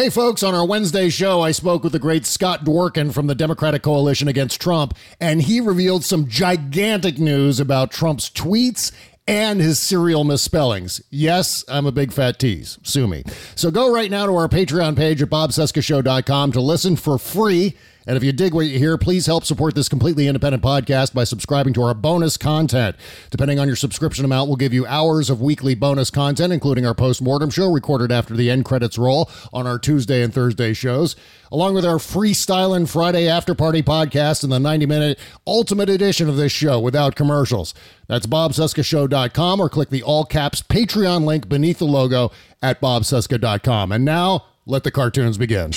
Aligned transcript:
Hey, 0.00 0.08
folks, 0.08 0.42
on 0.42 0.54
our 0.54 0.64
Wednesday 0.64 1.10
show, 1.10 1.42
I 1.42 1.50
spoke 1.50 1.84
with 1.84 1.92
the 1.92 1.98
great 1.98 2.24
Scott 2.24 2.64
Dworkin 2.64 3.12
from 3.12 3.26
the 3.26 3.34
Democratic 3.34 3.82
Coalition 3.82 4.28
Against 4.28 4.58
Trump, 4.58 4.94
and 5.20 5.42
he 5.42 5.60
revealed 5.60 6.04
some 6.04 6.26
gigantic 6.26 7.18
news 7.18 7.60
about 7.60 7.90
Trump's 7.90 8.30
tweets 8.30 8.92
and 9.28 9.60
his 9.60 9.78
serial 9.78 10.24
misspellings. 10.24 11.02
Yes, 11.10 11.66
I'm 11.68 11.84
a 11.84 11.92
big 11.92 12.14
fat 12.14 12.38
tease. 12.38 12.78
Sue 12.82 13.06
me. 13.06 13.24
So 13.54 13.70
go 13.70 13.92
right 13.92 14.10
now 14.10 14.24
to 14.24 14.34
our 14.36 14.48
Patreon 14.48 14.96
page 14.96 15.20
at 15.20 15.28
bobcescashow.com 15.28 16.52
to 16.52 16.60
listen 16.62 16.96
for 16.96 17.18
free. 17.18 17.76
And 18.06 18.16
if 18.16 18.24
you 18.24 18.32
dig 18.32 18.54
what 18.54 18.66
you 18.66 18.78
hear, 18.78 18.96
please 18.96 19.26
help 19.26 19.44
support 19.44 19.74
this 19.74 19.88
completely 19.88 20.26
independent 20.26 20.62
podcast 20.62 21.12
by 21.12 21.24
subscribing 21.24 21.72
to 21.74 21.82
our 21.82 21.94
bonus 21.94 22.36
content. 22.36 22.96
Depending 23.30 23.58
on 23.58 23.66
your 23.66 23.76
subscription 23.76 24.24
amount, 24.24 24.48
we'll 24.48 24.56
give 24.56 24.72
you 24.72 24.86
hours 24.86 25.30
of 25.30 25.40
weekly 25.40 25.74
bonus 25.74 26.10
content, 26.10 26.52
including 26.52 26.86
our 26.86 26.94
post-mortem 26.94 27.50
show 27.50 27.70
recorded 27.70 28.10
after 28.10 28.34
the 28.34 28.50
end 28.50 28.64
credits 28.64 28.98
roll 28.98 29.30
on 29.52 29.66
our 29.66 29.78
Tuesday 29.78 30.22
and 30.22 30.32
Thursday 30.32 30.72
shows, 30.72 31.14
along 31.52 31.74
with 31.74 31.84
our 31.84 31.98
freestyling 31.98 32.88
Friday 32.88 33.28
after 33.28 33.54
party 33.54 33.82
podcast 33.82 34.42
and 34.42 34.52
the 34.52 34.58
90-minute 34.58 35.18
ultimate 35.46 35.88
edition 35.90 36.28
of 36.28 36.36
this 36.36 36.52
show 36.52 36.80
without 36.80 37.14
commercials. 37.14 37.74
That's 38.08 38.26
bobcescashow.com 38.26 39.60
or 39.60 39.68
click 39.68 39.90
the 39.90 40.02
all 40.02 40.24
caps 40.24 40.62
Patreon 40.62 41.24
link 41.24 41.48
beneath 41.48 41.78
the 41.78 41.84
logo 41.84 42.32
at 42.62 42.80
bobcesca.com. 42.80 43.92
And 43.92 44.04
now, 44.04 44.46
let 44.66 44.84
the 44.84 44.90
cartoons 44.90 45.38
begin. 45.38 45.72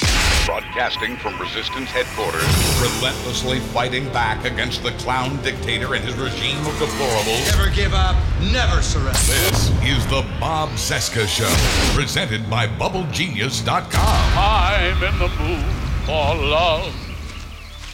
Broadcasting 0.45 1.15
from 1.17 1.39
Resistance 1.39 1.89
headquarters, 1.89 2.43
relentlessly 2.81 3.59
fighting 3.71 4.11
back 4.11 4.43
against 4.43 4.83
the 4.83 4.91
clown 4.91 5.41
dictator 5.41 5.95
and 5.95 6.03
his 6.03 6.15
regime 6.15 6.57
of 6.65 6.73
deplorables. 6.73 7.57
Never 7.57 7.73
give 7.73 7.93
up, 7.93 8.17
never 8.51 8.81
surrender. 8.81 9.17
This 9.19 9.69
is 9.83 10.05
the 10.07 10.25
Bob 10.41 10.69
Cesca 10.71 11.25
Show, 11.27 11.49
presented 11.95 12.49
by 12.49 12.67
BubbleGenius.com. 12.67 14.33
I'm 14.37 15.01
in 15.01 15.17
the 15.17 15.29
mood 15.39 15.63
for 16.05 16.35
love, 16.35 16.93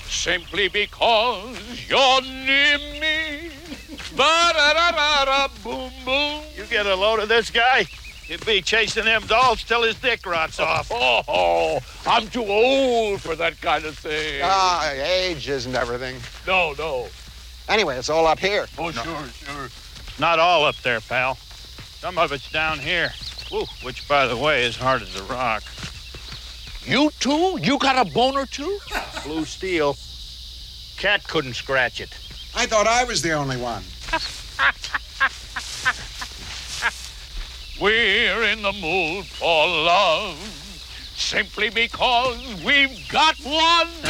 simply 0.07 0.69
because 0.69 1.55
you're 1.87 2.21
near 2.21 2.79
me. 2.99 3.51
Ba-da-da-da-da, 4.17 5.49
boom, 5.63 5.91
boom. 6.03 6.41
You 6.57 6.65
get 6.65 6.87
a 6.87 6.95
load 6.95 7.19
of 7.19 7.29
this 7.29 7.51
guy, 7.51 7.85
he'll 8.29 8.37
be 8.45 8.61
chasing 8.61 9.05
them 9.05 9.23
dolls 9.27 9.63
till 9.63 9.83
his 9.83 9.95
dick 9.95 10.25
rots 10.25 10.59
off. 10.59 10.91
Oh, 11.31 11.79
I'm 12.07 12.27
too 12.27 12.45
old 12.45 13.21
for 13.21 13.35
that 13.35 13.59
kind 13.61 13.85
of 13.85 13.97
thing. 13.97 14.41
Ah, 14.43 14.89
age 14.91 15.49
isn't 15.49 15.75
everything. 15.75 16.17
no, 16.47 16.73
no. 16.77 17.07
Anyway, 17.67 17.97
it's 17.97 18.09
all 18.09 18.25
up 18.25 18.39
here. 18.39 18.67
Oh, 18.77 18.91
sure, 18.91 19.27
sure. 19.27 19.69
Not 20.19 20.39
all 20.39 20.65
up 20.65 20.75
there, 20.77 21.01
pal. 21.01 21.35
Some 21.35 22.17
of 22.17 22.31
it's 22.31 22.51
down 22.51 22.79
here. 22.79 23.11
Ooh, 23.51 23.65
which, 23.83 24.07
by 24.07 24.27
the 24.27 24.37
way, 24.37 24.63
is 24.65 24.75
hard 24.75 25.01
as 25.01 25.15
a 25.15 25.23
rock. 25.23 25.63
You 26.83 27.11
too? 27.19 27.59
You 27.61 27.77
got 27.77 28.07
a 28.07 28.09
bone 28.11 28.37
or 28.37 28.45
two? 28.45 28.79
Blue 29.23 29.45
steel. 29.45 29.97
Cat 30.97 31.23
couldn't 31.27 31.53
scratch 31.53 32.01
it. 32.01 32.09
I 32.55 32.65
thought 32.65 32.87
I 32.87 33.03
was 33.03 33.21
the 33.21 33.33
only 33.33 33.57
one. 33.57 33.83
We're 37.79 38.43
in 38.43 38.61
the 38.61 38.73
mood 38.73 39.25
for 39.25 39.65
love, 39.65 40.35
simply 41.15 41.69
because 41.69 42.37
we've 42.61 43.07
got 43.07 43.37
one. 43.37 43.87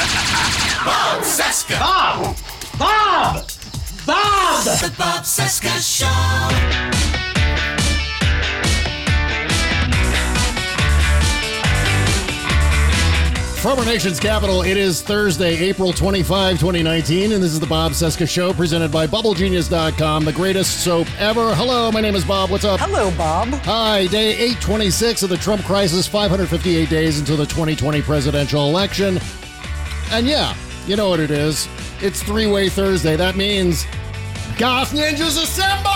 Bob 0.84 1.22
Cesca. 1.22 1.80
Bob! 1.80 2.36
Bob! 2.80 3.52
Bob! 4.08 4.64
The 4.64 4.96
Bob 4.98 5.24
Cesca 5.24 5.78
Show. 5.80 7.19
From 13.62 13.78
our 13.78 13.84
nation's 13.84 14.22
capital, 14.22 14.62
it 14.62 14.78
is 14.78 15.02
Thursday, 15.02 15.58
April 15.58 15.92
25, 15.92 16.58
2019, 16.60 17.34
and 17.34 17.44
this 17.44 17.52
is 17.52 17.60
the 17.60 17.68
Bob 17.68 17.92
Cesca 17.92 18.26
Show 18.26 18.54
presented 18.54 18.90
by 18.90 19.06
BubbleGenius.com, 19.06 20.24
the 20.24 20.32
greatest 20.32 20.82
soap 20.82 21.10
ever. 21.20 21.54
Hello, 21.54 21.92
my 21.92 22.00
name 22.00 22.16
is 22.16 22.24
Bob. 22.24 22.52
What's 22.52 22.64
up? 22.64 22.80
Hello, 22.80 23.12
Bob. 23.18 23.50
Hi, 23.66 24.08
day 24.08 24.32
826 24.32 25.24
of 25.24 25.30
the 25.30 25.36
Trump 25.36 25.62
crisis, 25.64 26.08
558 26.08 26.90
days 26.90 27.20
until 27.20 27.36
the 27.36 27.46
2020 27.48 28.02
presidential 28.02 28.66
election. 28.70 29.20
And 30.12 30.26
yeah, 30.26 30.56
you 30.88 30.96
know 30.96 31.10
what 31.10 31.20
it 31.20 31.30
is. 31.30 31.68
It's 32.00 32.24
Three 32.24 32.48
Way 32.48 32.70
Thursday. 32.70 33.18
That 33.18 33.36
means 33.36 33.86
Goth 34.58 34.94
Ninjas 34.94 35.38
Assemble! 35.38 35.90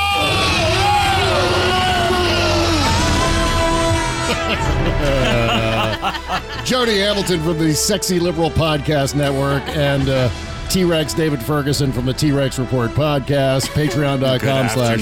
Jody 6.65 6.99
Hamilton 6.99 7.41
from 7.41 7.59
the 7.59 7.73
Sexy 7.73 8.19
Liberal 8.19 8.49
Podcast 8.49 9.15
Network 9.15 9.63
and 9.69 10.09
uh, 10.09 10.29
T 10.69 10.83
Rex 10.83 11.13
David 11.13 11.41
Ferguson 11.41 11.91
from 11.91 12.05
the 12.05 12.13
T 12.13 12.31
Rex 12.31 12.59
Report 12.59 12.91
Podcast, 12.91 13.67
patreon.com 13.73 14.69
slash 14.69 14.99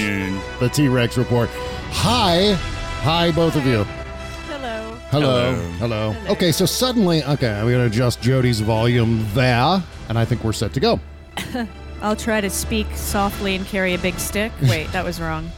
the 0.60 0.70
T 0.70 0.88
Rex 0.88 1.18
Report. 1.18 1.50
Hi. 1.92 2.54
Hi, 3.04 3.32
both 3.32 3.56
of 3.56 3.66
you. 3.66 3.84
Hello. 4.48 4.96
Hello. 5.10 5.56
Hello. 5.80 6.16
Okay, 6.30 6.52
so 6.52 6.66
suddenly, 6.66 7.24
okay, 7.24 7.52
I'm 7.52 7.66
going 7.68 7.80
to 7.80 7.86
adjust 7.86 8.22
Jody's 8.22 8.60
volume 8.60 9.26
there, 9.34 9.84
and 10.10 10.20
I 10.20 10.26
think 10.26 10.44
we're 10.44 10.54
set 10.54 10.74
to 10.74 10.80
go. 10.80 11.00
I'll 12.02 12.16
try 12.16 12.42
to 12.42 12.50
speak 12.50 12.88
softly 12.96 13.56
and 13.56 13.66
carry 13.66 13.94
a 13.94 13.98
big 13.98 14.20
stick. 14.20 14.52
Wait, 14.64 14.92
that 14.92 15.04
was 15.04 15.20
wrong. 15.20 15.52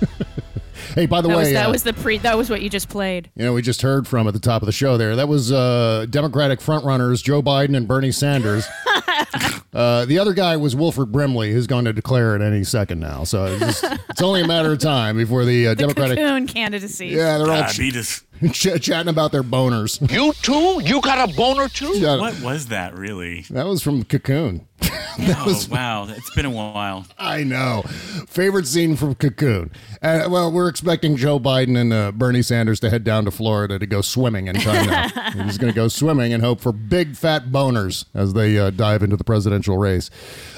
Hey, 0.96 1.06
by 1.06 1.22
the 1.22 1.28
that 1.30 1.36
way, 1.38 1.44
was, 1.44 1.54
that 1.54 1.68
uh, 1.68 1.72
was 1.72 1.84
the 1.84 1.94
pre. 1.94 2.18
That 2.20 2.38
was 2.38 2.50
what 2.50 2.62
you 2.62 2.70
just 2.70 2.90
played. 2.90 3.30
you 3.36 3.44
know, 3.46 3.54
we 3.54 3.62
just 3.62 3.82
heard 3.82 4.08
from 4.08 4.28
at 4.28 4.34
the 4.34 4.40
top 4.40 4.62
of 4.62 4.66
the 4.68 4.72
show 4.72 4.98
there. 4.98 5.16
That 5.16 5.28
was 5.28 5.52
uh, 5.52 6.06
Democratic 6.10 6.60
frontrunners 6.60 7.24
Joe 7.24 7.42
Biden 7.42 7.76
and 7.76 7.88
Bernie 7.88 8.12
Sanders. 8.12 8.66
uh, 9.74 10.06
the 10.06 10.20
other 10.20 10.34
guy 10.34 10.58
was 10.58 10.76
Wilford 10.76 11.12
Brimley, 11.12 11.52
who's 11.52 11.68
going 11.68 11.86
to 11.86 11.94
declare 11.94 12.36
at 12.36 12.42
any 12.42 12.64
second 12.64 13.00
now. 13.00 13.24
So 13.24 13.46
it's, 13.46 13.82
just- 13.82 14.00
it's 14.10 14.22
only 14.22 14.42
a 14.42 14.48
matter 14.48 14.72
of 14.72 14.80
time 14.80 15.18
before 15.18 15.46
the, 15.46 15.68
uh, 15.68 15.70
The 15.72 15.76
Democratic. 15.76 16.48
candidacy. 16.48 17.07
Yeah, 17.07 17.38
they're 17.38 17.52
all 17.52 17.63
ch- 17.69 18.24
ch- 18.51 18.81
chatting 18.81 19.10
about 19.10 19.31
their 19.31 19.44
boners. 19.44 20.00
You 20.12 20.34
too? 20.42 20.81
You 20.84 21.01
got 21.01 21.30
a 21.30 21.34
boner 21.36 21.68
too? 21.69 21.98
Yeah. 21.98 22.18
What 22.18 22.40
was 22.42 22.68
that 22.68 22.98
really? 22.98 23.42
That 23.50 23.66
was 23.66 23.81
from 23.84 24.04
Cocoon. 24.04 24.68
oh, 25.19 25.63
wow. 25.69 26.07
It's 26.10 26.34
been 26.36 26.45
a 26.45 26.50
while. 26.50 27.06
I 27.18 27.44
know. 27.44 27.84
Favorite 28.28 28.68
scene 28.68 28.95
from 28.98 29.16
Cocoon. 29.16 29.72
Uh, 30.01 30.28
well, 30.30 30.51
we're 30.51 30.68
expecting 30.68 31.16
Joe 31.16 31.40
Biden 31.40 31.78
and 31.80 31.94
uh, 31.94 32.12
Bernie 32.12 32.42
Sanders 32.42 32.80
to 32.81 32.90
head 32.90 33.04
down 33.06 33.24
to 33.25 33.31
Florida 33.31 33.80
to 33.80 33.86
go 33.86 34.01
swimming 34.01 34.48
in 34.48 34.57
China. 34.60 35.07
He's 35.44 35.57
going 35.57 35.72
to 35.72 35.75
go 35.75 35.88
swimming 35.88 36.34
and 36.34 36.44
hope 36.44 36.60
for 36.60 36.72
big 36.74 37.16
fat 37.16 37.45
boners 37.45 38.06
as 38.13 38.34
they 38.34 38.57
uh, 38.57 38.72
dive 38.72 39.04
into 39.04 39.16
the 39.16 39.24
presidential 39.24 39.78
race. 39.78 40.10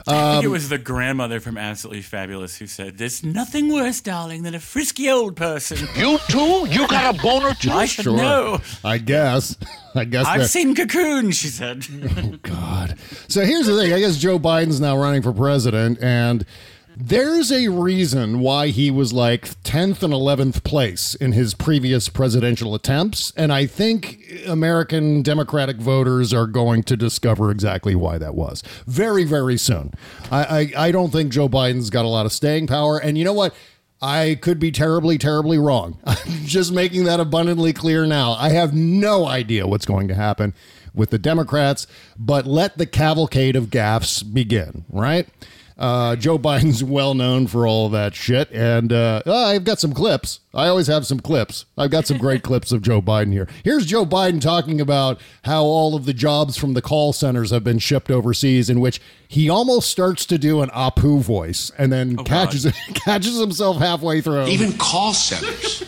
I 0.07 0.31
think 0.33 0.43
it 0.43 0.47
Um, 0.47 0.51
was 0.53 0.69
the 0.69 0.77
grandmother 0.79 1.39
from 1.39 1.57
Absolutely 1.57 2.01
Fabulous 2.01 2.57
who 2.57 2.65
said, 2.65 2.97
There's 2.97 3.23
nothing 3.23 3.71
worse, 3.71 4.01
darling, 4.01 4.43
than 4.43 4.55
a 4.55 4.59
frisky 4.59 5.09
old 5.09 5.35
person. 5.35 5.77
You 5.95 6.17
too? 6.29 6.65
You 6.69 6.87
got 6.87 7.15
a 7.15 7.21
boner 7.21 7.53
too? 7.53 7.69
I 7.75 7.85
should 7.85 8.03
sure. 8.05 8.17
know. 8.17 8.59
I 8.83 8.97
guess. 8.97 9.55
I 9.95 10.05
guess. 10.05 10.25
I've 10.25 10.41
that- 10.41 10.47
seen 10.49 10.75
Cocoon, 10.75 11.31
she 11.31 11.47
said. 11.47 11.85
Oh 12.17 12.37
God. 12.43 12.97
So 13.27 13.43
here's 13.45 13.67
the 13.67 13.75
thing. 13.77 13.93
I 13.93 13.99
guess 13.99 14.17
Joe 14.17 14.39
Biden's 14.39 14.79
now 14.81 14.97
running 14.97 15.21
for 15.21 15.31
president, 15.33 15.99
and 16.01 16.45
There's 16.97 17.51
a 17.51 17.67
reason 17.67 18.39
why 18.39 18.67
he 18.69 18.89
was 18.89 19.11
like 19.11 19.49
10th 19.63 20.01
and 20.01 20.13
11th 20.13 20.63
place 20.63 21.13
in 21.13 21.33
his 21.33 21.53
previous 21.53 22.07
presidential 22.07 22.73
attempts. 22.73 23.33
And 23.35 23.51
I 23.51 23.65
think 23.65 24.23
American 24.47 25.21
Democratic 25.21 25.75
voters 25.75 26.33
are 26.33 26.47
going 26.47 26.83
to 26.83 26.95
discover 26.95 27.51
exactly 27.51 27.95
why 27.95 28.17
that 28.19 28.33
was 28.33 28.63
very, 28.87 29.25
very 29.25 29.57
soon. 29.57 29.91
I, 30.31 30.71
I, 30.77 30.87
I 30.87 30.91
don't 30.91 31.11
think 31.11 31.33
Joe 31.33 31.49
Biden's 31.49 31.89
got 31.89 32.05
a 32.05 32.07
lot 32.07 32.25
of 32.25 32.31
staying 32.31 32.67
power. 32.67 32.97
And 32.97 33.17
you 33.17 33.25
know 33.25 33.33
what? 33.33 33.53
I 34.01 34.37
could 34.41 34.59
be 34.59 34.71
terribly, 34.71 35.17
terribly 35.17 35.57
wrong. 35.57 35.99
I'm 36.05 36.45
just 36.45 36.71
making 36.71 37.05
that 37.05 37.19
abundantly 37.19 37.73
clear 37.73 38.05
now. 38.05 38.33
I 38.33 38.49
have 38.49 38.73
no 38.73 39.25
idea 39.25 39.67
what's 39.67 39.85
going 39.85 40.07
to 40.09 40.15
happen 40.15 40.53
with 40.93 41.09
the 41.09 41.17
Democrats, 41.17 41.87
but 42.17 42.45
let 42.45 42.77
the 42.77 42.85
cavalcade 42.85 43.55
of 43.55 43.65
gaffes 43.65 44.23
begin, 44.33 44.85
right? 44.89 45.27
Uh, 45.77 46.15
Joe 46.15 46.39
Biden's 46.39 46.83
well 46.95 47.13
known 47.13 47.47
for 47.47 47.67
all 47.67 47.87
of 47.87 47.91
that 47.91 48.15
shit, 48.15 48.49
and 48.51 48.93
uh, 48.93 49.21
I've 49.25 49.65
got 49.65 49.79
some 49.79 49.93
clips. 49.93 50.39
I 50.53 50.67
always 50.67 50.87
have 50.87 51.05
some 51.05 51.19
clips. 51.19 51.65
I've 51.77 51.91
got 51.91 52.07
some 52.07 52.17
great 52.17 52.43
clips 52.43 52.71
of 52.71 52.81
Joe 52.81 53.01
Biden 53.01 53.33
here. 53.33 53.47
Here's 53.63 53.85
Joe 53.85 54.05
Biden 54.05 54.39
talking 54.39 54.79
about 54.79 55.19
how 55.43 55.63
all 55.63 55.95
of 55.95 56.05
the 56.05 56.13
jobs 56.13 56.55
from 56.55 56.73
the 56.73 56.81
call 56.81 57.11
centers 57.11 57.51
have 57.51 57.63
been 57.63 57.79
shipped 57.79 58.09
overseas, 58.09 58.69
in 58.69 58.79
which 58.79 59.01
he 59.27 59.49
almost 59.49 59.89
starts 59.89 60.25
to 60.27 60.37
do 60.37 60.61
an 60.61 60.69
Apu 60.69 61.19
voice, 61.21 61.71
and 61.77 61.91
then 61.91 62.15
catches 62.17 62.65
catches 62.93 63.37
himself 63.37 63.77
halfway 63.77 64.21
through. 64.21 64.45
Even 64.47 64.71
call 64.77 65.13
centers, 65.13 65.83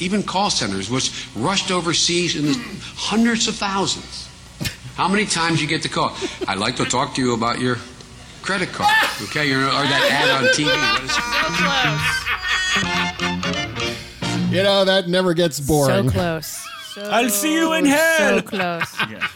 even 0.00 0.24
call 0.24 0.50
centers, 0.50 0.90
was 0.90 1.28
rushed 1.36 1.70
overseas 1.70 2.34
in 2.34 2.46
the 2.46 2.58
hundreds 2.96 3.46
of 3.46 3.54
thousands. 3.54 4.28
How 4.96 5.06
many 5.06 5.26
times 5.26 5.62
you 5.62 5.68
get 5.68 5.84
the 5.84 5.88
call? 5.88 6.16
I'd 6.48 6.58
like 6.58 6.74
to 6.76 6.84
talk 6.84 7.14
to 7.14 7.22
you 7.22 7.32
about 7.32 7.60
your 7.60 7.76
credit 8.42 8.72
card. 8.72 8.90
Okay, 9.22 9.52
or 9.52 9.60
that 9.60 10.08
ad 10.10 10.30
on 10.30 10.44
TV. 10.54 10.68
What 12.78 14.44
is 14.50 14.52
You 14.52 14.62
know 14.62 14.84
that 14.84 15.08
never 15.08 15.34
gets 15.34 15.60
boring. 15.60 16.08
So 16.08 16.14
close. 16.14 16.66
So, 16.94 17.02
I'll 17.10 17.30
see 17.30 17.54
you 17.54 17.72
in 17.74 17.84
hell. 17.84 18.38
So 18.38 18.42
close. 18.42 19.00
Yeah. 19.10 19.26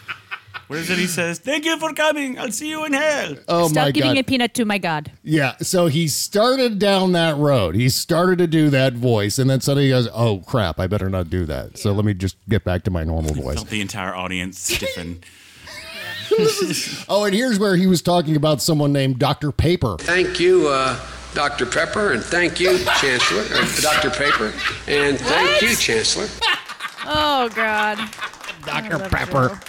What 0.72 0.78
is 0.78 0.88
it 0.88 0.96
he 0.96 1.06
says? 1.06 1.38
Thank 1.38 1.66
you 1.66 1.78
for 1.78 1.92
coming. 1.92 2.38
I'll 2.38 2.50
see 2.50 2.70
you 2.70 2.86
in 2.86 2.94
hell. 2.94 3.36
Oh 3.46 3.68
Stop 3.68 3.84
my 3.84 3.90
giving 3.90 4.16
a 4.16 4.22
peanut 4.22 4.54
to 4.54 4.64
my 4.64 4.78
God. 4.78 5.12
Yeah, 5.22 5.56
so 5.60 5.86
he 5.86 6.08
started 6.08 6.78
down 6.78 7.12
that 7.12 7.36
road. 7.36 7.74
He 7.74 7.90
started 7.90 8.38
to 8.38 8.46
do 8.46 8.70
that 8.70 8.94
voice, 8.94 9.38
and 9.38 9.50
then 9.50 9.60
suddenly 9.60 9.84
he 9.84 9.90
goes, 9.90 10.08
"Oh 10.14 10.38
crap! 10.46 10.80
I 10.80 10.86
better 10.86 11.10
not 11.10 11.28
do 11.28 11.44
that." 11.44 11.76
So 11.76 11.92
let 11.92 12.06
me 12.06 12.14
just 12.14 12.36
get 12.48 12.64
back 12.64 12.84
to 12.84 12.90
my 12.90 13.04
normal 13.04 13.34
voice. 13.42 13.56
Felt 13.56 13.68
the 13.68 13.82
entire 13.82 14.14
audience 14.14 14.58
stiffen. 14.58 15.22
oh, 17.08 17.24
and 17.24 17.34
here's 17.34 17.58
where 17.58 17.76
he 17.76 17.86
was 17.86 18.02
talking 18.02 18.36
about 18.36 18.62
someone 18.62 18.92
named 18.92 19.18
Dr. 19.18 19.52
Paper. 19.52 19.96
Thank 19.98 20.40
you, 20.40 20.68
uh, 20.68 20.98
Dr. 21.34 21.66
Pepper, 21.66 22.12
and 22.12 22.22
thank 22.22 22.60
you, 22.60 22.78
Chancellor, 23.00 23.42
or 23.42 23.64
Dr. 23.80 24.10
Paper, 24.10 24.52
and 24.86 25.18
thank 25.18 25.62
you, 25.62 25.74
Chancellor. 25.76 26.26
Oh 27.04 27.48
God. 27.54 27.98
Dr. 28.64 28.98
Pepper. 29.08 29.60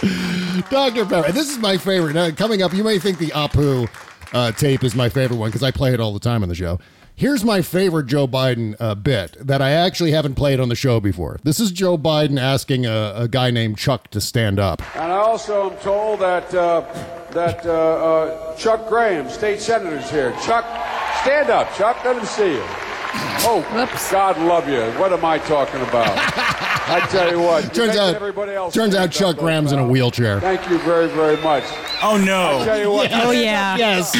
Dr. 0.70 1.06
Pepper. 1.06 1.32
This 1.32 1.50
is 1.50 1.58
my 1.58 1.78
favorite. 1.78 2.14
Now, 2.14 2.30
coming 2.32 2.62
up, 2.62 2.74
you 2.74 2.84
may 2.84 3.00
think 3.00 3.18
the 3.18 3.30
Apu 3.30 3.90
uh, 4.34 4.52
tape 4.52 4.84
is 4.84 4.96
my 4.96 5.10
favorite 5.10 5.38
one 5.38 5.50
because 5.50 5.64
I 5.64 5.72
play 5.72 5.94
it 5.94 6.00
all 6.00 6.14
the 6.14 6.20
time 6.20 6.44
on 6.44 6.50
the 6.50 6.56
show. 6.56 6.80
Here's 7.16 7.44
my 7.44 7.62
favorite 7.62 8.08
Joe 8.08 8.28
Biden 8.28 8.76
uh, 8.80 8.96
bit 8.96 9.38
that 9.40 9.62
I 9.62 9.72
actually 9.72 10.12
haven't 10.12 10.34
played 10.34 10.60
on 10.60 10.70
the 10.70 10.76
show 10.76 11.00
before. 11.00 11.40
This 11.44 11.60
is 11.60 11.72
Joe 11.72 11.96
Biden 11.96 12.42
asking 12.42 12.88
a, 12.88 13.14
a 13.16 13.28
guy 13.28 13.52
named 13.52 13.78
Chuck 13.78 14.10
to 14.12 14.20
stand 14.20 14.60
up. 14.60 14.82
And 14.96 15.12
I 15.12 15.18
also 15.18 15.72
am 15.72 15.78
told 15.78 16.22
that 16.22 16.52
uh, 16.56 16.82
that 17.32 17.64
uh, 17.66 17.72
uh, 17.72 18.56
Chuck 18.58 18.88
Graham, 18.90 19.30
state 19.30 19.60
senator, 19.60 19.98
is 19.98 20.10
here. 20.10 20.32
Chuck, 20.44 20.66
stand 21.22 21.52
up, 21.52 21.72
Chuck. 21.76 22.04
Let 22.04 22.18
him 22.18 22.26
see 22.26 22.54
you. 22.54 22.64
Oh, 23.46 23.64
God 24.12 24.40
love 24.40 24.68
you. 24.68 24.82
What 25.00 25.14
am 25.14 25.24
I 25.24 25.38
talking 25.38 25.82
about? 25.82 26.18
I 26.88 27.06
tell 27.12 27.32
you 27.32 27.40
what. 27.40 27.64
you're 27.64 27.86
Turns 27.86 27.98
out, 27.98 28.16
everybody 28.16 28.54
else 28.54 28.74
turns 28.74 28.96
out 28.96 29.12
Chuck 29.12 29.38
Graham's 29.38 29.72
in 29.72 29.78
a 29.78 29.88
wheelchair. 29.88 30.40
Thank 30.40 30.68
you 30.68 30.80
very, 30.80 31.08
very 31.10 31.38
much. 31.44 31.64
Oh 32.02 32.18
no! 32.18 32.62
I 32.62 32.66
tell 32.66 32.80
you 32.80 32.92
what. 32.92 33.12
Oh 33.14 33.32
yeah. 33.32 33.78
Yes. 33.78 34.12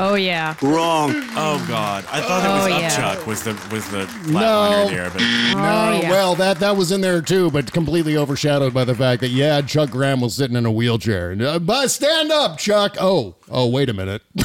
Oh 0.00 0.14
yeah. 0.14 0.54
Wrong. 0.62 1.10
Oh 1.34 1.64
god. 1.68 2.04
I 2.10 2.20
thought 2.20 2.44
it 2.44 2.48
was 2.48 2.72
Oh, 2.72 2.74
up 2.76 2.80
yeah. 2.82 2.96
Chuck 2.96 3.26
was 3.26 3.42
the 3.42 3.52
was 3.72 3.88
the 3.90 4.04
No. 4.30 4.38
flatliner 4.38 4.90
there, 4.90 5.10
but 5.10 5.20
No, 5.20 6.00
yeah. 6.00 6.10
well, 6.10 6.34
that 6.36 6.60
that 6.60 6.76
was 6.76 6.92
in 6.92 7.00
there 7.00 7.20
too, 7.20 7.50
but 7.50 7.72
completely 7.72 8.16
overshadowed 8.16 8.72
by 8.72 8.84
the 8.84 8.94
fact 8.94 9.20
that 9.22 9.30
yeah, 9.30 9.60
Chuck 9.60 9.90
Graham 9.90 10.20
was 10.20 10.34
sitting 10.36 10.56
in 10.56 10.64
a 10.66 10.70
wheelchair. 10.70 11.32
And, 11.32 11.42
uh, 11.42 11.58
but 11.58 11.88
stand 11.88 12.30
up, 12.30 12.58
Chuck. 12.58 12.96
Oh, 13.00 13.34
oh, 13.50 13.66
wait 13.68 13.88
a 13.90 13.92
minute. 13.92 14.22
you 14.34 14.44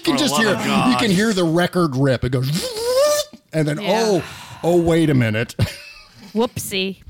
can 0.00 0.02
For 0.04 0.12
the 0.12 0.18
just 0.18 0.32
love 0.34 0.42
hear 0.42 0.50
of 0.52 0.58
God. 0.58 0.90
you 0.92 0.96
can 0.96 1.10
hear 1.10 1.32
the 1.32 1.44
record 1.44 1.96
rip. 1.96 2.22
It 2.24 2.30
goes, 2.30 2.48
and 3.52 3.66
then 3.66 3.80
Yeah. 3.80 4.00
oh, 4.04 4.58
oh, 4.62 4.80
wait 4.80 5.10
a 5.10 5.14
minute. 5.14 5.54
Whoopsie. 6.32 7.02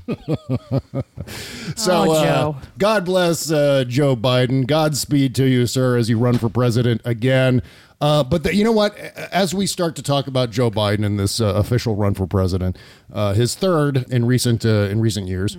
So, 1.75 2.11
Oh, 2.11 2.11
uh, 2.13 2.53
God 2.77 3.05
bless 3.05 3.51
uh, 3.51 3.83
Joe 3.87 4.15
Biden. 4.15 4.65
Godspeed 4.65 5.35
to 5.35 5.45
you, 5.45 5.67
sir, 5.67 5.97
as 5.97 6.09
you 6.09 6.17
run 6.17 6.37
for 6.37 6.49
president 6.49 7.01
again. 7.05 7.61
Uh, 8.01 8.23
but 8.23 8.43
the, 8.43 8.55
you 8.55 8.63
know 8.63 8.71
what? 8.71 8.97
As 8.97 9.53
we 9.53 9.67
start 9.67 9.95
to 9.97 10.01
talk 10.01 10.27
about 10.27 10.51
Joe 10.51 10.71
Biden 10.71 11.05
and 11.05 11.19
this 11.19 11.41
uh, 11.41 11.53
official 11.55 11.95
run 11.95 12.13
for 12.13 12.25
president, 12.25 12.77
uh, 13.11 13.33
his 13.33 13.55
third 13.55 14.05
in 14.11 14.25
recent 14.25 14.65
uh, 14.65 14.87
in 14.89 14.99
recent 14.99 15.27
years, 15.27 15.57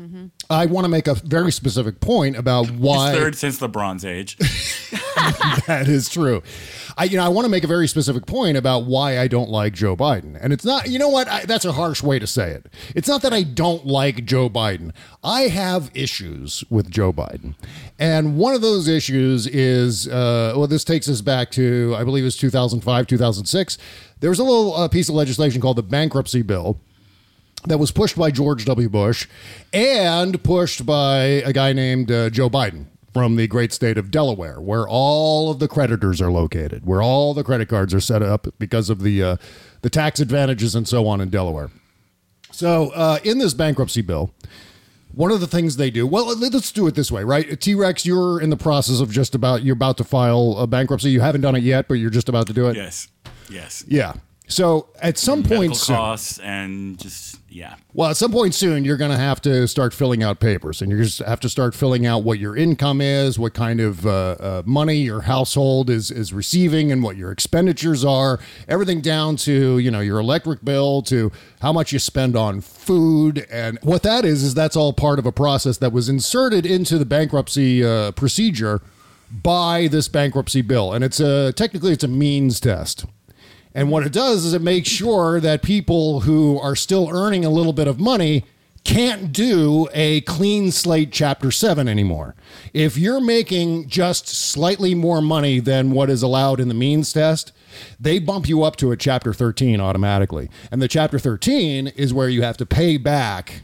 I 0.48 0.66
want 0.66 0.84
to 0.84 0.88
make 0.88 1.06
a 1.06 1.14
very 1.14 1.52
specific 1.52 2.00
point 2.00 2.36
about 2.36 2.70
why 2.70 3.10
his 3.10 3.18
third 3.18 3.36
since 3.36 3.58
the 3.58 3.68
Bronze 3.68 4.04
Age. 4.04 4.36
that 5.66 5.86
is 5.88 6.08
true. 6.08 6.42
I, 6.96 7.04
you 7.04 7.16
know, 7.16 7.24
I 7.24 7.28
want 7.28 7.44
to 7.44 7.48
make 7.48 7.64
a 7.64 7.68
very 7.68 7.88
specific 7.88 8.26
point 8.26 8.56
about 8.56 8.84
why 8.84 9.18
I 9.18 9.26
don't 9.26 9.48
like 9.48 9.72
Joe 9.72 9.96
Biden, 9.96 10.38
and 10.40 10.52
it's 10.52 10.64
not. 10.64 10.88
You 10.88 10.98
know 10.98 11.08
what? 11.08 11.28
I, 11.28 11.44
that's 11.44 11.64
a 11.64 11.72
harsh 11.72 12.02
way 12.02 12.18
to 12.18 12.26
say 12.26 12.50
it. 12.50 12.66
It's 12.94 13.08
not 13.08 13.22
that 13.22 13.32
I 13.32 13.42
don't 13.42 13.86
like 13.86 14.24
Joe 14.24 14.48
Biden. 14.48 14.92
I 15.24 15.42
have 15.42 15.90
issues 15.94 16.62
with 16.70 16.90
Joe 16.90 17.12
Biden, 17.12 17.54
and 17.98 18.36
one 18.36 18.54
of 18.54 18.60
those 18.60 18.86
issues 18.86 19.46
is 19.46 20.08
uh, 20.08 20.54
well, 20.56 20.66
this 20.66 20.84
takes 20.84 21.08
us 21.08 21.20
back 21.20 21.50
to 21.52 21.94
I 21.96 22.04
believe 22.04 22.24
it 22.24 22.26
was 22.26 22.36
2005, 22.36 23.06
2006. 23.06 23.78
There 24.20 24.30
was 24.30 24.38
a 24.38 24.44
little 24.44 24.74
uh, 24.74 24.88
piece 24.88 25.08
of 25.08 25.14
legislation 25.14 25.60
called 25.60 25.76
the 25.76 25.82
bankruptcy 25.82 26.42
bill 26.42 26.78
that 27.64 27.78
was 27.78 27.90
pushed 27.90 28.16
by 28.16 28.30
George 28.30 28.64
W. 28.64 28.88
Bush 28.88 29.26
and 29.72 30.42
pushed 30.42 30.86
by 30.86 31.22
a 31.22 31.52
guy 31.52 31.72
named 31.72 32.10
uh, 32.10 32.30
Joe 32.30 32.48
Biden 32.48 32.86
from 33.12 33.36
the 33.36 33.46
great 33.46 33.72
state 33.72 33.98
of 33.98 34.10
Delaware, 34.10 34.60
where 34.60 34.86
all 34.88 35.50
of 35.50 35.58
the 35.58 35.68
creditors 35.68 36.20
are 36.20 36.30
located, 36.30 36.86
where 36.86 37.02
all 37.02 37.34
the 37.34 37.42
credit 37.42 37.68
cards 37.68 37.92
are 37.92 38.00
set 38.00 38.22
up 38.22 38.46
because 38.58 38.88
of 38.88 39.02
the 39.02 39.22
uh, 39.22 39.36
the 39.82 39.90
tax 39.90 40.20
advantages 40.20 40.74
and 40.74 40.86
so 40.86 41.06
on 41.06 41.20
in 41.20 41.28
Delaware. 41.28 41.70
So, 42.52 42.90
uh, 42.90 43.18
in 43.24 43.38
this 43.38 43.54
bankruptcy 43.54 44.02
bill, 44.02 44.34
one 45.12 45.30
of 45.30 45.40
the 45.40 45.46
things 45.46 45.76
they 45.76 45.90
do, 45.90 46.06
well, 46.06 46.26
let's 46.36 46.72
do 46.72 46.86
it 46.86 46.94
this 46.94 47.10
way, 47.10 47.24
right? 47.24 47.60
T 47.60 47.74
Rex, 47.74 48.06
you're 48.06 48.40
in 48.40 48.50
the 48.50 48.56
process 48.56 49.00
of 49.00 49.10
just 49.10 49.34
about, 49.34 49.62
you're 49.62 49.74
about 49.74 49.96
to 49.98 50.04
file 50.04 50.56
a 50.58 50.66
bankruptcy. 50.66 51.10
You 51.10 51.20
haven't 51.20 51.40
done 51.40 51.56
it 51.56 51.62
yet, 51.62 51.88
but 51.88 51.94
you're 51.94 52.10
just 52.10 52.28
about 52.28 52.46
to 52.48 52.52
do 52.52 52.68
it. 52.68 52.76
yes. 52.76 53.08
Yes. 53.48 53.84
Yeah. 53.88 54.14
So, 54.50 54.88
at 55.00 55.16
some 55.16 55.44
point 55.44 55.76
soon, 55.76 55.96
costs 55.96 56.38
and 56.38 56.98
just 56.98 57.38
yeah. 57.48 57.76
well, 57.94 58.10
at 58.10 58.16
some 58.16 58.32
point 58.32 58.52
soon, 58.54 58.84
you're 58.84 58.96
going 58.96 59.12
to 59.12 59.16
have 59.16 59.40
to 59.42 59.68
start 59.68 59.94
filling 59.94 60.24
out 60.24 60.40
papers, 60.40 60.82
and 60.82 60.90
you 60.90 60.98
just 60.98 61.20
have 61.20 61.38
to 61.40 61.48
start 61.48 61.74
filling 61.74 62.04
out 62.04 62.24
what 62.24 62.40
your 62.40 62.56
income 62.56 63.00
is, 63.00 63.38
what 63.38 63.54
kind 63.54 63.80
of 63.80 64.04
uh, 64.06 64.10
uh, 64.10 64.62
money 64.66 64.96
your 64.96 65.22
household 65.22 65.88
is 65.88 66.10
is 66.10 66.32
receiving, 66.32 66.90
and 66.90 67.02
what 67.02 67.16
your 67.16 67.30
expenditures 67.30 68.04
are. 68.04 68.40
Everything 68.66 69.00
down 69.00 69.36
to 69.36 69.78
you 69.78 69.90
know 69.90 70.00
your 70.00 70.18
electric 70.18 70.64
bill, 70.64 71.02
to 71.02 71.30
how 71.60 71.72
much 71.72 71.92
you 71.92 72.00
spend 72.00 72.34
on 72.34 72.60
food, 72.60 73.46
and 73.50 73.78
what 73.82 74.02
that 74.02 74.24
is 74.24 74.42
is 74.42 74.54
that's 74.54 74.74
all 74.74 74.92
part 74.92 75.20
of 75.20 75.26
a 75.26 75.32
process 75.32 75.78
that 75.78 75.92
was 75.92 76.08
inserted 76.08 76.66
into 76.66 76.98
the 76.98 77.06
bankruptcy 77.06 77.84
uh, 77.84 78.10
procedure 78.12 78.80
by 79.30 79.86
this 79.86 80.08
bankruptcy 80.08 80.62
bill, 80.62 80.92
and 80.92 81.04
it's 81.04 81.20
a 81.20 81.52
technically 81.52 81.92
it's 81.92 82.04
a 82.04 82.08
means 82.08 82.58
test. 82.58 83.06
And 83.74 83.90
what 83.90 84.04
it 84.04 84.12
does 84.12 84.44
is 84.44 84.52
it 84.52 84.62
makes 84.62 84.88
sure 84.88 85.40
that 85.40 85.62
people 85.62 86.20
who 86.20 86.58
are 86.58 86.74
still 86.74 87.08
earning 87.10 87.44
a 87.44 87.50
little 87.50 87.72
bit 87.72 87.86
of 87.86 88.00
money 88.00 88.44
can't 88.82 89.32
do 89.32 89.88
a 89.92 90.22
clean 90.22 90.72
slate 90.72 91.12
chapter 91.12 91.50
7 91.50 91.86
anymore. 91.86 92.34
If 92.72 92.96
you're 92.96 93.20
making 93.20 93.88
just 93.88 94.26
slightly 94.26 94.94
more 94.94 95.20
money 95.20 95.60
than 95.60 95.90
what 95.92 96.10
is 96.10 96.22
allowed 96.22 96.60
in 96.60 96.68
the 96.68 96.74
means 96.74 97.12
test, 97.12 97.52
they 98.00 98.18
bump 98.18 98.48
you 98.48 98.62
up 98.62 98.76
to 98.76 98.90
a 98.90 98.96
chapter 98.96 99.32
13 99.32 99.80
automatically. 99.80 100.50
And 100.70 100.80
the 100.80 100.88
chapter 100.88 101.18
13 101.18 101.88
is 101.88 102.12
where 102.14 102.28
you 102.28 102.42
have 102.42 102.56
to 102.56 102.66
pay 102.66 102.96
back 102.96 103.62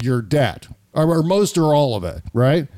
your 0.00 0.22
debt, 0.22 0.68
or, 0.94 1.18
or 1.18 1.22
most 1.22 1.58
or 1.58 1.74
all 1.74 1.94
of 1.96 2.04
it, 2.04 2.22
right? 2.32 2.68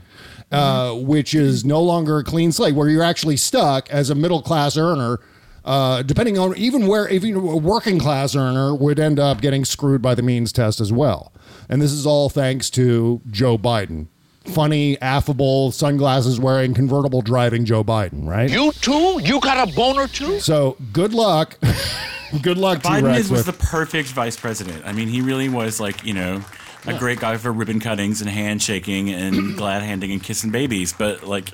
Uh, 0.50 0.94
which 0.94 1.34
is 1.34 1.64
no 1.64 1.82
longer 1.82 2.18
a 2.18 2.24
clean 2.24 2.52
slate, 2.52 2.74
where 2.74 2.88
you're 2.88 3.02
actually 3.02 3.36
stuck 3.36 3.90
as 3.90 4.08
a 4.08 4.14
middle 4.14 4.40
class 4.40 4.76
earner 4.76 5.18
uh, 5.64 6.02
depending 6.02 6.38
on 6.38 6.56
even 6.56 6.86
where 6.86 7.08
even 7.08 7.34
a 7.34 7.56
working 7.56 7.98
class 7.98 8.34
earner 8.34 8.74
would 8.74 8.98
end 8.98 9.18
up 9.18 9.40
getting 9.40 9.64
screwed 9.64 10.02
by 10.02 10.14
the 10.14 10.22
means 10.22 10.52
test 10.52 10.80
as 10.80 10.92
well. 10.92 11.32
And 11.68 11.80
this 11.80 11.92
is 11.92 12.06
all 12.06 12.28
thanks 12.28 12.70
to 12.70 13.22
Joe 13.30 13.56
Biden 13.56 14.08
funny, 14.44 15.00
affable, 15.00 15.72
sunglasses 15.72 16.38
wearing, 16.38 16.74
convertible 16.74 17.22
driving 17.22 17.64
Joe 17.64 17.82
Biden, 17.82 18.26
right? 18.26 18.50
You 18.50 18.72
too? 18.72 19.20
You 19.22 19.40
got 19.40 19.68
a 19.68 19.74
boner 19.74 20.06
too? 20.06 20.40
So 20.40 20.76
good 20.92 21.14
luck. 21.14 21.58
good 22.42 22.58
luck, 22.58 22.80
Biden 22.80 23.00
T-Rex. 23.00 23.20
is, 23.20 23.30
was 23.30 23.46
the 23.46 23.52
perfect 23.52 24.08
vice 24.10 24.36
president. 24.36 24.84
I 24.84 24.92
mean, 24.92 25.08
he 25.08 25.20
really 25.20 25.48
was 25.48 25.80
like, 25.80 26.04
you 26.04 26.14
know, 26.14 26.44
a 26.86 26.98
great 26.98 27.20
guy 27.20 27.36
for 27.36 27.50
ribbon 27.52 27.80
cuttings 27.80 28.20
and 28.20 28.28
handshaking 28.28 29.10
and 29.10 29.56
glad 29.56 29.82
handing 29.82 30.12
and 30.12 30.22
kissing 30.22 30.50
babies. 30.50 30.92
But 30.92 31.24
like, 31.24 31.50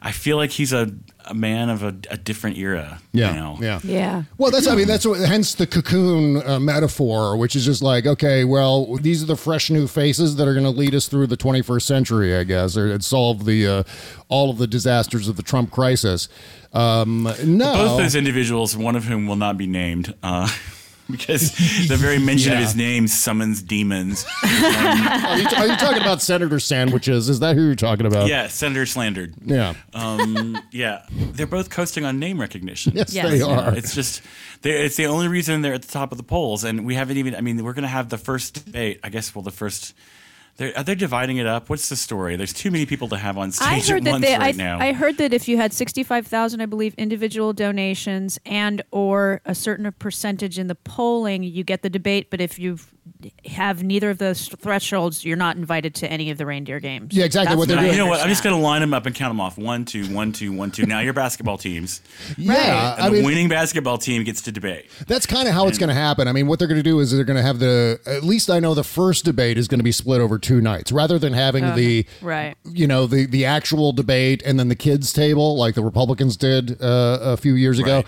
I 0.00 0.12
feel 0.12 0.36
like 0.36 0.50
he's 0.50 0.72
a, 0.72 0.92
a 1.26 1.34
man 1.34 1.70
of 1.70 1.82
a, 1.82 1.94
a 2.10 2.16
different 2.16 2.58
era. 2.58 3.00
Yeah, 3.12 3.32
now. 3.32 3.58
yeah. 3.60 3.80
Yeah. 3.82 4.22
Well, 4.38 4.50
that's 4.50 4.66
I 4.66 4.74
mean 4.74 4.86
that's 4.86 5.06
what 5.06 5.20
hence 5.20 5.54
the 5.54 5.66
cocoon 5.66 6.46
uh, 6.46 6.60
metaphor, 6.60 7.36
which 7.36 7.56
is 7.56 7.64
just 7.64 7.82
like 7.82 8.06
okay, 8.06 8.44
well 8.44 8.96
these 8.96 9.22
are 9.22 9.26
the 9.26 9.36
fresh 9.36 9.70
new 9.70 9.86
faces 9.86 10.36
that 10.36 10.46
are 10.48 10.52
going 10.52 10.64
to 10.64 10.70
lead 10.70 10.94
us 10.94 11.08
through 11.08 11.26
the 11.28 11.36
21st 11.36 11.82
century, 11.82 12.36
I 12.36 12.44
guess, 12.44 12.76
or 12.76 13.00
solve 13.00 13.44
the 13.44 13.66
uh, 13.66 13.82
all 14.28 14.50
of 14.50 14.58
the 14.58 14.66
disasters 14.66 15.28
of 15.28 15.36
the 15.36 15.42
Trump 15.42 15.70
crisis. 15.70 16.28
Um, 16.72 17.22
no, 17.44 17.72
Both 17.74 17.98
those 17.98 18.14
individuals, 18.16 18.76
one 18.76 18.96
of 18.96 19.04
whom 19.04 19.26
will 19.26 19.36
not 19.36 19.56
be 19.56 19.66
named, 19.66 20.12
uh, 20.24 20.48
because 21.10 21.52
the 21.88 21.96
very 21.96 22.18
mention 22.18 22.52
of 22.52 22.58
his 22.58 22.74
name 22.74 23.06
summons 23.08 23.62
demons. 23.62 24.24
are, 24.42 25.38
you, 25.38 25.46
are 25.56 25.66
you 25.66 25.76
talking 25.76 26.00
about 26.00 26.22
senator 26.22 26.58
sandwiches? 26.58 27.28
Is 27.28 27.40
that 27.40 27.56
who 27.56 27.66
you're 27.66 27.74
talking 27.74 28.06
about? 28.06 28.28
yeah, 28.28 28.48
Senator 28.48 28.86
slandered. 28.86 29.34
Yeah. 29.44 29.74
Um, 29.92 30.58
yeah, 30.70 31.04
they're 31.10 31.46
both 31.46 31.70
coasting 31.70 32.04
on 32.04 32.18
name 32.18 32.40
recognition. 32.40 32.92
Yes, 32.96 33.12
Yes. 33.12 33.28
they 33.28 33.34
You 33.38 33.46
know, 33.46 33.50
are. 33.50 33.74
It's 33.76 33.94
just, 33.94 34.22
it's 34.62 34.96
the 34.96 35.06
only 35.06 35.28
reason 35.28 35.62
they're 35.62 35.74
at 35.74 35.82
the 35.82 35.92
top 35.92 36.10
of 36.12 36.18
the 36.18 36.24
polls, 36.24 36.64
and 36.64 36.86
we 36.86 36.94
haven't 36.94 37.16
even. 37.18 37.34
I 37.34 37.40
mean, 37.40 37.62
we're 37.62 37.74
going 37.74 37.82
to 37.82 37.88
have 37.88 38.08
the 38.08 38.18
first 38.18 38.64
debate. 38.64 39.00
I 39.04 39.08
guess. 39.10 39.34
Well, 39.34 39.42
the 39.42 39.50
first. 39.50 39.94
They're, 40.56 40.76
uh, 40.76 40.80
are 40.80 40.84
they 40.84 40.94
dividing 40.94 41.38
it 41.38 41.46
up? 41.46 41.68
What's 41.68 41.88
the 41.88 41.96
story? 41.96 42.36
There's 42.36 42.52
too 42.52 42.70
many 42.70 42.86
people 42.86 43.08
to 43.08 43.16
have 43.16 43.36
on 43.36 43.50
stage 43.52 43.90
at 43.90 44.02
once 44.04 44.24
they. 44.24 44.32
right 44.32 44.42
I, 44.42 44.50
now. 44.52 44.78
I 44.78 44.92
heard 44.92 45.16
that 45.18 45.32
if 45.32 45.48
you 45.48 45.56
had 45.56 45.72
sixty-five 45.72 46.26
thousand, 46.26 46.60
I 46.60 46.66
believe, 46.66 46.94
individual 46.94 47.52
donations 47.52 48.38
and 48.46 48.82
or 48.90 49.40
a 49.44 49.54
certain 49.54 49.90
percentage 49.98 50.58
in 50.58 50.68
the 50.68 50.74
polling, 50.74 51.42
you 51.42 51.64
get 51.64 51.82
the 51.82 51.90
debate. 51.90 52.30
But 52.30 52.40
if 52.40 52.58
you 52.58 52.78
have 53.46 53.82
neither 53.82 54.10
of 54.10 54.18
those 54.18 54.48
thresholds, 54.48 55.24
you're 55.24 55.36
not 55.36 55.56
invited 55.56 55.94
to 55.96 56.10
any 56.10 56.30
of 56.30 56.38
the 56.38 56.46
reindeer 56.46 56.80
games. 56.80 57.14
Yeah, 57.14 57.24
exactly 57.24 57.56
what 57.56 57.68
they're 57.68 57.78
doing. 57.78 57.92
You 57.92 57.98
know 57.98 58.06
what? 58.06 58.20
I'm 58.20 58.28
just 58.28 58.42
going 58.42 58.54
to 58.56 58.60
line 58.62 58.80
them 58.80 58.92
up 58.94 59.06
and 59.06 59.14
count 59.14 59.30
them 59.30 59.40
off. 59.40 59.56
One, 59.58 59.84
two, 59.84 60.06
one, 60.14 60.32
two, 60.32 60.52
one, 60.52 60.70
two. 60.70 60.86
Now 60.86 61.00
your 61.00 61.12
basketball 61.12 61.58
teams. 61.58 62.00
Yeah, 62.36 62.94
And 62.94 63.02
I 63.02 63.08
the 63.08 63.14
mean- 63.16 63.24
winning 63.24 63.48
basketball 63.48 63.98
team 63.98 64.24
gets 64.24 64.42
to 64.42 64.52
debate. 64.52 64.90
That's 65.06 65.26
kind 65.26 65.48
of 65.48 65.54
how 65.54 65.66
it's 65.68 65.78
going 65.78 65.88
to 65.88 65.94
happen. 65.94 66.28
I 66.28 66.32
mean, 66.32 66.46
what 66.46 66.58
they're 66.58 66.68
going 66.68 66.78
to 66.78 66.82
do 66.82 67.00
is 67.00 67.10
they're 67.12 67.24
going 67.24 67.36
to 67.36 67.42
have 67.42 67.58
the, 67.58 68.00
at 68.06 68.22
least 68.24 68.50
I 68.50 68.58
know 68.60 68.74
the 68.74 68.84
first 68.84 69.24
debate 69.24 69.58
is 69.58 69.68
going 69.68 69.78
to 69.80 69.84
be 69.84 69.92
split 69.92 70.20
over 70.20 70.38
two 70.38 70.60
nights 70.60 70.92
rather 70.92 71.18
than 71.18 71.32
having 71.32 71.64
Uh-huh. 71.64 71.76
the, 71.76 72.06
Right. 72.22 72.56
you 72.64 72.86
know, 72.86 73.06
the, 73.06 73.26
the 73.26 73.44
actual 73.44 73.92
debate 73.92 74.42
and 74.44 74.58
then 74.58 74.68
the 74.68 74.76
kids' 74.76 75.12
table 75.12 75.56
like 75.56 75.74
the 75.74 75.84
Republicans 75.84 76.36
did 76.36 76.80
uh, 76.82 77.18
a 77.22 77.36
few 77.36 77.54
years 77.54 77.78
ago. 77.78 78.04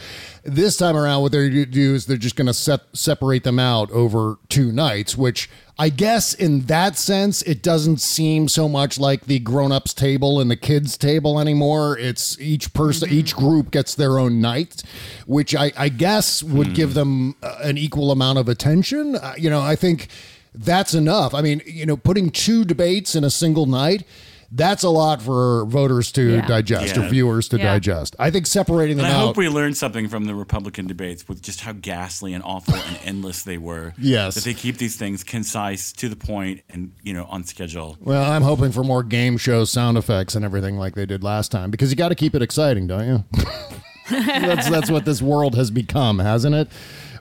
This 0.49 0.77
time 0.77 0.97
around, 0.97 1.23
what 1.23 1.33
they're 1.33 1.49
going 1.49 1.65
to 1.65 1.67
do 1.67 1.95
is 1.95 2.07
they're 2.07 2.17
just 2.17 2.37
going 2.37 2.47
to 2.47 2.55
set, 2.55 2.83
separate 2.93 3.43
them 3.43 3.59
out 3.59 3.91
over 3.91 4.39
two 4.49 4.71
nights, 4.71 5.17
which 5.17 5.51
I 5.77 5.89
guess 5.89 6.35
in 6.35 6.67
that 6.67 6.97
sense, 6.97 7.43
it 7.43 7.65
doesn't 7.65 8.01
seem 8.01 8.47
so 8.47 8.69
much 8.69 8.97
like 8.97 9.27
the 9.27 9.41
grown-ups 9.41 9.93
table 9.93 10.39
and 10.39 10.49
the 10.49 10.57
kids 10.57 10.97
table 10.97 11.41
anymore. 11.41 11.99
It's 11.99 12.41
each 12.41 12.73
person, 12.73 13.11
each 13.11 13.35
group 13.35 13.73
gets 13.73 13.97
their 13.97 14.21
own 14.21 14.41
night, 14.41 14.85
which 15.27 15.55
I, 15.55 15.73
I 15.77 15.89
guess 15.89 16.45
would 16.45 16.75
give 16.75 16.95
them 16.95 17.35
uh, 17.43 17.57
an 17.65 17.77
equal 17.77 18.13
amount 18.13 18.39
of 18.39 18.49
attention. 18.49 19.17
Uh, 19.17 19.35
you 19.37 19.51
know, 19.51 19.61
I 19.61 19.75
think 19.75 20.07
that's 20.55 20.95
enough. 20.95 21.35
I 21.35 21.43
mean, 21.43 21.61
you 21.67 21.87
know, 21.87 21.97
putting 21.97 22.31
two 22.31 22.65
debates 22.65 23.17
in 23.17 23.25
a 23.25 23.31
single 23.31 23.67
night. 23.67 24.07
That's 24.53 24.83
a 24.85 24.89
lot 24.89 25.21
for 25.23 25.65
voters 25.67 26.13
to 26.13 26.37
Yeah. 26.37 26.47
digest 26.47 26.97
or 26.97 27.09
viewers 27.09 27.49
to 27.49 27.59
Yeah. 27.59 27.65
digest. 27.73 28.15
I 28.19 28.31
think 28.31 28.47
separating 28.47 28.97
them 28.97 29.07
And 29.07 29.15
I 29.15 29.19
out. 29.19 29.27
hope 29.27 29.37
we 29.37 29.49
learned 29.49 29.77
something 29.77 30.09
from 30.09 30.25
the 30.27 30.35
Republican 30.35 30.87
debates 30.87 31.27
with 31.29 31.43
just 31.43 31.61
how 31.63 31.73
ghastly 31.73 32.33
and 32.33 32.43
awful 32.45 32.75
and 32.75 32.99
endless 33.05 33.43
they 33.43 33.59
were. 33.59 33.93
Yes. 33.99 34.35
That 34.37 34.45
they 34.45 34.55
keep 34.55 34.79
these 34.79 34.97
things 34.97 35.25
concise, 35.25 35.93
to 35.95 36.09
the 36.09 36.17
point, 36.17 36.61
and, 36.71 36.93
you 37.03 37.13
know, 37.13 37.25
on 37.29 37.45
schedule. 37.45 37.97
Well, 38.01 38.23
I'm 38.31 38.43
hoping 38.43 38.73
for 38.73 38.85
more 38.85 39.03
game 39.03 39.37
show 39.37 39.65
sound 39.65 39.99
effects 39.99 40.35
and 40.35 40.45
everything 40.45 40.79
like 40.79 40.95
they 40.95 41.07
did 41.07 41.25
last 41.25 41.51
time 41.51 41.71
because 41.71 41.91
you 41.91 41.97
got 41.97 42.09
to 42.11 42.15
keep 42.15 42.35
it 42.35 42.43
exciting, 42.43 42.87
don't 42.87 43.07
you? 43.07 43.25
that's 44.11 44.69
that's 44.71 44.91
what 44.91 45.05
this 45.05 45.21
world 45.21 45.57
has 45.57 45.71
become, 45.71 46.19
hasn't 46.21 46.55
it? 46.55 46.69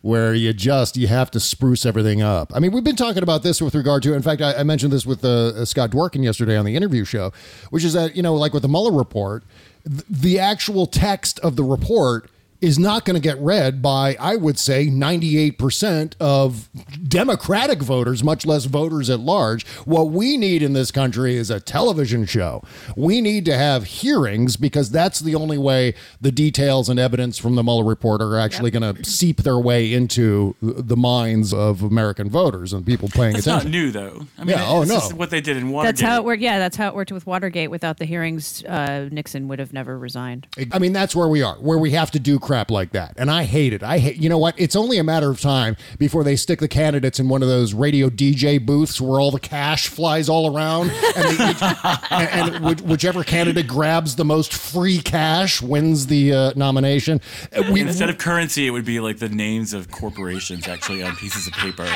Where 0.06 0.36
you 0.36 0.54
just 0.54 0.98
you 0.98 1.08
have 1.08 1.32
to 1.32 1.40
spruce 1.40 1.84
everything 1.84 2.22
up. 2.22 2.52
I 2.54 2.60
mean, 2.60 2.72
we've 2.72 2.84
been 2.84 2.96
talking 2.96 3.24
about 3.24 3.42
this 3.42 3.60
with 3.60 3.74
regard 3.74 4.04
to. 4.04 4.14
In 4.14 4.22
fact, 4.22 4.40
I, 4.40 4.54
I 4.54 4.62
mentioned 4.62 4.94
this 4.94 5.04
with 5.04 5.26
uh, 5.26 5.66
Scott 5.66 5.90
Dworkin 5.90 6.24
yesterday 6.24 6.56
on 6.56 6.64
the 6.64 6.76
interview 6.76 7.06
show, 7.06 7.34
which 7.72 7.84
is 7.84 7.94
that 7.94 8.16
you 8.16 8.22
know, 8.22 8.36
like 8.36 8.54
with 8.54 8.62
the 8.62 8.68
Mueller 8.70 8.92
report, 8.92 9.44
th- 9.84 10.04
the 10.08 10.38
actual 10.38 10.86
text 10.86 11.40
of 11.40 11.56
the 11.56 11.64
report 11.64 12.30
is 12.62 12.80
not 12.80 13.06
going 13.06 13.16
to 13.16 13.22
get 13.22 13.38
read 13.40 13.82
by, 13.82 14.16
I 14.20 14.36
would 14.36 14.58
say, 14.58 14.88
98% 14.88 16.14
of 16.20 16.70
Democratic 17.08 17.82
voters, 17.82 18.24
much 18.24 18.46
less 18.46 18.66
voters 18.66 19.10
at 19.10 19.20
large. 19.20 19.68
What 19.86 20.12
we 20.12 20.38
need 20.38 20.64
in 20.64 20.74
this 20.74 20.92
country 20.92 21.36
is 21.36 21.50
a 21.50 21.60
television 21.60 22.26
show. 22.26 22.64
We 22.96 23.22
need 23.22 23.46
to 23.46 23.58
have 23.58 23.84
hearings 23.86 24.58
because 24.58 24.90
that's 24.90 25.20
the 25.20 25.36
only 25.36 25.58
way 25.58 25.94
the 26.22 26.32
details 26.32 26.90
and 26.90 27.00
evidence 27.00 27.38
from 27.38 27.56
the 27.56 27.64
Mueller 27.64 27.84
report 27.84 28.22
are 28.22 28.38
actually 28.38 28.72
going 28.72 28.96
to 28.96 29.04
seep 29.04 29.38
their 29.44 29.60
way 29.60 29.94
into 29.94 30.56
the 30.62 30.98
minds 30.98 31.54
of 31.54 31.84
American 31.84 32.30
voters 32.30 32.74
and 32.74 32.86
people 32.86 33.10
paying 33.10 33.34
That's 33.34 33.48
attention. 33.48 33.72
not 33.72 33.78
new, 33.78 33.92
though. 33.92 34.26
I 34.38 34.44
mean, 34.44 34.58
Yeah, 34.58 34.66
oh, 34.68 34.82
it's 34.82 34.90
no. 34.90 34.96
just 34.98 35.14
what 35.14 35.30
they 35.30 35.42
did 35.42 35.58
in 35.58 35.70
Watergate. 35.70 35.96
That's 35.98 36.02
how 36.10 36.18
it 36.18 36.24
worked. 36.26 36.42
Yeah, 36.42 36.60
that's 36.60 36.78
how 36.78 36.88
it 36.90 36.96
worked 36.96 37.12
with 37.12 37.26
Watergate. 37.28 37.70
Without 37.70 37.98
the 37.98 38.06
hearings, 38.06 38.64
uh, 38.66 39.10
Nixon 39.12 39.48
would 39.48 39.60
have 39.60 39.74
never 39.74 39.98
resigned. 39.98 40.48
I 40.72 40.80
mean, 40.80 40.94
that's 40.94 41.16
where 41.16 41.28
we 41.28 41.42
are, 41.42 41.56
where 41.56 41.78
we 41.78 41.92
have 41.92 42.12
to 42.12 42.20
do 42.20 42.40
crap 42.46 42.70
like 42.70 42.92
that. 42.92 43.14
And 43.18 43.32
I 43.32 43.44
hate 43.44 43.74
it. 43.74 43.82
I 43.82 43.98
hate, 43.98 44.18
you 44.18 44.30
know 44.30 44.38
what? 44.38 44.54
It's 44.58 44.76
only 44.76 45.00
a 45.00 45.04
matter 45.04 45.32
of 45.32 45.42
time 45.42 45.76
before 45.98 46.24
they 46.24 46.36
stick 46.36 46.60
the 46.60 46.68
candidates 46.68 47.20
in 47.20 47.28
one 47.28 47.42
of 47.42 47.50
those 47.50 47.74
radio 47.74 48.08
DJ 48.08 48.64
booths 48.64 49.02
where 49.02 49.20
all 49.20 49.32
the 49.32 49.40
cash 49.40 49.88
flies 49.88 50.30
all 50.30 50.56
around. 50.56 50.92
And, 51.18 51.38
they, 51.38 51.54
and, 52.12 52.56
and 52.66 52.82
whichever 52.82 53.24
candidate 53.24 53.66
grabs 53.66 54.16
the 54.16 54.26
most 54.26 54.54
free 54.54 55.00
cash 55.02 55.60
wins 55.60 56.06
the 56.06 56.34
uh, 56.34 56.54
nomination. 56.56 57.20
Uh, 57.56 57.64
We, 57.72 57.82
Instead 57.82 58.12
of 58.12 58.20
currency, 58.20 58.68
it 58.68 58.70
would 58.70 58.86
be 58.86 59.00
like 59.00 59.18
the 59.18 59.30
names 59.30 59.74
of 59.74 59.90
corporations 59.90 60.68
actually 60.68 61.02
on 61.04 61.16
pieces 61.16 61.48
of 61.48 61.54
paper. 61.54 61.88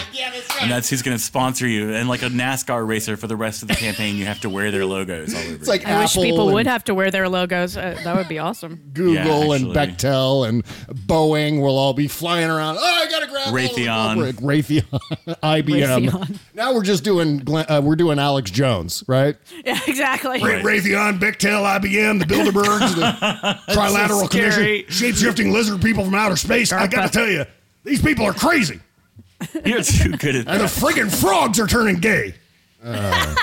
And 0.61 0.69
that's 0.69 0.89
who's 0.89 1.01
going 1.01 1.15
to 1.15 1.23
sponsor 1.23 1.65
you. 1.67 1.93
And 1.93 2.09
like 2.09 2.21
a 2.21 2.25
NASCAR 2.27 2.85
racer 2.85 3.15
for 3.15 3.27
the 3.27 3.37
rest 3.37 3.61
of 3.61 3.69
the 3.69 3.75
campaign, 3.75 4.17
you 4.17 4.25
have 4.25 4.41
to 4.41 4.49
wear 4.49 4.71
their 4.71 4.85
logos 4.85 5.33
all 5.33 5.39
over. 5.39 5.53
It's 5.53 5.67
like 5.69 5.85
I 5.85 6.01
wish 6.01 6.15
people 6.15 6.47
and- 6.47 6.53
would 6.55 6.67
have 6.67 6.83
to 6.85 6.93
wear 6.93 7.11
their 7.11 7.29
logos. 7.29 7.77
Uh, 7.77 7.97
that 8.03 8.15
would 8.17 8.27
be 8.27 8.39
awesome. 8.39 8.81
Google 8.93 9.53
and 9.53 9.67
Bechtel 9.67 10.38
and 10.43 10.63
Boeing 10.87 11.61
will 11.61 11.77
all 11.77 11.93
be 11.93 12.07
flying 12.07 12.49
around. 12.49 12.77
Oh, 12.79 12.83
I 12.83 13.09
gotta 13.09 13.27
grab 13.27 13.47
all 13.47 13.55
of 13.55 13.75
the 13.75 13.81
Raytheon. 13.81 14.13
corporate- 14.15 14.35
Raytheon, 14.37 14.83
IBM. 15.43 16.09
Raytheon. 16.09 16.39
Now 16.53 16.73
we're 16.73 16.83
just 16.83 17.03
doing 17.03 17.39
Glenn- 17.39 17.65
uh, 17.69 17.81
we're 17.83 17.95
doing 17.95 18.19
Alex 18.19 18.51
Jones, 18.51 19.03
right? 19.07 19.35
Yeah, 19.65 19.79
exactly. 19.87 20.41
Ray- 20.43 20.61
Raytheon, 20.61 21.19
Bechtel, 21.19 21.63
IBM, 21.79 22.19
the 22.19 22.25
Bilderbergs, 22.25 22.95
the 22.95 23.59
Trilateral 23.73 24.21
so. 24.21 24.27
Commission, 24.27 24.83
shape-shifting 24.89 25.51
lizard 25.51 25.81
people 25.81 26.03
from 26.05 26.15
outer 26.15 26.35
space. 26.35 26.71
I 26.71 26.87
got 26.87 27.03
to 27.07 27.09
tell 27.09 27.29
you, 27.29 27.45
these 27.83 28.01
people 28.01 28.25
are 28.25 28.33
crazy, 28.33 28.79
You're 29.65 29.81
too 29.83 30.11
good 30.17 30.35
at 30.35 30.47
and 30.47 30.61
the 30.61 30.65
friggin' 30.65 31.09
frogs 31.13 31.59
are 31.59 31.67
turning 31.67 31.95
gay. 31.97 32.35
Uh, 32.83 33.35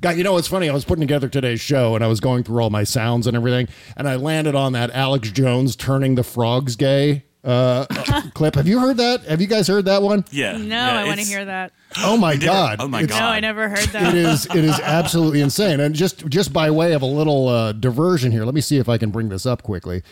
God, 0.00 0.16
you 0.16 0.24
know 0.24 0.32
what's 0.32 0.48
funny? 0.48 0.70
I 0.70 0.72
was 0.72 0.86
putting 0.86 1.02
together 1.02 1.28
today's 1.28 1.60
show, 1.60 1.94
and 1.94 2.02
I 2.02 2.06
was 2.06 2.20
going 2.20 2.42
through 2.42 2.62
all 2.62 2.70
my 2.70 2.84
sounds 2.84 3.26
and 3.26 3.36
everything, 3.36 3.68
and 3.98 4.08
I 4.08 4.16
landed 4.16 4.54
on 4.54 4.72
that 4.72 4.90
Alex 4.92 5.30
Jones 5.30 5.76
turning 5.76 6.14
the 6.14 6.22
frogs 6.22 6.74
gay 6.74 7.24
uh, 7.44 7.86
clip. 8.34 8.54
Have 8.54 8.66
you 8.68 8.78
heard 8.80 8.96
that? 8.98 9.22
Have 9.24 9.40
you 9.40 9.46
guys 9.46 9.66
heard 9.68 9.86
that 9.86 10.02
one? 10.02 10.24
Yeah. 10.30 10.56
No, 10.56 10.66
yeah, 10.66 10.90
I 11.00 11.04
want 11.04 11.06
to 11.06 11.12
it's- 11.12 11.28
hear 11.28 11.44
that. 11.44 11.72
Oh 12.04 12.16
my 12.16 12.36
did 12.36 12.44
god! 12.44 12.76
Oh 12.80 12.86
my 12.86 13.02
It's- 13.02 13.18
No, 13.18 13.26
I 13.26 13.40
never 13.40 13.68
heard 13.68 13.88
that. 13.88 14.14
It 14.14 14.14
is 14.14 14.46
it 14.46 14.64
is 14.64 14.78
absolutely 14.78 15.40
insane. 15.40 15.80
And 15.80 15.92
just 15.92 16.24
just 16.28 16.52
by 16.52 16.70
way 16.70 16.92
of 16.92 17.02
a 17.02 17.06
little 17.06 17.48
uh, 17.48 17.72
diversion 17.72 18.30
here, 18.30 18.44
let 18.44 18.54
me 18.54 18.60
see 18.60 18.78
if 18.78 18.88
I 18.88 18.96
can 18.96 19.10
bring 19.10 19.28
this 19.28 19.44
up 19.44 19.64
quickly. 19.64 20.02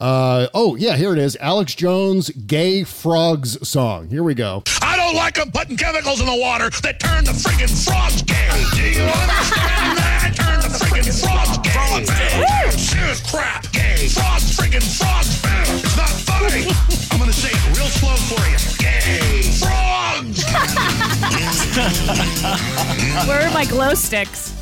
Uh, 0.00 0.48
oh 0.52 0.74
yeah, 0.74 0.96
here 0.96 1.12
it 1.12 1.18
is. 1.20 1.36
Alex 1.40 1.76
Jones 1.76 2.30
"Gay 2.30 2.82
Frogs" 2.82 3.68
song. 3.68 4.08
Here 4.08 4.24
we 4.24 4.34
go. 4.34 4.64
I 4.82 4.96
don't 4.96 5.14
like 5.14 5.34
them 5.34 5.52
putting 5.52 5.76
chemicals 5.76 6.18
in 6.20 6.26
the 6.26 6.34
water 6.36 6.70
that 6.82 6.98
turn 6.98 7.24
the 7.24 7.30
friggin' 7.32 7.70
frogs 7.84 8.22
gay. 8.22 8.64
Do 8.74 8.82
you 8.82 9.06
understand 9.06 9.98
that? 9.98 10.32
Turn 10.34 10.60
the 10.60 10.76
friggin' 10.76 11.22
frogs 11.22 11.58
gay. 11.58 12.64
Woo! 12.64 12.70
Serious 12.72 13.30
crap. 13.30 13.70
Gay. 13.72 14.08
Frogs 14.08 14.56
friggin' 14.58 14.82
frogs. 14.98 15.38
It's. 16.50 17.12
I'm 17.12 17.18
gonna 17.18 17.32
say 17.32 17.50
it 17.50 17.76
real 17.76 17.86
slow 17.86 18.16
for 18.16 18.40
you. 18.48 18.58
Gay. 18.78 19.42
Frogs. 19.58 20.44
Where 23.28 23.46
are 23.46 23.52
my 23.52 23.64
glow 23.64 23.94
sticks? 23.94 24.54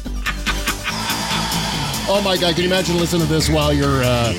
Oh 2.09 2.21
my 2.25 2.37
god! 2.37 2.55
Can 2.55 2.64
you 2.64 2.69
imagine 2.71 2.99
listening 2.99 3.26
to 3.26 3.33
this 3.33 3.49
while 3.49 3.73
you're 3.73 4.02
uh, 4.05 4.33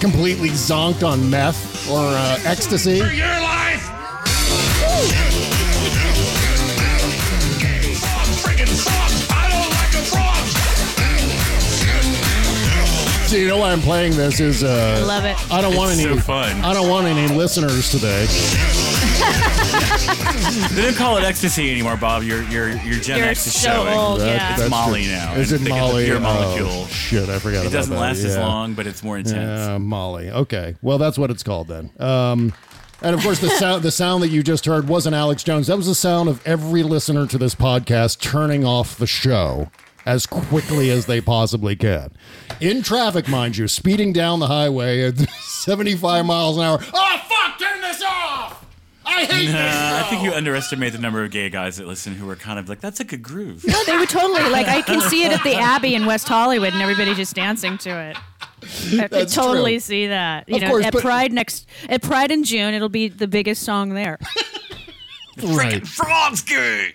completely 0.00 0.50
zonked 0.50 1.06
on 1.06 1.28
meth 1.28 1.88
or 1.90 2.00
uh, 2.00 2.38
ecstasy? 2.44 3.00
For 3.00 3.12
your 3.12 3.26
life. 3.26 3.63
See, 13.26 13.40
you 13.40 13.48
know 13.48 13.58
why 13.58 13.72
I'm 13.72 13.80
playing 13.80 14.16
this 14.16 14.38
is 14.38 14.62
uh, 14.62 14.98
I 15.00 15.04
love 15.04 15.24
it. 15.24 15.36
I 15.52 15.60
don't 15.60 15.74
want 15.74 15.92
It's 15.92 16.04
any 16.04 16.14
so 16.14 16.20
fun. 16.20 16.60
I 16.64 16.72
don't 16.74 16.88
want 16.88 17.06
any 17.06 17.26
listeners 17.34 17.90
today. 17.90 18.26
They 20.74 20.82
don't 20.82 20.96
call 20.96 21.16
it 21.16 21.24
ecstasy 21.24 21.70
anymore, 21.72 21.96
Bob. 21.96 22.22
You're 22.22 22.42
you're 22.44 22.68
you're 22.76 23.00
Gen 23.00 23.18
You're 23.18 23.28
X 23.28 23.46
is 23.46 23.60
so 23.60 23.68
showing. 23.70 23.94
old, 23.98 24.20
That- 24.20 24.26
yeah. 24.36 24.50
It's 24.50 24.58
that's 24.60 24.70
Molly 24.70 25.04
true. 25.04 25.12
now. 25.12 25.34
Is 25.34 25.52
it 25.52 25.58
think 25.58 25.70
of 25.70 25.74
the 25.76 25.80
Molly? 25.80 26.04
Pure 26.04 26.16
Oh, 26.18 26.20
molecule. 26.20 26.86
shit, 26.86 27.28
I 27.28 27.38
forgot 27.38 27.58
It 27.64 27.68
about 27.68 27.72
doesn't 27.72 27.94
that. 27.94 28.00
last 28.00 28.18
as 28.24 28.34
Yeah. 28.36 28.46
long, 28.46 28.74
but 28.74 28.86
it's 28.86 29.02
more 29.02 29.16
intense. 29.18 29.36
Yeah, 29.68 29.78
Molly. 29.78 30.30
Okay. 30.30 30.76
Well, 30.82 30.98
that's 30.98 31.18
what 31.18 31.30
it's 31.30 31.42
called 31.42 31.68
then. 31.68 31.90
Um, 31.98 32.52
and 33.02 33.14
of 33.16 33.22
course, 33.22 33.38
the 33.40 33.48
sound 33.58 33.82
the 33.82 33.90
sound 33.90 34.22
that 34.22 34.28
you 34.28 34.42
just 34.42 34.66
heard 34.66 34.86
wasn't 34.86 35.14
Alex 35.16 35.42
Jones. 35.42 35.66
That 35.66 35.76
was 35.76 35.86
the 35.86 35.94
sound 35.94 36.28
of 36.28 36.40
every 36.46 36.82
listener 36.82 37.26
to 37.26 37.38
this 37.38 37.54
podcast 37.54 38.20
turning 38.20 38.64
off 38.64 38.96
the 38.96 39.06
show 39.06 39.70
as 40.06 40.26
quickly 40.26 40.90
as 40.90 41.06
they 41.06 41.20
possibly 41.20 41.76
can. 41.76 42.10
In 42.60 42.82
traffic, 42.82 43.28
mind 43.28 43.56
you, 43.56 43.68
speeding 43.68 44.12
down 44.12 44.38
the 44.40 44.46
highway 44.48 45.02
at 45.02 45.18
75 45.40 46.24
miles 46.26 46.56
an 46.56 46.62
hour. 46.64 46.78
Oh, 46.92 47.22
fuck, 47.28 47.58
turn 47.58 47.80
this 47.80 48.02
off! 48.02 48.60
I 49.06 49.24
hate 49.26 49.50
Nah, 49.52 49.98
I 50.00 50.06
think 50.08 50.22
you 50.22 50.32
underestimate 50.32 50.92
the 50.92 50.98
number 50.98 51.22
of 51.22 51.30
gay 51.30 51.50
guys 51.50 51.76
that 51.76 51.86
listen 51.86 52.14
who 52.14 52.28
are 52.30 52.36
kind 52.36 52.58
of 52.58 52.68
like, 52.70 52.80
that's 52.80 53.00
a 53.00 53.04
good 53.04 53.22
groove. 53.22 53.62
No, 53.66 53.84
they 53.84 53.96
would 53.98 54.08
totally 54.08 54.48
like. 54.50 54.66
I 54.66 54.80
can 54.82 55.00
see 55.02 55.24
it 55.24 55.32
at 55.32 55.42
the 55.44 55.54
Abbey 55.56 55.94
in 55.94 56.06
West 56.06 56.26
Hollywood, 56.26 56.72
and 56.72 56.80
everybody 56.82 57.14
just 57.14 57.34
dancing 57.34 57.76
to 57.78 57.90
it. 57.90 58.16
I 58.98 59.08
could 59.08 59.28
totally 59.28 59.72
true. 59.74 59.80
see 59.80 60.06
that. 60.06 60.48
You 60.48 60.56
Of 60.56 60.62
know, 60.62 60.68
course, 60.70 60.86
at 60.86 60.92
but- 60.94 61.02
Pride 61.02 61.32
next 61.34 61.68
at 61.90 62.00
Pride 62.02 62.30
in 62.30 62.44
June, 62.44 62.72
it'll 62.72 62.88
be 62.88 63.08
the 63.08 63.28
biggest 63.28 63.62
song 63.62 63.90
there. 63.90 64.18
Right. 65.42 65.86
Frog's 65.86 66.40
gay! 66.42 66.94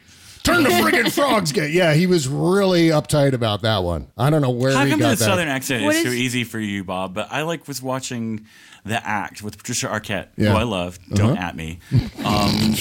Turn 0.53 0.63
the 0.63 0.69
friggin' 0.69 1.11
frogs 1.11 1.51
gay. 1.51 1.69
Yeah, 1.69 1.93
he 1.93 2.07
was 2.07 2.27
really 2.27 2.87
uptight 2.89 3.33
about 3.33 3.61
that 3.61 3.83
one. 3.83 4.07
I 4.17 4.29
don't 4.29 4.41
know 4.41 4.49
where 4.49 4.73
How 4.73 4.83
he 4.85 4.91
come 4.91 4.99
got 4.99 5.09
the 5.11 5.15
that. 5.15 5.23
southern 5.25 5.47
accent 5.47 5.83
What 5.85 5.95
is, 5.95 6.03
so 6.03 6.09
is- 6.09 6.15
easy 6.15 6.43
for 6.43 6.59
you, 6.59 6.83
Bob? 6.83 7.13
But 7.13 7.27
I 7.31 7.41
like 7.43 7.67
was 7.67 7.81
watching 7.81 8.45
the 8.85 9.05
act 9.05 9.41
with 9.43 9.57
Patricia 9.57 9.87
Arquette, 9.87 10.27
Yeah. 10.37 10.51
who 10.51 10.57
I 10.57 10.63
love. 10.63 10.97
Don't 11.13 11.31
Uh-huh. 11.31 11.41
at 11.47 11.55
me. 11.55 11.79
Um, 12.23 12.75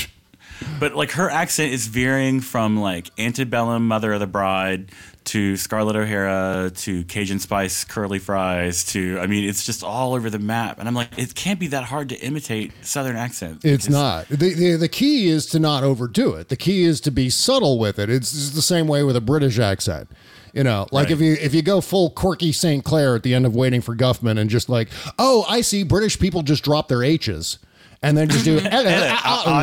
but 0.81 0.95
like 0.95 1.13
her 1.13 1.29
accent 1.31 1.73
is 1.73 1.87
veering 1.87 2.41
from 2.41 2.77
like 2.79 3.11
antebellum 3.19 3.87
Mother 3.87 4.13
of 4.13 4.21
the 4.21 4.27
Bride 4.27 4.91
to 5.29 5.57
Scarlett 5.57 5.97
O'Hara 5.97 6.71
to 6.75 7.05
Cajun 7.05 7.39
Spice 7.39 7.85
curly 7.85 8.19
fries 8.19 8.85
to 8.93 9.19
I 9.21 9.27
mean 9.27 9.49
it's 9.49 9.65
just 9.65 9.83
all 9.83 10.15
over 10.15 10.29
the 10.31 10.39
map. 10.39 10.79
And 10.79 10.87
I'm 10.89 10.95
like, 10.95 11.17
it 11.19 11.35
can't 11.35 11.59
be 11.61 11.69
that 11.69 11.85
hard 11.85 12.09
to 12.11 12.17
imitate 12.21 12.73
southern 12.83 13.17
accent. 13.17 13.65
It's 13.65 13.87
because- 13.87 13.89
not. 13.89 14.29
The, 14.29 14.55
the 14.55 14.77
the 14.77 14.89
key 14.89 15.29
is 15.29 15.47
to 15.47 15.59
not 15.59 15.85
overdo 15.85 16.35
it. 16.35 16.49
The 16.49 16.57
key 16.57 16.85
is 16.85 17.01
to 17.03 17.11
be 17.11 17.31
subtle 17.31 17.79
with 17.79 17.99
it. 17.99 18.11
It's, 18.11 18.33
it's 18.33 18.51
the 18.51 18.63
same 18.63 18.87
way 18.89 19.03
with 19.03 19.17
a 19.17 19.21
British 19.21 19.59
accent. 19.59 20.09
You 20.55 20.65
know, 20.65 20.87
like 20.93 21.05
Right. 21.05 21.13
if 21.13 21.21
you 21.21 21.33
if 21.35 21.55
you 21.55 21.61
go 21.63 21.81
full 21.81 22.11
Corky 22.11 22.53
St. 22.53 22.83
Clair 22.83 23.15
at 23.15 23.23
the 23.23 23.35
end 23.35 23.45
of 23.47 23.55
Waiting 23.55 23.81
for 23.83 23.95
Guffman 23.95 24.39
and 24.39 24.49
just 24.49 24.69
like, 24.69 24.89
oh, 25.19 25.45
I 25.49 25.61
see 25.61 25.83
British 25.83 26.19
people 26.19 26.43
just 26.43 26.65
drop 26.65 26.89
their 26.89 27.03
H's 27.03 27.59
and 28.03 28.17
then 28.17 28.29
just 28.31 28.45
do 28.47 28.57
eh, 28.59 28.63
eh, 28.63 28.83
eh, 28.87 29.11
ah, 29.13 29.43
ah, 29.47 29.63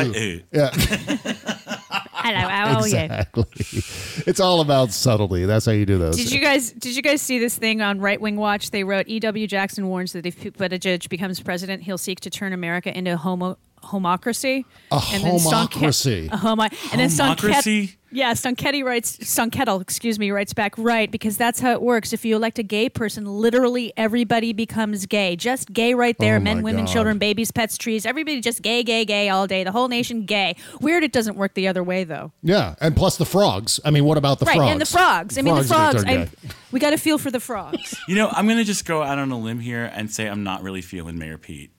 yeah, 0.52 0.70
Hello, 2.34 2.84
yeah. 2.86 3.04
exactly. 3.20 3.44
It's 4.26 4.40
all 4.40 4.60
about 4.60 4.90
subtlety. 4.90 5.44
That's 5.44 5.66
how 5.66 5.72
you 5.72 5.86
do 5.86 5.98
those. 5.98 6.16
Did 6.16 6.32
you 6.32 6.40
guys 6.40 6.72
did 6.72 6.96
you 6.96 7.02
guys 7.02 7.22
see 7.22 7.38
this 7.38 7.56
thing 7.56 7.82
on 7.82 8.00
Right 8.00 8.20
Wing 8.20 8.36
Watch? 8.36 8.70
They 8.70 8.84
wrote 8.84 9.06
E.W. 9.08 9.46
Jackson 9.46 9.88
warns 9.88 10.12
that 10.12 10.26
if 10.26 10.40
Buttigieg 10.40 11.08
becomes 11.08 11.40
president, 11.40 11.82
he'll 11.82 11.98
seek 11.98 12.20
to 12.20 12.30
turn 12.30 12.52
America 12.52 12.96
into 12.96 13.12
a 13.12 13.16
homo 13.16 13.58
homocracy. 13.86 14.64
A 14.90 15.00
then 15.10 15.20
Stonke- 15.38 15.70
homocracy. 15.70 16.28
a 16.32 16.36
homo, 16.36 16.62
and 16.64 17.00
then 17.00 17.08
Stonket, 17.08 17.36
Homocracy? 17.36 17.96
yeah, 18.12 18.32
Stonketti 18.32 18.84
writes 18.84 19.16
Stonekettle, 19.18 19.80
excuse 19.80 20.18
me, 20.18 20.30
writes 20.30 20.54
back 20.54 20.76
right 20.78 21.10
because 21.10 21.36
that's 21.36 21.60
how 21.60 21.72
it 21.72 21.82
works. 21.82 22.12
If 22.12 22.24
you 22.24 22.36
elect 22.36 22.58
a 22.58 22.62
gay 22.62 22.88
person, 22.88 23.24
literally 23.26 23.92
everybody 23.96 24.52
becomes 24.52 25.06
gay. 25.06 25.36
Just 25.36 25.72
gay 25.72 25.94
right 25.94 26.16
there. 26.18 26.36
Oh 26.36 26.40
Men, 26.40 26.62
women, 26.62 26.84
God. 26.86 26.92
children, 26.92 27.18
babies, 27.18 27.50
pets, 27.50 27.76
trees. 27.76 28.06
Everybody 28.06 28.40
just 28.40 28.62
gay, 28.62 28.82
gay, 28.82 29.04
gay 29.04 29.28
all 29.28 29.46
day. 29.46 29.64
The 29.64 29.72
whole 29.72 29.88
nation 29.88 30.24
gay. 30.24 30.56
Weird. 30.80 31.02
It 31.04 31.12
doesn't 31.12 31.36
work 31.36 31.54
the 31.54 31.68
other 31.68 31.82
way 31.82 32.04
though. 32.04 32.32
yeah, 32.42 32.74
and 32.80 32.94
plus 32.96 33.16
the 33.16 33.26
frogs. 33.26 33.80
I 33.84 33.90
mean, 33.90 34.04
what 34.04 34.18
about 34.18 34.38
the 34.38 34.46
frogs? 34.46 34.58
right, 34.58 34.64
frogs? 34.64 34.72
and 34.72 34.80
the 34.80 34.86
frogs. 34.86 35.38
I 35.38 35.42
mean, 35.42 35.54
the 35.54 35.64
Frogs 35.64 36.04
frogs. 36.04 36.04
I, 36.06 36.28
we 36.72 36.80
got 36.80 36.90
to 36.90 36.98
feel 36.98 37.18
for 37.18 37.30
the 37.30 37.40
frogs. 37.40 37.94
You 38.08 38.14
know, 38.14 38.28
I'm 38.30 38.46
gonna 38.46 38.64
just 38.64 38.84
go 38.84 39.02
out 39.02 39.18
on 39.18 39.30
a 39.32 39.38
limb 39.38 39.58
here 39.60 39.90
and 39.94 40.10
say 40.10 40.28
I'm 40.28 40.42
not 40.44 40.62
really 40.62 40.82
feeling 40.82 41.18
Mayor 41.18 41.38
Pete. 41.38 41.70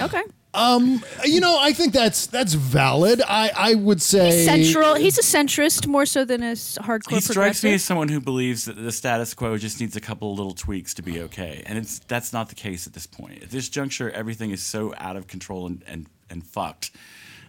Okay. 0.00 0.22
Um, 0.54 1.02
you 1.24 1.40
know, 1.40 1.56
I 1.58 1.72
think 1.72 1.94
that's 1.94 2.26
that's 2.26 2.52
valid. 2.52 3.22
I 3.26 3.50
I 3.56 3.74
would 3.74 4.02
say 4.02 4.44
Central. 4.44 4.94
He's 4.96 5.18
a 5.18 5.22
centrist 5.22 5.86
more 5.86 6.04
so 6.04 6.26
than 6.26 6.42
a 6.42 6.50
s- 6.52 6.76
hardcore 6.82 7.12
He 7.14 7.20
strikes 7.20 7.64
me 7.64 7.72
as 7.72 7.82
someone 7.82 8.08
who 8.08 8.20
believes 8.20 8.66
that 8.66 8.74
the 8.76 8.92
status 8.92 9.32
quo 9.32 9.56
just 9.56 9.80
needs 9.80 9.96
a 9.96 10.00
couple 10.00 10.30
of 10.32 10.38
little 10.38 10.52
tweaks 10.52 10.92
to 10.94 11.02
be 11.02 11.20
okay, 11.22 11.62
and 11.64 11.78
it's 11.78 12.00
that's 12.00 12.34
not 12.34 12.50
the 12.50 12.54
case 12.54 12.86
at 12.86 12.92
this 12.92 13.06
point. 13.06 13.42
At 13.42 13.50
this 13.50 13.70
juncture, 13.70 14.10
everything 14.10 14.50
is 14.50 14.62
so 14.62 14.94
out 14.98 15.16
of 15.16 15.26
control 15.26 15.66
and 15.66 15.82
and, 15.86 16.06
and 16.28 16.44
fucked. 16.44 16.90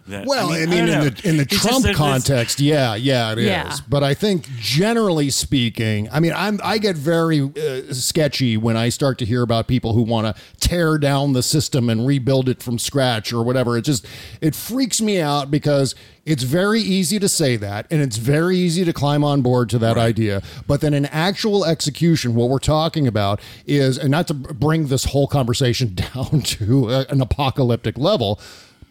That, 0.06 0.26
Well, 0.26 0.52
I 0.52 0.66
mean, 0.66 0.68
don't 0.68 0.86
know. 0.86 1.02
in 1.02 1.14
the 1.14 1.28
in 1.30 1.36
the 1.38 1.42
He's 1.44 1.46
just- 1.52 1.62
Trump 1.62 1.82
there's 1.84 1.96
this- 1.96 1.96
context, 1.96 2.60
yeah, 2.60 2.94
yeah, 2.94 3.32
it 3.32 3.38
is. 3.38 3.46
Yeah. 3.46 3.74
But 3.88 4.02
I 4.02 4.12
think 4.12 4.46
generally 4.58 5.30
speaking, 5.30 6.08
I 6.12 6.20
mean, 6.20 6.32
I'm 6.36 6.60
I 6.62 6.76
get 6.78 6.94
very 6.96 7.40
uh, 7.40 7.92
sketchy 7.94 8.56
when 8.58 8.76
I 8.76 8.90
start 8.90 9.18
to 9.20 9.24
hear 9.24 9.40
about 9.42 9.66
people 9.66 9.94
who 9.94 10.02
want 10.02 10.26
to 10.36 10.42
tear 10.60 10.98
down 10.98 11.32
the 11.32 11.42
system 11.42 11.88
and 11.88 12.06
rebuild 12.06 12.50
it 12.50 12.62
from 12.62 12.78
scratch 12.78 13.32
or 13.32 13.42
whatever. 13.42 13.78
It 13.78 13.82
just 13.86 14.06
it 14.42 14.54
freaks 14.54 15.00
me 15.00 15.20
out 15.22 15.50
because 15.50 15.94
it's 16.26 16.42
very 16.42 16.80
easy 16.82 17.18
to 17.18 17.28
say 17.28 17.56
that 17.56 17.86
and 17.90 18.00
it's 18.02 18.16
very 18.18 18.56
easy 18.58 18.84
to 18.84 18.92
climb 18.92 19.24
on 19.24 19.40
board 19.40 19.70
to 19.70 19.78
that 19.78 19.96
idea. 19.96 20.42
But 20.66 20.82
then 20.82 20.92
in 20.92 21.06
actual 21.06 21.64
execution, 21.64 22.34
what 22.34 22.48
we're 22.50 22.58
talking 22.58 23.06
about 23.06 23.40
is, 23.66 23.96
and 23.98 24.10
not 24.10 24.26
to 24.28 24.34
bring 24.34 24.88
this 24.88 25.04
whole 25.04 25.26
conversation 25.26 25.94
down 26.14 26.42
to 26.42 26.90
a, 26.90 27.06
an 27.08 27.22
apocalyptic 27.22 27.96
level. 27.96 28.38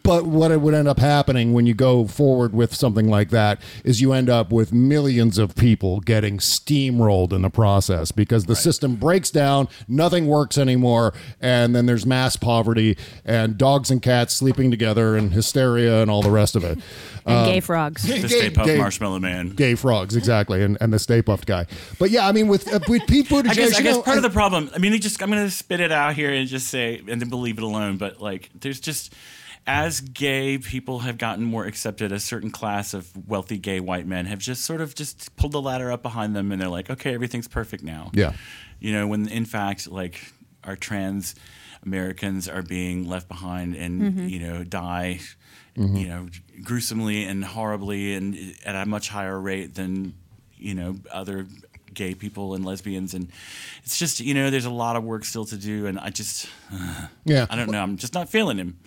But 0.04 0.26
what 0.26 0.50
it 0.50 0.60
would 0.60 0.74
end 0.74 0.86
up 0.86 0.98
happening 0.98 1.54
when 1.54 1.64
you 1.64 1.72
go 1.72 2.06
forward 2.06 2.52
with 2.52 2.74
something 2.74 3.08
like 3.08 3.30
that 3.30 3.58
is 3.84 4.02
you 4.02 4.12
end 4.12 4.28
up 4.28 4.52
with 4.52 4.70
millions 4.70 5.38
of 5.38 5.56
people 5.56 6.00
getting 6.00 6.36
steamrolled 6.36 7.32
in 7.32 7.40
the 7.40 7.48
process 7.48 8.12
because 8.12 8.44
the 8.44 8.54
system 8.54 8.96
breaks 8.96 9.30
down, 9.30 9.66
nothing 9.88 10.26
works 10.26 10.58
anymore, 10.58 11.14
and 11.40 11.74
then 11.74 11.86
there's 11.86 12.04
mass 12.04 12.36
poverty 12.36 12.98
and 13.24 13.56
dogs 13.56 13.90
and 13.90 14.02
cats 14.02 14.34
sleeping 14.34 14.70
together 14.70 15.16
and 15.16 15.32
hysteria 15.32 16.02
and 16.02 16.10
all 16.10 16.20
the 16.20 16.30
rest 16.30 16.54
of 16.54 16.64
it. 16.64 16.78
and 17.26 17.38
Um, 17.38 17.46
gay 17.46 17.60
frogs. 17.60 18.02
The 18.24 18.28
Stay 18.28 18.50
Puft 18.50 18.76
Marshmallow 18.76 19.20
Man. 19.20 19.50
Gay 19.50 19.74
frogs, 19.74 20.16
exactly, 20.16 20.62
and, 20.62 20.76
and 20.82 20.92
the 20.92 20.98
Stay 20.98 21.22
Puffed 21.22 21.46
guy. 21.46 21.66
But 21.98 22.10
yeah, 22.10 22.28
I 22.28 22.32
mean, 22.32 22.48
with 22.48 22.72
uh, 22.72 22.78
with 22.88 23.06
Pete 23.06 23.28
Buttigieg, 23.28 23.48
I 23.50 23.54
guess, 23.54 23.78
I 23.78 23.82
guess 23.82 23.96
know, 23.96 24.02
part 24.02 24.18
of 24.18 24.22
the 24.22 24.28
problem. 24.30 24.70
I 24.74 24.78
mean, 24.78 24.92
it 24.92 25.00
just 25.00 25.22
I'm 25.22 25.30
going 25.30 25.42
to 25.44 25.50
spit 25.50 25.80
it 25.80 25.90
out 25.92 26.14
here 26.14 26.30
and 26.30 26.46
just 26.46 26.68
say 26.68 27.02
and 27.08 27.22
then 27.22 27.30
believe 27.30 27.56
it 27.56 27.64
alone. 27.64 27.96
But 27.96 28.20
like, 28.20 28.50
there's 28.60 28.80
just 28.80 29.14
as 29.66 30.00
gay 30.00 30.58
people 30.58 31.00
have 31.00 31.16
gotten 31.18 31.44
more 31.44 31.64
accepted, 31.64 32.12
a 32.12 32.20
certain 32.20 32.50
class 32.50 32.92
of 32.94 33.10
wealthy 33.28 33.56
gay 33.58 33.80
white 33.80 34.06
men 34.06 34.26
have 34.26 34.38
just 34.38 34.64
sort 34.64 34.80
of 34.80 34.94
just 34.94 35.34
pulled 35.36 35.52
the 35.52 35.62
ladder 35.62 35.90
up 35.90 36.02
behind 36.02 36.36
them, 36.36 36.52
and 36.52 36.60
they're 36.60 36.68
like, 36.68 36.90
okay, 36.90 37.14
everything's 37.14 37.48
perfect 37.48 37.82
now. 37.82 38.10
Yeah. 38.12 38.32
you 38.80 38.92
know, 38.92 39.06
when 39.06 39.28
in 39.28 39.44
fact, 39.46 39.90
like 39.90 40.32
our 40.64 40.76
trans 40.76 41.34
Americans 41.84 42.48
are 42.48 42.62
being 42.62 43.06
left 43.08 43.28
behind 43.28 43.74
and 43.74 44.02
Mhm. 44.02 44.30
you 44.30 44.38
know 44.40 44.64
die. 44.64 45.20
Mm-hmm. 45.76 45.96
You 45.96 46.06
know, 46.08 46.28
gruesomely 46.62 47.24
and 47.24 47.44
horribly, 47.44 48.14
and 48.14 48.54
at 48.64 48.74
a 48.76 48.86
much 48.86 49.08
higher 49.08 49.40
rate 49.40 49.74
than 49.74 50.14
you 50.56 50.74
know 50.74 50.96
other 51.10 51.46
gay 51.92 52.14
people 52.14 52.54
and 52.54 52.64
lesbians, 52.64 53.12
and 53.14 53.28
it's 53.84 53.98
just 53.98 54.20
you 54.20 54.34
know 54.34 54.50
there's 54.50 54.64
a 54.66 54.70
lot 54.70 54.94
of 54.96 55.02
work 55.04 55.24
still 55.24 55.44
to 55.46 55.56
do, 55.56 55.86
and 55.86 55.98
I 55.98 56.10
just 56.10 56.46
Yeah. 57.24 57.46
I 57.50 57.56
don't 57.56 57.70
know, 57.70 57.82
I'm 57.82 57.96
just 57.96 58.14
not 58.14 58.28
feeling 58.28 58.56
him. 58.58 58.78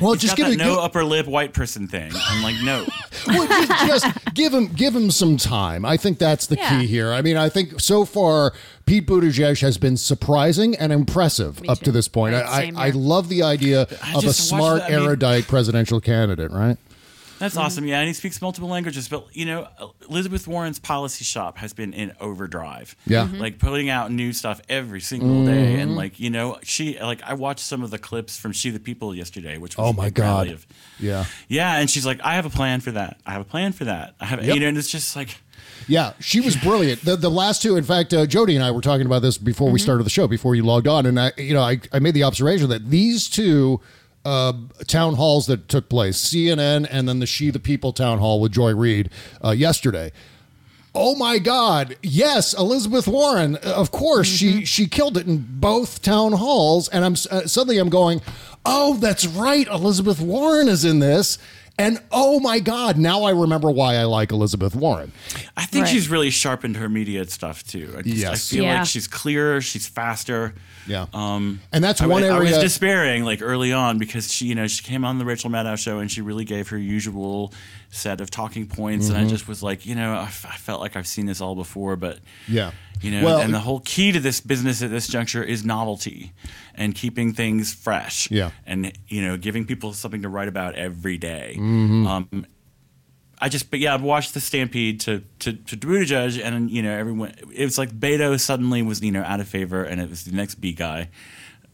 Well, 0.00 0.12
He's 0.14 0.22
just 0.22 0.36
got 0.36 0.48
give 0.48 0.58
that 0.58 0.62
it- 0.62 0.66
no 0.66 0.74
give- 0.76 0.84
upper 0.84 1.04
lip 1.04 1.26
white 1.26 1.52
person 1.52 1.86
thing. 1.86 2.10
I'm 2.14 2.42
like, 2.42 2.56
no. 2.62 2.84
well, 3.28 3.46
just, 3.46 4.04
just 4.04 4.34
give 4.34 4.52
him 4.52 4.66
give 4.68 4.94
him 4.96 5.10
some 5.10 5.36
time. 5.36 5.84
I 5.84 5.96
think 5.96 6.18
that's 6.18 6.46
the 6.46 6.56
Yeah. 6.56 6.80
key 6.80 6.86
here. 6.86 7.12
I 7.12 7.22
mean, 7.22 7.36
I 7.36 7.48
think 7.48 7.80
so 7.80 8.04
far 8.04 8.52
Pete 8.86 9.06
Buttigieg 9.06 9.60
has 9.60 9.78
been 9.78 9.96
surprising 9.96 10.74
and 10.76 10.92
impressive 10.92 11.60
up 11.68 11.78
to 11.80 11.92
this 11.92 12.08
point. 12.08 12.34
Right, 12.34 12.72
I, 12.76 12.84
I, 12.84 12.86
I 12.88 12.90
love 12.90 13.28
the 13.28 13.42
idea 13.42 13.86
I 14.02 14.14
of 14.14 14.24
a 14.24 14.32
smart, 14.32 14.80
that- 14.80 14.90
I 14.92 14.96
mean- 14.96 15.06
erudite 15.06 15.46
presidential 15.46 16.00
candidate, 16.00 16.50
right? 16.50 16.76
That's 17.42 17.56
awesome. 17.56 17.86
Yeah, 17.86 17.98
and 17.98 18.06
he 18.08 18.14
speaks 18.14 18.40
multiple 18.40 18.68
languages. 18.68 19.08
But 19.08 19.26
you 19.36 19.44
know, 19.44 19.68
Elizabeth 20.08 20.46
Warren's 20.46 20.78
policy 20.78 21.24
shop 21.24 21.58
has 21.58 21.72
been 21.72 21.92
in 21.92 22.12
overdrive. 22.20 22.94
Yeah. 23.06 23.26
Mhm. 23.26 23.40
like 23.40 23.58
putting 23.58 23.90
out 23.90 24.10
new 24.12 24.32
stuff 24.32 24.60
every 24.68 25.00
single 25.00 25.44
day, 25.44 25.80
and 25.80 25.96
like 25.96 26.20
you 26.20 26.30
know, 26.30 26.58
she 26.62 26.98
like 27.00 27.20
I 27.24 27.34
watched 27.34 27.64
some 27.64 27.82
of 27.82 27.90
the 27.90 27.98
clips 27.98 28.38
from 28.38 28.52
She 28.52 28.70
the 28.70 28.80
People 28.80 29.14
yesterday, 29.14 29.58
which 29.58 29.76
was 29.76 29.88
Oh 29.88 29.92
my 29.92 30.08
God. 30.10 30.48
of- 30.48 30.66
Yeah. 31.00 31.24
yeah, 31.48 31.78
and 31.78 31.90
she's 31.90 32.06
like, 32.06 32.20
I 32.22 32.34
have 32.36 32.46
a 32.46 32.50
plan 32.50 32.80
for 32.80 32.92
that. 32.92 33.18
I 33.26 33.32
have 33.32 33.40
a 33.42 33.44
plan 33.44 33.72
for 33.72 33.84
that. 33.86 34.14
I 34.20 34.26
have, 34.26 34.44
Yep. 34.44 34.54
you 34.54 34.60
know, 34.60 34.68
and 34.68 34.78
it's 34.78 34.88
just 34.90 35.16
like. 35.16 35.36
Yeah, 35.88 36.12
she 36.20 36.40
was 36.40 36.54
brilliant. 36.56 37.04
The, 37.04 37.16
the 37.16 37.28
last 37.30 37.60
two, 37.60 37.76
in 37.76 37.82
fact, 37.82 38.14
uh, 38.14 38.24
Jody 38.26 38.54
and 38.54 38.64
I 38.64 38.70
were 38.70 38.80
talking 38.80 39.04
about 39.06 39.22
this 39.22 39.36
before 39.36 39.70
we 39.70 39.80
started 39.80 40.04
the 40.04 40.10
show, 40.10 40.28
before 40.28 40.54
you 40.54 40.62
logged 40.62 40.86
on, 40.86 41.06
and 41.06 41.18
I, 41.18 41.32
you 41.36 41.54
know, 41.54 41.62
I, 41.62 41.80
I 41.92 41.98
made 41.98 42.14
the 42.14 42.22
observation 42.22 42.68
that 42.68 42.88
these 42.90 43.28
two 43.28 43.80
uh, 44.24 44.52
town 44.86 45.14
halls 45.14 45.46
that 45.46 45.68
took 45.68 45.88
place, 45.88 46.16
CNN 46.22 46.86
and 46.90 47.08
then 47.08 47.18
the 47.18 47.26
She 47.26 47.50
the 47.50 47.58
People 47.60 47.92
town 47.92 48.18
hall 48.18 48.40
with 48.40 48.52
Joy 48.52 48.74
Reid 48.74 49.10
uh, 49.44 49.50
yesterday, 49.50 50.12
oh 50.94 51.14
my 51.16 51.38
God, 51.38 51.96
yes, 52.02 52.52
Elizabeth 52.54 53.08
Warren. 53.08 53.56
Of 53.56 53.90
course, 53.90 54.28
she 54.28 54.64
she 54.64 54.86
killed 54.86 55.16
it 55.16 55.26
in 55.26 55.38
both 55.48 56.02
town 56.02 56.32
halls, 56.32 56.88
and 56.88 57.04
I'm 57.04 57.14
uh, 57.30 57.46
suddenly 57.46 57.78
I'm 57.78 57.88
going, 57.88 58.20
oh, 58.64 58.94
that's 58.98 59.26
right, 59.26 59.66
Elizabeth 59.68 60.20
Warren 60.20 60.68
is 60.68 60.84
in 60.84 60.98
this. 61.00 61.38
And 61.78 61.98
oh 62.12 62.38
my 62.38 62.60
God, 62.60 62.98
now 62.98 63.22
I 63.22 63.30
remember 63.30 63.70
why 63.70 63.94
I 63.96 64.04
like 64.04 64.30
Elizabeth 64.30 64.76
Warren. 64.76 65.10
I 65.56 65.64
think 65.64 65.86
she's 65.86 66.10
really 66.10 66.28
sharpened 66.28 66.76
her 66.76 66.86
media 66.88 67.24
stuff 67.26 67.66
too. 67.66 67.94
I, 67.96 68.02
just, 68.02 68.26
I 68.26 68.34
feel 68.36 68.64
Yeah. 68.64 68.78
like 68.80 68.88
she's 68.88 69.08
clearer, 69.08 69.62
she's 69.62 69.88
faster. 69.88 70.54
Yeah. 70.86 71.06
Um, 71.12 71.60
And 71.72 71.82
that's 71.82 72.00
I 72.00 72.06
one 72.06 72.22
was- 72.22 72.30
I 72.30 72.38
was 72.38 72.58
despairing 72.58 73.24
like 73.24 73.40
early 73.42 73.72
on 73.72 73.98
because 73.98 74.32
she, 74.32 74.46
you 74.46 74.54
know, 74.54 74.66
she 74.66 74.82
came 74.82 75.04
on 75.04 75.18
the 75.18 75.24
Rachel 75.24 75.50
Maddow 75.50 75.78
show 75.78 75.98
and 76.00 76.10
she 76.10 76.20
really 76.20 76.44
gave 76.44 76.68
her 76.68 76.78
usual 76.78 77.52
set 77.90 78.20
of 78.20 78.30
talking 78.30 78.66
points, 78.66 79.08
and 79.08 79.18
I 79.18 79.24
Mhm. 79.24 79.28
just 79.28 79.46
was 79.48 79.62
like, 79.62 79.84
you 79.86 79.94
know, 79.94 80.14
I, 80.14 80.24
f- 80.24 80.46
I 80.48 80.56
felt 80.56 80.80
like 80.80 80.96
I've 80.96 81.06
seen 81.06 81.26
this 81.26 81.40
all 81.40 81.54
before, 81.54 81.94
but 81.96 82.18
Yeah. 82.48 82.70
you 83.02 83.10
know, 83.10 83.22
Well- 83.24 83.40
and 83.40 83.52
the 83.52 83.60
whole 83.60 83.80
key 83.80 84.12
to 84.12 84.20
this 84.20 84.40
business 84.40 84.80
at 84.82 84.90
this 84.90 85.06
juncture 85.08 85.42
is 85.44 85.64
novelty 85.64 86.32
and 86.74 86.94
keeping 86.94 87.32
things 87.34 87.74
fresh. 87.74 88.30
Yeah. 88.30 88.50
And, 88.66 88.92
you 89.08 89.22
know, 89.22 89.36
giving 89.36 89.66
people 89.66 89.92
something 89.92 90.22
to 90.22 90.28
write 90.28 90.48
about 90.48 90.74
every 90.74 91.18
day. 91.18 91.56
Mhm. 91.58 92.06
Um, 92.06 92.46
I 93.42 93.48
just, 93.48 93.72
but 93.72 93.80
yeah, 93.80 93.92
I've 93.92 94.02
watched 94.02 94.34
the 94.34 94.40
Stampede 94.40 95.00
to, 95.00 95.24
to, 95.40 95.52
to 95.52 95.76
Buttigieg 95.76 96.40
and, 96.40 96.70
you 96.70 96.80
know, 96.80 96.96
everyone, 96.96 97.34
it 97.52 97.64
was 97.64 97.76
like 97.76 97.90
Beto 97.90 98.38
suddenly 98.38 98.82
was, 98.82 99.02
you 99.02 99.10
know, 99.10 99.24
out 99.24 99.40
of 99.40 99.48
favor 99.48 99.82
and 99.82 100.00
it 100.00 100.08
was 100.08 100.24
the 100.24 100.30
next 100.30 100.54
B 100.56 100.72
guy. 100.72 101.08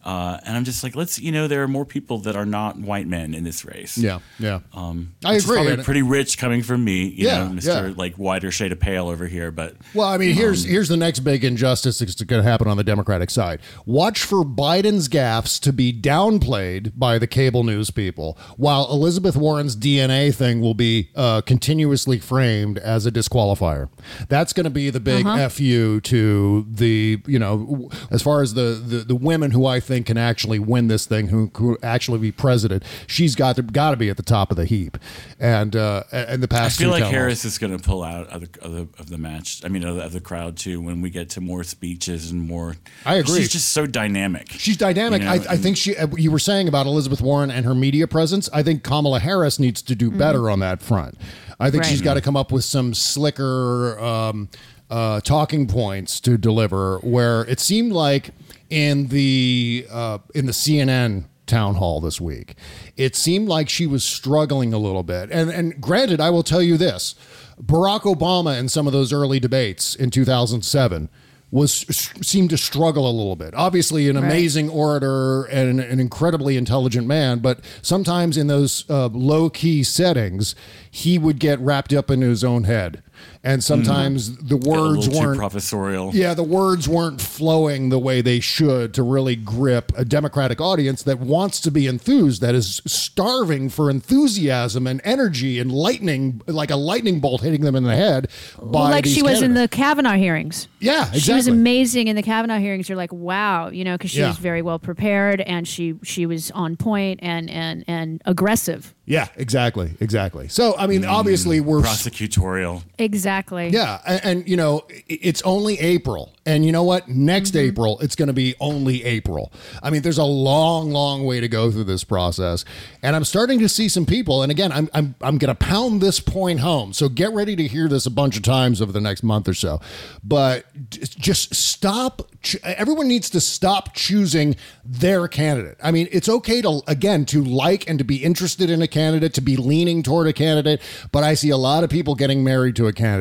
Uh, 0.08 0.40
and 0.46 0.56
I'm 0.56 0.64
just 0.64 0.82
like, 0.82 0.96
let's, 0.96 1.18
you 1.18 1.30
know, 1.30 1.48
there 1.48 1.62
are 1.62 1.68
more 1.68 1.84
people 1.84 2.18
that 2.20 2.34
are 2.34 2.46
not 2.46 2.78
white 2.78 3.06
men 3.06 3.34
in 3.34 3.44
this 3.44 3.62
race. 3.66 3.98
Yeah, 3.98 4.20
yeah. 4.38 4.60
Um, 4.72 5.12
I 5.22 5.34
which 5.34 5.44
agree. 5.44 5.56
probably 5.64 5.84
pretty 5.84 6.00
rich 6.02 6.38
coming 6.38 6.62
from 6.62 6.82
me, 6.82 7.04
you 7.08 7.26
Yeah, 7.26 7.44
know, 7.48 7.50
Mr. 7.56 7.88
yeah. 7.90 7.94
like 7.94 8.16
wider 8.16 8.50
shade 8.50 8.72
of 8.72 8.80
pale 8.80 9.08
over 9.08 9.26
here. 9.26 9.50
But 9.50 9.76
Well, 9.92 10.08
I 10.08 10.16
mean, 10.16 10.34
here's 10.34 10.64
Um, 10.64 10.70
here's 10.70 10.88
the 10.88 10.96
next 10.96 11.20
big 11.20 11.44
injustice 11.44 11.98
that's 11.98 12.14
going 12.22 12.42
to 12.42 12.48
happen 12.48 12.68
on 12.68 12.78
the 12.78 12.84
Democratic 12.84 13.28
side. 13.28 13.60
Watch 13.84 14.22
for 14.22 14.44
Biden's 14.46 15.10
gaffes 15.10 15.60
to 15.60 15.74
be 15.74 15.92
downplayed 15.92 16.92
by 16.96 17.18
the 17.18 17.26
cable 17.26 17.62
news 17.64 17.90
people, 17.90 18.38
while 18.56 18.88
Elizabeth 18.90 19.36
Warren's 19.36 19.76
DNA 19.76 20.34
thing 20.34 20.60
will 20.62 20.72
be 20.74 21.10
uh, 21.16 21.42
continuously 21.42 22.18
framed 22.18 22.78
as 22.78 23.04
a 23.04 23.12
disqualifier. 23.12 23.90
That's 24.30 24.54
going 24.54 24.64
to 24.64 24.70
be 24.70 24.88
the 24.88 25.00
big 25.00 25.26
Uh-huh. 25.26 25.48
fu 25.50 26.00
to 26.00 26.66
the 26.70 27.20
you 27.26 27.38
know, 27.38 27.90
as 28.10 28.22
far 28.22 28.40
as 28.42 28.54
the, 28.54 28.80
the 28.84 28.98
the 28.98 29.14
women 29.16 29.50
who 29.50 29.66
I 29.66 29.80
think 29.80 29.97
can 30.04 30.16
actually 30.18 30.58
win 30.58 30.88
this 30.88 31.06
thing, 31.06 31.28
who 31.28 31.50
who 31.56 31.78
actually 31.82 32.18
be 32.18 32.32
president. 32.32 32.82
She's 33.06 33.34
got 33.34 33.56
to 33.56 33.62
got 33.62 33.90
to 33.92 33.96
be 33.96 34.08
at 34.10 34.16
the 34.16 34.22
top 34.22 34.50
of 34.50 34.56
the 34.56 34.64
heap, 34.64 34.98
and 35.38 35.74
uh, 35.76 36.04
and 36.12 36.42
the 36.42 36.48
past, 36.48 36.78
I 36.80 36.82
feel 36.84 36.90
like 36.90 37.00
town 37.02 37.12
halls. 37.12 37.14
Harris 37.14 37.44
is 37.44 37.58
going 37.58 37.76
to 37.76 37.82
pull 37.82 38.02
out 38.02 38.26
of 38.28 38.40
the, 38.52 38.60
of 38.64 38.72
the 38.72 38.88
of 38.98 39.08
the 39.10 39.18
match. 39.18 39.62
I 39.64 39.68
mean, 39.68 39.84
of 39.84 39.96
the, 39.96 40.04
of 40.04 40.12
the 40.12 40.20
crowd 40.20 40.56
too. 40.56 40.80
When 40.80 41.00
we 41.02 41.10
get 41.10 41.30
to 41.30 41.40
more 41.40 41.64
speeches 41.64 42.30
and 42.30 42.46
more, 42.46 42.76
I 43.04 43.16
agree. 43.16 43.38
She's 43.38 43.52
just 43.52 43.68
so 43.70 43.86
dynamic. 43.86 44.50
She's 44.52 44.76
dynamic. 44.76 45.22
You 45.22 45.26
know, 45.28 45.32
I, 45.34 45.52
I 45.52 45.56
think 45.56 45.76
she. 45.76 45.96
uh, 45.96 46.06
You 46.16 46.30
were 46.30 46.38
saying 46.38 46.68
about 46.68 46.86
Elizabeth 46.86 47.20
Warren 47.20 47.50
and 47.50 47.64
her 47.66 47.74
media 47.74 48.06
presence. 48.06 48.48
I 48.52 48.62
think 48.62 48.82
Kamala 48.82 49.20
Harris 49.20 49.58
needs 49.58 49.82
to 49.82 49.94
do 49.94 50.10
better 50.10 50.50
on 50.50 50.60
that 50.60 50.82
front. 50.82 51.16
I 51.60 51.70
think 51.70 51.82
Right. 51.82 51.90
she's 51.90 52.00
got 52.02 52.14
to 52.14 52.20
come 52.20 52.36
up 52.36 52.52
with 52.52 52.64
some 52.64 52.94
slicker 52.94 53.98
um, 53.98 54.48
uh, 54.90 55.20
talking 55.20 55.66
points 55.66 56.20
to 56.20 56.38
deliver. 56.38 56.98
Where 56.98 57.42
it 57.46 57.60
seemed 57.60 57.92
like 57.92 58.30
in 58.70 59.08
the 59.08 59.86
uh, 59.90 60.18
in 60.34 60.46
the 60.46 60.52
CNN 60.52 61.24
town 61.46 61.76
hall 61.76 62.00
this 62.00 62.20
week, 62.20 62.54
it 62.96 63.16
seemed 63.16 63.48
like 63.48 63.68
she 63.68 63.86
was 63.86 64.04
struggling 64.04 64.74
a 64.74 64.78
little 64.78 65.02
bit. 65.02 65.30
And 65.30 65.50
and 65.50 65.80
granted, 65.80 66.20
I 66.20 66.30
will 66.30 66.42
tell 66.42 66.62
you 66.62 66.76
this: 66.76 67.14
Barack 67.62 68.02
Obama 68.02 68.58
in 68.58 68.68
some 68.68 68.86
of 68.86 68.92
those 68.92 69.12
early 69.12 69.40
debates 69.40 69.94
in 69.94 70.10
2007 70.10 71.08
was 71.50 71.72
seemed 72.20 72.50
to 72.50 72.58
struggle 72.58 73.10
a 73.10 73.10
little 73.10 73.34
bit. 73.34 73.54
Obviously, 73.54 74.06
an 74.10 74.16
Right. 74.16 74.24
amazing 74.24 74.68
orator 74.68 75.44
and 75.44 75.80
an 75.80 75.98
incredibly 75.98 76.58
intelligent 76.58 77.06
man, 77.06 77.38
but 77.38 77.60
sometimes 77.80 78.36
in 78.36 78.48
those 78.48 78.84
uh, 78.90 79.06
low 79.06 79.48
key 79.48 79.82
settings, 79.82 80.54
he 80.90 81.16
would 81.18 81.38
get 81.38 81.58
wrapped 81.60 81.94
up 81.94 82.10
in 82.10 82.20
his 82.20 82.44
own 82.44 82.64
head, 82.64 83.02
and 83.48 83.64
sometimes 83.64 84.28
mm. 84.28 84.48
the 84.48 84.58
Got 84.58 84.66
a 84.66 84.70
words 84.70 85.08
little 85.08 85.22
too 85.22 85.26
weren't. 85.26 85.38
professorial. 85.38 86.14
Yeah, 86.14 86.34
the 86.34 86.42
words 86.42 86.86
weren't 86.86 87.20
flowing 87.20 87.88
the 87.88 87.98
way 87.98 88.20
they 88.20 88.40
should 88.40 88.92
to 88.94 89.02
really 89.02 89.36
grip 89.36 89.90
a 89.96 90.04
Democratic 90.04 90.60
audience 90.60 91.02
that 91.04 91.18
wants 91.18 91.58
to 91.62 91.70
be 91.70 91.86
enthused, 91.86 92.42
that 92.42 92.54
is 92.54 92.82
starving 92.86 93.70
for 93.70 93.88
enthusiasm 93.90 94.86
and 94.86 95.00
energy 95.02 95.58
and 95.58 95.72
lightning, 95.72 96.42
like 96.46 96.70
a 96.70 96.76
lightning 96.76 97.20
bolt 97.20 97.40
hitting 97.40 97.62
them 97.62 97.74
in 97.74 97.84
the 97.84 97.96
head. 97.96 98.28
By 98.60 98.64
Well, 98.80 98.90
like 98.90 99.04
these 99.04 99.14
she 99.14 99.22
was 99.22 99.40
in 99.40 99.54
the 99.54 99.66
Kavanaugh 99.66 100.16
hearings. 100.16 100.68
Yeah, 100.80 101.00
exactly. 101.00 101.20
She 101.20 101.32
was 101.32 101.48
amazing 101.48 102.08
in 102.08 102.16
the 102.16 102.22
Kavanaugh 102.22 102.58
hearings. 102.58 102.88
You're 102.88 102.96
like, 102.96 103.12
wow, 103.12 103.70
you 103.70 103.82
know, 103.82 103.96
because 103.96 104.10
she 104.10 104.20
Yeah. 104.20 104.28
was 104.28 104.38
very 104.38 104.60
well 104.60 104.78
prepared 104.78 105.40
and 105.40 105.66
she 105.66 105.94
she 106.02 106.26
was 106.26 106.50
on 106.50 106.76
point 106.76 107.20
and 107.22 107.48
and 107.48 107.84
and 107.88 108.20
aggressive. 108.26 108.94
Yeah, 109.06 109.28
exactly, 109.36 109.94
exactly. 110.00 110.48
So, 110.48 110.76
I 110.76 110.86
mean, 110.86 111.06
obviously, 111.06 111.60
mm, 111.60 111.64
we're 111.64 111.80
prosecutorial. 111.80 112.82
Exactly. 112.98 113.37
Yeah, 113.72 114.00
and, 114.06 114.20
and 114.24 114.48
you 114.48 114.56
know, 114.56 114.86
it's 115.06 115.42
only 115.42 115.78
April, 115.78 116.34
and 116.46 116.64
you 116.64 116.72
know 116.72 116.82
what? 116.82 117.08
Next 117.08 117.50
mm-hmm. 117.50 117.68
April, 117.68 117.98
it's 118.00 118.16
going 118.16 118.28
to 118.28 118.32
be 118.32 118.54
only 118.60 119.04
April. 119.04 119.52
I 119.82 119.90
mean, 119.90 120.02
there's 120.02 120.18
a 120.18 120.24
long, 120.24 120.90
long 120.90 121.24
way 121.24 121.40
to 121.40 121.48
go 121.48 121.70
through 121.70 121.84
this 121.84 122.04
process, 122.04 122.64
and 123.02 123.14
I'm 123.14 123.24
starting 123.24 123.58
to 123.60 123.68
see 123.68 123.88
some 123.88 124.06
people. 124.06 124.42
And 124.42 124.50
again, 124.50 124.72
I'm 124.72 124.88
I'm 124.94 125.14
I'm 125.20 125.38
going 125.38 125.54
to 125.54 125.54
pound 125.54 126.00
this 126.00 126.20
point 126.20 126.60
home. 126.60 126.92
So 126.92 127.08
get 127.08 127.32
ready 127.32 127.56
to 127.56 127.66
hear 127.66 127.88
this 127.88 128.06
a 128.06 128.10
bunch 128.10 128.36
of 128.36 128.42
times 128.42 128.80
over 128.82 128.92
the 128.92 129.00
next 129.00 129.22
month 129.22 129.48
or 129.48 129.54
so. 129.54 129.80
But 130.22 130.66
just 130.90 131.54
stop. 131.54 132.22
Everyone 132.62 133.08
needs 133.08 133.30
to 133.30 133.40
stop 133.40 133.94
choosing 133.94 134.56
their 134.84 135.28
candidate. 135.28 135.76
I 135.82 135.90
mean, 135.90 136.08
it's 136.12 136.28
okay 136.28 136.62
to 136.62 136.82
again 136.86 137.24
to 137.26 137.42
like 137.42 137.88
and 137.88 137.98
to 137.98 138.04
be 138.04 138.24
interested 138.24 138.70
in 138.70 138.80
a 138.80 138.88
candidate, 138.88 139.34
to 139.34 139.40
be 139.40 139.56
leaning 139.56 140.02
toward 140.02 140.26
a 140.26 140.32
candidate, 140.32 140.80
but 141.12 141.24
I 141.24 141.34
see 141.34 141.50
a 141.50 141.56
lot 141.56 141.84
of 141.84 141.90
people 141.90 142.14
getting 142.14 142.42
married 142.44 142.76
to 142.76 142.86
a 142.86 142.92
candidate. 142.92 143.17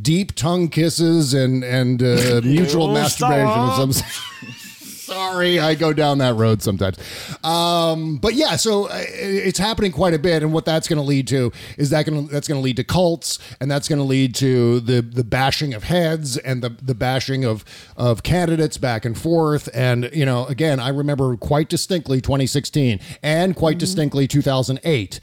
Deep 0.00 0.34
tongue 0.34 0.68
kisses 0.68 1.34
and 1.34 1.64
and 1.64 2.02
uh, 2.02 2.40
mutual 2.44 2.92
masturbation 2.92 3.48
of 3.48 3.94
some 3.94 4.04
Sorry, 5.08 5.58
I 5.58 5.74
go 5.74 5.94
down 5.94 6.18
that 6.18 6.34
road 6.34 6.60
sometimes. 6.60 6.98
Um, 7.42 8.18
but 8.18 8.34
yeah, 8.34 8.56
so 8.56 8.88
uh, 8.88 9.04
it's 9.08 9.58
happening 9.58 9.90
quite 9.90 10.12
a 10.12 10.18
bit, 10.18 10.42
and 10.42 10.52
what 10.52 10.66
that's 10.66 10.86
going 10.86 10.98
to 10.98 11.02
lead 11.02 11.26
to 11.28 11.50
is 11.78 11.88
that 11.90 12.04
gonna, 12.04 12.22
that's 12.22 12.46
going 12.46 12.60
to 12.60 12.62
lead 12.62 12.76
to 12.76 12.84
cults, 12.84 13.38
and 13.58 13.70
that's 13.70 13.88
going 13.88 14.00
to 14.00 14.04
lead 14.04 14.34
to 14.36 14.80
the 14.80 15.00
the 15.00 15.24
bashing 15.24 15.72
of 15.72 15.84
heads 15.84 16.36
and 16.36 16.62
the 16.62 16.68
the 16.68 16.94
bashing 16.94 17.42
of 17.42 17.64
of 17.96 18.22
candidates 18.22 18.76
back 18.76 19.06
and 19.06 19.16
forth. 19.16 19.70
And 19.72 20.10
you 20.12 20.26
know, 20.26 20.44
again, 20.44 20.78
I 20.78 20.90
remember 20.90 21.38
quite 21.38 21.70
distinctly 21.70 22.20
2016 22.20 23.00
and 23.22 23.56
quite 23.56 23.78
distinctly 23.78 24.28
2008, 24.28 25.20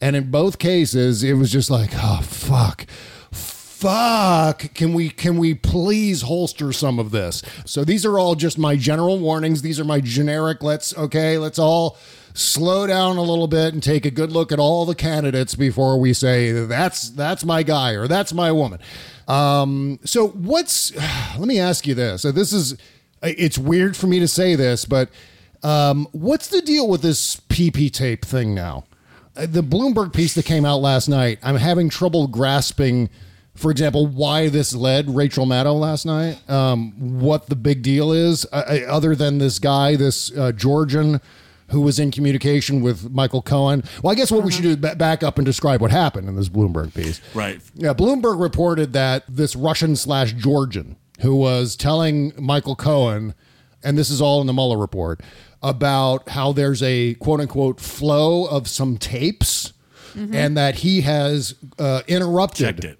and 0.00 0.14
in 0.14 0.30
both 0.30 0.60
cases, 0.60 1.24
it 1.24 1.32
was 1.32 1.50
just 1.50 1.70
like, 1.70 1.90
oh 1.94 2.20
fuck 2.22 2.86
fuck 3.84 4.72
can 4.72 4.94
we 4.94 5.10
can 5.10 5.36
we 5.36 5.52
please 5.52 6.22
holster 6.22 6.72
some 6.72 6.98
of 6.98 7.10
this? 7.10 7.42
So 7.66 7.84
these 7.84 8.06
are 8.06 8.18
all 8.18 8.34
just 8.34 8.56
my 8.56 8.76
general 8.76 9.18
warnings. 9.18 9.60
These 9.60 9.78
are 9.78 9.84
my 9.84 10.00
generic 10.00 10.62
let's 10.62 10.96
okay 10.96 11.36
let's 11.36 11.58
all 11.58 11.98
slow 12.32 12.86
down 12.86 13.18
a 13.18 13.22
little 13.22 13.46
bit 13.46 13.74
and 13.74 13.82
take 13.82 14.06
a 14.06 14.10
good 14.10 14.32
look 14.32 14.50
at 14.52 14.58
all 14.58 14.86
the 14.86 14.94
candidates 14.94 15.54
before 15.54 16.00
we 16.00 16.14
say 16.14 16.50
that's 16.50 17.10
that's 17.10 17.44
my 17.44 17.62
guy 17.62 17.90
or 17.90 18.08
that's 18.08 18.32
my 18.32 18.50
woman. 18.50 18.80
Um 19.28 19.98
so 20.04 20.28
what's 20.28 20.96
let 21.38 21.46
me 21.46 21.58
ask 21.58 21.86
you 21.86 21.94
this. 21.94 22.22
So 22.22 22.32
this 22.32 22.54
is 22.54 22.78
it's 23.22 23.58
weird 23.58 23.98
for 23.98 24.06
me 24.06 24.18
to 24.18 24.28
say 24.28 24.54
this 24.54 24.86
but 24.86 25.10
um 25.62 26.08
what's 26.12 26.48
the 26.48 26.62
deal 26.62 26.88
with 26.88 27.02
this 27.02 27.36
pee 27.50 27.90
tape 27.90 28.24
thing 28.24 28.54
now? 28.54 28.84
Uh, 29.36 29.44
the 29.44 29.62
bloomberg 29.62 30.14
piece 30.14 30.32
that 30.34 30.44
came 30.44 30.64
out 30.64 30.76
last 30.76 31.08
night 31.08 31.40
i'm 31.42 31.56
having 31.56 31.88
trouble 31.88 32.28
grasping 32.28 33.10
for 33.54 33.70
example, 33.70 34.06
why 34.06 34.48
this 34.48 34.74
led 34.74 35.14
Rachel 35.14 35.46
Maddow 35.46 35.78
last 35.78 36.04
night, 36.06 36.38
um, 36.50 37.20
what 37.20 37.46
the 37.48 37.56
big 37.56 37.82
deal 37.82 38.12
is, 38.12 38.44
uh, 38.52 38.62
uh, 38.68 38.78
other 38.92 39.14
than 39.14 39.38
this 39.38 39.58
guy, 39.58 39.94
this 39.96 40.36
uh, 40.36 40.52
Georgian 40.52 41.20
who 41.68 41.80
was 41.80 41.98
in 41.98 42.10
communication 42.10 42.82
with 42.82 43.10
Michael 43.10 43.40
Cohen. 43.42 43.82
Well, 44.02 44.12
I 44.12 44.14
guess 44.14 44.30
what 44.30 44.44
we 44.44 44.52
should 44.52 44.62
do 44.64 44.70
is 44.70 44.76
back 44.76 45.22
up 45.22 45.38
and 45.38 45.46
describe 45.46 45.80
what 45.80 45.90
happened 45.90 46.28
in 46.28 46.36
this 46.36 46.48
Bloomberg 46.50 46.92
piece. 46.94 47.20
Right. 47.34 47.60
Yeah, 47.74 47.94
Bloomberg 47.94 48.38
reported 48.40 48.92
that 48.92 49.24
this 49.28 49.56
Russian 49.56 49.96
slash 49.96 50.32
Georgian 50.34 50.96
who 51.20 51.34
was 51.36 51.74
telling 51.74 52.32
Michael 52.38 52.76
Cohen, 52.76 53.34
and 53.82 53.96
this 53.96 54.10
is 54.10 54.20
all 54.20 54.40
in 54.42 54.46
the 54.46 54.52
Mueller 54.52 54.76
report, 54.76 55.20
about 55.62 56.28
how 56.30 56.52
there's 56.52 56.82
a 56.82 57.14
quote 57.14 57.40
unquote 57.40 57.80
flow 57.80 58.44
of 58.44 58.68
some 58.68 58.98
tapes 58.98 59.72
Mhm. 60.14 60.34
and 60.34 60.56
that 60.56 60.76
he 60.76 61.00
has 61.00 61.54
uh, 61.78 62.02
interrupted. 62.06 62.98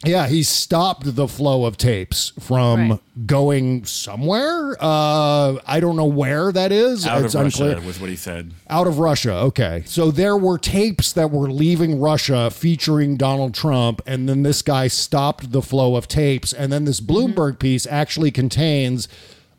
Checked 0.00 0.08
it. 0.08 0.10
Yeah, 0.10 0.28
he 0.28 0.42
stopped 0.42 1.16
the 1.16 1.26
flow 1.28 1.64
of 1.64 1.76
tapes 1.76 2.32
from 2.38 2.90
Right. 2.90 3.00
going 3.26 3.84
somewhere. 3.84 4.76
Uh, 4.80 5.56
I 5.66 5.80
don't 5.80 5.96
know 5.96 6.04
where 6.06 6.52
that 6.52 6.70
is. 6.72 7.06
Out 7.06 7.24
it's 7.24 7.34
of 7.34 7.42
Russia 7.42 7.64
unclear. 7.64 7.86
was 7.86 8.00
what 8.00 8.10
he 8.10 8.16
said. 8.16 8.52
Out 8.70 8.86
of 8.86 8.98
Russia. 8.98 9.32
Okay. 9.34 9.82
So 9.86 10.10
there 10.10 10.36
were 10.36 10.56
tapes 10.58 11.12
that 11.12 11.30
were 11.30 11.50
leaving 11.50 11.98
Russia 12.00 12.50
featuring 12.50 13.16
Donald 13.16 13.54
Trump, 13.54 14.00
and 14.06 14.28
then 14.28 14.42
this 14.44 14.62
guy 14.62 14.86
stopped 14.88 15.52
the 15.52 15.62
flow 15.62 15.96
of 15.96 16.06
tapes. 16.08 16.52
And 16.52 16.72
then 16.72 16.84
this 16.84 17.00
Bloomberg 17.00 17.58
piece 17.58 17.86
actually 17.88 18.30
contains 18.30 19.08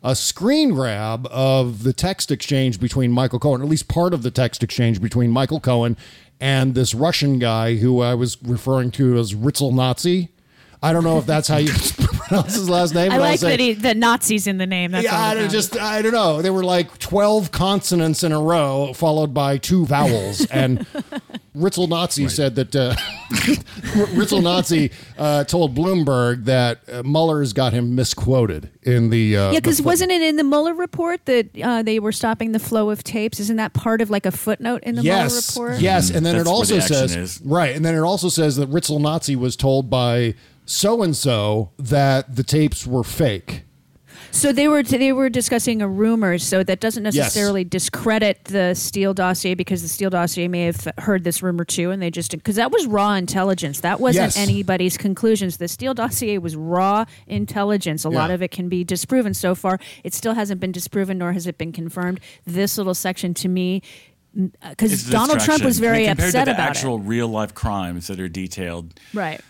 a 0.02 0.14
screen 0.16 0.70
grab 0.70 1.26
of 1.30 1.82
the 1.82 1.92
text 1.92 2.30
exchange 2.30 2.80
between 2.80 3.12
Michael 3.12 3.38
Cohen, 3.38 3.60
or 3.60 3.64
at 3.64 3.70
least 3.70 3.86
part 3.88 4.14
of 4.14 4.22
the 4.22 4.30
text 4.30 4.62
exchange 4.62 4.98
between 5.02 5.30
Michael 5.30 5.60
Cohen 5.60 5.94
and 6.40 6.74
this 6.74 6.94
Russian 6.94 7.38
guy 7.38 7.76
who 7.76 8.00
I 8.00 8.14
was 8.14 8.42
referring 8.42 8.90
to 8.92 9.18
as 9.18 9.34
Ritzel 9.34 9.72
Nazi. 9.72 10.30
I 10.82 10.94
don't 10.94 11.04
know 11.04 11.18
if 11.18 11.26
that's 11.26 11.46
how 11.46 11.58
you 11.58 11.70
pronounce 11.98 12.54
his 12.54 12.70
last 12.70 12.94
name. 12.94 13.12
I 13.12 13.18
like 13.18 13.40
say- 13.40 13.50
that 13.50 13.60
he, 13.60 13.74
the 13.74 13.94
Nazis 13.94 14.46
in 14.46 14.56
the 14.56 14.66
name. 14.66 14.92
That's 14.92 15.04
yeah, 15.04 15.20
I 15.20 15.34
don't, 15.34 15.50
just 15.50 15.78
I 15.78 16.00
don't 16.00 16.12
know. 16.12 16.40
There 16.40 16.54
were 16.54 16.64
like 16.64 16.98
twelve 16.98 17.52
consonants 17.52 18.24
in 18.24 18.32
a 18.32 18.40
row, 18.40 18.92
followed 18.94 19.34
by 19.34 19.58
two 19.58 19.84
vowels. 19.84 20.46
And 20.46 20.86
Ritzel 21.56 21.88
Nazi 21.88 22.28
said 22.28 22.54
that 22.54 22.76
uh, 22.76 22.94
Ritzel 24.14 24.42
Nazi 24.42 24.90
uh, 25.18 25.44
told 25.44 25.74
Bloomberg 25.74 26.44
that 26.44 26.80
uh, 26.88 27.02
Mueller's 27.02 27.52
got 27.52 27.72
him 27.72 27.94
misquoted 27.94 28.70
in 28.82 29.10
the 29.10 29.36
uh, 29.36 29.50
yeah, 29.52 29.58
because 29.58 29.82
wasn't 29.82 30.12
it 30.12 30.22
in 30.22 30.36
the 30.36 30.44
Mueller 30.44 30.74
report 30.74 31.26
that 31.26 31.48
uh, 31.60 31.82
they 31.82 31.98
were 31.98 32.12
stopping 32.12 32.52
the 32.52 32.60
flow 32.60 32.90
of 32.90 33.02
tapes? 33.02 33.40
Isn't 33.40 33.56
that 33.56 33.72
part 33.72 34.00
of 34.00 34.10
like 34.10 34.26
a 34.26 34.32
footnote 34.32 34.82
in 34.84 34.94
the 34.94 35.02
yes, 35.02 35.56
Mueller 35.56 35.70
report? 35.70 35.82
yes, 35.82 36.10
and 36.10 36.24
then 36.24 36.36
That's 36.36 36.48
it 36.48 36.52
also 36.52 36.74
the 36.76 36.82
says 36.82 37.16
is. 37.16 37.40
right, 37.42 37.74
and 37.74 37.84
then 37.84 37.94
it 37.96 38.00
also 38.02 38.28
says 38.28 38.56
that 38.56 38.70
Ritzel 38.70 39.00
Nazi 39.00 39.34
was 39.34 39.56
told 39.56 39.90
by 39.90 40.34
so 40.66 41.02
and 41.02 41.16
so 41.16 41.72
that 41.78 42.36
the 42.36 42.44
tapes 42.44 42.86
were 42.86 43.02
fake. 43.02 43.64
So 44.32 44.52
they 44.52 44.68
were 44.68 44.82
they 44.82 45.12
were 45.12 45.28
discussing 45.28 45.82
a 45.82 45.88
rumor. 45.88 46.38
So 46.38 46.62
that 46.62 46.80
doesn't 46.80 47.04
Yes. 47.04 47.14
necessarily 47.14 47.64
discredit 47.64 48.44
the 48.44 48.74
Steele 48.74 49.12
dossier 49.14 49.54
because 49.54 49.82
the 49.82 49.88
Steele 49.88 50.10
dossier 50.10 50.48
may 50.48 50.62
have 50.66 50.88
heard 50.98 51.24
this 51.24 51.42
rumor 51.42 51.64
too, 51.64 51.90
and 51.90 52.00
they 52.00 52.10
just 52.10 52.30
because 52.30 52.56
that 52.56 52.70
was 52.70 52.86
raw 52.86 53.14
intelligence. 53.14 53.80
That 53.80 54.00
wasn't 54.00 54.26
Yes. 54.26 54.36
anybody's 54.36 54.96
conclusions. 54.96 55.56
The 55.56 55.68
Steele 55.68 55.94
dossier 55.94 56.38
was 56.38 56.56
raw 56.56 57.04
intelligence. 57.26 58.04
A 58.04 58.08
lot 58.10 58.30
of 58.30 58.40
it 58.42 58.50
can 58.50 58.68
be 58.68 58.84
disproven. 58.84 59.34
So 59.34 59.54
far, 59.54 59.78
it 60.04 60.14
still 60.14 60.34
hasn't 60.34 60.60
been 60.60 60.72
disproven, 60.72 61.18
nor 61.18 61.32
has 61.32 61.46
it 61.46 61.58
been 61.58 61.72
confirmed. 61.72 62.20
This 62.46 62.78
little 62.78 62.94
section 62.94 63.34
to 63.34 63.48
me. 63.48 63.82
Mm, 64.38 64.52
uh, 64.62 64.70
because 64.70 65.10
Donald 65.10 65.40
Trump 65.40 65.64
was 65.64 65.80
very 65.80 65.98
I 65.98 66.00
mean, 66.02 66.08
compared 66.10 66.28
upset 66.28 66.44
to 66.44 66.50
the 66.52 66.54
about 66.56 66.70
actual 66.70 66.98
it. 66.98 67.02
real 67.02 67.26
life 67.26 67.52
crimes 67.52 68.06
that 68.06 68.20
are 68.20 68.28
detailed. 68.28 68.94
Right. 69.12 69.40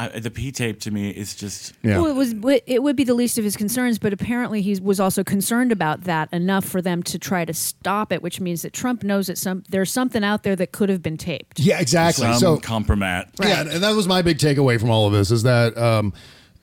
I, 0.00 0.18
the 0.18 0.30
P 0.30 0.50
tape 0.50 0.80
to 0.80 0.90
me 0.90 1.10
is 1.10 1.34
just 1.34 1.74
Well, 1.84 2.06
it 2.06 2.14
was 2.14 2.34
it 2.66 2.82
would 2.82 2.96
be 2.96 3.04
the 3.04 3.12
least 3.12 3.36
of 3.36 3.44
his 3.44 3.54
concerns, 3.54 3.98
but 3.98 4.14
apparently 4.14 4.62
he 4.62 4.80
was 4.80 4.98
also 4.98 5.22
concerned 5.22 5.72
about 5.72 6.04
that 6.04 6.32
enough 6.32 6.64
for 6.64 6.80
them 6.80 7.02
to 7.02 7.18
try 7.18 7.44
to 7.44 7.52
stop 7.52 8.10
it, 8.10 8.22
which 8.22 8.40
means 8.40 8.62
that 8.62 8.72
Trump 8.72 9.02
knows 9.02 9.26
that 9.26 9.36
some 9.36 9.62
there's 9.68 9.92
something 9.92 10.24
out 10.24 10.42
there 10.42 10.56
that 10.56 10.72
could 10.72 10.88
have 10.88 11.02
been 11.02 11.18
taped. 11.18 11.60
Yeah, 11.60 11.80
exactly. 11.80 12.24
some 12.24 12.34
so 12.34 12.56
compromat. 12.56 13.28
Yeah, 13.42 13.60
and 13.60 13.82
that 13.82 13.94
was 13.94 14.08
my 14.08 14.22
big 14.22 14.38
takeaway 14.38 14.80
from 14.80 14.90
all 14.90 15.06
of 15.06 15.12
this 15.12 15.30
is 15.30 15.42
that 15.42 15.76
um, 15.76 16.14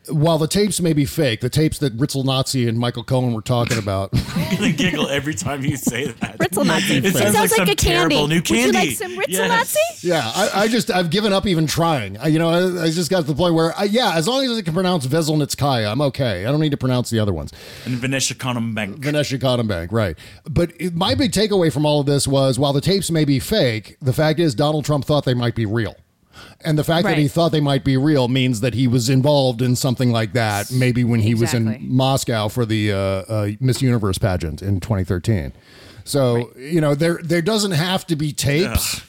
while 0.10 0.38
the 0.38 0.48
tapes 0.48 0.80
may 0.82 0.94
be 0.94 1.06
fake, 1.06 1.42
the 1.42 1.50
tapes 1.50 1.78
that 1.80 1.96
Ritzel 1.98 2.24
Nazi 2.26 2.68
and 2.68 2.78
Michael 2.80 3.04
Cohen 3.04 3.34
were 3.34 3.42
talking 3.42 3.78
about. 3.78 4.10
I'm 4.36 4.56
gonna 4.58 4.72
giggle 4.72 5.08
every 5.10 5.34
time 5.34 5.64
you 5.64 5.78
say 5.78 6.08
that. 6.12 6.38
Ritzel 6.38 6.66
Nazi. 6.66 6.98
It 6.98 7.06
It 7.06 7.14
sounds, 7.14 7.36
sounds 7.36 7.36
like, 7.36 7.50
like 7.52 7.52
some 7.52 7.62
a 7.64 7.76
candy. 7.76 7.76
terrible 8.16 8.28
new 8.28 8.36
Would 8.36 8.50
you 8.50 8.56
candy. 8.72 8.78
like 8.78 8.98
some 8.98 9.12
Ritzel 9.18 9.26
Yes. 9.28 9.50
Nazi? 9.50 10.08
yeah, 10.08 10.32
I, 10.36 10.62
I 10.64 10.68
just 10.68 10.92
I've 10.92 11.10
given 11.10 11.34
up 11.34 11.46
even 11.46 11.68
trying. 11.68 12.18
I, 12.18 12.28
you 12.28 12.40
know, 12.40 12.50
I, 12.50 12.84
I 12.86 12.90
just 12.92 13.10
got 13.10 13.22
to 13.22 13.28
the 13.28 13.36
point 13.36 13.54
where 13.54 13.74
I, 13.78 13.84
yeah, 13.86 14.14
as 14.16 14.28
long 14.28 14.44
as 14.46 14.58
I 14.58 14.62
can 14.62 14.74
pronounce 14.74 15.06
Veselnitskaya, 15.08 15.92
I'm 15.92 16.02
okay. 16.02 16.46
I 16.46 16.52
don't 16.52 16.60
need 16.62 16.72
to 16.72 16.78
pronounce 16.78 17.10
the 17.10 17.20
other 17.20 17.34
ones. 17.34 17.52
And 17.86 17.96
Vanessa 17.96 18.36
Bank. 18.36 19.00
Vanessa 19.00 19.38
Cotton 19.38 19.68
Bank, 19.68 19.92
right. 19.92 20.18
But 20.50 20.72
it, 20.80 20.96
my 20.96 21.16
big 21.16 21.32
takeaway 21.32 21.72
from 21.72 21.86
all 21.86 22.00
of 22.00 22.06
this 22.06 22.28
was 22.28 22.58
while 22.58 22.74
the 22.74 22.82
tapes 22.82 23.12
may 23.12 23.26
be 23.26 23.40
fake, 23.40 23.98
the 24.02 24.14
fact 24.14 24.40
is 24.40 24.56
Donald 24.56 24.86
Trump 24.86 25.06
thought 25.06 25.26
they 25.26 25.34
might 25.34 25.56
be 25.56 25.66
real. 25.66 25.96
And 26.62 26.78
the 26.78 26.84
fact 26.84 27.06
that 27.06 27.18
he 27.18 27.28
thought 27.28 27.52
they 27.52 27.62
might 27.62 27.84
be 27.84 27.98
real 27.98 28.28
means 28.28 28.62
that 28.62 28.74
he 28.74 28.88
was 28.88 29.10
involved 29.10 29.62
in 29.62 29.76
something 29.76 30.12
like 30.12 30.34
that, 30.34 30.72
maybe 30.72 31.04
when 31.04 31.20
he 31.20 31.34
was 31.36 31.54
in 31.54 31.78
Moscow 31.82 32.48
for 32.48 32.66
the 32.66 32.92
uh, 32.92 32.98
uh, 32.98 33.50
Miss 33.60 33.82
Universe 33.82 34.18
pageant 34.18 34.62
in 34.62 34.80
2013. 34.80 35.54
So, 36.04 36.52
you 36.58 36.80
know, 36.80 36.96
there 36.96 37.20
there 37.22 37.42
doesn't 37.42 37.72
have 37.72 38.08
to 38.08 38.16
be 38.16 38.32
tapes 38.32 39.02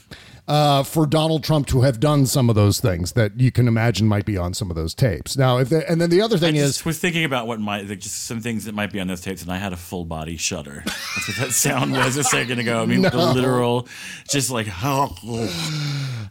uh, 0.49 0.83
for 0.83 1.07
Donald 1.07 1.45
Trump 1.45 1.67
to 1.69 1.83
have 1.83 2.01
done 2.01 2.27
some 2.27 2.49
of 2.49 2.57
those 2.57 2.81
things 2.81 3.13
that 3.13 3.39
you 3.39 3.53
can 3.53 3.69
imagine 3.69 4.09
might 4.09 4.25
be 4.25 4.37
on 4.37 4.55
some 4.55 4.71
of 4.71 4.77
those 4.77 4.95
tapes. 4.95 5.37
Now, 5.37 5.59
if 5.59 5.69
the, 5.69 5.89
and 5.89 6.01
then 6.01 6.09
the 6.11 6.23
other 6.23 6.39
thing 6.39 6.57
I 6.57 6.61
is 6.61 6.85
was 6.85 6.99
thinking 6.99 7.25
about 7.25 7.47
what 7.47 7.61
might 7.61 7.87
like, 7.87 8.01
just 8.01 8.25
some 8.25 8.41
things 8.41 8.65
that 8.65 8.75
might 8.75 8.91
be 8.91 8.99
on 8.99 9.07
those 9.07 9.21
tapes, 9.21 9.43
and 9.43 9.53
I 9.53 9.59
had 9.59 9.73
a 9.73 9.77
full 9.77 10.07
body 10.07 10.37
shudder. 10.39 10.83
That's 10.87 11.29
what 11.29 11.37
that 11.37 11.53
sound 11.53 11.93
was 11.93 12.17
a 12.17 12.25
second 12.25 12.59
ago. 12.59 12.83
I 12.83 12.87
mean, 12.87 13.03
the 13.03 13.17
literal, 13.35 13.87
just 14.29 14.51
like 14.51 14.67
oh, 14.83 15.15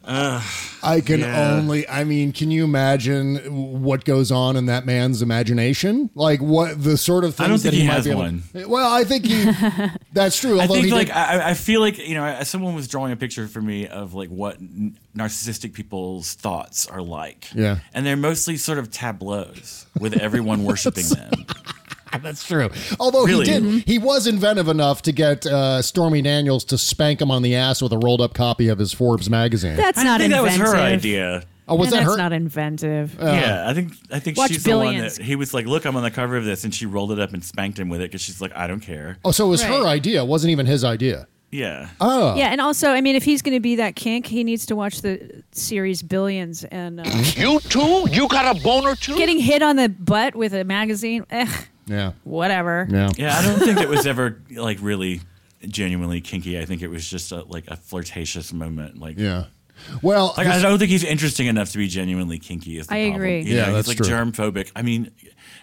uh, 0.03 0.41
I 0.83 1.01
can 1.01 1.19
Yeah. 1.19 1.53
only, 1.53 1.87
I 1.87 2.03
mean, 2.03 2.31
can 2.31 2.49
you 2.49 2.63
imagine 2.63 3.81
what 3.83 4.05
goes 4.05 4.31
on 4.31 4.55
in 4.55 4.65
that 4.67 4.85
man's 4.85 5.21
imagination? 5.21 6.09
Like 6.15 6.41
what 6.41 6.81
the 6.81 6.97
sort 6.97 7.23
of 7.23 7.35
things 7.35 7.45
I 7.45 7.49
don't 7.49 7.61
that 7.63 7.69
think 7.71 7.81
he 7.81 7.87
might 7.87 7.93
has 7.93 8.07
one. 8.09 8.43
Well, 8.67 8.91
I 8.91 9.03
think 9.03 9.25
he, 9.25 9.51
that's 10.13 10.39
true. 10.39 10.59
I 10.59 10.67
think 10.67 10.91
like 10.91 11.07
did, 11.07 11.15
I, 11.15 11.49
I 11.49 11.53
feel 11.53 11.81
like 11.81 11.97
you 11.99 12.15
know 12.15 12.41
someone 12.43 12.73
was 12.73 12.87
drawing 12.87 13.11
a 13.11 13.15
picture 13.15 13.47
for 13.47 13.61
me 13.61 13.87
of 13.87 14.06
like 14.13 14.29
what 14.29 14.55
n- 14.55 14.97
narcissistic 15.15 15.73
people's 15.73 16.33
thoughts 16.35 16.87
are 16.87 17.01
like. 17.01 17.47
Yeah. 17.53 17.79
and 17.93 18.05
they're 18.05 18.15
mostly 18.17 18.57
sort 18.57 18.77
of 18.79 18.91
tableaus 18.91 19.85
with 19.99 20.17
everyone 20.17 20.63
worshiping 20.65 21.07
them. 21.09 21.31
that's 22.21 22.45
true. 22.47 22.69
Although 22.99 23.25
Really? 23.25 23.45
he 23.45 23.59
did, 23.59 23.87
he 23.87 23.97
was 23.99 24.27
inventive 24.27 24.67
enough 24.69 25.01
to 25.03 25.11
get 25.11 25.45
uh, 25.45 25.81
Stormy 25.81 26.21
Daniels 26.21 26.63
to 26.65 26.77
spank 26.77 27.21
him 27.21 27.29
on 27.31 27.41
the 27.43 27.55
ass 27.55 27.81
with 27.81 27.91
a 27.93 27.97
rolled 27.97 28.21
up 28.21 28.33
copy 28.33 28.69
of 28.69 28.79
his 28.79 28.93
Forbes 28.93 29.29
magazine. 29.29 29.75
That's 29.75 29.99
I 29.99 30.03
not 30.03 30.19
think 30.21 30.31
that 30.33 30.41
was 30.41 30.53
inventive. 30.53 30.73
her 30.79 30.81
idea. 30.81 31.43
oh, 31.67 31.75
was 31.75 31.87
And 31.87 31.93
that 31.93 31.99
that's 32.05 32.11
her? 32.11 32.17
not 32.17 32.33
inventive. 32.33 33.17
yeah, 33.19 33.65
I 33.67 33.73
think 33.73 33.91
I 34.11 34.19
think 34.19 34.37
Watch 34.37 34.51
she's 34.51 34.63
Billions. 34.63 34.95
the 34.95 35.01
one 35.01 35.09
that 35.09 35.21
he 35.25 35.35
was 35.35 35.53
like, 35.53 35.65
"Look, 35.65 35.85
I'm 35.85 35.95
on 35.97 36.01
the 36.03 36.09
cover 36.09 36.37
of 36.37 36.45
this," 36.45 36.63
and 36.63 36.73
she 36.73 36.85
rolled 36.85 37.11
it 37.11 37.19
up 37.19 37.33
and 37.33 37.43
spanked 37.43 37.77
him 37.77 37.89
with 37.89 37.99
it 38.01 38.05
because 38.09 38.21
she's 38.21 38.41
like, 38.41 38.55
"I 38.55 38.65
don't 38.67 38.79
care." 38.79 39.17
oh, 39.25 39.31
so 39.31 39.45
it 39.45 39.49
was 39.49 39.63
her 39.63 39.83
Right. 39.83 39.91
idea. 39.91 40.21
It 40.23 40.27
wasn't 40.27 40.51
even 40.51 40.65
his 40.65 40.83
idea. 40.85 41.27
Yeah, 41.57 41.89
Oh. 41.99 42.35
Yeah, 42.35 42.49
and 42.51 42.61
also, 42.61 42.89
I 42.91 43.01
mean, 43.01 43.15
if 43.15 43.23
he's 43.23 43.41
going 43.41 43.55
to 43.55 43.59
be 43.59 43.75
that 43.77 43.95
kink, 43.95 44.25
he 44.27 44.43
needs 44.43 44.65
to 44.67 44.75
watch 44.75 45.01
the 45.01 45.43
series 45.51 46.01
Billions 46.01 46.63
and 46.65 46.99
uh, 46.99 47.03
You 47.35 47.59
too? 47.61 48.05
You 48.11 48.27
got 48.27 48.55
a 48.55 48.61
boner 48.61 48.95
too? 48.95 49.15
getting 49.17 49.39
hit 49.39 49.61
on 49.61 49.75
the 49.75 49.89
butt 49.89 50.35
with 50.35 50.53
a 50.53 50.63
magazine. 50.63 51.25
Eh, 51.29 51.47
Yeah. 51.87 52.11
whatever. 52.25 52.87
Yeah. 52.89 53.09
yeah. 53.17 53.37
I 53.37 53.41
don't 53.43 53.59
think 53.59 53.79
it 53.79 53.89
was 53.89 54.05
ever 54.05 54.41
like 54.51 54.77
really 54.81 55.21
genuinely 55.67 56.21
kinky. 56.21 56.59
I 56.59 56.65
think 56.65 56.81
it 56.81 56.89
was 56.89 57.09
just 57.09 57.31
a, 57.31 57.43
like 57.43 57.65
a 57.69 57.75
flirtatious 57.77 58.53
moment. 58.53 58.99
Like, 58.99 59.17
Yeah. 59.17 59.45
Well, 60.01 60.33
like 60.37 60.47
I 60.47 60.59
don't 60.61 60.79
think 60.79 60.89
he's 60.89 61.03
interesting 61.03 61.45
enough 61.47 61.71
to 61.71 61.77
be 61.77 61.87
genuinely 61.87 62.39
kinky. 62.39 62.77
Is 62.79 62.87
the 62.87 62.93
I 62.95 62.97
problem. 63.09 63.15
agree. 63.15 63.41
You 63.43 63.55
Yeah, 63.57 63.67
know, 63.67 63.73
that's 63.75 63.87
he's 63.89 63.99
like 63.99 64.07
true. 64.07 64.15
germphobic. 64.17 64.71
I 64.75 64.81
mean, 64.81 65.11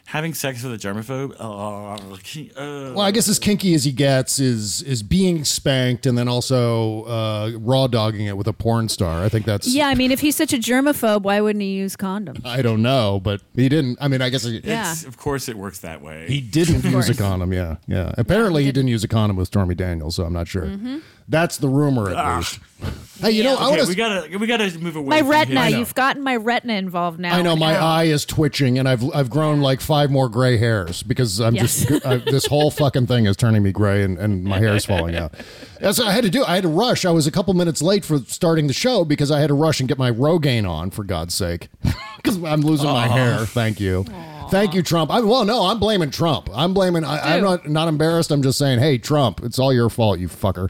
having 0.07 0.35
sex 0.35 0.63
with 0.63 0.73
a 0.73 0.77
germaphobe. 0.89 1.35
Uh, 1.41 1.95
uh, 1.95 2.93
Well, 2.95 3.01
I 3.01 3.11
guess 3.11 3.29
as 3.29 3.39
kinky 3.39 3.75
as 3.75 3.85
he 3.85 3.93
gets 3.93 4.39
is 4.39 4.83
is 4.83 5.03
being 5.03 5.45
spanked 5.45 6.07
and 6.07 6.17
then 6.17 6.29
also 6.29 7.05
uh, 7.05 7.51
raw 7.59 7.87
dogging 7.87 8.27
it 8.27 8.37
with 8.37 8.47
a 8.47 8.53
porn 8.53 8.89
star. 8.89 9.23
I 9.25 9.29
think 9.29 9.47
that's 9.47 9.67
Yeah, 9.75 9.89
I 9.89 9.95
mean, 9.95 10.13
if 10.13 10.21
he's 10.21 10.37
such 10.37 10.53
a 10.53 10.59
germaphobe, 10.59 11.23
why 11.23 11.41
wouldn't 11.41 11.63
he 11.63 11.73
use 11.73 11.97
condoms? 11.97 12.45
I 12.45 12.63
don't 12.63 12.83
know, 12.83 13.21
but 13.21 13.41
he 13.55 13.69
didn't. 13.69 13.99
I 14.01 14.09
mean, 14.09 14.21
I 14.23 14.29
guess 14.29 14.45
he, 14.45 14.61
Yeah. 14.65 14.93
of 15.07 15.17
course 15.17 15.49
it 15.49 15.57
works 15.57 15.79
that 15.81 16.03
way. 16.03 16.27
he 16.29 16.41
didn't 16.41 16.85
use 16.85 17.09
a 17.09 17.15
condom. 17.15 17.53
Yeah, 17.53 17.77
yeah. 17.87 18.13
Apparently, 18.19 18.65
he 18.65 18.73
didn't 18.73 18.89
use 18.89 19.05
a 19.05 19.09
condom 19.09 19.37
with 19.37 19.49
Stormy 19.49 19.75
Daniels, 19.75 20.17
so 20.17 20.25
I'm 20.25 20.33
not 20.33 20.49
sure. 20.49 20.67
Mm-hmm. 20.67 20.99
That's 21.27 21.57
the 21.57 21.69
rumor, 21.69 22.11
at 22.11 22.37
least. 22.37 22.59
Hey, 23.21 23.31
you 23.31 23.45
know, 23.45 23.57
I 23.57 23.69
okay, 23.69 23.77
want 23.79 23.89
we 23.89 23.95
gotta 23.95 24.39
we 24.39 24.47
gotta 24.47 24.79
move 24.81 24.97
away. 24.97 25.09
My 25.09 25.19
from 25.21 25.29
retina, 25.31 25.65
his- 25.67 25.75
you've 25.75 25.95
gotten 25.95 26.23
my 26.23 26.37
retina 26.37 26.75
involved 26.75 27.19
now. 27.21 27.35
I 27.37 27.43
know 27.43 27.55
my 27.57 27.77
Ow. 27.77 27.87
eye 27.87 28.05
is 28.05 28.27
twitching, 28.27 28.79
and 28.79 28.89
I've 28.89 29.03
I've 29.15 29.31
grown 29.31 29.61
like 29.61 29.81
five 29.81 30.11
more 30.11 30.29
gray 30.29 30.57
hairs 30.59 31.03
because 31.03 31.41
I'm 31.41 31.55
Yes. 31.55 31.85
just 31.87 32.05
I, 32.05 32.17
this 32.17 32.47
whole 32.47 32.71
fucking 32.71 33.07
thing 33.07 33.27
is 33.27 33.37
turning 33.37 33.63
me 33.63 33.71
gray, 33.73 34.03
and, 34.03 34.19
and 34.19 34.45
my 34.45 34.59
hair 34.59 34.75
is 34.75 34.85
falling 34.85 35.15
out. 35.17 35.33
That's 35.81 35.99
what 35.99 36.09
I 36.09 36.13
had 36.13 36.25
to 36.25 36.31
do. 36.31 36.45
I 36.45 36.55
had 36.57 36.63
to 36.65 36.69
rush. 36.69 37.05
I 37.05 37.11
was 37.13 37.27
a 37.27 37.31
couple 37.31 37.55
minutes 37.55 37.81
late 37.81 38.05
for 38.05 38.19
starting 38.19 38.67
the 38.67 38.73
show 38.73 39.05
because 39.05 39.31
I 39.31 39.41
had 39.41 39.47
to 39.49 39.55
rush 39.55 39.81
and 39.81 39.89
get 39.89 39.97
my 39.97 40.11
Rogaine 40.11 40.69
on 40.69 40.91
for 40.91 41.05
God's 41.05 41.35
sake, 41.35 41.69
because 42.17 42.43
I'm 42.43 42.63
losing 42.63 42.91
my 42.91 43.07
hair. 43.07 43.39
Thank 43.47 43.79
you, 43.81 44.05
thank 44.51 44.75
you, 44.75 44.83
Trump. 44.83 45.11
I, 45.13 45.21
well, 45.21 45.45
no, 45.45 45.67
I'm 45.67 45.79
blaming 45.79 46.11
Trump. 46.11 46.51
I'm 46.53 46.75
blaming. 46.75 47.05
I, 47.05 47.37
I'm 47.37 47.41
Do. 47.41 47.45
not 47.45 47.69
not 47.69 47.89
embarrassed. 47.89 48.33
I'm 48.33 48.43
just 48.43 48.59
saying, 48.59 48.81
hey, 48.81 48.99
Trump, 48.99 49.41
it's 49.45 49.59
all 49.61 49.73
your 49.73 49.89
fault, 49.89 50.19
you 50.19 50.29
fucker. 50.29 50.69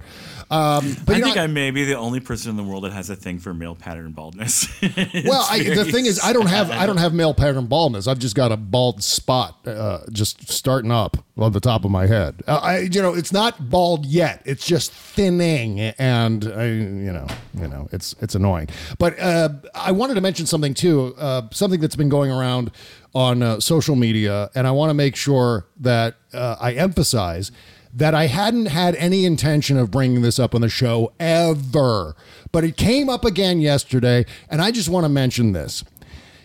Um, 0.51 0.97
but 1.05 1.15
I 1.15 1.19
you 1.19 1.21
know, 1.21 1.27
think 1.27 1.39
I 1.39 1.47
may 1.47 1.71
be 1.71 1.85
the 1.85 1.97
only 1.97 2.21
person 2.21 2.51
in 2.51 2.57
the 2.57 2.63
world 2.63 2.85
that 2.85 2.93
has 2.93 3.11
a 3.11 3.17
thing 3.17 3.39
for 3.39 3.55
male 3.55 3.75
pattern 3.75 4.13
baldness. 4.13 4.69
well, 4.83 5.47
I, 5.51 5.63
the 5.63 5.89
thing 5.91 6.07
is, 6.07 6.21
I 6.23 6.33
don't 6.33 6.47
have 6.47 6.71
I 6.71 6.87
don't 6.87 6.99
have 6.99 7.15
male 7.15 7.35
pattern 7.35 7.67
baldness. 7.67 8.07
I've 8.07 8.19
just 8.19 8.37
got 8.37 8.53
a 8.53 8.57
bald 8.57 9.03
spot, 9.03 9.67
uh, 9.67 10.01
just 10.13 10.51
starting 10.51 10.91
up 10.91 11.17
on 11.37 11.53
the 11.53 11.61
top 11.61 11.85
of 11.85 11.91
my 11.91 12.07
head. 12.07 12.43
Uh, 12.47 12.61
I, 12.63 12.79
you 12.81 13.03
know, 13.03 13.15
it's 13.15 13.33
not 13.33 13.71
bald 13.71 14.07
yet. 14.07 14.43
It's 14.45 14.67
just 14.67 14.93
thinning, 14.93 15.81
and 15.81 16.45
I, 16.45 16.67
you 16.67 17.13
know, 17.13 17.27
you 17.55 17.69
know, 17.69 17.89
it's 17.93 18.15
it's 18.21 18.35
annoying. 18.35 18.69
But 18.99 19.19
uh, 19.19 19.49
I 19.75 19.93
wanted 19.93 20.15
to 20.15 20.21
mention 20.21 20.47
something 20.47 20.75
too, 20.75 21.15
uh, 21.19 21.43
something 21.51 21.81
that's 21.81 21.97
been 21.97 22.09
going 22.09 22.31
around 22.31 22.71
on 23.15 23.43
uh, 23.43 23.61
social 23.61 23.97
media, 23.97 24.51
and 24.55 24.67
I 24.67 24.73
want 24.73 24.91
to 24.91 24.95
make 24.95 25.17
sure 25.17 25.67
that 25.81 26.17
uh, 26.33 26.57
I 26.61 26.73
emphasize 26.73 27.53
that 27.95 28.15
I 28.15 28.27
hadn't 28.27 28.67
had 28.67 28.97
any 28.97 29.25
intention 29.25 29.79
of 29.79 29.91
bringing 29.91 30.23
this 30.23 30.39
up 30.39 30.55
on 30.55 30.61
the 30.63 30.69
show 30.69 31.13
ever, 31.21 32.17
but 32.53 32.65
it 32.65 32.77
came 32.77 33.09
up 33.09 33.25
again 33.25 33.61
yesterday, 33.61 34.27
and 34.49 34.61
I 34.61 34.71
just 34.71 34.89
want 34.89 35.05
to 35.05 35.09
mention 35.09 35.53
this. 35.53 35.85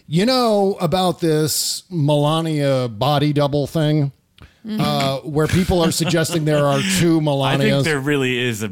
You 0.05 0.25
know 0.25 0.77
about 0.79 1.19
this 1.19 1.83
Melania 1.89 2.87
body 2.87 3.33
double 3.33 3.67
thing, 3.67 4.11
uh, 4.67 5.19
where 5.19 5.47
people 5.47 5.83
are 5.83 5.91
suggesting 5.91 6.45
there 6.45 6.65
are 6.65 6.79
two 6.99 7.21
Melanias. 7.21 7.55
I 7.55 7.57
think 7.57 7.83
there 7.85 7.99
really 7.99 8.39
is 8.39 8.63
a. 8.63 8.71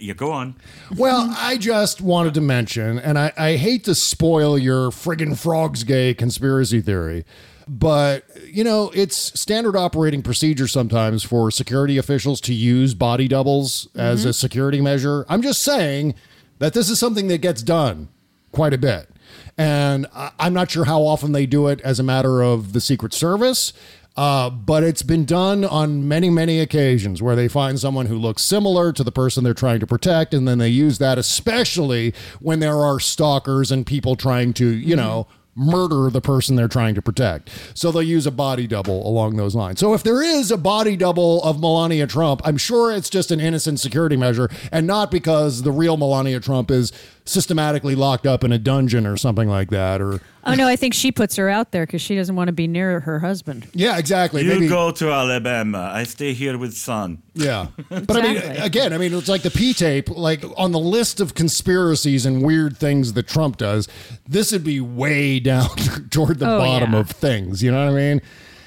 Yeah, 0.00 0.14
go 0.14 0.32
on. 0.32 0.56
Well, 0.96 1.32
I 1.38 1.56
just 1.56 2.00
wanted 2.00 2.34
to 2.34 2.40
mention, 2.40 2.98
and 2.98 3.18
I, 3.18 3.32
I 3.38 3.56
hate 3.56 3.84
to 3.84 3.94
spoil 3.94 4.58
your 4.58 4.90
friggin' 4.90 5.38
frogs 5.38 5.84
gay 5.84 6.12
conspiracy 6.12 6.80
theory, 6.80 7.24
but 7.68 8.24
you 8.46 8.64
know, 8.64 8.90
it's 8.94 9.38
standard 9.38 9.76
operating 9.76 10.22
procedure 10.22 10.68
sometimes 10.68 11.22
for 11.22 11.50
security 11.50 11.98
officials 11.98 12.40
to 12.42 12.54
use 12.54 12.94
body 12.94 13.28
doubles 13.28 13.88
as 13.94 14.24
a 14.24 14.32
security 14.32 14.80
measure. 14.80 15.24
I'm 15.28 15.42
just 15.42 15.62
saying 15.62 16.14
that 16.58 16.74
this 16.74 16.88
is 16.90 16.98
something 16.98 17.28
that 17.28 17.38
gets 17.38 17.62
done 17.62 18.08
quite 18.52 18.72
a 18.72 18.78
bit. 18.78 19.08
And 19.56 20.06
I'm 20.14 20.52
not 20.52 20.70
sure 20.70 20.84
how 20.84 21.02
often 21.02 21.32
they 21.32 21.46
do 21.46 21.68
it 21.68 21.80
as 21.82 21.98
a 21.98 22.02
matter 22.02 22.42
of 22.42 22.72
the 22.72 22.80
Secret 22.80 23.12
Service. 23.12 23.72
Uh, 24.16 24.48
but 24.48 24.84
it's 24.84 25.02
been 25.02 25.24
done 25.24 25.64
on 25.64 26.06
many, 26.06 26.30
many 26.30 26.60
occasions 26.60 27.20
where 27.20 27.34
they 27.34 27.48
find 27.48 27.80
someone 27.80 28.06
who 28.06 28.16
looks 28.16 28.42
similar 28.42 28.92
to 28.92 29.02
the 29.02 29.10
person 29.10 29.42
they're 29.42 29.52
trying 29.52 29.80
to 29.80 29.88
protect, 29.88 30.32
and 30.32 30.46
then 30.46 30.58
they 30.58 30.68
use 30.68 30.98
that, 30.98 31.18
especially 31.18 32.14
when 32.38 32.60
there 32.60 32.78
are 32.78 33.00
stalkers 33.00 33.72
and 33.72 33.84
people 33.84 34.14
trying 34.14 34.52
to, 34.52 34.68
you 34.68 34.94
know, 34.94 35.26
murder 35.56 36.10
the 36.10 36.20
person 36.20 36.56
they're 36.56 36.68
trying 36.68 36.94
to 36.94 37.02
protect. 37.02 37.50
So 37.74 37.90
they'll 37.92 38.02
use 38.02 38.26
a 38.26 38.30
body 38.30 38.66
double 38.66 39.06
along 39.06 39.36
those 39.36 39.54
lines. 39.54 39.80
So 39.80 39.94
if 39.94 40.02
there 40.02 40.22
is 40.22 40.50
a 40.50 40.56
body 40.56 40.96
double 40.96 41.42
of 41.42 41.60
Melania 41.60 42.06
Trump, 42.06 42.40
I'm 42.44 42.56
sure 42.56 42.92
it's 42.92 43.10
just 43.10 43.30
an 43.30 43.40
innocent 43.40 43.80
security 43.80 44.16
measure 44.16 44.50
and 44.72 44.86
not 44.86 45.10
because 45.10 45.62
the 45.62 45.72
real 45.72 45.96
Melania 45.96 46.40
Trump 46.40 46.70
is 46.70 46.92
systematically 47.24 47.94
locked 47.94 48.26
up 48.26 48.44
in 48.44 48.52
a 48.52 48.58
dungeon 48.58 49.06
or 49.06 49.16
something 49.16 49.48
like 49.48 49.70
that 49.70 50.00
or 50.00 50.20
Oh 50.46 50.54
no, 50.54 50.66
I 50.68 50.76
think 50.76 50.94
she 50.94 51.10
puts 51.10 51.36
her 51.36 51.48
out 51.48 51.70
there 51.72 51.86
because 51.86 52.02
she 52.02 52.14
doesn't 52.16 52.36
want 52.36 52.48
to 52.48 52.52
be 52.52 52.66
near 52.66 53.00
her 53.00 53.18
husband. 53.20 53.66
yeah, 53.72 53.98
exactly. 53.98 54.42
You 54.42 54.48
Maybe- 54.54 54.68
go 54.68 54.90
to 54.90 55.10
Alabama. 55.10 55.90
I 55.94 56.04
stay 56.04 56.32
here 56.34 56.58
with 56.58 56.74
son. 56.76 57.22
Yeah. 57.34 57.68
But 57.88 58.10
I 58.16 58.22
mean, 58.22 58.36
Exactly. 58.36 58.62
again, 58.64 58.92
I 58.92 58.98
mean, 58.98 59.14
it's 59.14 59.28
like 59.28 59.42
the 59.42 59.50
pee 59.50 59.72
tape, 59.74 60.08
like 60.10 60.44
on 60.56 60.72
the 60.72 60.78
list 60.78 61.20
of 61.20 61.34
conspiracies 61.34 62.26
and 62.26 62.42
weird 62.42 62.76
things 62.76 63.12
that 63.14 63.26
Trump 63.26 63.56
does, 63.56 63.88
this 64.28 64.52
would 64.52 64.64
be 64.64 64.80
way 64.80 65.40
down 65.52 65.70
toward 66.10 66.38
the 66.38 66.46
Oh, 66.50 66.58
bottom 66.58 66.92
yeah. 66.92 67.00
of 67.00 67.10
things. 67.10 67.62
You 67.62 67.70
know 67.72 67.84
what 67.86 67.92
I 67.92 67.96
mean? 67.96 68.20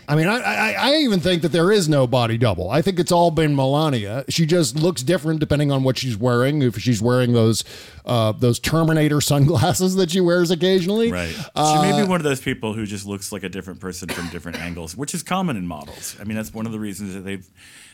I 0.09 0.15
mean, 0.15 0.27
I, 0.27 0.39
I, 0.39 0.71
I 0.79 0.95
even 0.99 1.19
think 1.19 1.41
that 1.41 1.51
there 1.51 1.69
is 1.71 1.89
no 1.89 2.07
body 2.07 2.37
double. 2.37 2.69
I 2.69 2.81
think 2.81 2.97
it's 2.97 3.11
all 3.11 3.29
been 3.29 3.55
Melania. 3.55 4.23
She 4.29 4.45
just 4.45 4.77
looks 4.77 5.03
different 5.03 5.41
depending 5.41 5.69
on 5.69 5.83
what 5.83 5.97
she's 5.97 6.15
wearing. 6.15 6.61
If 6.61 6.77
she's 6.79 7.01
wearing 7.01 7.33
those 7.33 7.65
uh, 8.05 8.31
those 8.31 8.57
Terminator 8.59 9.19
sunglasses 9.21 9.95
that 9.95 10.11
she 10.11 10.21
wears 10.21 10.49
occasionally, 10.49 11.11
Right. 11.11 11.35
Uh, 11.55 11.83
she 11.83 11.91
may 11.91 12.01
be 12.01 12.07
one 12.07 12.21
of 12.21 12.23
those 12.23 12.39
people 12.39 12.73
who 12.73 12.85
just 12.85 13.05
looks 13.05 13.31
like 13.33 13.43
a 13.43 13.49
different 13.49 13.81
person 13.81 14.07
from 14.07 14.29
different 14.29 14.59
angles, 14.59 14.95
which 14.95 15.13
is 15.13 15.23
common 15.23 15.57
in 15.57 15.67
models. 15.67 16.15
I 16.19 16.23
mean, 16.23 16.37
that's 16.37 16.53
one 16.53 16.65
of 16.65 16.71
the 16.71 16.79
reasons 16.79 17.13
that 17.13 17.21
they've. 17.21 17.47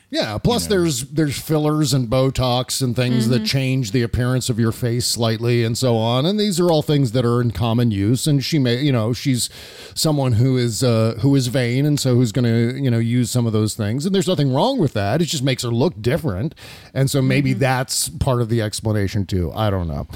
Yeah. 0.09 0.37
Plus, 0.37 0.67
there's 0.67 1.05
there's 1.09 1.39
fillers 1.39 1.91
and 1.91 2.07
Botox 2.07 2.83
and 2.83 2.95
things 2.95 3.29
that 3.29 3.45
change 3.45 3.91
the 3.91 4.03
appearance 4.03 4.47
of 4.47 4.59
your 4.59 4.71
face 4.71 5.07
slightly, 5.07 5.63
and 5.63 5.75
so 5.75 5.95
on. 5.97 6.25
And 6.25 6.39
these 6.39 6.59
are 6.59 6.69
all 6.69 6.83
things 6.83 7.13
that 7.13 7.25
are 7.25 7.41
in 7.41 7.49
common 7.49 7.89
use. 7.89 8.27
And 8.27 8.43
she 8.45 8.59
may, 8.59 8.79
you 8.81 8.91
know, 8.91 9.13
she's 9.13 9.49
someone 9.95 10.33
who 10.33 10.55
is 10.55 10.83
uh, 10.83 11.15
who 11.21 11.35
is 11.35 11.47
vain, 11.47 11.85
and 11.85 11.99
so 11.99 12.13
who's 12.13 12.31
going 12.31 12.45
to, 12.45 12.79
you 12.79 12.91
know, 12.91 12.99
use 12.99 13.31
some 13.31 13.47
of 13.47 13.53
those 13.53 13.73
things. 13.73 14.05
And 14.05 14.13
there's 14.13 14.27
nothing 14.27 14.53
wrong 14.53 14.77
with 14.77 14.93
that. 14.93 15.21
It 15.21 15.25
just 15.25 15.43
makes 15.43 15.63
her 15.63 15.69
look 15.69 15.99
different. 15.99 16.53
And 16.93 17.09
so 17.09 17.21
maybe 17.21 17.53
that's 17.53 18.09
part 18.09 18.41
of 18.41 18.49
the 18.49 18.61
explanation 18.61 19.25
too. 19.25 19.51
I 19.55 19.71
don't 19.71 19.87
know. 19.87 20.07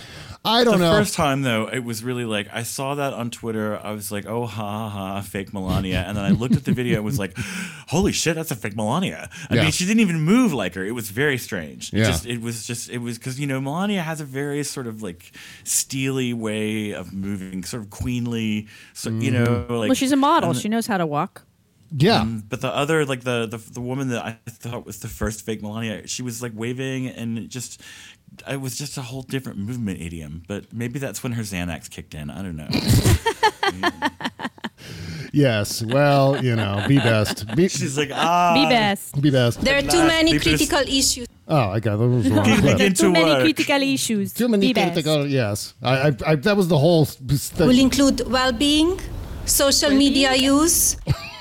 I 0.47 0.63
don't 0.63 0.79
the 0.79 0.85
know. 0.85 0.97
first 0.97 1.13
time 1.13 1.41
though, 1.41 1.67
it 1.67 1.79
was 1.83 2.03
really 2.03 2.25
like 2.25 2.47
I 2.51 2.63
saw 2.63 2.95
that 2.95 3.13
on 3.13 3.29
Twitter. 3.29 3.77
I 3.83 3.91
was 3.91 4.11
like, 4.11 4.25
"Oh 4.25 4.45
ha 4.45 4.89
ha, 4.89 4.89
ha 4.89 5.21
fake 5.21 5.53
Melania," 5.53 6.03
and 6.07 6.15
then 6.17 6.23
I 6.25 6.29
looked 6.31 6.55
at 6.55 6.63
the 6.65 6.71
video 6.71 6.95
and 6.97 7.05
was 7.05 7.19
like, 7.19 7.37
"Holy 7.89 8.11
shit, 8.11 8.35
that's 8.35 8.51
a 8.51 8.55
fake 8.55 8.75
Melania." 8.75 9.29
I 9.49 9.55
Yeah. 9.55 9.63
mean, 9.63 9.71
she 9.71 9.85
didn't 9.85 9.99
even 10.01 10.21
move 10.21 10.53
like 10.53 10.73
her. 10.75 10.85
It 10.85 10.91
was 10.91 11.09
very 11.09 11.37
strange. 11.37 11.93
It 11.93 11.99
Yeah. 11.99 12.05
just 12.05 12.25
it 12.25 12.41
was 12.41 12.65
just 12.65 12.89
it 12.89 12.99
was 12.99 13.17
because 13.17 13.39
you 13.39 13.47
know 13.47 13.59
Melania 13.61 14.01
has 14.01 14.21
a 14.21 14.25
very 14.25 14.63
sort 14.63 14.87
of 14.87 15.01
like 15.03 15.31
steely 15.63 16.33
way 16.33 16.91
of 16.91 17.13
moving, 17.13 17.63
sort 17.63 17.83
of 17.83 17.89
queenly. 17.89 18.67
So 18.93 19.09
you 19.09 19.31
know, 19.31 19.65
like 19.69 19.89
well, 19.89 19.93
she's 19.93 20.11
a 20.11 20.15
model. 20.15 20.53
She 20.53 20.69
knows 20.69 20.87
how 20.87 20.97
to 20.97 21.05
walk. 21.05 21.43
yeah. 21.95 22.19
um, 22.21 22.43
but 22.49 22.59
the 22.61 22.67
other, 22.67 23.05
like 23.05 23.21
the, 23.23 23.47
the 23.47 23.57
the 23.57 23.79
woman 23.81 24.09
that 24.09 24.25
I 24.25 24.37
thought 24.49 24.85
was 24.85 24.99
the 24.99 25.07
first 25.07 25.45
fake 25.45 25.61
Melania, 25.61 26.05
she 26.07 26.21
was 26.21 26.41
like 26.41 26.51
waving 26.53 27.07
and 27.07 27.49
just, 27.49 27.81
it 28.49 28.61
was 28.61 28.77
just 28.77 28.97
a 28.97 29.01
whole 29.01 29.23
different 29.23 29.57
movement 29.59 30.01
idiom. 30.01 30.43
But 30.47 30.71
maybe 30.73 30.99
that's 30.99 31.23
when 31.23 31.31
her 31.33 31.43
Xanax 31.43 31.89
kicked 31.89 32.13
in. 32.13 32.29
I 32.29 32.41
don't 32.41 32.55
know. 32.55 32.67
yes. 35.33 35.83
Well, 35.83 36.43
you 36.43 36.55
know, 36.55 36.83
be 36.87 36.97
best. 36.97 37.45
Be, 37.55 37.67
She's 37.67 37.97
like, 37.97 38.11
ah, 38.13 38.53
Be 38.53 38.65
best. 38.69 39.21
be 39.21 39.29
best. 39.29 39.61
There 39.61 39.77
are 39.77 39.81
too 39.81 40.05
many 40.05 40.33
because- 40.33 40.57
critical 40.57 40.79
issues. 40.87 41.27
Oh, 41.49 41.69
I 41.69 41.79
got 41.79 41.95
that 41.97 42.05
was 42.07 42.27
wrong. 42.29 42.43
Too 42.45 42.89
to 42.91 43.09
many 43.09 43.23
work. 43.25 43.39
critical 43.43 43.81
issues. 43.81 44.33
Too 44.33 44.49
many 44.49 44.67
Be 44.67 44.73
best. 44.73 44.93
critical. 44.93 45.25
Yes, 45.25 45.75
I, 45.81 46.09
I, 46.09 46.15
I, 46.25 46.35
that 46.35 46.57
was 46.57 46.67
the 46.67 46.77
whole. 46.77 47.05
Thing. 47.05 47.67
Will 47.67 47.79
include 47.79 48.19
well-being, 48.29 48.99
social 49.45 49.91
media 49.91 50.35
use, 50.35 50.97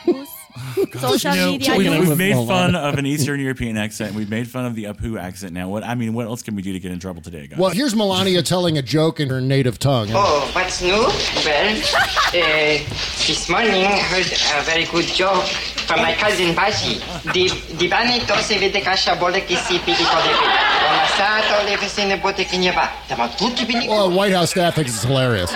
Social 0.99 1.35
You 1.35 1.40
know, 1.40 1.51
media. 1.53 1.77
we, 1.77 1.88
we've 2.01 2.16
made 2.19 2.35
fun 2.47 2.75
of 2.75 2.99
an 2.99 3.07
Eastern 3.07 3.40
European 3.40 3.77
accent. 3.77 4.14
We've 4.14 4.31
made 4.31 4.49
fun 4.49 4.64
of 4.66 4.75
the 4.75 4.85
Apu 4.85 5.21
accent. 5.21 5.53
Now, 5.53 5.69
what 5.69 5.85
I 5.85 5.95
mean, 5.95 6.14
what 6.14 6.27
else 6.27 6.42
can 6.42 6.55
we 6.55 6.62
do 6.62 6.73
to 6.73 6.81
get 6.81 6.92
in 6.92 6.99
trouble 6.99 7.23
today, 7.23 7.47
guys? 7.47 7.59
Well, 7.59 7.71
here's 7.71 7.95
Melania 7.95 8.42
telling 8.42 8.79
a 8.79 8.83
joke 8.83 9.21
in 9.21 9.29
her 9.31 9.40
native 9.40 9.79
tongue. 9.79 10.09
Oh, 10.12 10.49
what's 10.55 10.81
new? 10.83 10.90
Well, 10.90 11.77
uh, 11.77 12.79
this 13.27 13.49
morning 13.49 13.85
I 13.85 13.99
heard 13.99 14.27
a 14.27 14.62
very 14.64 14.85
good 14.87 15.07
joke 15.07 15.45
from 15.87 16.01
my 16.03 16.14
cousin 16.14 16.55
Basi. 16.55 16.99
Di, 17.33 17.49
di 17.77 17.88
ba 17.88 18.05
nito 18.05 18.35
si 18.42 18.59
vede 18.59 18.83
ca 18.83 18.92
siya 18.97 19.19
bole 19.19 19.40
ki 19.40 19.55
si 19.57 19.79
pigi 19.79 20.05
ko 20.05 20.16
de 20.23 20.33
vede. 20.35 20.59
O 20.87 20.88
masato 20.99 21.64
le 21.69 21.77
vesine 21.77 22.21
bote 22.23 22.45
ki 22.45 22.57
niya 22.59 22.75
ba. 22.75 22.90
Tama 23.09 23.29
tutti 23.37 23.64
bini 23.64 23.88
Well, 23.88 24.11
White 24.11 24.33
House 24.33 24.51
staff 24.51 24.75
thinks 24.75 24.95
it's 24.95 25.05
hilarious. 25.05 25.53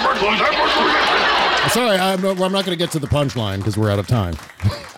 Sorry, 1.68 1.98
I'm, 1.98 2.24
I'm 2.24 2.38
not 2.38 2.64
going 2.64 2.64
to 2.66 2.76
get 2.76 2.90
to 2.92 2.98
the 2.98 3.06
punchline 3.06 3.58
because 3.58 3.76
we're 3.78 3.90
out 3.90 3.98
of 4.00 4.08
time. 4.08 4.34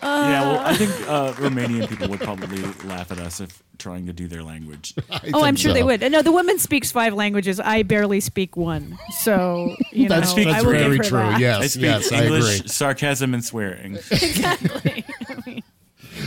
yeah, 0.02 0.40
well, 0.42 0.58
I 0.60 0.74
think 0.74 0.90
uh, 1.08 1.32
Romanian 1.34 1.86
people 1.88 2.08
would 2.08 2.20
probably 2.20 2.62
laugh 2.88 3.10
at 3.12 3.18
us 3.18 3.40
if 3.40 3.62
trying 3.78 4.06
to 4.06 4.12
do 4.14 4.26
their 4.26 4.42
language. 4.42 4.94
Oh, 5.34 5.44
I'm 5.44 5.56
sure 5.56 5.72
they 5.72 5.82
would. 5.82 6.00
No, 6.00 6.22
the 6.22 6.32
woman 6.32 6.58
speaks 6.58 6.90
five 6.90 7.14
languages. 7.14 7.60
I 7.60 7.82
barely 7.82 8.20
speak 8.20 8.56
one. 8.56 8.98
So, 9.20 9.76
you 9.92 10.08
know, 10.08 10.16
That's, 10.16 10.32
that's 10.34 10.46
I 10.48 10.62
will 10.62 10.70
very 10.72 10.96
give 10.96 11.04
her 11.04 11.10
true. 11.10 11.18
that. 11.18 11.34
I 11.34 11.38
Yes, 11.38 11.72
speak 11.72 11.82
yes, 11.84 12.12
I 12.12 12.22
agree. 12.22 12.62
sarcasm, 12.68 13.34
and 13.34 13.44
swearing. 13.44 13.94
Exactly. 14.10 15.04
I, 15.28 15.34
mean, 15.46 15.62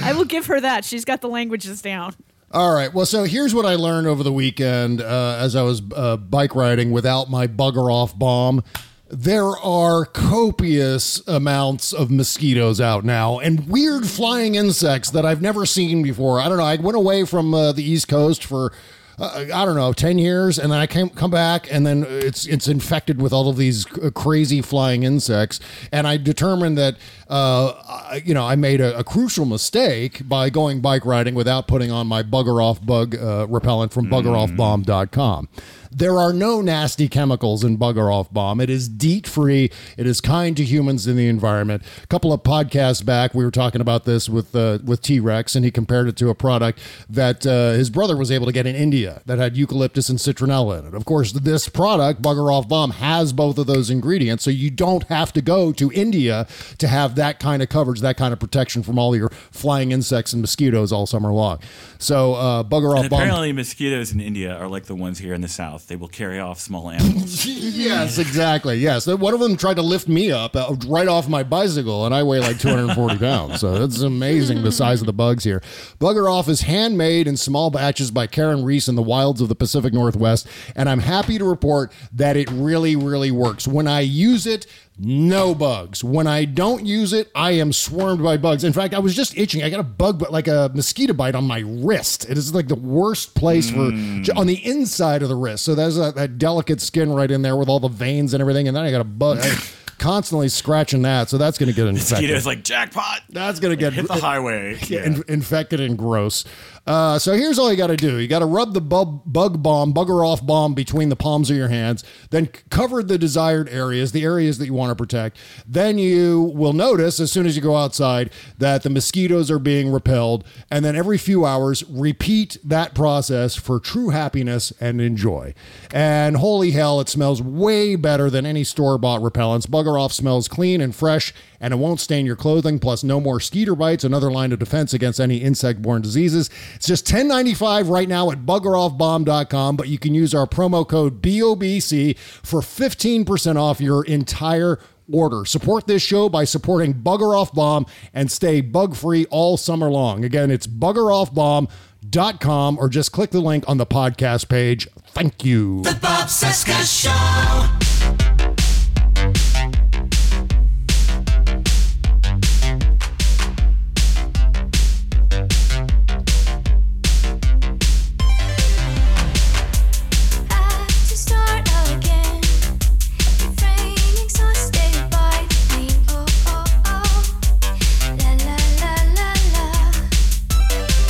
I 0.04 0.14
will 0.14 0.26
give 0.26 0.46
her 0.48 0.62
that. 0.62 0.86
She's 0.86 1.04
got 1.06 1.22
the 1.22 1.28
languages 1.30 1.82
down. 1.82 2.16
All 2.52 2.74
right. 2.74 2.94
Well, 2.94 3.06
so 3.06 3.24
here's 3.24 3.54
what 3.54 3.66
I 3.66 3.76
learned 3.76 4.08
over 4.08 4.24
the 4.24 4.32
weekend 4.32 5.02
uh, 5.02 5.38
as 5.40 5.56
I 5.56 5.64
was 5.64 5.82
uh, 5.96 6.18
bike 6.18 6.56
riding 6.56 6.92
without 6.92 7.30
my 7.30 7.48
bugger 7.48 7.92
off 7.92 8.18
bomb. 8.18 8.64
There 9.08 9.56
are 9.58 10.06
copious 10.06 11.22
amounts 11.28 11.94
of 11.94 12.10
mosquitoes 12.10 12.82
out 12.82 13.06
now 13.06 13.38
and 13.38 13.68
weird 13.68 14.08
flying 14.08 14.56
insects 14.56 15.12
that 15.12 15.26
I've 15.26 15.44
never 15.44 15.66
seen 15.66 16.02
before. 16.02 16.40
I 16.40 16.50
don't 16.50 16.58
know. 16.58 16.64
I 16.64 16.78
went 16.78 16.98
away 16.98 17.24
from 17.24 17.54
uh, 17.54 17.72
the 17.72 17.84
East 17.84 18.08
Coast 18.08 18.44
for 18.44 18.74
uh, 19.18 19.46
I 19.54 19.64
don't 19.64 19.76
know, 19.76 19.94
10 19.94 20.18
years 20.18 20.60
and 20.60 20.72
then 20.72 20.80
I 20.80 20.88
came 20.88 21.10
come 21.10 21.32
back 21.32 21.72
and 21.72 21.86
then 21.86 22.06
it's 22.08 22.46
it's 22.48 22.68
infected 22.68 23.22
with 23.22 23.32
all 23.32 23.48
of 23.48 23.58
these 23.58 23.86
crazy 23.86 24.62
flying 24.62 25.04
insects 25.04 25.60
and 25.92 26.06
I 26.06 26.18
determined 26.18 26.78
that 26.78 26.98
uh, 27.30 28.20
you 28.24 28.34
know, 28.34 28.46
I 28.46 28.56
made 28.56 28.82
a, 28.82 28.98
a 28.98 29.04
crucial 29.04 29.46
mistake 29.46 30.28
by 30.28 30.50
going 30.50 30.82
bike 30.82 31.06
riding 31.06 31.34
without 31.34 31.68
putting 31.68 31.92
on 31.92 32.08
my 32.08 32.24
bugger 32.24 32.62
off 32.62 32.86
bug 32.86 33.16
uh, 33.16 33.48
repellent 33.50 33.94
from 33.94 34.08
buggeroffbomb.com. 34.08 35.48
There 35.98 36.20
are 36.20 36.34
no 36.34 36.60
nasty 36.60 37.08
chemicals 37.08 37.64
in 37.64 37.78
Bugger 37.78 38.14
Off 38.14 38.30
Bomb. 38.30 38.60
It 38.60 38.70
is 38.70 38.90
DEET 38.90 39.26
free. 39.26 39.72
It 39.96 40.06
is 40.06 40.20
kind 40.20 40.58
to 40.58 40.66
humans 40.66 41.08
in 41.08 41.16
the 41.16 41.30
environment. 41.30 41.84
A 42.04 42.08
couple 42.08 42.34
of 42.34 42.44
podcasts 42.44 43.04
back, 43.06 43.34
we 43.34 43.46
were 43.46 43.52
talking 43.52 43.80
about 43.80 44.04
this 44.04 44.28
with 44.28 44.54
uh, 44.54 44.80
with 44.84 45.02
T 45.02 45.22
Rex, 45.22 45.56
and 45.56 45.64
he 45.64 45.72
compared 45.72 46.10
it 46.10 46.18
to 46.18 46.28
a 46.28 46.36
product 46.36 46.80
that 47.10 47.48
uh, 47.48 47.72
his 47.72 47.90
brother 47.90 48.18
was 48.18 48.30
able 48.30 48.46
to 48.46 48.52
get 48.52 48.68
in 48.68 48.76
India 48.76 49.22
that 49.26 49.38
had 49.38 49.56
eucalyptus 49.56 50.10
and 50.10 50.20
citronella 50.20 50.80
in 50.80 50.86
it. 50.88 50.94
Of 50.94 51.06
course, 51.06 51.32
this 51.32 51.70
product, 51.70 52.22
Bugger 52.22 52.52
Off 52.52 52.68
Bomb, 52.68 52.92
has 52.92 53.32
both 53.32 53.58
of 53.58 53.66
those 53.66 53.90
ingredients, 53.90 54.44
so 54.44 54.50
you 54.50 54.72
don't 54.72 55.04
have 55.06 55.32
to 55.32 55.42
go 55.42 55.72
to 55.72 55.94
India 55.94 56.46
to 56.78 56.90
have 56.90 57.16
that 57.16 57.40
kind 57.40 57.64
of 57.64 57.70
coverage, 57.70 58.02
that 58.02 58.18
kind 58.18 58.34
of 58.34 58.40
protection 58.42 58.84
from 58.84 59.00
all 59.00 59.16
your 59.16 59.30
flying 59.50 59.94
insects 59.94 60.34
and 60.34 60.42
mosquitoes 60.42 60.92
all 60.92 61.06
summer 61.06 61.32
long. 61.32 61.60
So, 62.00 62.34
uh, 62.34 62.64
Bugger 62.64 62.94
Off 62.98 63.04
And 63.04 63.10
Bomb. 63.10 63.22
apparently, 63.22 63.54
mosquitoes 63.54 64.12
in 64.12 64.20
India 64.20 64.54
are 64.54 64.68
like 64.68 64.88
the 64.88 64.96
ones 64.96 65.20
here 65.20 65.34
in 65.34 65.40
the 65.40 65.48
South. 65.48 65.85
They 65.88 65.96
will 65.96 66.08
carry 66.08 66.40
off 66.40 66.60
small 66.60 66.90
animals. 66.90 67.46
yes, 67.46 68.18
exactly. 68.18 68.78
Yes, 68.78 69.06
one 69.06 69.34
of 69.34 69.40
them 69.40 69.56
tried 69.56 69.76
to 69.76 69.84
lift 69.84 70.08
me 70.08 70.32
up 70.32 70.56
uh, 70.56 70.76
right 70.88 71.08
off 71.08 71.30
my 71.30 71.44
bicycle, 71.44 72.06
and 72.06 72.16
I 72.16 72.24
weigh 72.24 72.40
like 72.40 72.60
240 72.60 73.18
pounds. 73.20 73.60
So 73.60 73.84
it's 73.84 74.02
amazing 74.02 74.64
the 74.64 74.72
size 74.72 75.02
of 75.02 75.06
the 75.06 75.14
bugs 75.14 75.44
here. 75.44 75.62
Bugger 76.00 76.32
Off 76.32 76.50
is 76.50 76.62
handmade 76.62 77.28
in 77.28 77.38
small 77.38 77.70
batches 77.70 78.10
by 78.10 78.26
Karen 78.26 78.64
Reese 78.64 78.88
in 78.88 78.96
the 78.96 79.04
wilds 79.04 79.42
of 79.42 79.50
the 79.50 79.56
Pacific 79.56 79.94
Northwest, 79.94 80.48
and 80.76 80.90
I'm 80.90 81.00
happy 81.00 81.38
to 81.38 81.46
report 81.46 81.92
that 82.12 82.36
it 82.36 82.50
really, 82.52 82.96
really 82.96 83.32
works. 83.32 83.68
When 83.68 83.88
I 83.88 84.02
use 84.02 84.48
it, 84.48 84.66
no 84.98 85.54
bugs. 85.54 86.04
When 86.04 86.26
I 86.26 86.46
don't 86.46 86.86
use 86.86 87.12
it, 87.12 87.30
I 87.36 87.52
am 87.52 87.74
swarmed 87.74 88.24
by 88.24 88.38
bugs. 88.38 88.64
In 88.64 88.72
fact, 88.72 88.94
I 88.94 89.00
was 89.00 89.16
just 89.16 89.38
itching. 89.38 89.62
I 89.62 89.70
got 89.70 89.82
a 89.82 89.84
bug, 89.84 90.18
but 90.18 90.32
like 90.32 90.48
a 90.48 90.72
mosquito 90.74 91.14
bite 91.14 91.36
on 91.36 91.46
my 91.46 91.60
wrist. 91.60 92.30
It 92.30 92.38
is 92.38 92.54
like 92.54 92.70
the 92.70 92.76
worst 92.76 93.36
place 93.36 93.70
for 93.70 93.92
hmm. 93.92 94.24
on 94.36 94.48
the 94.48 94.66
inside 94.66 95.22
of 95.22 95.30
the 95.30 95.36
wrist. 95.36 95.66
So 95.66 95.76
there's 95.76 95.98
that, 95.98 96.16
that 96.16 96.38
delicate 96.38 96.80
skin 96.80 97.12
right 97.12 97.30
in 97.30 97.42
there 97.42 97.58
with 97.58 97.68
all 97.68 97.80
the 97.80 97.90
veins 97.90 98.34
and 98.34 98.40
everything. 98.40 98.68
And 98.68 98.78
then 98.78 98.84
I 98.84 98.92
got 98.92 99.02
a 99.02 99.06
bug. 99.06 99.44
Constantly 99.98 100.50
scratching 100.50 101.04
that, 101.04 101.30
so 101.30 101.38
that's 101.38 101.58
going 101.58 101.70
to 101.70 101.76
get 101.76 101.88
infected. 101.88 102.12
Mosquitoes 102.12 102.46
like 102.46 102.64
jackpot. 102.64 103.22
That's 103.30 103.62
going 103.62 103.72
to 103.72 103.78
get 103.78 103.94
hit 103.94 104.08
the 104.08 104.16
highway. 104.16 104.78
yeah, 104.88 105.06
in- 105.06 105.24
infected 105.30 105.80
and 105.80 105.98
gross. 105.98 106.44
Uh, 106.88 107.18
so 107.18 107.34
here's 107.34 107.58
all 107.58 107.72
you 107.72 107.78
got 107.78 107.88
to 107.88 107.98
do: 107.98 108.18
you 108.20 108.28
got 108.28 108.40
to 108.40 108.46
rub 108.46 108.74
the 108.74 108.82
bug, 108.82 109.22
bug 109.26 109.64
bomb, 109.64 109.94
bugger 109.94 110.26
off 110.26 110.46
bomb 110.46 110.74
between 110.74 111.10
the 111.10 111.16
palms 111.16 111.50
of 111.50 111.58
your 111.58 111.70
hands, 111.70 112.04
then 112.30 112.48
cover 112.70 113.02
the 113.02 113.18
desired 113.18 113.68
areas, 113.70 114.12
the 114.12 114.24
areas 114.24 114.58
that 114.60 114.66
you 114.66 114.74
want 114.74 114.92
to 114.92 114.96
protect. 114.96 115.38
Then 115.68 115.98
you 115.98 116.52
will 116.56 116.74
notice 116.74 117.20
as 117.20 117.32
soon 117.32 117.46
as 117.46 117.56
you 117.56 117.62
go 117.62 117.76
outside 117.76 118.32
that 118.58 118.84
the 118.84 118.90
mosquitoes 118.90 119.50
are 119.50 119.60
being 119.60 119.92
repelled, 119.92 120.46
and 120.70 120.86
then 120.86 120.96
every 120.96 121.18
few 121.18 121.46
hours 121.46 121.84
repeat 121.90 122.58
that 122.64 122.94
process 122.94 123.56
for 123.56 123.80
true 123.80 124.10
happiness 124.10 124.72
and 124.80 125.02
enjoy. 125.02 125.54
And 125.92 126.38
holy 126.38 126.72
hell, 126.72 127.00
it 127.00 127.10
smells 127.10 127.42
way 127.42 127.96
better 127.96 128.30
than 128.30 128.46
any 128.46 128.64
store 128.64 128.98
bought 128.98 129.22
repellents. 129.22 129.66
Bugger 129.66 130.00
off 130.00 130.14
smells 130.14 130.48
clean 130.48 130.82
and 130.82 130.96
fresh 130.96 131.34
and 131.60 131.74
it 131.74 131.78
won't 131.78 132.00
stain 132.00 132.26
your 132.26 132.36
clothing. 132.36 132.80
Plus, 132.80 133.04
no 133.04 133.20
more 133.20 133.40
skeeter 133.40 133.76
bites, 133.76 134.04
another 134.04 134.32
line 134.32 134.52
of 134.52 134.60
defense 134.60 134.94
against 134.94 135.20
any 135.20 135.38
insect-borne 135.38 136.02
diseases. 136.02 136.50
It's 136.76 136.88
just 136.88 137.08
$10.95 137.08 137.90
right 137.90 138.10
now 138.10 138.32
at 138.32 138.46
buggeroffbomb.com, 138.46 139.76
but 139.76 139.88
you 139.88 140.00
can 140.00 140.14
use 140.14 140.34
our 140.34 140.46
promo 140.46 140.88
code 140.88 141.22
BOBC 141.22 142.18
for 142.18 142.62
15% 142.62 143.58
off 143.58 143.82
your 143.82 144.06
entire 144.06 144.80
order. 145.12 145.46
Support 145.46 145.88
this 145.88 146.02
show 146.02 146.30
by 146.30 146.46
supporting 146.46 146.94
Bugger 146.94 147.38
Off 147.40 147.54
Bomb 147.54 147.86
and 148.14 148.32
stay 148.32 148.62
bug-free 148.62 149.26
all 149.30 149.58
summer 149.58 149.90
long. 149.90 150.24
Again, 150.26 150.52
it's 150.52 150.68
buggeroffbomb.com 150.68 152.78
or 152.80 152.90
just 152.90 153.12
click 153.12 153.32
the 153.32 153.42
link 153.42 153.64
on 153.68 153.78
the 153.78 153.86
podcast 153.86 154.50
page. 154.50 154.88
Thank 155.08 155.46
you. 155.46 155.82
The 155.84 155.98
Bob 156.02 156.28
Cesca 156.28 157.04
Show. 157.04 157.75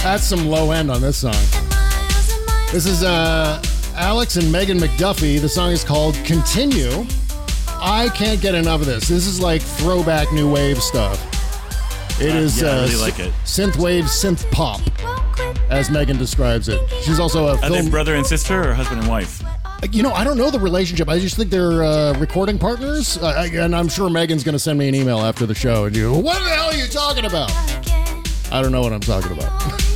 That's 0.05 0.23
some 0.23 0.47
low 0.47 0.69
end 0.71 0.91
on 0.91 1.01
this 1.01 1.17
song. 1.17 1.33
This 2.71 2.85
is 2.85 3.03
uh, 3.03 3.59
Alex 3.95 4.35
and 4.35 4.51
Megan 4.51 4.77
McDuffee. 4.77 5.41
The 5.41 5.49
song 5.49 5.71
is 5.71 5.83
called 5.83 6.13
Continue. 6.23 7.05
I 7.67 8.09
can't 8.13 8.39
get 8.39 8.53
enough 8.53 8.81
of 8.81 8.85
this. 8.85 9.07
This 9.07 9.25
is 9.25 9.39
like 9.41 9.63
throwback 9.63 10.31
new 10.31 10.47
wave 10.51 10.81
stuff. 10.81 11.19
It 12.21 12.31
Uh, 12.33 12.37
is 12.37 12.61
yeah, 12.61 12.67
uh, 12.69 12.81
really 12.83 12.95
like 12.97 13.17
it. 13.19 13.33
synth 13.45 13.77
wave, 13.77 14.03
synth 14.05 14.49
pop, 14.51 14.79
as 15.71 15.89
Megan 15.89 16.17
describes 16.19 16.69
it. 16.69 16.79
She's 17.01 17.19
also 17.19 17.47
a 17.47 17.57
Are 17.61 17.69
they 17.71 17.89
brother 17.89 18.13
and 18.13 18.25
sister 18.25 18.69
or 18.69 18.73
husband 18.75 18.99
and 19.01 19.09
wife? 19.09 19.41
You 19.91 20.03
know, 20.03 20.13
I 20.13 20.23
don't 20.23 20.37
know 20.37 20.51
the 20.51 20.59
relationship. 20.59 21.09
I 21.09 21.17
just 21.17 21.35
think 21.35 21.49
they're 21.49 21.83
uh, 21.83 22.13
recording 22.19 22.59
partners. 22.59 23.17
Uh, 23.17 23.25
I- 23.35 23.47
and 23.47 23.75
I'm 23.75 23.87
sure 23.89 24.07
Megan's 24.11 24.43
going 24.43 24.53
to 24.53 24.59
send 24.59 24.77
me 24.77 24.87
an 24.87 24.93
email 24.93 25.19
after 25.19 25.47
the 25.47 25.55
show 25.55 25.85
and 25.85 25.95
you, 25.95 26.13
what 26.13 26.37
the 26.43 26.49
hell 26.51 26.67
are 26.69 26.75
you 26.75 26.87
talking 26.87 27.25
about? 27.25 27.51
I 28.51 28.61
don't 28.61 28.71
know 28.71 28.81
what 28.81 28.93
I'm 28.93 28.99
talking 28.99 29.31
about. 29.31 29.51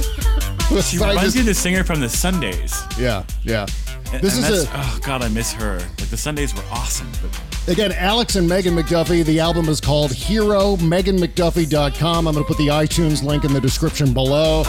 She 0.83 0.97
reminds 0.97 1.33
me 1.35 1.41
of 1.41 1.47
the 1.47 1.53
singer 1.53 1.83
from 1.83 1.99
the 1.99 2.09
Sundays. 2.09 2.79
Yeah, 2.97 3.23
yeah. 3.43 3.65
And, 4.13 4.21
This 4.21 4.37
and 4.37 4.53
is 4.53 4.65
a- 4.65 4.71
oh 4.73 4.99
god, 5.03 5.21
I 5.23 5.27
miss 5.29 5.51
her. 5.53 5.77
Like 5.79 6.09
the 6.09 6.17
Sundays 6.17 6.53
were 6.55 6.63
awesome. 6.71 7.11
But 7.21 7.69
Again, 7.69 7.91
Alex 7.91 8.35
and 8.35 8.47
Megan 8.47 8.75
McDuffee. 8.75 9.23
The 9.23 9.39
album 9.39 9.67
is 9.69 9.79
called 9.79 10.11
Hero. 10.11 10.75
MeganMcDuffee.com. 10.77 12.27
I'm 12.27 12.33
going 12.33 12.43
to 12.43 12.47
put 12.47 12.57
the 12.57 12.67
iTunes 12.67 13.23
link 13.23 13.43
in 13.43 13.53
the 13.53 13.61
description 13.61 14.11
below. 14.13 14.63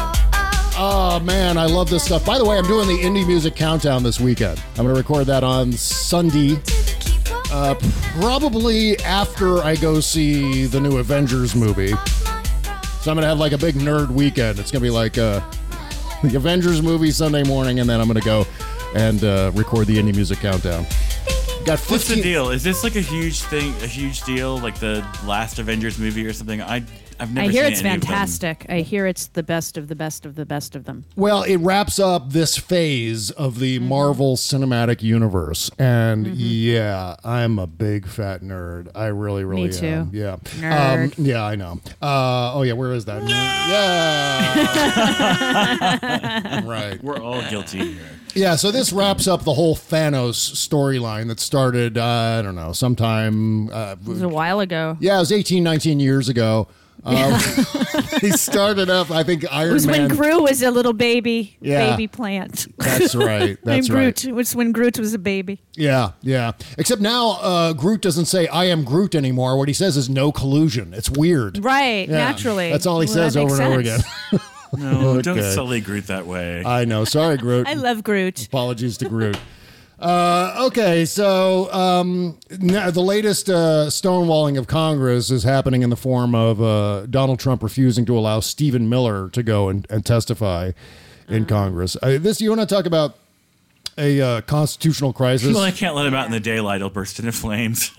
Oh, 0.83 1.21
man, 1.25 1.57
I 1.57 1.65
love 1.67 1.89
this 1.89 2.05
stuff. 2.05 2.27
By 2.27 2.37
the 2.39 2.45
way, 2.45 2.59
I'm 2.59 2.67
doing 2.67 2.89
the 2.89 2.99
indie 3.03 3.27
music 3.27 3.55
countdown 3.57 4.03
this 4.03 4.21
weekend. 4.21 4.59
I'm 4.77 4.85
going 4.85 4.95
to 4.95 5.01
record 5.01 5.27
that 5.29 5.43
on 5.45 5.73
Sunday. 5.73 6.59
Uh, 7.51 7.75
probably 8.21 8.99
after 9.01 9.59
I 9.59 9.77
go 9.77 10.01
see 10.01 10.67
the 10.67 10.81
new 10.81 10.99
Avengers 10.99 11.55
movie. 11.57 11.89
So 11.89 13.11
I'm 13.11 13.17
going 13.17 13.23
to 13.23 13.27
have 13.29 13.39
like 13.39 13.53
a 13.53 13.59
big 13.59 13.77
nerd 13.77 14.11
weekend. 14.11 14.59
It's 14.59 14.71
going 14.71 14.81
to 14.81 14.87
be 14.87 14.91
like 14.91 15.17
uh, 15.17 15.41
the 16.23 16.35
Avengers 16.37 16.83
movie 16.83 17.11
Sunday 17.11 17.43
morning, 17.45 17.81
and 17.81 17.89
then 17.89 18.01
I'm 18.01 18.07
going 18.07 18.21
to 18.21 18.25
go 18.25 18.47
and 18.95 19.23
uh, 19.25 19.53
record 19.55 19.87
the 19.87 19.97
indie 19.97 20.15
music 20.15 20.39
countdown. 20.39 20.85
Got 21.65 21.79
15- 21.79 21.91
what's 21.91 22.09
the 22.09 22.23
deal? 22.23 22.51
Is 22.51 22.63
this 22.63 22.83
like 22.83 22.97
a 22.97 23.01
huge 23.01 23.43
thing? 23.43 23.73
A 23.83 23.87
huge 23.87 24.23
deal? 24.23 24.59
Like 24.59 24.79
the 24.79 25.07
last 25.25 25.59
Avengers 25.59 25.99
movie 25.99 26.27
or 26.27 26.33
something? 26.33 26.63
I 26.63 26.83
I've 27.21 27.33
never. 27.35 27.49
I 27.49 27.51
hear 27.51 27.65
seen 27.65 27.73
it's 27.73 27.81
any 27.83 27.91
fantastic. 27.91 28.67
I 28.69 28.81
hear 28.81 29.07
it's 29.07 29.27
the 29.29 29.43
best 29.43 29.77
of 29.77 29.89
the 29.89 29.95
best 29.95 30.25
of 30.27 30.35
the 30.37 30.47
best 30.47 30.75
of 30.75 30.85
them. 30.85 31.05
Well, 31.17 31.43
it 31.43 31.57
wraps 31.59 31.99
up 31.99 32.31
this 32.31 32.57
phase 32.57 33.31
of 33.33 33.59
the 33.59 33.79
Mm-hmm. 33.79 33.89
Marvel 33.89 34.37
Cinematic 34.37 35.03
Universe, 35.03 35.71
and 35.79 36.27
yeah, 36.27 37.17
I'm 37.25 37.59
a 37.59 37.67
big 37.67 38.07
fat 38.07 38.43
nerd. 38.43 38.89
I 38.95 39.07
really, 39.07 39.45
really 39.45 39.71
too. 39.71 39.87
am. 39.87 40.11
Yeah, 40.13 40.37
Nerd. 40.59 41.19
Um, 41.19 41.25
yeah, 41.25 41.45
I 41.45 41.57
know. 41.57 41.81
Uh, 42.03 42.55
oh 42.55 42.63
yeah, 42.63 42.73
where 42.73 42.93
is 42.93 43.05
that? 43.05 43.23
Yeah, 43.71 44.61
right. 46.65 47.03
We're 47.03 47.19
all 47.21 47.43
guilty 47.51 47.93
here. 47.95 48.07
Yeah, 48.35 48.57
so 48.57 48.71
this 48.71 48.93
wraps 48.93 49.27
up 49.27 49.43
the 49.45 49.55
whole 49.55 49.75
Thanos 49.75 50.37
storyline 50.55 51.27
that 51.29 51.41
started, 51.41 51.99
uh, 51.99 52.37
I 52.39 52.43
don't 52.43 52.55
know, 52.55 52.73
sometime. 52.73 53.71
Uh, 53.71 53.97
It 54.01 54.07
was 54.09 54.23
a 54.23 54.29
while 54.29 54.61
ago. 54.61 54.97
yeah, 55.01 55.17
it 55.17 55.21
was 55.21 55.33
18, 55.33 55.65
19 55.65 55.99
years 56.01 56.29
ago. 56.29 56.69
Um, 57.05 57.33
he 58.21 58.31
started 58.33 58.91
up, 58.91 59.11
I 59.11 59.23
think, 59.23 59.45
Iron 59.51 59.53
It 59.53 59.57
Iron 59.63 59.73
was 59.75 59.87
Man. 59.87 60.09
when 60.09 60.17
Groot 60.17 60.43
was 60.43 60.63
a 60.63 60.71
little 60.71 60.93
baby, 60.93 61.57
Yeah. 61.61 61.91
baby 61.91 62.07
plant. 62.09 62.67
That's 62.79 63.15
right, 63.15 63.59
that's 63.65 63.89
Named 63.89 63.91
right. 63.91 64.03
Groot. 64.15 64.25
It 64.27 64.33
was 64.33 64.55
when 64.55 64.73
Groot 64.73 64.99
was 64.99 65.15
a 65.15 65.19
baby. 65.19 65.61
Yeah, 65.77 66.13
yeah. 66.23 66.53
Except 66.79 67.01
now 67.01 67.39
uh, 67.41 67.73
Groot 67.73 68.03
doesn't 68.03 68.27
say 68.27 68.47
"I 68.49 68.65
am 68.67 68.85
Groot" 68.85 69.15
anymore. 69.15 69.57
What 69.57 69.69
he 69.69 69.75
says 69.75 69.97
is 69.97 70.11
"no 70.11 70.31
collusion." 70.33 70.93
It's 70.93 71.09
weird. 71.11 71.65
Right, 71.65 72.09
Yeah, 72.09 72.17
naturally. 72.19 72.71
That's 72.71 72.87
all 72.87 73.01
he 73.01 73.07
Well, 73.07 73.15
says 73.15 73.35
that 73.35 73.41
over 73.41 73.55
and 73.55 73.63
over 73.65 73.81
again. 73.81 74.01
sense. 74.31 74.43
No, 74.77 75.21
don't 75.21 75.43
sully 75.43 75.81
Groot 75.81 76.07
that 76.07 76.27
way. 76.27 76.63
I 76.65 76.85
know. 76.85 77.05
Sorry, 77.05 77.37
Groot. 77.37 77.67
I 77.69 77.75
love 77.75 78.05
Groot. 78.05 78.47
Apologies 78.47 78.99
to 78.99 79.09
Groot. 79.09 79.37
Uh, 80.01 80.65
okay, 80.69 81.05
so 81.05 81.71
um, 81.73 82.39
n- 82.51 82.93
the 82.93 83.03
latest 83.03 83.51
uh, 83.51 83.87
stonewalling 83.89 84.59
of 84.59 84.67
Congress 84.67 85.31
is 85.31 85.43
happening 85.43 85.83
in 85.83 85.91
the 85.91 85.97
form 85.97 86.35
of 86.35 86.63
uh, 86.63 87.05
Donald 87.07 87.39
Trump 87.39 87.63
refusing 87.63 88.07
to 88.07 88.17
allow 88.17 88.41
Stephen 88.41 88.89
Miller 88.89 89.29
to 89.31 89.43
go 89.43 89.69
and, 89.69 89.87
and 89.91 90.07
testify 90.07 90.73
in 91.29 91.45
Congress. 91.45 91.97
Uh, 92.03 92.17
this 92.19 92.41
you 92.41 92.49
want 92.49 92.63
to 92.63 92.67
talk 92.67 92.87
about 92.87 93.17
a 93.99 94.21
uh, 94.23 94.41
constitutional 94.43 95.13
crisis? 95.13 95.53
Well, 95.55 95.63
I 95.63 95.71
can't 95.71 95.95
let 95.95 96.07
him 96.07 96.15
out 96.15 96.25
in 96.25 96.33
the 96.33 96.41
daylight. 96.41 96.81
He'll 96.81 96.89
burst 96.89 97.19
into 97.19 97.33
flames. 97.33 97.91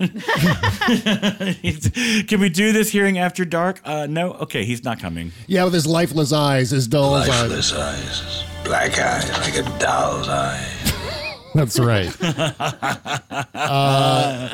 Can 2.26 2.40
we 2.40 2.48
do 2.48 2.72
this 2.72 2.90
hearing 2.90 3.18
after 3.18 3.44
dark? 3.44 3.80
Uh, 3.84 4.06
no. 4.06 4.32
Okay, 4.32 4.64
he's 4.64 4.82
not 4.82 4.98
coming. 4.98 5.30
yeah, 5.46 5.62
with 5.62 5.74
his 5.74 5.86
lifeless 5.86 6.32
eyes, 6.32 6.70
his 6.70 6.88
dull 6.88 7.14
eyes. 7.14 7.28
Lifeless 7.28 7.72
eyes, 7.72 8.44
black 8.64 8.98
eyes 8.98 9.30
like 9.30 9.56
a 9.56 9.62
doll's 9.78 10.28
eye. 10.28 10.81
That's 11.54 11.78
right. 11.78 12.14
Uh, 13.54 14.48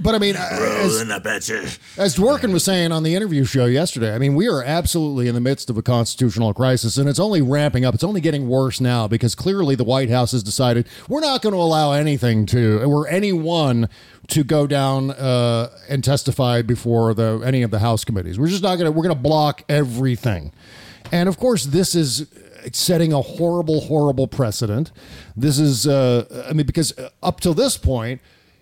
but 0.00 0.14
I 0.14 0.18
mean, 0.18 0.36
as, 0.36 1.00
at 1.00 1.48
you. 1.48 1.56
as 1.96 2.16
Dworkin 2.16 2.52
was 2.52 2.64
saying 2.64 2.92
on 2.92 3.02
the 3.02 3.14
interview 3.14 3.44
show 3.44 3.64
yesterday, 3.66 4.14
I 4.14 4.18
mean, 4.18 4.34
we 4.34 4.48
are 4.48 4.62
absolutely 4.62 5.28
in 5.28 5.34
the 5.34 5.40
midst 5.40 5.70
of 5.70 5.76
a 5.76 5.82
constitutional 5.82 6.54
crisis, 6.54 6.96
and 6.98 7.08
it's 7.08 7.18
only 7.18 7.42
ramping 7.42 7.84
up. 7.84 7.94
It's 7.94 8.04
only 8.04 8.20
getting 8.20 8.48
worse 8.48 8.80
now 8.80 9.08
because 9.08 9.34
clearly 9.34 9.74
the 9.74 9.84
White 9.84 10.08
House 10.08 10.32
has 10.32 10.42
decided 10.42 10.86
we're 11.08 11.20
not 11.20 11.42
going 11.42 11.52
to 11.52 11.58
allow 11.58 11.92
anything 11.92 12.46
to 12.46 12.80
or 12.84 13.08
anyone 13.08 13.88
to 14.28 14.44
go 14.44 14.66
down 14.66 15.10
uh, 15.10 15.70
and 15.88 16.04
testify 16.04 16.62
before 16.62 17.14
the 17.14 17.42
any 17.44 17.62
of 17.62 17.70
the 17.70 17.80
House 17.80 18.04
committees. 18.04 18.38
We're 18.38 18.48
just 18.48 18.62
not 18.62 18.76
going 18.76 18.86
to. 18.86 18.92
We're 18.92 19.04
going 19.04 19.16
to 19.16 19.22
block 19.22 19.64
everything, 19.68 20.52
and 21.10 21.28
of 21.28 21.38
course, 21.38 21.64
this 21.64 21.94
is 21.94 22.26
setting 22.74 23.12
a 23.12 23.20
horrible, 23.20 23.80
horrible 23.80 24.26
precedent. 24.26 24.92
This 25.36 25.58
is, 25.58 25.86
uh, 25.86 26.46
I 26.48 26.52
mean, 26.52 26.66
because 26.66 26.92
up 27.22 27.40
till 27.40 27.54
this 27.54 27.76
point 27.76 28.20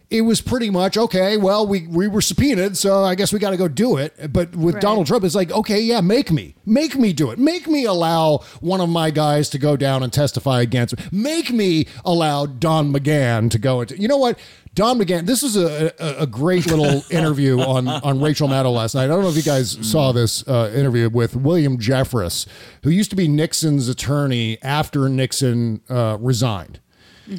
it 0.09 0.21
was 0.23 0.41
pretty 0.41 0.71
much 0.71 0.97
okay. 0.97 1.37
Well, 1.37 1.67
we 1.67 1.87
we 1.89 2.07
were 2.07 2.21
subpoenaed, 2.21 2.77
so 2.77 3.03
I 3.03 3.15
guess 3.17 3.33
we 3.33 3.39
got 3.41 3.51
to 3.51 3.57
go 3.57 3.67
do 3.69 3.97
it. 3.97 4.33
But 4.33 4.55
with 4.55 4.77
Right. 4.77 4.83
Donald 4.83 5.07
Trump, 5.07 5.25
it's 5.25 5.35
like, 5.35 5.51
okay, 5.51 5.81
yeah, 5.81 6.01
make 6.01 6.31
me, 6.31 6.55
make 6.65 6.97
me 6.97 7.13
do 7.13 7.31
it. 7.31 7.39
Make 7.39 7.67
me 7.67 7.85
allow 7.85 8.39
one 8.61 8.81
of 8.81 8.89
my 8.89 9.11
guys 9.11 9.49
to 9.51 9.59
go 9.59 9.77
down 9.77 10.03
and 10.05 10.13
testify 10.13 10.61
against. 10.61 10.97
me. 10.97 11.05
Make 11.11 11.51
me 11.51 11.87
allow 12.05 12.47
Don 12.47 12.93
McGahn 12.93 13.51
to 13.51 13.59
go 13.59 13.81
into. 13.81 14.01
You 14.01 14.07
know 14.07 14.17
what? 14.17 14.39
Don 14.75 14.99
McGahn. 15.01 15.25
This 15.27 15.43
was 15.43 15.57
a, 15.57 15.93
a, 15.99 16.23
a 16.23 16.27
great 16.27 16.67
little 16.67 17.03
interview 17.11 17.59
on 17.61 17.89
on 17.89 18.21
Rachel 18.21 18.47
Maddow 18.47 18.73
last 18.75 18.95
night. 18.95 19.05
I 19.05 19.09
don't 19.09 19.23
know 19.23 19.31
if 19.31 19.37
you 19.37 19.43
guys 19.43 19.77
saw 19.81 20.13
this 20.13 20.47
uh, 20.47 20.71
interview 20.75 21.09
with 21.09 21.35
William 21.35 21.79
Jeffress, 21.79 22.47
who 22.85 22.91
used 22.91 23.11
to 23.11 23.17
be 23.17 23.27
Nixon's 23.27 23.89
attorney 23.89 24.59
after 24.63 25.09
Nixon 25.09 25.81
uh, 25.89 26.19
resigned. 26.21 26.79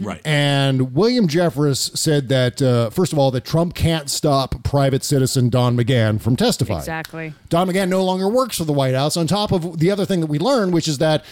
Right. 0.02 0.22
And 0.26 0.94
William 0.94 1.28
Jeffress 1.28 1.98
said 1.98 2.28
that, 2.30 2.62
uh, 2.62 2.90
first 2.90 3.14
of 3.14 3.20
all, 3.20 3.32
that 3.32 3.46
Trump 3.46 3.74
can't 3.74 4.10
stop 4.10 4.64
private 4.64 5.04
citizen 5.04 5.50
Don 5.50 5.78
McGahn 5.78 6.20
from 6.20 6.36
testifying. 6.36 6.80
Exactly. 6.80 7.34
Don 7.50 7.70
McGahn 7.70 7.88
no 7.90 8.04
longer 8.04 8.28
works 8.28 8.58
for 8.58 8.66
the 8.66 8.74
White 8.74 8.96
House, 8.96 9.16
on 9.16 9.28
top 9.28 9.52
of 9.52 9.80
the 9.80 9.90
other 9.90 10.06
thing 10.06 10.20
that 10.20 10.28
we 10.28 10.40
learned, 10.40 10.74
which 10.74 10.88
is 10.88 10.98
that 10.98 11.24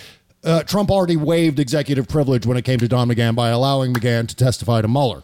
uh, 0.43 0.63
Trump 0.63 0.89
already 0.89 1.17
waived 1.17 1.59
executive 1.59 2.07
privilege 2.07 2.45
when 2.45 2.55
it 2.55 2.63
came 2.63 2.79
to 2.79 2.87
Don 2.87 3.09
McGahn 3.09 3.35
by 3.35 3.49
allowing 3.49 3.93
McGahn 3.93 4.27
to 4.27 4.35
testify 4.35 4.81
to 4.81 4.87
Mueller. 4.87 5.23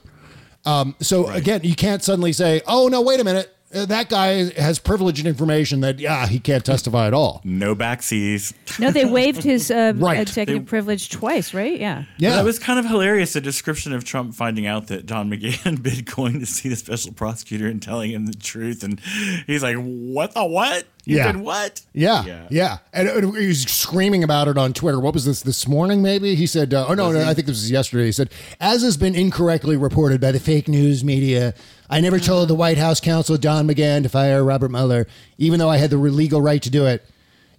Um, 0.65 0.95
so, 0.99 1.27
again, 1.29 1.61
you 1.63 1.75
can't 1.75 2.03
suddenly 2.03 2.33
say, 2.33 2.61
oh, 2.67 2.87
no, 2.87 3.01
wait 3.01 3.19
a 3.19 3.23
minute. 3.23 3.55
Uh, 3.73 3.85
That 3.85 4.09
guy 4.09 4.51
has 4.59 4.79
privileged 4.79 5.25
information 5.25 5.81
that, 5.81 5.99
yeah, 5.99 6.27
he 6.27 6.39
can't 6.39 6.63
testify 6.65 7.07
at 7.07 7.13
all. 7.13 7.41
No 7.43 7.75
backseas. 7.75 8.53
No, 8.79 8.91
they 8.91 9.05
waived 9.05 9.43
his 9.43 9.71
uh, 9.71 9.93
Right. 9.97 10.19
executive 10.19 10.63
They- 10.65 10.69
privilege 10.69 11.09
twice, 11.09 11.53
right? 11.53 11.79
Yeah. 11.79 12.03
Yeah. 12.17 12.31
That 12.37 12.45
was 12.45 12.59
kind 12.59 12.79
of 12.79 12.85
hilarious. 12.85 13.33
The 13.33 13.41
description 13.41 13.93
of 13.93 14.03
Trump 14.03 14.33
finding 14.35 14.65
out 14.65 14.87
that 14.87 15.05
Don 15.05 15.29
McGahn 15.29 15.53
had 15.63 15.83
been 15.83 16.03
going 16.03 16.39
to 16.39 16.45
see 16.45 16.69
the 16.69 16.75
special 16.75 17.13
prosecutor 17.13 17.67
and 17.67 17.81
telling 17.81 18.11
him 18.11 18.25
the 18.25 18.33
truth. 18.33 18.83
And 18.83 18.99
he's 19.47 19.63
like, 19.63 19.75
What 19.77 20.33
the 20.33 20.45
what? 20.45 20.85
You 21.03 21.17
Yeah. 21.17 21.31
did 21.31 21.41
what? 21.41 21.81
Yeah, 21.93 22.45
yeah, 22.51 22.77
And 22.93 23.09
uh, 23.09 23.31
he 23.31 23.47
was 23.47 23.63
screaming 23.63 24.23
about 24.23 24.47
it 24.47 24.55
on 24.55 24.71
Twitter. 24.71 24.99
What 24.99 25.15
was 25.15 25.25
this 25.25 25.41
this 25.41 25.67
morning? 25.67 26.03
Maybe 26.03 26.35
he 26.35 26.45
said, 26.45 26.75
uh, 26.75 26.85
"Oh 26.87 26.93
no, 26.93 27.11
no, 27.11 27.21
I 27.27 27.33
think 27.33 27.47
this 27.47 27.55
was 27.57 27.71
yesterday." 27.71 28.05
He 28.05 28.11
said, 28.11 28.29
"As 28.59 28.83
has 28.83 28.97
been 28.97 29.15
incorrectly 29.15 29.75
reported 29.77 30.21
by 30.21 30.31
the 30.31 30.39
fake 30.39 30.67
news 30.67 31.03
media, 31.03 31.55
I 31.91 31.99
never 32.01 32.19
told 32.19 32.47
the 32.47 32.55
White 32.55 32.77
House 32.77 32.99
counsel 33.01 33.37
Don 33.37 33.67
McGahn 33.67 34.01
to 34.03 34.09
fire 34.09 34.43
Robert 34.43 34.71
Mueller, 34.71 35.05
even 35.37 35.59
though 35.59 35.69
I 35.69 35.77
had 35.77 35.89
the 35.89 35.97
legal 35.97 36.41
right 36.41 36.61
to 36.63 36.69
do 36.69 36.85
it. 36.87 37.05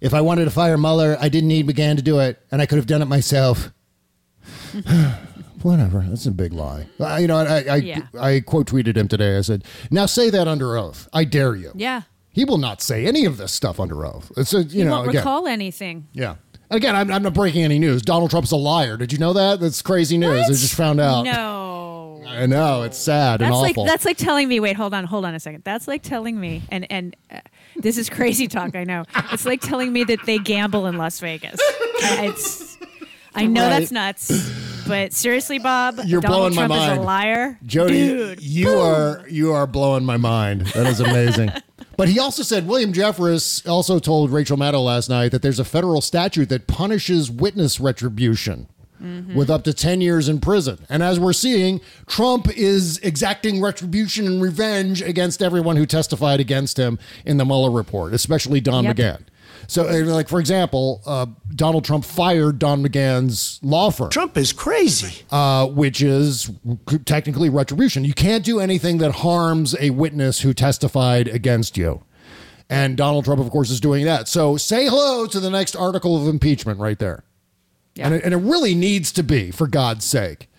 If 0.01 0.13
I 0.13 0.21
wanted 0.21 0.45
to 0.45 0.51
fire 0.51 0.77
Mueller, 0.77 1.15
I 1.21 1.29
didn't 1.29 1.47
need 1.49 1.67
McGahn 1.67 1.95
to 1.97 2.01
do 2.01 2.19
it, 2.19 2.41
and 2.51 2.61
I 2.61 2.65
could 2.65 2.77
have 2.77 2.87
done 2.87 3.01
it 3.01 3.05
myself." 3.07 3.71
Whatever. 5.61 6.05
That's 6.09 6.25
a 6.25 6.31
big 6.31 6.51
lie. 6.51 6.87
Uh, 6.99 7.15
you 7.21 7.27
know, 7.27 7.37
I 7.37 7.59
I, 7.63 7.75
Yeah. 7.77 8.01
I 8.19 8.41
quote 8.41 8.67
tweeted 8.67 8.97
him 8.97 9.07
today. 9.07 9.37
I 9.37 9.41
said, 9.41 9.63
"Now 9.89 10.05
say 10.07 10.29
that 10.29 10.47
under 10.47 10.75
oath. 10.77 11.07
I 11.13 11.23
dare 11.23 11.55
you." 11.55 11.71
Yeah. 11.75 12.01
He 12.31 12.43
will 12.43 12.57
not 12.57 12.81
say 12.81 13.05
any 13.05 13.25
of 13.25 13.37
this 13.37 13.53
stuff 13.53 13.79
under 13.79 14.05
oath. 14.05 14.31
It's 14.35 14.53
a, 14.53 14.63
you 14.63 14.79
You 14.79 14.85
know 14.85 14.91
won't 14.97 15.09
again. 15.09 15.19
recall 15.21 15.47
anything. 15.47 16.07
Yeah. 16.13 16.35
Again, 16.69 16.95
I'm, 16.95 17.11
I'm 17.11 17.21
not 17.23 17.33
breaking 17.33 17.63
any 17.63 17.77
news. 17.79 18.01
Donald 18.01 18.31
Trump's 18.31 18.51
a 18.51 18.55
liar. 18.55 18.97
Did 18.97 19.11
you 19.11 19.19
know 19.19 19.33
that? 19.33 19.59
That's 19.59 19.81
crazy 19.81 20.17
news. 20.17 20.45
I 20.45 20.47
just 20.47 20.73
found 20.73 20.99
out. 20.99 21.23
No. 21.23 22.23
I 22.25 22.45
know 22.47 22.81
it's 22.83 22.97
sad 22.97 23.41
and 23.41 23.51
That's 23.51 23.61
like 23.61 23.71
awful. 23.71 23.85
that's 23.85 24.05
like 24.05 24.17
telling 24.17 24.47
me. 24.47 24.59
Wait, 24.59 24.75
hold 24.75 24.93
on, 24.93 25.03
hold 25.05 25.23
on 25.23 25.35
a 25.35 25.39
second. 25.39 25.63
That's 25.65 25.87
like 25.87 26.01
telling 26.01 26.39
me, 26.39 26.63
and 26.71 26.89
and 26.91 27.15
uh, 27.29 27.41
this 27.75 27.95
is 27.97 28.09
crazy 28.09 28.47
talk. 28.47 28.75
I 28.75 28.85
know. 28.85 29.03
It's 29.31 29.45
like 29.45 29.61
telling 29.61 29.93
me 29.93 30.03
that 30.05 30.25
they 30.25 30.39
gamble 30.39 30.87
in 30.87 30.97
Las 30.97 31.19
Vegas. 31.19 31.59
I, 31.61 32.27
it's. 32.31 32.77
I 33.35 33.45
know 33.45 33.63
Right. 33.63 33.79
that's 33.79 33.91
nuts, 33.91 34.83
but 34.87 35.11
seriously, 35.13 35.59
Bob, 35.59 35.99
You're 36.05 36.21
Donald 36.21 36.53
blowing 36.53 36.55
my 36.55 36.75
Trump 36.77 36.81
is 36.81 36.87
mind. 36.89 36.99
a 36.99 37.03
liar. 37.03 37.59
Jody, 37.65 37.93
Dude, 38.07 38.41
you 38.41 38.69
are 38.69 39.25
you 39.29 39.51
are 39.53 39.67
blowing 39.67 40.05
my 40.05 40.17
mind. 40.17 40.61
That 40.67 40.87
is 40.87 40.99
amazing. 41.01 41.51
but 41.97 42.09
he 42.09 42.19
also 42.19 42.43
said 42.43 42.67
William 42.67 42.93
Jeffress 42.93 43.67
also 43.69 43.99
told 43.99 44.31
Rachel 44.31 44.57
Maddow 44.57 44.83
last 44.83 45.09
night 45.09 45.31
that 45.31 45.41
there's 45.41 45.59
a 45.59 45.65
federal 45.65 46.01
statute 46.01 46.49
that 46.49 46.67
punishes 46.67 47.29
witness 47.31 47.79
retribution. 47.79 48.67
Mm-hmm. 49.01 49.35
With 49.35 49.49
up 49.49 49.65
to 49.65 49.73
10 49.73 49.99
years 49.99 50.29
in 50.29 50.39
prison. 50.39 50.77
And 50.87 51.03
as 51.03 51.19
we're 51.19 51.33
seeing, 51.33 51.81
Trump 52.07 52.47
is 52.55 52.99
exacting 52.99 53.61
retribution 53.61 54.25
and 54.27 54.41
revenge 54.41 55.01
against 55.01 55.41
everyone 55.41 55.75
who 55.75 55.85
testified 55.85 56.39
against 56.39 56.79
him 56.79 56.97
in 57.25 57.35
the 57.35 57.43
Mueller 57.43 57.69
report, 57.69 58.13
especially 58.13 58.61
Don 58.61 58.85
Yep. 58.85 58.95
McGahn. 58.95 59.21
So, 59.67 59.87
uh, 59.87 60.05
like, 60.05 60.27
for 60.27 60.39
example, 60.39 61.01
uh, 61.05 61.25
Donald 61.55 61.85
Trump 61.85 62.05
fired 62.05 62.59
Don 62.59 62.85
McGahn's 62.85 63.59
law 63.63 63.89
firm. 63.89 64.09
Trump 64.09 64.37
is 64.37 64.53
crazy. 64.53 65.23
uh, 65.31 65.67
which 65.67 66.01
is 66.01 66.51
technically 67.05 67.49
retribution. 67.49 68.03
You 68.03 68.13
can't 68.13 68.43
do 68.43 68.59
anything 68.59 68.97
that 68.99 69.11
harms 69.11 69.75
a 69.79 69.91
witness 69.91 70.41
who 70.41 70.53
testified 70.53 71.27
against 71.27 71.77
you. 71.77 72.03
And 72.69 72.97
Donald 72.97 73.25
Trump, 73.25 73.41
of 73.41 73.49
course, 73.51 73.69
is 73.69 73.79
doing 73.79 74.05
that. 74.05 74.27
So 74.27 74.57
say 74.57 74.85
hello 74.85 75.27
to 75.27 75.39
the 75.39 75.49
next 75.49 75.75
article 75.75 76.19
of 76.19 76.27
impeachment 76.27 76.79
right 76.79 76.97
there. 76.97 77.23
And, 77.99 78.15
it, 78.15 78.23
and 78.23 78.33
it 78.33 78.37
really 78.37 78.73
needs 78.73 79.11
to 79.11 79.23
be, 79.23 79.51
for 79.51 79.67
God's 79.67 80.05
sake. 80.05 80.49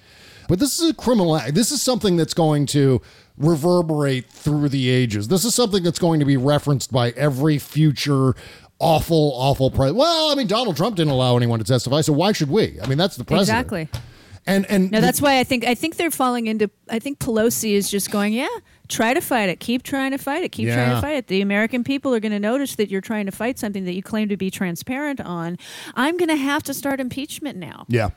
But 0.48 0.60
this 0.60 0.78
is 0.78 0.90
a 0.90 0.94
criminal 0.94 1.36
act. 1.36 1.54
This 1.54 1.72
is 1.72 1.82
something 1.82 2.16
that's 2.16 2.34
going 2.34 2.66
to 2.66 3.00
reverberate 3.36 4.30
through 4.30 4.68
the 4.68 4.88
ages. 4.90 5.26
This 5.26 5.44
is 5.44 5.54
something 5.54 5.82
that's 5.82 5.98
going 5.98 6.20
to 6.20 6.26
be 6.26 6.36
referenced 6.36 6.92
by 6.92 7.10
every 7.12 7.58
future 7.58 8.36
awful, 8.84 9.32
awful 9.34 9.70
president. 9.70 9.96
Well, 9.96 10.30
I 10.30 10.34
mean, 10.34 10.46
Donald 10.46 10.76
Trump 10.76 10.96
didn't 10.96 11.12
allow 11.12 11.36
anyone 11.36 11.58
to 11.58 11.64
testify, 11.64 12.00
so 12.02 12.12
why 12.12 12.32
should 12.32 12.50
we? 12.50 12.78
I 12.82 12.86
mean, 12.86 12.98
that's 12.98 13.16
the 13.16 13.24
president. 13.24 13.64
Exactly. 13.66 14.00
And 14.46 14.66
and 14.66 14.90
No, 14.90 15.00
that's 15.00 15.22
why 15.22 15.40
I 15.40 15.44
think 15.44 15.64
I 15.64 15.74
think 15.74 15.96
they're 15.96 16.10
falling 16.10 16.46
into. 16.46 16.70
I 16.90 16.98
think 16.98 17.18
Pelosi 17.18 17.72
is 17.72 17.90
just 17.90 18.10
going, 18.10 18.34
yeah, 18.34 18.46
try 18.88 19.14
to 19.14 19.20
fight 19.20 19.48
it, 19.48 19.58
keep 19.58 19.82
trying 19.82 20.10
to 20.10 20.18
fight 20.18 20.44
it, 20.44 20.50
keep 20.50 20.68
trying 20.68 20.90
to 20.90 21.00
fight 21.00 21.16
it. 21.16 21.26
The 21.28 21.40
American 21.40 21.82
people 21.82 22.14
are 22.14 22.20
going 22.20 22.32
to 22.32 22.38
notice 22.38 22.76
that 22.76 22.90
you're 22.90 23.00
trying 23.00 23.24
to 23.26 23.32
fight 23.32 23.58
something 23.58 23.84
that 23.86 23.94
you 23.94 24.02
claim 24.02 24.28
to 24.28 24.36
be 24.36 24.50
transparent 24.50 25.20
on. 25.20 25.56
I'm 25.94 26.18
going 26.18 26.28
to 26.28 26.36
have 26.36 26.62
to 26.64 26.74
start 26.74 27.00
impeachment 27.00 27.56
now. 27.58 27.86
Yeah. 27.88 28.10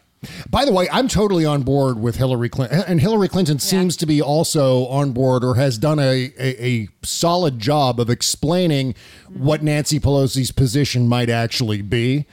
By 0.49 0.65
the 0.65 0.71
way, 0.71 0.89
I'm 0.91 1.07
totally 1.07 1.45
on 1.45 1.63
board 1.63 1.99
with 1.99 2.15
Hillary 2.15 2.49
Clinton, 2.49 2.83
and 2.87 2.99
Hillary 2.99 3.27
Clinton 3.27 3.59
seems 3.59 3.95
to 3.97 4.05
be 4.05 4.21
also 4.21 4.87
on 4.87 5.11
board 5.11 5.43
or 5.43 5.55
has 5.55 5.77
done 5.77 5.99
a, 5.99 6.33
a, 6.39 6.65
a 6.65 6.89
solid 7.03 7.59
job 7.59 7.99
of 7.99 8.09
explaining 8.09 8.95
what 9.27 9.61
Nancy 9.61 9.99
Pelosi's 9.99 10.51
position 10.51 11.07
might 11.07 11.29
actually 11.29 11.81
be. 11.81 12.25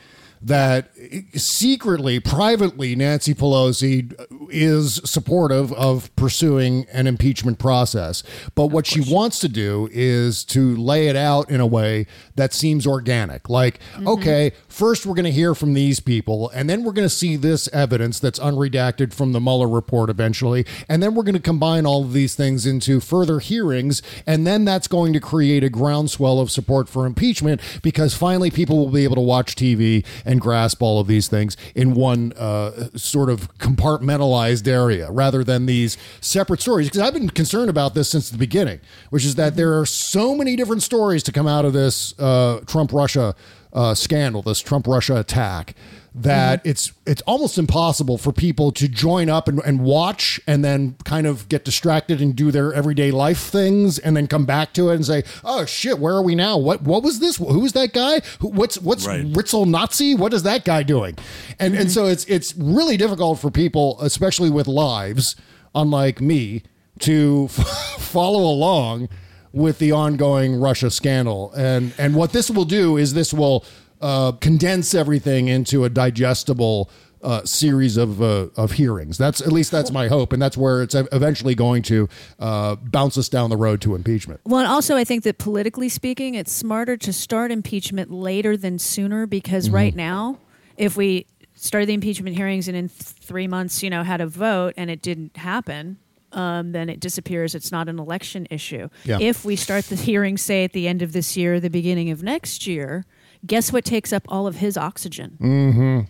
That 0.44 0.90
secretly, 1.34 2.20
privately, 2.20 2.94
Nancy 2.94 3.34
Pelosi 3.34 4.12
is 4.50 5.00
supportive 5.04 5.72
of 5.72 6.14
pursuing 6.16 6.86
an 6.92 7.06
impeachment 7.06 7.58
process. 7.58 8.22
But 8.54 8.66
what 8.66 8.86
she 8.86 9.00
wants 9.00 9.38
to 9.40 9.48
do 9.48 9.88
is 9.90 10.44
to 10.44 10.76
lay 10.76 11.08
it 11.08 11.16
out 11.16 11.50
in 11.50 11.60
a 11.60 11.66
way 11.66 12.06
that 12.36 12.52
seems 12.52 12.86
organic. 12.86 13.48
Like, 13.48 13.78
mm-hmm. 13.94 14.08
okay, 14.08 14.52
first 14.68 15.06
we're 15.06 15.14
going 15.14 15.24
to 15.24 15.32
hear 15.32 15.54
from 15.54 15.72
these 15.72 15.98
people, 15.98 16.50
and 16.50 16.68
then 16.68 16.84
we're 16.84 16.92
going 16.92 17.08
to 17.08 17.14
see 17.14 17.36
this 17.36 17.68
evidence 17.68 18.18
that's 18.18 18.38
unredacted 18.38 19.14
from 19.14 19.32
the 19.32 19.40
Mueller 19.40 19.68
report 19.68 20.10
eventually. 20.10 20.66
And 20.90 21.02
then 21.02 21.14
we're 21.14 21.22
going 21.22 21.34
to 21.34 21.40
combine 21.40 21.86
all 21.86 22.04
of 22.04 22.12
these 22.12 22.34
things 22.34 22.66
into 22.66 23.00
further 23.00 23.38
hearings. 23.38 24.02
And 24.26 24.46
then 24.46 24.64
that's 24.64 24.88
going 24.88 25.12
to 25.14 25.20
create 25.20 25.64
a 25.64 25.70
groundswell 25.70 26.38
of 26.38 26.50
support 26.50 26.88
for 26.88 27.06
impeachment 27.06 27.60
because 27.82 28.14
finally 28.14 28.50
people 28.50 28.78
will 28.78 28.90
be 28.90 29.04
able 29.04 29.16
to 29.16 29.22
watch 29.22 29.54
TV 29.54 30.04
and 30.24 30.33
grasp 30.38 30.82
all 30.82 31.00
of 31.00 31.06
these 31.06 31.28
things 31.28 31.56
in 31.74 31.94
one 31.94 32.32
uh, 32.34 32.88
sort 32.96 33.30
of 33.30 33.56
compartmentalized 33.58 34.66
area 34.68 35.10
rather 35.10 35.44
than 35.44 35.66
these 35.66 35.96
separate 36.20 36.60
stories. 36.60 36.88
Because 36.88 37.00
I've 37.00 37.14
been 37.14 37.30
concerned 37.30 37.70
about 37.70 37.94
this 37.94 38.10
since 38.10 38.30
the 38.30 38.38
beginning, 38.38 38.80
which 39.10 39.24
is 39.24 39.34
that 39.36 39.56
there 39.56 39.78
are 39.78 39.86
so 39.86 40.34
many 40.34 40.56
different 40.56 40.82
stories 40.82 41.22
to 41.24 41.32
come 41.32 41.46
out 41.46 41.64
of 41.64 41.72
this 41.72 42.18
uh, 42.18 42.60
Trump 42.66 42.92
Russia 42.92 43.34
uh, 43.74 43.94
scandal, 43.94 44.42
this 44.42 44.60
Trump 44.60 44.86
Russia 44.86 45.16
attack. 45.16 45.74
that 46.16 46.60
it's 46.64 46.92
it's 47.06 47.22
almost 47.22 47.58
impossible 47.58 48.16
for 48.16 48.32
people 48.32 48.70
to 48.70 48.86
join 48.86 49.28
up 49.28 49.48
and, 49.48 49.60
and 49.64 49.80
watch 49.80 50.40
and 50.46 50.64
then 50.64 50.94
kind 51.04 51.26
of 51.26 51.48
get 51.48 51.64
distracted 51.64 52.20
and 52.20 52.36
do 52.36 52.52
their 52.52 52.72
everyday 52.72 53.10
life 53.10 53.40
things 53.40 53.98
and 53.98 54.16
then 54.16 54.28
come 54.28 54.46
back 54.46 54.72
to 54.74 54.90
it 54.90 54.94
and 54.94 55.04
say, 55.04 55.24
"Oh 55.42 55.64
shit, 55.64 55.98
where 55.98 56.14
are 56.14 56.22
we 56.22 56.36
now? 56.36 56.56
What 56.56 56.82
what 56.82 57.02
was 57.02 57.18
this? 57.18 57.38
Who 57.38 57.58
was 57.58 57.72
that 57.72 57.92
guy? 57.92 58.20
Who, 58.38 58.48
what's 58.50 58.78
what's 58.80 59.04
Right. 59.08 59.24
Ritzel 59.24 59.66
Nazi? 59.66 60.14
What 60.14 60.32
is 60.32 60.44
that 60.44 60.64
guy 60.64 60.84
doing?" 60.84 61.18
And 61.58 61.74
and 61.74 61.90
so 61.90 62.06
it's 62.06 62.24
it's 62.26 62.54
really 62.56 62.96
difficult 62.96 63.40
for 63.40 63.50
people, 63.50 63.98
especially 64.00 64.50
with 64.50 64.68
lives, 64.68 65.34
unlike 65.74 66.20
me, 66.20 66.62
to 67.00 67.48
follow 67.98 68.48
along 68.48 69.08
with 69.54 69.78
the 69.78 69.92
ongoing 69.92 70.60
Russia 70.60 70.90
scandal. 70.90 71.52
And 71.56 71.94
and 71.96 72.14
what 72.14 72.32
this 72.32 72.50
will 72.50 72.64
do 72.64 72.96
is 72.96 73.14
this 73.14 73.32
will 73.32 73.64
uh, 74.00 74.32
condense 74.32 74.94
everything 74.94 75.48
into 75.48 75.84
a 75.84 75.88
digestible 75.88 76.90
uh, 77.22 77.42
series 77.44 77.96
of 77.96 78.20
uh, 78.20 78.48
of 78.56 78.72
hearings. 78.72 79.16
That's 79.16 79.40
at 79.40 79.52
least 79.52 79.70
that's 79.70 79.90
my 79.90 80.08
hope, 80.08 80.32
and 80.34 80.42
that's 80.42 80.56
where 80.56 80.82
it's 80.82 80.94
eventually 80.94 81.54
going 81.54 81.82
to 81.84 82.08
uh, 82.38 82.74
bounce 82.76 83.16
us 83.16 83.28
down 83.30 83.48
the 83.48 83.56
road 83.56 83.80
to 83.82 83.94
impeachment. 83.94 84.40
Well, 84.44 84.60
and 84.60 84.68
also 84.68 84.96
I 84.96 85.04
think 85.04 85.22
that 85.24 85.38
politically 85.38 85.88
speaking, 85.88 86.34
it's 86.34 86.52
smarter 86.52 86.96
to 86.98 87.12
start 87.12 87.50
impeachment 87.50 88.10
later 88.10 88.56
than 88.56 88.78
sooner 88.78 89.24
because 89.26 89.66
Mm-hmm. 89.66 89.74
right 89.76 89.96
now, 89.96 90.38
if 90.76 90.96
we 90.96 91.26
started 91.54 91.86
the 91.88 91.94
impeachment 91.94 92.36
hearings 92.36 92.68
and 92.68 92.76
in 92.76 92.88
th- 92.88 93.00
three 93.00 93.46
months, 93.46 93.82
you 93.82 93.88
know, 93.88 94.02
had 94.02 94.20
a 94.20 94.26
vote 94.26 94.74
and 94.76 94.90
it 94.90 95.00
didn't 95.00 95.36
happen, 95.38 95.96
um, 96.34 96.72
then 96.72 96.88
it 96.88 97.00
disappears. 97.00 97.54
It's 97.54 97.70
not 97.72 97.88
an 97.88 97.98
election 97.98 98.46
issue. 98.50 98.88
Yeah. 99.04 99.18
If 99.20 99.44
we 99.44 99.56
start 99.56 99.84
the 99.86 99.96
hearing, 99.96 100.36
say 100.36 100.64
at 100.64 100.72
the 100.72 100.88
end 100.88 101.02
of 101.02 101.12
this 101.12 101.36
year, 101.36 101.60
the 101.60 101.70
beginning 101.70 102.10
of 102.10 102.22
next 102.22 102.66
year, 102.66 103.04
guess 103.46 103.72
what 103.72 103.84
takes 103.84 104.12
up 104.12 104.24
all 104.28 104.46
of 104.46 104.56
his 104.56 104.76
oxygen? 104.76 105.38
Mm-hmm. 105.40 106.00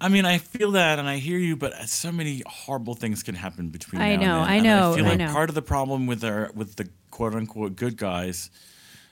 I 0.00 0.08
mean, 0.08 0.24
I 0.24 0.38
feel 0.38 0.72
that 0.72 0.98
and 0.98 1.08
I 1.08 1.16
hear 1.18 1.38
you, 1.38 1.56
but 1.56 1.72
so 1.88 2.12
many 2.12 2.42
horrible 2.46 2.94
things 2.94 3.22
can 3.22 3.34
happen 3.34 3.68
between 3.70 4.02
I 4.02 4.16
now 4.16 4.20
know, 4.22 4.42
and 4.42 4.44
then. 4.44 4.50
I 4.50 4.54
And 4.56 4.64
know, 4.64 4.92
I 4.92 4.96
feel 4.96 5.06
I 5.06 5.08
like 5.10 5.18
know. 5.18 5.32
part 5.32 5.48
of 5.48 5.54
the 5.54 5.62
problem 5.62 6.06
with 6.06 6.24
our 6.24 6.50
with 6.54 6.76
the 6.76 6.88
quote 7.10 7.34
unquote 7.34 7.76
good 7.76 7.96
guys 7.96 8.50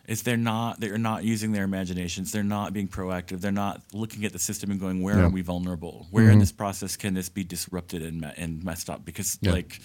is 0.09 0.25
they're 0.25 0.37
not 0.37 0.81
they're 0.81 0.99
not 0.99 1.23
using 1.23 1.53
their 1.53 1.63
imaginations. 1.65 2.33
They're 2.33 2.43
not 2.43 2.73
being 2.73 2.89
proactive. 2.89 3.41
They're 3.41 3.53
not 3.53 3.81
looking 3.93 4.25
at 4.25 4.33
the 4.33 4.39
system 4.41 4.71
and 4.73 4.81
going, 4.81 5.01
where 5.01 5.17
Yeah. 5.19 5.27
are 5.27 5.31
we 5.31 5.41
vulnerable? 5.43 6.09
Where 6.11 6.29
in 6.29 6.37
Mhm. 6.39 6.41
this 6.41 6.53
process 6.53 6.97
can 6.97 7.15
this 7.15 7.29
be 7.29 7.45
disrupted 7.45 8.03
and 8.03 8.21
me- 8.21 8.33
and 8.37 8.63
messed 8.65 8.91
up? 8.91 9.05
Because 9.05 9.39
Yeah. 9.41 9.53
like, 9.53 9.81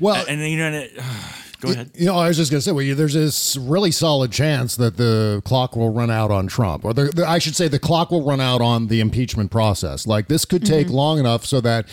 Well, 0.00 0.24
and 0.28 0.40
then 0.40 0.50
you 0.50 0.58
know, 0.58 0.66
and 0.66 0.74
it, 0.76 0.96
go 1.60 1.70
ahead. 1.70 1.90
You 1.94 2.06
know, 2.06 2.16
I 2.16 2.28
was 2.28 2.36
just 2.36 2.50
going 2.50 2.58
to 2.58 2.64
say, 2.64 2.72
well, 2.72 2.82
you, 2.82 2.94
there's 2.94 3.14
this 3.14 3.56
really 3.56 3.90
solid 3.90 4.32
chance 4.32 4.76
that 4.76 4.96
the 4.96 5.42
clock 5.44 5.76
will 5.76 5.90
run 5.92 6.10
out 6.10 6.30
on 6.30 6.46
Trump, 6.46 6.84
or 6.84 6.92
the, 6.92 7.04
the, 7.04 7.28
I 7.28 7.38
should 7.38 7.56
say, 7.56 7.68
the 7.68 7.78
clock 7.78 8.10
will 8.10 8.24
run 8.24 8.40
out 8.40 8.60
on 8.60 8.88
the 8.88 9.00
impeachment 9.00 9.50
process. 9.50 10.06
Like 10.06 10.28
this 10.28 10.44
could 10.44 10.64
take 10.64 10.86
Mm-hmm. 10.86 10.96
long 10.96 11.18
enough 11.18 11.46
so 11.46 11.60
that, 11.62 11.86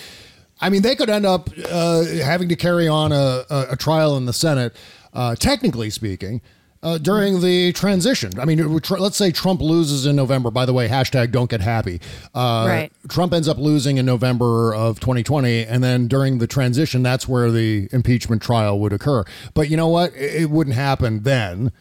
I 0.60 0.70
mean, 0.70 0.82
they 0.82 0.96
could 0.96 1.10
end 1.10 1.26
up 1.26 1.50
uh, 1.70 2.04
having 2.06 2.50
to 2.50 2.56
carry 2.56 2.88
on 2.88 3.12
a, 3.12 3.44
a, 3.50 3.68
a 3.72 3.76
trial 3.78 4.18
in 4.18 4.26
the 4.26 4.34
Senate, 4.34 4.76
uh, 5.14 5.36
technically 5.36 5.90
speaking. 5.90 6.42
Uh, 6.84 6.98
during 6.98 7.42
the 7.42 7.72
transition, 7.74 8.32
I 8.40 8.46
mean, 8.46 8.80
tr- 8.80 8.98
let's 8.98 9.16
say 9.16 9.32
Trump 9.32 9.62
loses 9.62 10.08
in 10.08 10.16
November. 10.16 10.50
By 10.50 10.66
the 10.66 10.74
way, 10.74 10.88
hashtag 10.88 11.32
don't 11.32 11.50
get 11.50 11.62
happy. 11.62 12.02
Uh, 12.34 12.66
Right. 12.68 12.92
Trump 13.08 13.34
ends 13.34 13.48
up 13.48 13.58
losing 13.60 13.98
in 13.98 14.06
November 14.08 14.74
of 14.74 15.00
2020, 15.00 15.64
and 15.66 15.84
then 15.84 16.08
during 16.08 16.40
the 16.40 16.48
transition, 16.48 17.04
that's 17.04 17.28
where 17.28 17.52
the 17.52 17.88
impeachment 17.92 18.42
trial 18.42 18.80
would 18.80 18.94
occur. 18.94 19.24
But 19.54 19.70
you 19.70 19.78
know 19.78 19.90
what? 19.90 20.14
It, 20.16 20.42
it 20.44 20.50
wouldn't 20.50 20.76
happen 20.76 21.22
then. 21.24 21.72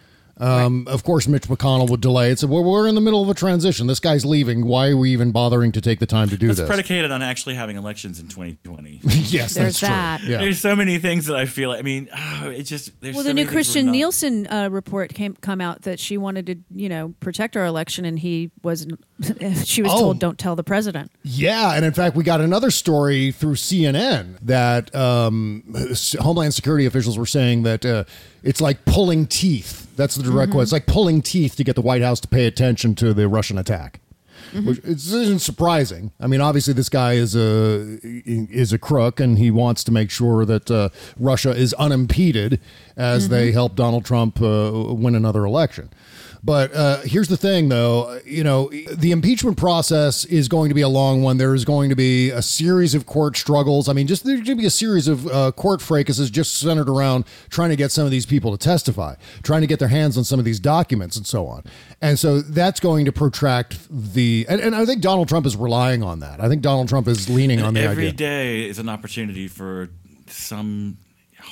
Um, 0.41 0.87
Of 0.89 1.05
course, 1.05 1.29
Mitch 1.29 1.43
McConnell 1.49 1.89
would 1.91 2.01
delay 2.01 2.31
it. 2.31 2.39
So 2.39 2.47
well, 2.49 2.65
we're 2.65 2.89
in 2.89 2.95
the 2.95 3.01
middle 3.01 3.23
of 3.23 3.29
a 3.29 3.35
transition. 3.35 3.87
This 3.87 4.01
guy's 4.01 4.25
leaving. 4.25 4.65
Why 4.67 4.89
are 4.89 4.97
we 4.97 5.13
even 5.13 5.33
bothering 5.33 5.73
to 5.73 5.81
take 5.81 5.99
the 5.99 6.07
time 6.07 6.29
to 6.31 6.37
do 6.37 6.47
That's 6.49 6.61
this? 6.61 6.67
predicated 6.69 7.11
on 7.11 7.23
actually 7.23 7.55
having 7.57 7.77
elections 7.77 8.19
in 8.21 8.29
2020. 8.29 9.01
yes, 9.05 9.55
There's 9.55 9.55
that's 9.55 9.79
true. 9.81 9.89
that. 9.89 10.23
Yeah. 10.25 10.39
There's 10.39 10.61
so 10.61 10.75
many 10.75 10.99
things 10.99 11.27
that 11.27 11.37
I 11.37 11.45
feel. 11.47 11.71
I 11.73 11.83
mean, 11.83 12.09
oh, 12.17 12.49
it 12.57 12.63
just 12.65 12.99
there's 13.01 13.15
well, 13.15 13.25
so 13.25 13.29
the 13.29 13.35
new 13.35 13.47
Kirstjen 13.47 13.85
not- 13.85 13.93
Nielsen 13.93 14.47
uh, 14.47 14.69
report 14.71 15.13
came 15.15 15.35
come 15.35 15.61
out 15.61 15.83
that 15.83 16.01
she 16.01 16.17
wanted 16.17 16.47
to, 16.47 16.57
you 16.75 16.89
know, 16.89 17.15
protect 17.21 17.57
our 17.57 17.67
election, 17.67 18.05
and 18.05 18.19
he 18.19 18.51
wasn't. 18.63 18.99
she 19.65 19.83
was 19.83 19.93
Oh. 19.93 19.99
told, 20.01 20.19
"Don't 20.19 20.39
tell 20.39 20.57
the 20.57 20.65
president." 20.65 21.11
Yeah, 21.23 21.75
and 21.75 21.85
in 21.85 21.93
fact, 21.93 22.17
we 22.17 22.25
got 22.25 22.41
another 22.41 22.71
story 22.71 23.33
through 23.33 23.57
CNN 23.57 24.39
that 24.43 24.95
um, 24.95 25.65
Homeland 26.19 26.55
Security 26.55 26.87
officials 26.87 27.19
were 27.19 27.27
saying 27.27 27.63
that 27.65 27.85
uh, 27.85 28.05
it's 28.43 28.61
like 28.61 28.85
pulling 28.85 29.27
teeth. 29.27 29.95
That's 29.97 30.15
the 30.15 30.23
direct 30.23 30.53
quote. 30.53 30.63
It's 30.63 30.73
like 30.73 30.87
pulling 30.87 31.23
teeth 31.23 31.57
to 31.57 31.65
get 31.65 31.75
the 31.77 31.83
White 31.83 32.03
House 32.03 32.21
to 32.21 32.29
pay 32.29 32.47
attention 32.47 32.95
to 32.97 33.13
the 33.13 33.29
Russian 33.29 33.59
attack. 33.59 34.01
Which 34.53 34.79
it 34.79 34.97
isn't 34.97 35.41
surprising. 35.41 36.13
I 36.19 36.27
mean, 36.27 36.41
obviously, 36.41 36.73
this 36.73 36.89
guy 36.89 37.13
is 37.13 37.37
a 37.37 37.99
is 38.03 38.73
a 38.73 38.79
crook, 38.79 39.21
and 39.21 39.39
he 39.39 39.51
wants 39.51 39.85
to 39.85 39.93
make 39.93 40.11
sure 40.11 40.45
that 40.45 40.71
uh, 40.71 40.89
Russia 41.19 41.51
is 41.51 41.75
unimpeded 41.75 42.61
as 42.97 43.29
they 43.29 43.53
help 43.53 43.77
Donald 43.77 44.05
Trump 44.05 44.41
uh, 44.41 44.71
win 44.73 45.15
another 45.15 45.45
election. 45.45 45.91
But 46.43 46.75
uh, 46.75 47.01
here's 47.03 47.29
the 47.29 47.37
thing, 47.37 47.69
though. 47.69 48.19
You 48.25 48.45
know, 48.45 48.71
the 48.71 49.11
impeachment 49.11 49.59
process 49.59 50.25
is 50.25 50.49
going 50.49 50.71
to 50.71 50.75
be 50.75 50.81
a 50.81 50.89
long 50.89 51.23
one. 51.23 51.37
There 51.37 51.55
is 51.55 51.65
going 51.65 51.91
to 51.91 51.97
be 51.97 52.31
a 52.31 52.41
series 52.43 52.95
of 52.95 53.05
court 53.07 53.37
struggles. 53.37 53.89
I 53.89 53.93
mean, 53.93 54.07
just 54.07 54.25
there's 54.25 54.41
going 54.41 54.57
to 54.57 54.63
be 54.63 54.67
a 54.67 54.71
series 54.71 55.07
of 55.07 55.27
uh, 55.27 55.53
court 55.53 55.81
fracases 55.81 56.31
just 56.31 56.59
centered 56.59 56.89
around 56.89 57.25
trying 57.51 57.71
to 57.71 57.77
get 57.77 57.93
some 57.93 58.05
of 58.05 58.11
these 58.11 58.25
people 58.27 58.53
to 58.53 58.59
testify, 58.59 59.17
trying 59.43 59.61
to 59.61 59.67
get 59.67 59.79
their 59.79 59.89
hands 59.89 60.17
on 60.17 60.25
some 60.25 60.39
of 60.39 60.45
these 60.45 60.61
documents, 60.61 61.17
and 61.17 61.27
so 61.27 61.47
on. 61.47 61.63
And 62.01 62.19
so 62.19 62.41
that's 62.41 62.81
going 62.81 63.05
to 63.05 63.13
protract 63.13 63.79
the. 63.91 64.47
And, 64.49 64.61
and 64.61 64.75
I 64.75 64.87
think 64.87 65.03
Donald 65.03 65.29
Trump 65.29 65.45
is 65.45 65.57
relying 65.57 66.03
on 66.03 66.21
that. 66.21 66.41
I 66.41 66.49
think 66.49 66.63
Donald 66.63 66.89
Trump 66.89 67.07
is 67.07 67.29
leaning 67.29 67.61
on 67.61 67.75
the 67.75 67.81
Every 67.81 68.05
idea. 68.09 68.13
day 68.13 68.69
is 68.69 68.79
an 68.79 68.89
opportunity 68.89 69.47
for 69.47 69.91
some 70.27 70.97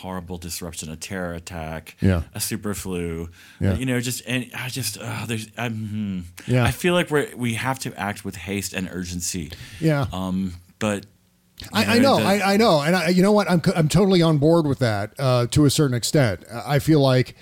horrible 0.03 0.39
disruption, 0.39 0.91
a 0.91 0.97
terror 0.97 1.35
attack, 1.35 1.97
Yeah. 2.01 2.23
a 2.35 2.41
super 2.41 2.75
flu. 2.75 3.29
Yeah. 3.61 3.75
You 3.77 3.87
know, 3.87 4.01
just 4.01 4.23
and 4.27 4.51
I 4.55 4.69
just 4.69 4.99
uh, 5.01 5.25
there's 5.27 5.49
I'm, 5.57 5.75
hmm. 5.75 6.21
Yeah. 6.53 6.65
I 6.65 6.71
feel 6.73 6.95
like 6.95 7.11
we 7.11 7.33
we 7.37 7.55
have 7.55 7.79
to 7.81 7.95
act 7.99 8.25
with 8.25 8.37
haste 8.37 8.73
and 8.75 8.89
urgency. 8.93 9.51
Yeah. 9.81 10.07
Um, 10.13 10.55
but 10.79 11.07
I, 11.73 11.97
I 11.97 11.99
know, 11.99 12.17
the- 12.19 12.25
I, 12.25 12.55
I 12.55 12.57
know, 12.57 12.81
and 12.81 12.95
I, 12.95 13.09
you 13.09 13.23
know 13.23 13.33
what? 13.33 13.51
I'm 13.51 13.61
I'm 13.75 13.89
totally 13.89 14.23
on 14.23 14.39
board 14.39 14.65
with 14.67 14.79
that 14.79 15.13
uh, 15.19 15.47
to 15.49 15.65
a 15.65 15.71
certain 15.71 15.97
extent. 15.97 16.45
I 16.53 16.79
feel 16.79 17.01
like, 17.01 17.35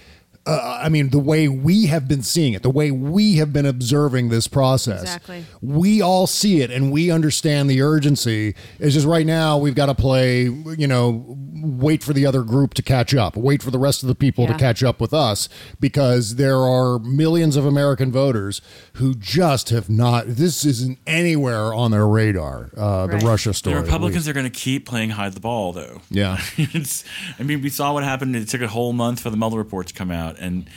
uh, 0.47 0.81
I 0.83 0.89
mean, 0.89 1.11
the 1.11 1.19
way 1.19 1.49
we 1.49 1.87
have 1.87 2.07
been 2.07 2.23
seeing 2.23 2.53
it, 2.53 2.63
the 2.63 2.71
way 2.71 2.91
we 2.91 3.37
have 3.37 3.53
been 3.53 3.67
observing 3.67 4.29
this 4.29 4.47
process, 4.49 5.03
Exactly. 5.03 5.45
we 5.61 6.01
all 6.01 6.27
see 6.27 6.61
it 6.61 6.71
and 6.71 6.93
we 6.93 7.11
understand 7.11 7.69
the 7.69 7.83
urgency. 7.83 8.55
It's 8.79 8.95
just 8.95 9.07
right 9.07 9.27
now 9.27 9.59
we've 9.59 9.75
got 9.75 9.87
to 9.87 9.95
play, 9.95 10.43
you 10.45 10.87
know, 10.87 11.25
wait 11.59 12.05
for 12.05 12.13
the 12.13 12.25
other 12.27 12.43
group 12.43 12.75
to 12.75 12.83
catch 12.83 13.15
up, 13.15 13.37
wait 13.37 13.63
for 13.63 13.71
the 13.73 13.79
rest 13.79 14.03
of 14.03 14.09
the 14.09 14.15
people 14.15 14.45
Yeah. 14.45 14.53
to 14.53 14.59
catch 14.59 14.83
up 14.85 15.01
with 15.01 15.13
us 15.13 15.49
because 15.81 16.37
there 16.37 16.59
are 16.59 16.99
millions 17.01 17.57
of 17.57 17.67
American 17.67 18.13
voters 18.13 18.61
who 18.95 19.15
just 19.15 19.71
have 19.71 19.89
not. 19.91 20.25
This 20.29 20.65
isn't 20.65 20.99
anywhere 21.07 21.75
on 21.75 21.91
their 21.91 22.07
radar. 22.07 22.71
Uh, 22.77 23.07
Right. 23.09 23.21
The 23.21 23.27
Russia 23.27 23.53
story. 23.55 23.75
The 23.77 23.83
Republicans 23.83 24.27
are 24.29 24.33
going 24.33 24.45
to 24.51 24.51
keep 24.59 24.87
playing 24.87 25.11
hide 25.11 25.33
the 25.35 25.41
ball, 25.41 25.73
though. 25.73 26.01
Yeah. 26.11 26.41
it's, 26.57 27.05
I 27.39 27.43
mean, 27.43 27.61
we 27.63 27.69
saw 27.69 27.93
what 27.93 28.05
happened. 28.05 28.35
It 28.37 28.49
took 28.49 28.61
a 28.63 28.69
whole 28.69 28.93
month 28.93 29.21
for 29.21 29.31
the 29.31 29.37
Mueller 29.37 29.59
report 29.59 29.87
to 29.89 29.95
come 29.95 30.11
out, 30.11 30.36
and 30.39 30.69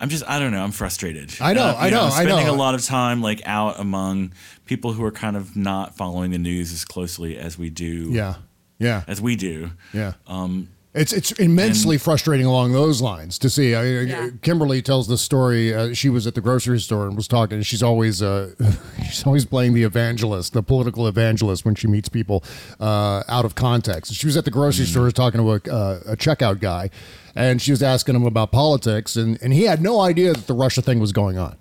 I'm 0.00 0.08
just, 0.10 0.24
I 0.28 0.38
don't 0.38 0.52
know, 0.52 0.62
I'm 0.62 0.72
frustrated. 0.72 1.34
I 1.40 1.54
know, 1.54 1.62
Uh, 1.62 1.72
I 1.78 1.84
you 1.86 1.90
know, 1.92 2.02
I'm 2.02 2.12
I 2.12 2.24
spending 2.24 2.46
know. 2.46 2.52
a 2.54 2.56
lot 2.56 2.74
of 2.74 2.84
time 2.84 3.22
like 3.22 3.40
out 3.46 3.80
among 3.80 4.32
people 4.66 4.92
who 4.92 5.02
are 5.04 5.10
kind 5.12 5.36
of 5.36 5.56
not 5.56 5.96
following 5.96 6.30
the 6.32 6.38
news 6.38 6.72
as 6.72 6.84
closely 6.84 7.38
as 7.38 7.56
we 7.58 7.70
do. 7.70 8.10
Yeah. 8.12 8.34
Yeah. 8.78 9.04
as 9.08 9.20
we 9.22 9.36
do. 9.36 9.70
Yeah. 9.94 10.12
Um, 10.26 10.68
It's 10.96 11.12
it's 11.12 11.30
immensely 11.32 11.98
frustrating 11.98 12.46
along 12.46 12.72
those 12.72 13.02
lines 13.02 13.38
to 13.40 13.50
see. 13.50 13.74
I, 13.74 13.84
Yeah. 13.84 14.30
Kimberly 14.40 14.80
tells 14.80 15.06
the 15.08 15.18
story. 15.18 15.74
Uh, 15.74 15.92
she 15.92 16.08
was 16.08 16.26
at 16.26 16.34
the 16.34 16.40
grocery 16.40 16.80
store 16.80 17.06
and 17.06 17.14
was 17.14 17.28
talking. 17.28 17.60
She's 17.62 17.82
always 17.82 18.22
uh, 18.22 18.54
she's 19.04 19.26
always 19.26 19.44
playing 19.44 19.74
the 19.74 19.82
evangelist, 19.82 20.54
the 20.54 20.62
political 20.62 21.06
evangelist, 21.06 21.66
when 21.66 21.74
she 21.74 21.86
meets 21.86 22.08
people 22.08 22.42
uh, 22.80 23.22
out 23.28 23.44
of 23.44 23.54
context. 23.54 24.14
She 24.14 24.26
was 24.26 24.38
at 24.38 24.46
the 24.46 24.50
grocery 24.50 24.86
store 24.86 25.10
talking 25.10 25.40
to 25.40 25.52
a, 25.52 25.72
uh, 25.72 26.00
a 26.06 26.16
checkout 26.16 26.60
guy, 26.60 26.88
and 27.34 27.60
she 27.60 27.72
was 27.72 27.82
asking 27.82 28.16
him 28.16 28.24
about 28.24 28.50
politics, 28.50 29.16
and 29.16 29.38
and 29.42 29.52
he 29.52 29.64
had 29.64 29.82
no 29.82 30.00
idea 30.00 30.32
that 30.32 30.46
the 30.46 30.54
Russia 30.54 30.80
thing 30.80 30.98
was 30.98 31.12
going 31.12 31.36
on. 31.36 31.56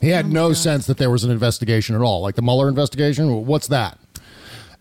He 0.00 0.10
had 0.10 0.32
no 0.32 0.52
sense 0.52 0.86
that 0.86 0.96
there 0.96 1.10
was 1.10 1.24
an 1.24 1.30
investigation 1.30 1.94
at 1.94 2.00
all, 2.00 2.22
like 2.22 2.36
the 2.36 2.42
Mueller 2.42 2.68
investigation. 2.68 3.44
What's 3.44 3.66
that? 3.68 3.98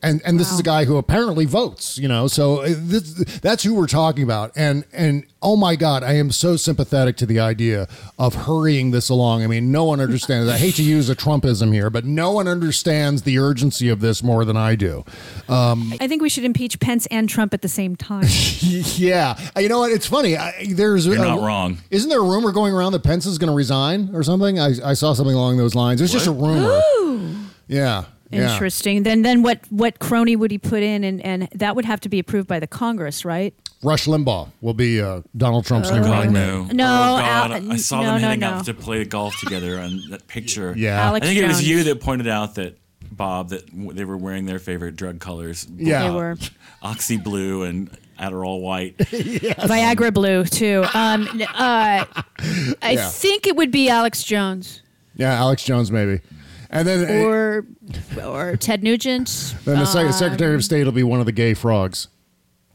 And 0.04 0.22
and 0.26 0.40
this 0.40 0.52
is 0.52 0.60
a 0.60 0.64
guy 0.64 0.86
who 0.86 0.98
apparently 0.98 1.46
votes 1.46 1.98
you 1.98 2.08
know 2.08 2.28
so 2.28 2.62
uh, 2.62 2.68
this, 2.70 3.14
that's 3.40 3.64
who 3.64 3.74
we're 3.74 3.88
talking 3.88 4.24
about. 4.24 4.52
And 4.56 4.86
and 4.94 5.26
oh 5.42 5.56
my 5.56 5.76
god 5.76 6.04
i 6.04 6.14
am 6.14 6.32
so 6.32 6.56
sympathetic 6.56 7.16
to 7.18 7.26
the 7.26 7.40
idea 7.40 7.88
of 8.18 8.34
hurrying 8.36 8.92
this 8.92 9.10
along. 9.10 9.44
I 9.44 9.48
mean 9.48 9.72
no 9.72 9.84
one 9.86 10.00
understands. 10.00 10.50
I 10.52 10.58
hate 10.58 10.76
to 10.76 10.84
use 10.84 11.10
a 11.10 11.16
trumpism 11.16 11.74
here 11.74 11.90
but 11.90 12.06
no 12.06 12.32
one 12.32 12.48
understands 12.48 13.24
the 13.24 13.40
urgency 13.40 13.90
of 13.90 14.00
this 14.00 14.22
more 14.24 14.46
than 14.46 14.58
i 14.58 14.76
do. 14.76 15.04
Um, 15.50 15.94
I 16.00 16.08
think 16.08 16.22
we 16.22 16.30
should 16.30 16.46
impeach 16.46 16.80
Pence 16.80 17.08
and 17.08 17.28
Trump 17.30 17.54
at 17.54 17.62
the 17.62 17.70
same 17.70 17.96
time. 17.96 18.26
yeah. 18.62 19.38
Uh, 19.56 19.60
you 19.60 19.70
know 19.70 19.80
what? 19.80 19.92
It's 19.92 20.06
funny. 20.06 20.38
I, 20.38 20.68
there's 20.72 21.06
You're 21.06 21.16
a- 21.16 21.20
not 21.20 21.42
wrong. 21.42 21.78
isn't 21.90 22.10
there 22.10 22.20
a 22.20 22.24
rumor 22.24 22.52
going 22.52 22.74
around 22.74 22.92
that 22.94 23.04
pence 23.04 23.26
is 23.26 23.38
going 23.38 23.50
to 23.50 23.56
resign 23.56 24.10
or 24.14 24.24
something? 24.24 24.60
I, 24.60 24.74
I 24.84 24.94
saw 24.94 25.14
something 25.14 25.36
along 25.36 25.58
those 25.58 25.76
lines. 25.76 26.02
It's 26.02 26.12
just 26.14 26.28
a 26.28 26.32
rumor. 26.32 26.82
Yeah 26.98 27.34
Yeah. 27.68 28.06
Interesting. 28.32 29.04
Then, 29.04 29.22
then 29.22 29.42
what? 29.44 29.60
What 29.70 30.00
crony 30.00 30.36
would 30.36 30.52
he 30.52 30.58
put 30.58 30.84
in, 30.84 31.04
and 31.04 31.22
and 31.22 31.48
that 31.56 31.76
would 31.76 31.86
have 31.86 32.02
to 32.02 32.10
be 32.10 32.20
approved 32.20 32.48
by 32.48 32.60
the 32.60 32.68
Congress, 32.68 33.24
right? 33.24 33.54
Rush 33.84 34.06
Limbaugh 34.06 34.50
will 34.60 34.74
be 34.74 35.00
uh, 35.02 35.22
Donald 35.36 35.66
Trump's 35.66 35.92
new 35.92 36.02
God, 36.02 36.10
running 36.10 36.34
no. 36.34 36.64
mate. 36.64 36.74
No, 36.74 36.86
Oh, 36.86 37.20
God. 37.20 37.52
Al- 37.52 37.72
I 37.72 37.78
saw 37.78 38.02
no, 38.02 38.08
them 38.14 38.22
no, 38.22 38.28
heading 38.28 38.40
no. 38.42 38.48
out 38.50 38.66
to 38.66 38.74
play 38.74 39.06
golf 39.06 39.40
together 39.40 39.80
on 39.80 40.02
that 40.10 40.28
picture. 40.28 40.74
Yeah. 40.76 41.00
Alex 41.06 41.26
I 41.26 41.30
think 41.30 41.44
it 41.44 41.48
was 41.48 41.68
you 41.68 41.84
that 41.84 42.02
pointed 42.02 42.28
out 42.28 42.56
that 42.56 42.76
Bob 43.12 43.50
that 43.50 43.70
they 43.72 44.04
were 44.04 44.18
wearing 44.18 44.46
their 44.48 44.58
favorite 44.60 44.96
drug 44.96 45.20
colors. 45.20 45.68
Yeah. 45.76 46.04
They 46.08 46.10
were. 46.16 46.38
Oxy 46.82 47.18
blue 47.18 47.64
and 47.64 47.96
Adderall 48.20 48.62
white. 48.62 48.98
Viagra 48.98 50.12
Blue 50.12 50.44
too. 50.44 50.84
Um, 50.96 51.28
uh, 51.42 51.46
I 52.40 52.92
Yeah. 52.94 53.10
think 53.10 53.46
it 53.46 53.56
would 53.56 53.70
be 53.72 53.90
Alex 53.90 54.24
Jones 54.24 54.82
Yeah, 55.16 55.34
Alex 55.34 55.64
Jones 55.64 55.92
maybe. 55.92 56.20
And 56.70 56.88
then 56.88 57.24
uh, 57.24 57.26
or 57.26 57.66
or 58.24 58.58
Ted 58.58 58.84
Nugent. 58.84 59.56
then 59.66 59.80
the 59.80 59.86
sec- 59.86 60.08
Um, 60.08 60.12
Secretary 60.14 60.56
of 60.56 60.64
State 60.64 60.84
will 60.84 60.92
be 60.92 61.04
one 61.04 61.20
of 61.20 61.26
the 61.26 61.32
gay 61.32 61.54
frogs. 61.54 62.08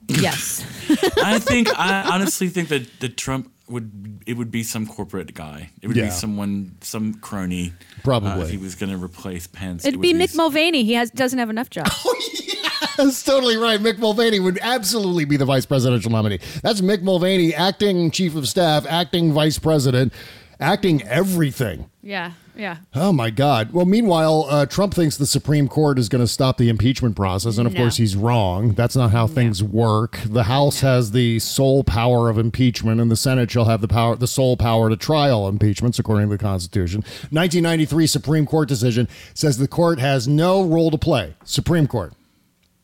Yes. 0.08 0.64
I 1.22 1.38
think 1.38 1.68
I 1.78 2.02
honestly 2.12 2.48
think 2.48 2.68
that 2.70 3.00
the 3.00 3.08
Trump 3.08 3.50
would 3.68 4.20
it 4.26 4.36
would 4.36 4.50
be 4.50 4.62
some 4.62 4.86
corporate 4.86 5.34
guy. 5.34 5.70
It 5.80 5.88
would 5.88 5.96
Yeah. 5.96 6.04
be 6.06 6.10
someone 6.10 6.76
some 6.80 7.14
crony. 7.14 7.72
Probably. 8.02 8.30
uh, 8.30 8.38
if 8.40 8.50
he 8.50 8.56
was 8.56 8.74
going 8.74 8.90
to 8.90 9.02
replace 9.02 9.46
Pence. 9.46 9.84
It'd 9.84 9.94
it 9.94 9.96
would 9.98 10.02
be 10.02 10.14
Mick 10.14 10.34
Mulvaney. 10.34 10.84
He 10.84 10.94
has 10.94 11.10
doesn't 11.10 11.38
have 11.38 11.50
enough 11.50 11.70
jobs. 11.70 11.90
That's 12.96 13.22
totally 13.22 13.56
right. 13.56 13.80
Mick 13.80 13.98
Mulvaney 13.98 14.38
would 14.40 14.58
absolutely 14.60 15.24
be 15.24 15.36
the 15.36 15.44
vice 15.46 15.64
presidential 15.64 16.10
nominee. 16.10 16.40
That's 16.62 16.80
Mick 16.80 17.00
Mulvaney, 17.02 17.54
acting 17.54 18.10
chief 18.10 18.34
of 18.36 18.46
staff, 18.48 18.84
acting 18.88 19.32
vice 19.32 19.58
president, 19.58 20.12
acting 20.60 21.02
everything. 21.04 21.88
yeah, 22.02 22.32
yeah. 22.56 22.76
Oh 22.94 23.12
my 23.12 23.30
God. 23.30 23.72
Well, 23.72 23.86
meanwhile, 23.86 24.46
uh, 24.48 24.66
Trump 24.66 24.94
thinks 24.94 25.16
the 25.16 25.26
Supreme 25.26 25.68
Court 25.68 25.98
is 25.98 26.08
going 26.08 26.22
to 26.22 26.28
stop 26.28 26.58
the 26.58 26.68
impeachment 26.68 27.16
process, 27.16 27.58
and 27.58 27.66
of 27.66 27.72
No. 27.74 27.80
course, 27.80 27.96
he's 27.96 28.14
wrong. 28.16 28.72
That's 28.74 28.94
not 28.96 29.10
how 29.10 29.26
things 29.26 29.62
work. 29.62 30.18
The 30.24 30.44
House 30.44 30.80
has 30.80 31.12
the 31.12 31.38
sole 31.38 31.82
power 31.84 32.28
of 32.28 32.38
impeachment, 32.38 33.00
and 33.00 33.10
the 33.10 33.16
Senate 33.16 33.50
shall 33.50 33.64
have 33.66 33.80
the 33.80 33.88
power, 33.88 34.16
the 34.16 34.26
sole 34.26 34.56
power 34.56 34.90
to 34.90 34.96
trial 34.96 35.48
impeachments, 35.48 35.98
according 35.98 36.28
to 36.28 36.36
the 36.36 36.42
Constitution. 36.42 37.00
1993 37.30 38.06
Supreme 38.06 38.46
Court 38.46 38.68
decision 38.68 39.08
says 39.34 39.58
the 39.58 39.68
court 39.68 39.98
has 39.98 40.28
no 40.28 40.62
role 40.62 40.90
to 40.90 40.98
play. 40.98 41.34
Supreme 41.44 41.86
Court 41.86 42.12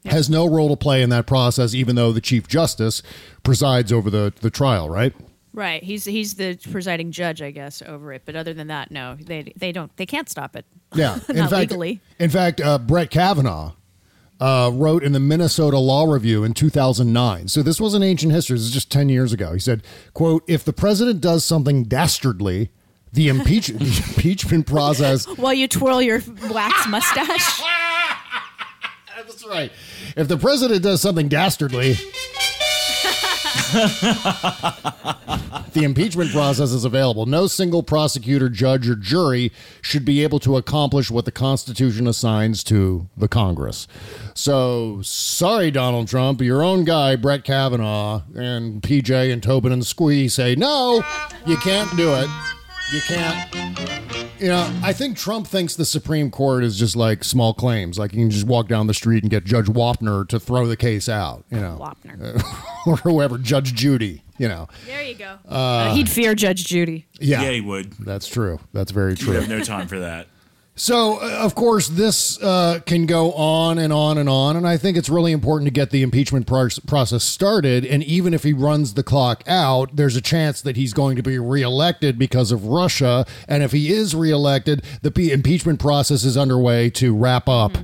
has 0.06 0.30
no 0.30 0.46
role 0.46 0.70
to 0.70 0.76
play 0.76 1.02
in 1.02 1.10
that 1.10 1.26
process, 1.26 1.74
even 1.74 1.94
though 1.96 2.12
the 2.12 2.20
Chief 2.20 2.48
Justice 2.48 3.02
presides 3.42 3.92
over 3.92 4.08
the 4.08 4.32
the 4.40 4.50
trial. 4.50 4.88
Right? 4.88 5.12
Right. 5.52 5.82
He's 5.82 6.04
he's 6.04 6.34
the 6.34 6.56
presiding 6.70 7.10
judge, 7.10 7.42
I 7.42 7.50
guess, 7.50 7.82
over 7.82 8.12
it. 8.12 8.22
But 8.24 8.36
other 8.36 8.54
than 8.54 8.68
that, 8.68 8.90
no, 8.90 9.16
they 9.18 9.52
they 9.56 9.72
don't 9.72 9.94
they 9.96 10.06
can't 10.06 10.28
stop 10.28 10.54
it. 10.56 10.64
Yeah, 10.94 11.18
Not 11.28 11.30
in 11.30 11.48
fact, 11.48 11.52
legally. 11.70 12.00
In 12.18 12.30
fact, 12.30 12.60
uh, 12.60 12.78
Brett 12.78 13.10
Kavanaugh 13.10 13.72
uh, 14.40 14.70
wrote 14.72 15.02
in 15.02 15.12
the 15.12 15.20
Minnesota 15.20 15.78
Law 15.78 16.04
Review 16.04 16.44
in 16.44 16.54
2009. 16.54 17.48
So 17.48 17.62
this 17.62 17.80
wasn't 17.80 18.04
ancient 18.04 18.32
history. 18.32 18.56
This 18.56 18.66
is 18.66 18.70
just 18.72 18.90
10 18.92 19.08
years 19.08 19.32
ago. 19.32 19.52
He 19.52 19.58
said, 19.58 19.82
"quote 20.14 20.44
If 20.46 20.64
the 20.64 20.72
president 20.72 21.20
does 21.20 21.44
something 21.44 21.84
dastardly, 21.84 22.70
the, 23.12 23.28
impeach- 23.28 23.66
the 23.68 24.04
impeachment 24.08 24.66
process." 24.66 25.26
While 25.38 25.54
you 25.54 25.66
twirl 25.66 26.02
your 26.02 26.20
wax 26.50 26.86
mustache. 26.88 27.62
That's 29.16 29.44
right. 29.46 29.72
If 30.16 30.28
the 30.28 30.38
president 30.38 30.82
does 30.82 31.00
something 31.00 31.28
dastardly. 31.28 31.96
the 35.72 35.82
impeachment 35.82 36.30
process 36.30 36.72
is 36.72 36.84
available. 36.84 37.26
No 37.26 37.46
single 37.46 37.82
prosecutor, 37.82 38.48
judge, 38.48 38.88
or 38.88 38.94
jury 38.94 39.52
should 39.82 40.04
be 40.04 40.22
able 40.22 40.38
to 40.40 40.56
accomplish 40.56 41.10
what 41.10 41.24
the 41.24 41.32
Constitution 41.32 42.06
assigns 42.06 42.64
to 42.64 43.08
the 43.16 43.28
Congress. 43.28 43.86
So, 44.34 45.00
sorry, 45.02 45.70
Donald 45.70 46.08
Trump, 46.08 46.40
your 46.40 46.62
own 46.62 46.84
guy, 46.84 47.16
Brett 47.16 47.44
Kavanaugh, 47.44 48.22
and 48.34 48.82
PJ 48.82 49.32
and 49.32 49.42
Tobin 49.42 49.72
and 49.72 49.86
Squee 49.86 50.28
say, 50.28 50.54
no, 50.54 51.02
you 51.46 51.56
can't 51.58 51.94
do 51.96 52.14
it. 52.14 52.28
You 52.92 53.00
can't. 53.06 54.07
You 54.40 54.48
know, 54.48 54.72
I 54.82 54.92
think 54.92 55.16
Trump 55.16 55.46
thinks 55.46 55.74
the 55.74 55.84
Supreme 55.84 56.30
Court 56.30 56.62
is 56.62 56.78
just 56.78 56.94
like 56.96 57.24
small 57.24 57.52
claims. 57.54 57.98
Like 57.98 58.12
you 58.12 58.20
can 58.20 58.30
just 58.30 58.46
walk 58.46 58.68
down 58.68 58.86
the 58.86 58.94
street 58.94 59.22
and 59.24 59.30
get 59.30 59.44
Judge 59.44 59.66
Wapner 59.66 60.28
to 60.28 60.38
throw 60.38 60.66
the 60.66 60.76
case 60.76 61.08
out, 61.08 61.44
you 61.50 61.58
know. 61.60 61.78
Wapner. 61.80 62.40
or 62.86 62.96
whoever, 62.98 63.36
Judge 63.38 63.74
Judy, 63.74 64.22
you 64.38 64.46
know. 64.48 64.68
There 64.86 65.02
you 65.02 65.14
go. 65.16 65.38
Uh, 65.48 65.54
Uh, 65.54 65.94
he'd 65.94 66.08
fear 66.08 66.34
Judge 66.34 66.64
Judy. 66.66 67.06
Yeah. 67.20 67.42
Yeah, 67.42 67.50
he 67.50 67.60
would. 67.60 67.92
That's 67.94 68.28
true. 68.28 68.60
That's 68.72 68.92
very 68.92 69.10
You 69.12 69.16
true. 69.16 69.32
have 69.34 69.48
no 69.48 69.60
time 69.64 69.88
for 69.88 69.98
that. 69.98 70.28
So, 70.78 71.20
uh, 71.20 71.40
of 71.40 71.56
course, 71.56 71.88
this 71.88 72.40
uh, 72.40 72.78
can 72.86 73.06
go 73.06 73.32
on 73.32 73.78
and 73.78 73.92
on 73.92 74.16
and 74.16 74.28
on. 74.28 74.56
And 74.56 74.66
I 74.66 74.76
think 74.76 74.96
it's 74.96 75.08
really 75.08 75.32
important 75.32 75.66
to 75.66 75.72
get 75.72 75.90
the 75.90 76.02
impeachment 76.02 76.46
pro- 76.46 76.68
process 76.86 77.24
started. 77.24 77.84
And 77.84 78.04
even 78.04 78.32
if 78.32 78.44
he 78.44 78.52
runs 78.52 78.94
the 78.94 79.02
clock 79.02 79.42
out, 79.48 79.96
there's 79.96 80.14
a 80.14 80.20
chance 80.20 80.62
that 80.62 80.76
he's 80.76 80.92
going 80.92 81.16
to 81.16 81.22
be 81.22 81.36
reelected 81.36 82.16
because 82.16 82.52
of 82.52 82.66
Russia. 82.66 83.26
And 83.48 83.64
if 83.64 83.72
he 83.72 83.92
is 83.92 84.14
reelected, 84.14 84.84
the 85.02 85.10
p- 85.10 85.32
impeachment 85.32 85.80
process 85.80 86.22
is 86.22 86.36
underway 86.36 86.90
to 86.90 87.12
wrap 87.12 87.48
up, 87.48 87.76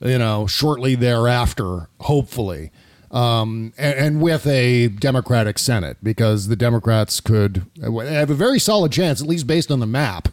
you 0.00 0.18
know, 0.18 0.46
shortly 0.46 0.94
thereafter, 0.94 1.88
hopefully. 2.00 2.70
Um, 3.10 3.72
and, 3.78 3.98
and 3.98 4.20
with 4.20 4.46
a 4.46 4.88
Democratic 4.88 5.58
Senate, 5.58 5.96
because 6.02 6.48
the 6.48 6.56
Democrats 6.56 7.20
could 7.20 7.64
have 7.82 8.28
a 8.28 8.34
very 8.34 8.58
solid 8.58 8.92
chance, 8.92 9.22
at 9.22 9.26
least 9.28 9.46
based 9.46 9.70
on 9.70 9.80
the 9.80 9.86
map, 9.86 10.28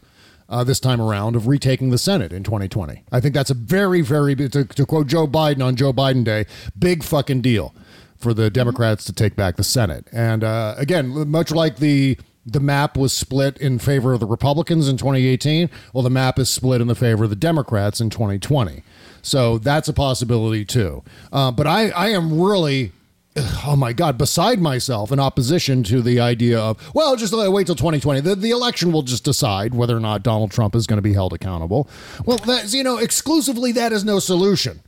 uh, 0.50 0.64
this 0.64 0.80
time 0.80 1.00
around 1.00 1.36
of 1.36 1.47
retaking 1.47 1.91
the 1.91 1.97
Senate 1.97 2.34
in 2.34 2.43
2020. 2.43 3.04
I 3.12 3.20
think 3.20 3.34
that's 3.34 3.52
a 3.52 3.54
very, 3.54 4.02
very, 4.02 4.36
to, 4.36 4.66
to 4.66 4.86
quote 4.86 5.08
Joe 5.08 5.28
Biden 5.28 5.64
on 5.64 5.76
Joe 5.76 5.93
Biden 5.93 6.24
Day, 6.24 6.45
big 6.78 7.04
fucking 7.04 7.41
deal 7.41 7.74
for 8.18 8.34
the 8.34 8.50
Democrats 8.50 9.06
to 9.06 9.14
take 9.14 9.36
back 9.36 9.56
the 9.56 9.64
Senate. 9.64 10.08
And 10.12 10.43
uh, 10.43 10.76
again, 10.78 11.30
much 11.30 11.52
like 11.52 11.78
the 11.78 12.18
the 12.45 12.60
map 12.60 12.97
was 12.97 13.14
split 13.14 13.58
in 13.58 13.78
favor 13.78 14.14
of 14.14 14.20
the 14.20 14.26
Republicans 14.26 14.88
in 14.88 14.97
2018, 14.97 15.70
well, 15.93 16.02
the 16.02 16.10
map 16.10 16.39
is 16.39 16.50
split 16.50 16.82
in 16.82 16.88
the 16.88 16.95
favor 16.95 17.26
of 17.26 17.30
the 17.30 17.36
Democrats 17.36 18.02
in 18.02 18.10
2020. 18.10 18.82
So 19.22 19.60
that's 19.60 19.88
a 19.88 19.93
possibility 19.93 20.66
too. 20.66 21.04
Uh, 21.32 21.52
but 21.52 21.68
I, 21.68 21.89
I 21.89 22.08
am 22.10 22.41
really 22.41 22.91
oh 23.36 23.76
my 23.78 23.94
god 23.94 24.18
beside 24.18 24.60
myself 24.60 25.12
in 25.12 25.20
opposition 25.20 25.84
to 25.84 26.02
the 26.02 26.20
idea 26.20 26.60
of 26.60 26.94
well 26.94 27.16
just 27.16 27.34
uh, 27.34 27.50
wait 27.52 27.68
till 27.68 27.76
2020 27.76 28.22
the, 28.22 28.36
the 28.36 28.50
election 28.50 28.92
will 28.92 29.04
just 29.04 29.24
decide 29.24 29.74
whether 29.74 29.96
or 29.96 30.00
not 30.00 30.24
donald 30.24 30.52
trump 30.52 30.76
is 30.76 30.88
going 30.88 30.98
to 30.98 31.02
be 31.02 31.14
held 31.14 31.32
accountable 31.32 31.88
well 32.26 32.38
that's 32.40 32.74
you 32.74 32.84
know 32.84 32.98
exclusively 32.98 33.72
that 33.72 33.94
is 33.94 34.04
no 34.04 34.20
solution 34.20 34.82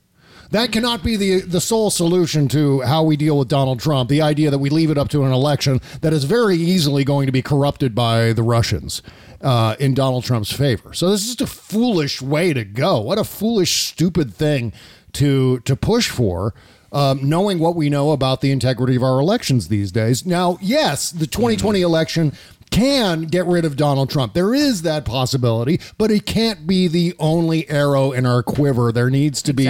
that 0.52 0.74
cannot 0.74 1.02
be 1.02 1.16
the 1.16 1.42
the 1.42 1.62
sole 1.62 1.90
solution 1.90 2.48
to 2.50 2.82
how 2.82 3.04
we 3.04 3.16
deal 3.16 3.38
with 3.38 3.48
Donald 3.48 3.80
Trump. 3.80 4.10
The 4.10 4.22
idea 4.22 4.52
that 4.52 4.60
we 4.60 4.70
leave 4.70 4.92
it 4.92 4.98
up 4.98 5.08
to 5.10 5.24
an 5.24 5.32
election 5.32 5.80
that 6.02 6.12
is 6.12 6.26
very 6.26 6.58
easily 6.58 7.06
going 7.06 7.26
to 7.26 7.32
be 7.32 7.42
corrupted 7.42 7.96
by 7.96 8.34
the 8.34 8.44
Russians 8.44 9.02
uh, 9.40 9.78
in 9.80 9.94
Donald 9.94 10.26
Trump's 10.26 10.52
favor. 10.52 10.94
So 10.94 11.10
this 11.10 11.22
is 11.22 11.36
just 11.36 11.42
a 11.42 11.48
foolish 11.48 12.22
way 12.22 12.52
to 12.54 12.66
go. 12.66 13.00
What 13.00 13.18
a 13.18 13.24
foolish, 13.24 13.86
stupid 13.86 14.34
thing 14.34 14.74
to 15.14 15.60
to 15.62 15.76
push 15.78 16.10
for. 16.10 16.54
Um, 16.94 17.30
knowing 17.30 17.60
what 17.60 17.78
we 17.78 17.90
know 17.90 18.12
about 18.12 18.42
the 18.42 18.52
integrity 18.52 18.98
of 18.98 19.04
our 19.04 19.22
elections 19.22 19.70
these 19.70 19.94
days. 19.94 20.26
Now, 20.26 20.58
yes, 20.60 21.10
the 21.10 21.26
2020 21.26 21.82
election 21.82 22.34
can 22.72 23.24
get 23.24 23.46
rid 23.46 23.66
of 23.66 23.76
Donald 23.76 24.10
Trump. 24.10 24.34
There 24.34 24.54
is 24.54 24.82
that 24.82 25.06
possibility, 25.06 25.80
but 25.98 26.10
it 26.10 26.26
can't 26.26 26.66
be 26.66 26.88
the 26.88 27.14
only 27.20 27.70
arrow 27.70 28.12
in 28.12 28.26
our 28.26 28.42
quiver. 28.42 28.92
There 28.92 29.10
needs 29.10 29.42
to 29.44 29.54
be 29.54 29.66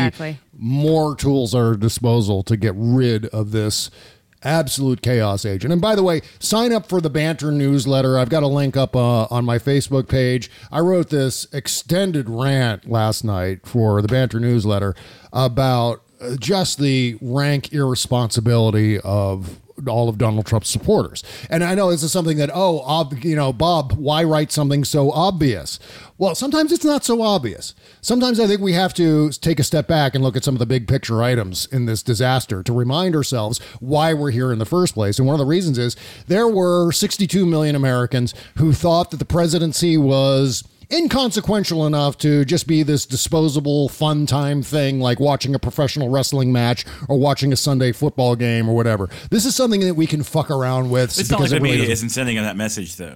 more 0.58 1.16
tools 1.16 1.54
at 1.54 1.60
our 1.60 1.76
disposal 1.76 2.44
to 2.44 2.56
get 2.56 2.74
rid 2.76 3.26
of 3.28 3.52
this 3.52 3.90
absolute 4.44 5.02
chaos 5.02 5.46
agent. 5.46 5.72
And 5.72 5.82
by 5.82 5.96
the 5.96 6.04
way, 6.04 6.22
sign 6.40 6.72
up 6.72 6.88
for 6.88 7.02
the 7.02 7.10
Banter 7.10 7.52
newsletter. 7.52 8.18
I've 8.18 8.30
got 8.30 8.44
a 8.44 8.48
link 8.48 8.78
up 8.78 8.96
uh, 8.96 9.26
on 9.26 9.46
my 9.46 9.60
Facebook 9.60 10.08
page. 10.08 10.50
I 10.72 10.80
wrote 10.80 11.10
this 11.10 11.48
extended 11.54 12.30
rant 12.30 12.90
last 12.90 13.24
night 13.24 13.66
for 13.66 14.02
the 14.02 14.08
Banter 14.08 14.40
newsletter 14.40 14.96
about 15.34 16.02
just 16.40 16.80
the 16.80 17.18
rank 17.22 17.74
irresponsibility 17.74 19.00
of 19.00 19.60
all 19.88 20.10
of 20.10 20.18
Donald 20.18 20.46
Trump's 20.46 20.70
supporters. 20.70 21.24
And 21.50 21.64
I 21.64 21.76
know 21.76 21.92
this 21.92 22.04
is 22.04 22.12
something 22.12 22.38
that, 22.38 22.50
oh, 22.54 22.82
ob- 22.82 23.24
you 23.24 23.36
know, 23.36 23.54
Bob, 23.54 23.94
why 23.94 24.24
write 24.24 24.52
something 24.52 24.84
so 24.84 25.12
obvious? 25.12 25.80
Well, 26.18 26.36
sometimes 26.36 26.72
it's 26.72 26.86
not 26.86 27.04
so 27.04 27.22
obvious. 27.22 27.74
Sometimes 28.02 28.40
I 28.40 28.48
think 28.48 28.62
we 28.62 28.74
have 28.74 28.94
to 28.96 29.32
take 29.32 29.60
a 29.60 29.64
step 29.64 29.88
back 29.88 30.14
and 30.14 30.24
look 30.24 30.36
at 30.36 30.44
some 30.44 30.56
of 30.56 30.60
the 30.60 30.66
big 30.66 30.88
picture 30.88 31.24
items 31.24 31.66
in 31.68 31.86
this 31.86 32.04
disaster 32.04 32.62
to 32.64 32.74
remind 32.74 33.16
ourselves 33.16 33.60
why 33.80 34.14
we're 34.14 34.32
here 34.32 34.52
in 34.52 34.60
the 34.60 34.66
first 34.66 34.94
place. 34.94 35.18
And 35.18 35.26
one 35.26 35.34
of 35.34 35.40
the 35.40 35.46
reasons 35.46 35.78
is 35.78 35.96
there 36.28 36.48
were 36.48 36.92
62 36.92 37.46
million 37.46 37.76
Americans 37.76 38.36
who 38.58 38.74
thought 38.74 39.12
that 39.12 39.18
the 39.18 39.26
presidency 39.26 39.98
was 39.98 40.64
inconsequential 40.92 41.86
enough 41.86 42.18
to 42.20 42.46
just 42.46 42.68
be 42.68 42.84
this 42.84 43.06
disposable 43.06 43.90
fun 43.90 44.26
time 44.26 44.62
thing 44.62 45.00
like 45.00 45.20
watching 45.20 45.56
a 45.56 45.60
professional 45.60 46.10
wrestling 46.10 46.52
match 46.52 46.86
or 47.08 47.18
watching 47.18 47.54
a 47.54 47.56
Sunday 47.56 47.92
football 47.92 48.36
game 48.36 48.70
or 48.70 48.76
whatever. 48.76 49.10
This 49.30 49.46
is 49.46 49.56
something 49.56 49.82
that 49.82 49.96
we 49.96 50.08
can 50.08 50.24
fuck 50.24 50.50
around 50.52 50.90
with 50.90 51.18
It's 51.18 51.30
not 51.30 51.40
like 51.40 51.50
the 51.50 51.58
it 51.58 51.62
really 51.62 51.78
media 51.78 51.92
isn't 51.92 52.10
sending 52.10 52.36
that 52.36 52.58
message, 52.58 52.98
though. 52.98 53.16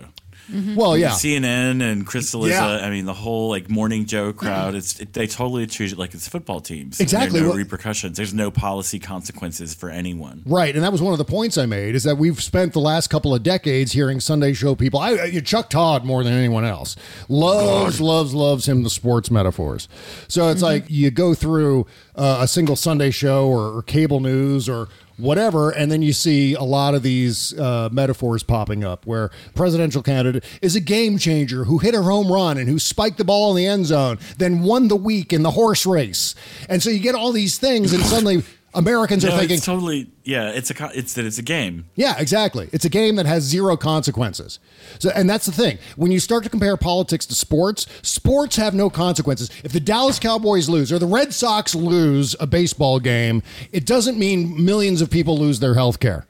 Well, 0.75 0.97
yeah. 0.97 1.09
CNN 1.11 1.81
and 1.81 2.05
Crystal 2.05 2.47
Yeah. 2.47 2.65
I 2.65 2.89
mean, 2.89 3.05
the 3.05 3.13
whole 3.13 3.49
like 3.49 3.69
morning 3.69 4.05
Joe 4.05 4.31
crowd. 4.33 4.75
It's 4.75 4.99
it, 4.99 5.13
they 5.13 5.27
totally 5.27 5.65
treat 5.67 5.91
it 5.91 5.97
like 5.97 6.13
it's 6.13 6.27
football 6.27 6.59
teams. 6.61 6.99
Exactly. 6.99 7.39
There 7.39 7.41
are 7.41 7.43
no 7.45 7.49
Well- 7.49 7.57
repercussions. 7.57 8.17
There's 8.17 8.33
no 8.33 8.51
policy 8.51 8.99
consequences 8.99 9.73
for 9.73 9.89
anyone. 9.89 10.43
Right, 10.45 10.75
and 10.75 10.83
that 10.83 10.91
was 10.91 11.01
one 11.01 11.13
of 11.13 11.17
the 11.17 11.25
points 11.25 11.57
I 11.57 11.65
made 11.65 11.95
is 11.95 12.03
that 12.03 12.17
we've 12.17 12.41
spent 12.41 12.73
the 12.73 12.79
last 12.79 13.07
couple 13.09 13.33
of 13.33 13.43
decades 13.43 13.91
hearing 13.93 14.19
Sunday 14.19 14.53
show 14.53 14.75
people. 14.75 14.99
I, 14.99 15.11
I- 15.11 15.39
Chuck 15.39 15.69
Todd 15.69 16.05
more 16.05 16.23
than 16.23 16.33
anyone 16.33 16.65
else 16.65 16.95
loves, 17.29 17.99
loves, 18.01 18.33
loves 18.33 18.67
him 18.67 18.83
the 18.83 18.89
sports 18.89 19.29
metaphors. 19.31 19.87
So 20.27 20.49
it's 20.49 20.61
like 20.61 20.85
you 20.89 21.11
go 21.11 21.33
through 21.33 21.85
uh, 22.15 22.39
a 22.41 22.47
single 22.47 22.75
Sunday 22.75 23.11
show 23.11 23.47
or, 23.47 23.77
or 23.77 23.81
cable 23.83 24.19
news 24.19 24.69
or 24.69 24.87
whatever, 25.17 25.69
and 25.71 25.91
then 25.91 26.01
you 26.01 26.13
see 26.13 26.53
a 26.53 26.63
lot 26.63 26.93
of 26.93 27.03
these 27.03 27.57
uh, 27.59 27.89
metaphors 27.91 28.43
popping 28.43 28.83
up 28.83 29.05
where 29.05 29.31
presidential 29.53 30.01
candidate 30.01 30.43
is 30.61 30.75
a 30.75 30.81
game 30.81 31.17
changer 31.17 31.65
who 31.65 31.77
hit 31.77 31.93
a 31.95 32.01
home 32.01 32.31
run 32.31 32.57
and 32.57 32.67
who 32.67 32.79
spiked 32.79 33.17
the 33.17 33.25
ball 33.25 33.51
in 33.51 33.57
the 33.57 33.67
end 33.67 33.85
zone, 33.85 34.17
then 34.37 34.61
won 34.61 34.87
the 34.87 34.95
week 34.95 35.31
in 35.33 35.43
the 35.43 35.51
horse 35.51 35.85
race, 35.85 36.35
and 36.69 36.81
so 36.81 36.89
you 36.89 36.99
get 36.99 37.15
all 37.15 37.31
these 37.31 37.57
things, 37.57 37.93
and 37.93 38.03
suddenly. 38.03 38.43
Americans 38.75 39.25
are 39.25 39.29
No, 39.29 39.37
thinking, 39.37 39.57
it's 39.57 39.65
totally 39.65 40.11
yeah. 40.23 40.49
It's 40.49 40.69
a 40.69 40.91
it's 40.93 41.13
that 41.13 41.25
it's 41.25 41.37
a 41.37 41.41
game. 41.41 41.85
yeah, 41.95 42.15
exactly. 42.19 42.69
It's 42.71 42.85
a 42.85 42.89
game 42.89 43.15
that 43.15 43.25
has 43.25 43.43
zero 43.43 43.77
consequences. 43.77 44.59
So, 44.99 45.09
and 45.15 45.29
that's 45.29 45.45
the 45.45 45.51
thing. 45.51 45.77
When 45.95 46.11
you 46.11 46.19
start 46.19 46.43
to 46.43 46.49
compare 46.49 46.77
politics 46.77 47.25
to 47.27 47.35
sports, 47.35 47.87
sports 48.01 48.55
have 48.57 48.73
no 48.73 48.89
consequences. 48.89 49.49
If 49.63 49.71
the 49.71 49.79
Dallas 49.79 50.19
Cowboys 50.19 50.69
lose 50.69 50.91
or 50.91 50.99
the 50.99 51.07
Red 51.07 51.33
Sox 51.33 51.73
lose 51.73 52.35
a 52.39 52.47
baseball 52.47 52.99
game, 52.99 53.41
it 53.71 53.85
doesn't 53.85 54.19
mean 54.19 54.63
millions 54.63 55.01
of 55.01 55.09
people 55.09 55.37
lose 55.37 55.59
their 55.59 55.73
health 55.73 55.99
care. 55.99 56.27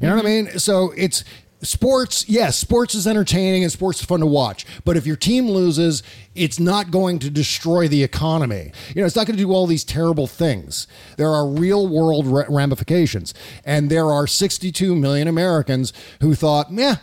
You 0.00 0.08
know 0.08 0.16
what 0.16 0.26
I 0.26 0.28
mm-hmm. 0.28 0.46
mean? 0.46 0.58
So 0.58 0.92
it's 0.96 1.24
sports. 1.64 2.28
Yes, 2.28 2.56
sports 2.56 2.94
is 2.94 3.06
entertaining 3.06 3.62
and 3.62 3.72
sports 3.72 4.00
is 4.00 4.06
fun 4.06 4.20
to 4.20 4.26
watch. 4.26 4.64
But 4.84 4.96
if 4.96 5.06
your 5.06 5.16
team 5.16 5.48
loses, 5.48 6.02
it's 6.34 6.60
not 6.60 6.90
going 6.90 7.18
to 7.20 7.30
destroy 7.30 7.88
the 7.88 8.02
economy. 8.02 8.72
You 8.94 9.02
know, 9.02 9.06
it's 9.06 9.16
not 9.16 9.26
going 9.26 9.36
to 9.36 9.42
do 9.42 9.52
all 9.52 9.66
these 9.66 9.84
terrible 9.84 10.26
things. 10.26 10.86
There 11.16 11.30
are 11.30 11.46
real 11.46 11.86
world 11.88 12.26
ramifications. 12.26 13.34
And 13.64 13.90
there 13.90 14.10
are 14.12 14.26
62 14.26 14.94
million 14.94 15.28
Americans 15.28 15.92
who 16.20 16.34
thought, 16.34 16.70
yeah, 16.70 16.96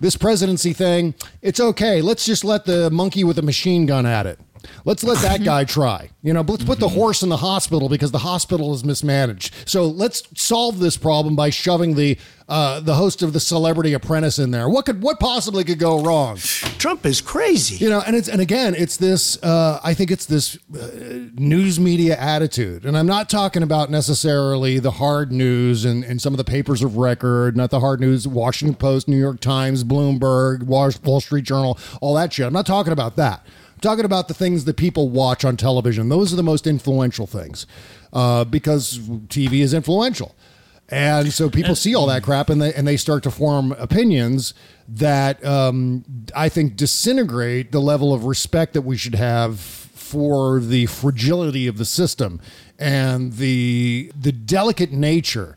this 0.00 0.16
presidency 0.16 0.72
thing, 0.72 1.14
it's 1.42 1.60
okay. 1.60 2.00
Let's 2.00 2.24
just 2.24 2.44
let 2.44 2.64
the 2.64 2.90
monkey 2.90 3.24
with 3.24 3.38
a 3.38 3.42
machine 3.42 3.86
gun 3.86 4.06
at 4.06 4.26
it. 4.26 4.38
Let's 4.84 5.02
let 5.04 5.18
that 5.22 5.44
guy 5.44 5.64
try. 5.64 6.10
You 6.22 6.32
know, 6.32 6.42
let's 6.42 6.64
put 6.64 6.78
the 6.78 6.88
horse 6.88 7.22
in 7.22 7.28
the 7.28 7.38
hospital 7.38 7.88
because 7.88 8.10
the 8.10 8.18
hospital 8.18 8.74
is 8.74 8.84
mismanaged. 8.84 9.54
So 9.66 9.86
let's 9.86 10.22
solve 10.40 10.78
this 10.78 10.96
problem 10.96 11.36
by 11.36 11.50
shoving 11.50 11.94
the 11.94 12.18
uh, 12.46 12.78
the 12.80 12.94
host 12.94 13.22
of 13.22 13.32
the 13.32 13.40
Celebrity 13.40 13.94
Apprentice 13.94 14.38
in 14.38 14.50
there. 14.50 14.68
What 14.68 14.84
could 14.84 15.02
what 15.02 15.18
possibly 15.18 15.64
could 15.64 15.78
go 15.78 16.02
wrong? 16.02 16.36
Trump 16.78 17.06
is 17.06 17.22
crazy. 17.22 17.82
You 17.82 17.88
know, 17.88 18.02
and 18.06 18.14
it's 18.14 18.28
and 18.28 18.40
again, 18.40 18.74
it's 18.74 18.98
this. 18.98 19.42
Uh, 19.42 19.80
I 19.82 19.94
think 19.94 20.10
it's 20.10 20.26
this 20.26 20.58
uh, 20.74 21.30
news 21.34 21.80
media 21.80 22.18
attitude, 22.18 22.84
and 22.84 22.98
I'm 22.98 23.06
not 23.06 23.30
talking 23.30 23.62
about 23.62 23.90
necessarily 23.90 24.78
the 24.78 24.90
hard 24.92 25.32
news 25.32 25.86
and, 25.86 26.04
and 26.04 26.20
some 26.20 26.34
of 26.34 26.36
the 26.36 26.44
papers 26.44 26.82
of 26.82 26.98
record, 26.98 27.56
not 27.56 27.70
the 27.70 27.80
hard 27.80 28.00
news, 28.00 28.28
Washington 28.28 28.76
Post, 28.76 29.08
New 29.08 29.18
York 29.18 29.40
Times, 29.40 29.82
Bloomberg, 29.82 30.64
Wall 30.64 31.20
Street 31.20 31.44
Journal, 31.44 31.78
all 32.02 32.14
that 32.14 32.32
shit. 32.34 32.46
I'm 32.46 32.52
not 32.52 32.66
talking 32.66 32.92
about 32.92 33.16
that. 33.16 33.46
I'm 33.74 33.80
talking 33.80 34.04
about 34.04 34.28
the 34.28 34.34
things 34.34 34.64
that 34.64 34.76
people 34.76 35.08
watch 35.08 35.44
on 35.44 35.56
television. 35.56 36.08
Those 36.08 36.32
are 36.32 36.36
the 36.36 36.42
most 36.42 36.66
influential 36.66 37.26
things, 37.26 37.66
uh, 38.12 38.44
because 38.44 38.98
TV 38.98 39.60
is 39.60 39.74
influential. 39.74 40.34
And 40.88 41.32
so 41.32 41.48
people 41.48 41.74
see 41.74 41.94
all 41.94 42.06
that 42.06 42.22
crap 42.22 42.50
and 42.50 42.60
they 42.60 42.72
and 42.74 42.86
they 42.86 42.98
start 42.98 43.22
to 43.22 43.30
form 43.30 43.72
opinions 43.72 44.52
that 44.86 45.44
um, 45.44 46.04
I 46.36 46.48
think 46.50 46.76
disintegrate 46.76 47.72
the 47.72 47.80
level 47.80 48.12
of 48.12 48.24
respect 48.26 48.74
that 48.74 48.82
we 48.82 48.96
should 48.96 49.14
have 49.14 49.58
for 49.58 50.60
the 50.60 50.86
fragility 50.86 51.66
of 51.66 51.78
the 51.78 51.86
system 51.86 52.40
and 52.78 53.34
the 53.34 54.12
the 54.14 54.30
delicate 54.30 54.92
nature 54.92 55.56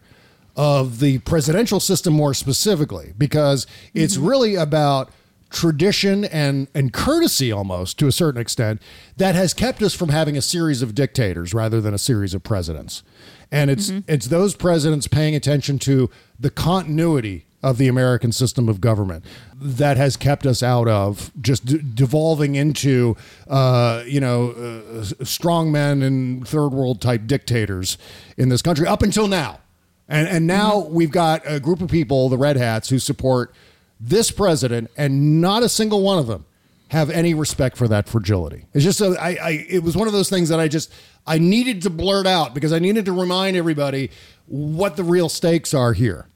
of 0.56 1.00
the 1.00 1.20
presidential 1.20 1.80
system 1.80 2.14
more 2.14 2.34
specifically 2.34 3.14
because 3.18 3.68
it's 3.94 4.18
really 4.18 4.56
about 4.56 5.12
tradition 5.50 6.26
and 6.26 6.68
and 6.74 6.92
courtesy 6.92 7.52
almost 7.52 7.98
to 8.00 8.08
a 8.08 8.12
certain 8.12 8.40
extent 8.40 8.82
that 9.16 9.36
has 9.36 9.54
kept 9.54 9.82
us 9.82 9.94
from 9.94 10.10
having 10.10 10.36
a 10.36 10.42
series 10.42 10.82
of 10.82 10.94
dictators 10.94 11.54
rather 11.54 11.80
than 11.80 11.94
a 11.94 11.98
series 11.98 12.34
of 12.34 12.44
presidents. 12.44 13.04
And 13.52 13.70
it's 13.70 13.92
it's 14.08 14.28
those 14.28 14.56
presidents 14.56 15.08
paying 15.08 15.36
attention 15.36 15.80
to 15.80 16.10
the 16.40 16.50
continuity 16.50 17.46
of 17.64 17.78
the 17.78 17.88
American 17.88 18.32
system 18.32 18.70
of 18.70 18.80
government 18.80 19.26
that 19.56 19.98
has 19.98 20.16
kept 20.16 20.46
us 20.46 20.62
out 20.62 20.88
of 20.88 21.32
just 21.42 21.66
d- 21.66 21.82
devolving 21.94 22.56
into 22.56 23.16
uh, 23.48 24.04
you 24.06 24.20
know 24.20 24.52
uh, 24.52 25.04
strong 25.24 25.72
men 25.72 26.04
and 26.04 26.48
third 26.48 26.70
world 26.70 27.02
type 27.02 27.26
dictators 27.26 27.98
in 28.38 28.50
this 28.50 28.62
country 28.62 28.86
up 28.86 29.02
until 29.02 29.28
now. 29.28 29.60
And 30.08 30.28
and 30.28 30.48
now 30.48 30.80
we've 30.80 31.12
got 31.12 31.42
a 31.46 31.60
group 31.60 31.82
of 31.82 31.90
people 31.90 32.30
the 32.30 32.38
red 32.38 32.58
hats 32.58 32.90
who 32.90 33.00
support 33.00 33.54
this 34.00 34.32
president 34.32 34.92
and 34.98 35.42
not 35.42 35.64
a 35.64 35.70
single 35.70 36.02
one 36.02 36.20
of 36.20 36.28
them 36.28 36.46
have 36.90 37.10
any 37.10 37.34
respect 37.34 37.78
for 37.78 37.88
that 37.88 38.08
fragility. 38.08 38.66
It's 38.74 38.84
just 38.84 39.02
a, 39.02 39.18
I, 39.20 39.38
I 39.42 39.66
it 39.70 39.84
was 39.84 39.98
one 39.98 40.08
of 40.08 40.14
those 40.14 40.30
things 40.30 40.50
that 40.50 40.60
I 40.60 40.68
just 40.68 40.94
I 41.26 41.38
needed 41.38 41.82
to 41.84 41.90
blurt 41.90 42.26
out 42.26 42.54
because 42.54 42.72
I 42.72 42.80
needed 42.80 43.06
to 43.06 43.12
remind 43.12 43.58
everybody 43.58 44.12
what 44.46 44.96
the 44.96 45.04
real 45.04 45.28
stakes 45.28 45.74
are 45.74 45.94
here. 45.94 46.28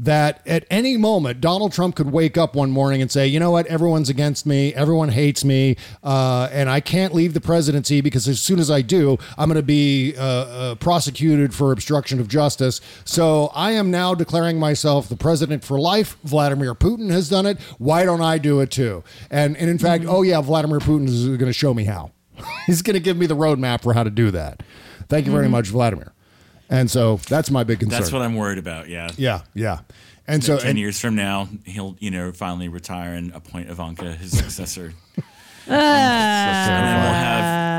That 0.00 0.40
at 0.46 0.64
any 0.70 0.96
moment 0.96 1.40
Donald 1.40 1.72
Trump 1.72 1.96
could 1.96 2.12
wake 2.12 2.38
up 2.38 2.54
one 2.54 2.70
morning 2.70 3.02
and 3.02 3.10
say, 3.10 3.26
"You 3.26 3.40
know 3.40 3.50
what? 3.50 3.66
Everyone's 3.66 4.08
against 4.08 4.46
me. 4.46 4.72
Everyone 4.74 5.08
hates 5.08 5.44
me, 5.44 5.76
uh, 6.04 6.48
and 6.52 6.70
I 6.70 6.78
can't 6.78 7.12
leave 7.12 7.34
the 7.34 7.40
presidency 7.40 8.00
because 8.00 8.28
as 8.28 8.40
soon 8.40 8.60
as 8.60 8.70
I 8.70 8.80
do, 8.80 9.18
I'm 9.36 9.48
going 9.48 9.56
to 9.56 9.62
be 9.62 10.14
uh, 10.16 10.22
uh, 10.22 10.74
prosecuted 10.76 11.52
for 11.52 11.72
obstruction 11.72 12.20
of 12.20 12.28
justice. 12.28 12.80
So 13.04 13.50
I 13.56 13.72
am 13.72 13.90
now 13.90 14.14
declaring 14.14 14.60
myself 14.60 15.08
the 15.08 15.16
president 15.16 15.64
for 15.64 15.80
life. 15.80 16.16
Vladimir 16.22 16.76
Putin 16.76 17.10
has 17.10 17.28
done 17.28 17.44
it. 17.46 17.58
Why 17.78 18.04
don't 18.04 18.22
I 18.22 18.38
do 18.38 18.60
it 18.60 18.70
too? 18.70 19.02
And 19.32 19.56
and 19.56 19.68
in 19.68 19.78
fact, 19.78 20.04
oh 20.06 20.22
yeah, 20.22 20.40
Vladimir 20.40 20.78
Putin 20.78 21.08
is 21.08 21.26
going 21.26 21.38
to 21.46 21.52
show 21.52 21.74
me 21.74 21.84
how. 21.84 22.12
He's 22.66 22.82
going 22.82 22.94
to 22.94 23.00
give 23.00 23.16
me 23.16 23.26
the 23.26 23.34
roadmap 23.36 23.82
for 23.82 23.94
how 23.94 24.04
to 24.04 24.10
do 24.10 24.30
that. 24.30 24.62
Thank 25.08 25.26
you 25.26 25.32
very 25.32 25.48
Mhm. 25.48 25.50
much, 25.50 25.66
Vladimir. 25.68 26.12
And 26.70 26.90
so 26.90 27.16
that's 27.28 27.50
my 27.50 27.64
big 27.64 27.80
concern. 27.80 28.00
That's 28.00 28.12
what 28.12 28.22
I'm 28.22 28.34
worried 28.36 28.58
about. 28.58 28.88
Yeah. 28.88 29.10
Yeah, 29.16 29.42
yeah. 29.54 29.80
And 30.26 30.44
so 30.44 30.58
ten 30.58 30.70
and- 30.70 30.78
years 30.78 31.00
from 31.00 31.14
now, 31.14 31.48
he'll 31.64 31.96
you 31.98 32.10
know 32.10 32.32
finally 32.32 32.68
retire 32.68 33.14
and 33.14 33.32
appoint 33.32 33.70
Ivanka 33.70 34.12
his 34.12 34.36
successor. 34.36 34.92
Uh, 35.16 35.22
and 35.72 36.86
then 36.86 37.02
we'll 37.02 37.12
have 37.12 37.78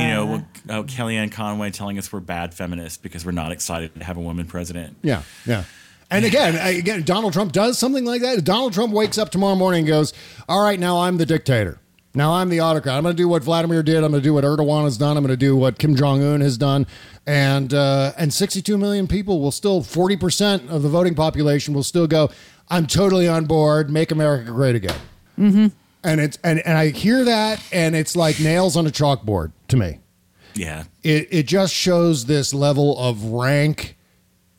you 0.00 0.08
know 0.08 0.44
uh, 0.68 0.82
Kellyanne 0.82 1.30
Conway 1.30 1.70
telling 1.70 1.98
us 1.98 2.12
we're 2.12 2.20
bad 2.20 2.52
feminists 2.52 2.98
because 2.98 3.24
we're 3.24 3.32
not 3.32 3.52
excited 3.52 3.94
to 3.94 4.04
have 4.04 4.16
a 4.16 4.20
woman 4.20 4.46
president. 4.46 4.96
Yeah, 5.02 5.22
yeah. 5.46 5.64
And 6.10 6.24
again, 6.24 6.56
again, 6.78 7.02
Donald 7.02 7.32
Trump 7.32 7.52
does 7.52 7.78
something 7.78 8.04
like 8.04 8.22
that. 8.22 8.44
Donald 8.44 8.72
Trump 8.72 8.92
wakes 8.92 9.16
up 9.16 9.30
tomorrow 9.30 9.54
morning 9.54 9.80
and 9.80 9.88
goes, 9.88 10.12
"All 10.48 10.62
right, 10.62 10.80
now 10.80 11.00
I'm 11.00 11.16
the 11.18 11.26
dictator. 11.26 11.78
Now 12.14 12.34
I'm 12.34 12.48
the 12.48 12.60
autocrat. 12.60 12.94
I'm 12.96 13.02
going 13.02 13.16
to 13.16 13.20
do 13.22 13.28
what 13.28 13.42
Vladimir 13.42 13.82
did. 13.82 13.96
I'm 13.96 14.12
going 14.12 14.22
to 14.22 14.28
do 14.28 14.32
what 14.34 14.44
Erdogan 14.44 14.84
has 14.84 14.96
done. 14.96 15.16
I'm 15.16 15.24
going 15.24 15.32
to 15.32 15.36
do 15.36 15.56
what 15.56 15.78
Kim 15.78 15.96
Jong 15.96 16.22
Un 16.22 16.40
has 16.40 16.56
done." 16.56 16.86
And 17.26 17.74
uh, 17.74 18.12
and 18.16 18.32
62 18.32 18.78
million 18.78 19.06
people 19.08 19.40
will 19.40 19.50
still 19.50 19.82
40 19.82 20.16
percent 20.16 20.70
of 20.70 20.82
the 20.82 20.88
voting 20.88 21.14
population 21.14 21.74
will 21.74 21.82
still 21.82 22.06
go, 22.06 22.30
"I'm 22.68 22.86
totally 22.86 23.26
on 23.26 23.46
board. 23.46 23.90
Make 23.90 24.10
America 24.12 24.50
great 24.50 24.76
again." 24.76 24.98
Mm-hmm. 25.38 25.66
And 26.04 26.20
it's 26.20 26.38
and, 26.44 26.60
and 26.60 26.78
I 26.78 26.90
hear 26.90 27.24
that, 27.24 27.60
and 27.72 27.96
it's 27.96 28.14
like 28.14 28.38
nails 28.38 28.76
on 28.76 28.86
a 28.86 28.90
chalkboard 28.90 29.52
to 29.68 29.76
me 29.78 29.98
Yeah. 30.54 30.84
it, 31.02 31.28
it 31.32 31.46
just 31.46 31.72
shows 31.74 32.26
this 32.26 32.52
level 32.52 32.96
of 32.98 33.24
rank 33.24 33.96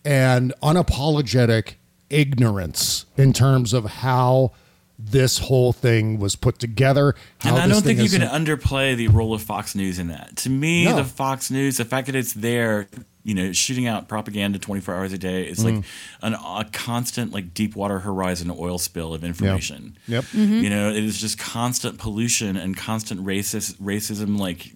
and 0.04 0.54
unapologetic 0.64 1.76
ignorance 2.10 3.06
in 3.16 3.32
terms 3.32 3.74
of 3.74 3.86
how 3.86 4.52
this 4.98 5.40
whole 5.40 5.74
thing 5.74 6.20
was 6.20 6.36
put 6.36 6.58
together. 6.60 7.16
How 7.40 7.50
And 7.56 7.60
I 7.64 7.68
don't 7.68 7.82
think 7.84 8.00
you 8.00 8.06
is- 8.06 8.18
can 8.18 8.22
underplay 8.22 8.96
the 8.96 9.10
role 9.10 9.34
of 9.34 9.42
Fox 9.42 9.76
News 9.76 10.00
in 10.00 10.08
that. 10.08 10.36
To 10.38 10.50
me, 10.50 10.86
No. 10.86 10.96
the 10.96 11.04
Fox 11.04 11.52
News, 11.52 11.78
the 11.78 11.86
fact 11.86 12.08
that 12.08 12.16
it's 12.16 12.32
there, 12.34 12.88
you 13.24 13.34
know, 13.34 13.52
shooting 13.52 13.88
out 13.88 14.08
propaganda 14.08 14.58
24 14.58 14.96
hours 14.96 15.12
a 15.12 15.18
day, 15.18 15.44
is 15.44 15.64
like 15.66 15.74
Mm. 15.76 15.84
an, 16.22 16.34
a 16.36 16.66
constant, 16.72 17.34
like 17.34 17.54
Deepwater 17.54 18.00
Horizon 18.00 18.50
oil 18.58 18.78
spill 18.78 19.14
of 19.14 19.24
information. 19.24 19.98
Yep. 20.08 20.24
Mm-hmm. 20.34 20.64
You 20.64 20.70
know, 20.70 20.90
it 20.92 21.04
is 21.04 21.20
just 21.20 21.38
constant 21.38 21.98
pollution 21.98 22.56
and 22.56 22.78
constant 22.78 23.26
racist 23.26 23.76
racism, 23.76 24.38
like. 24.38 24.72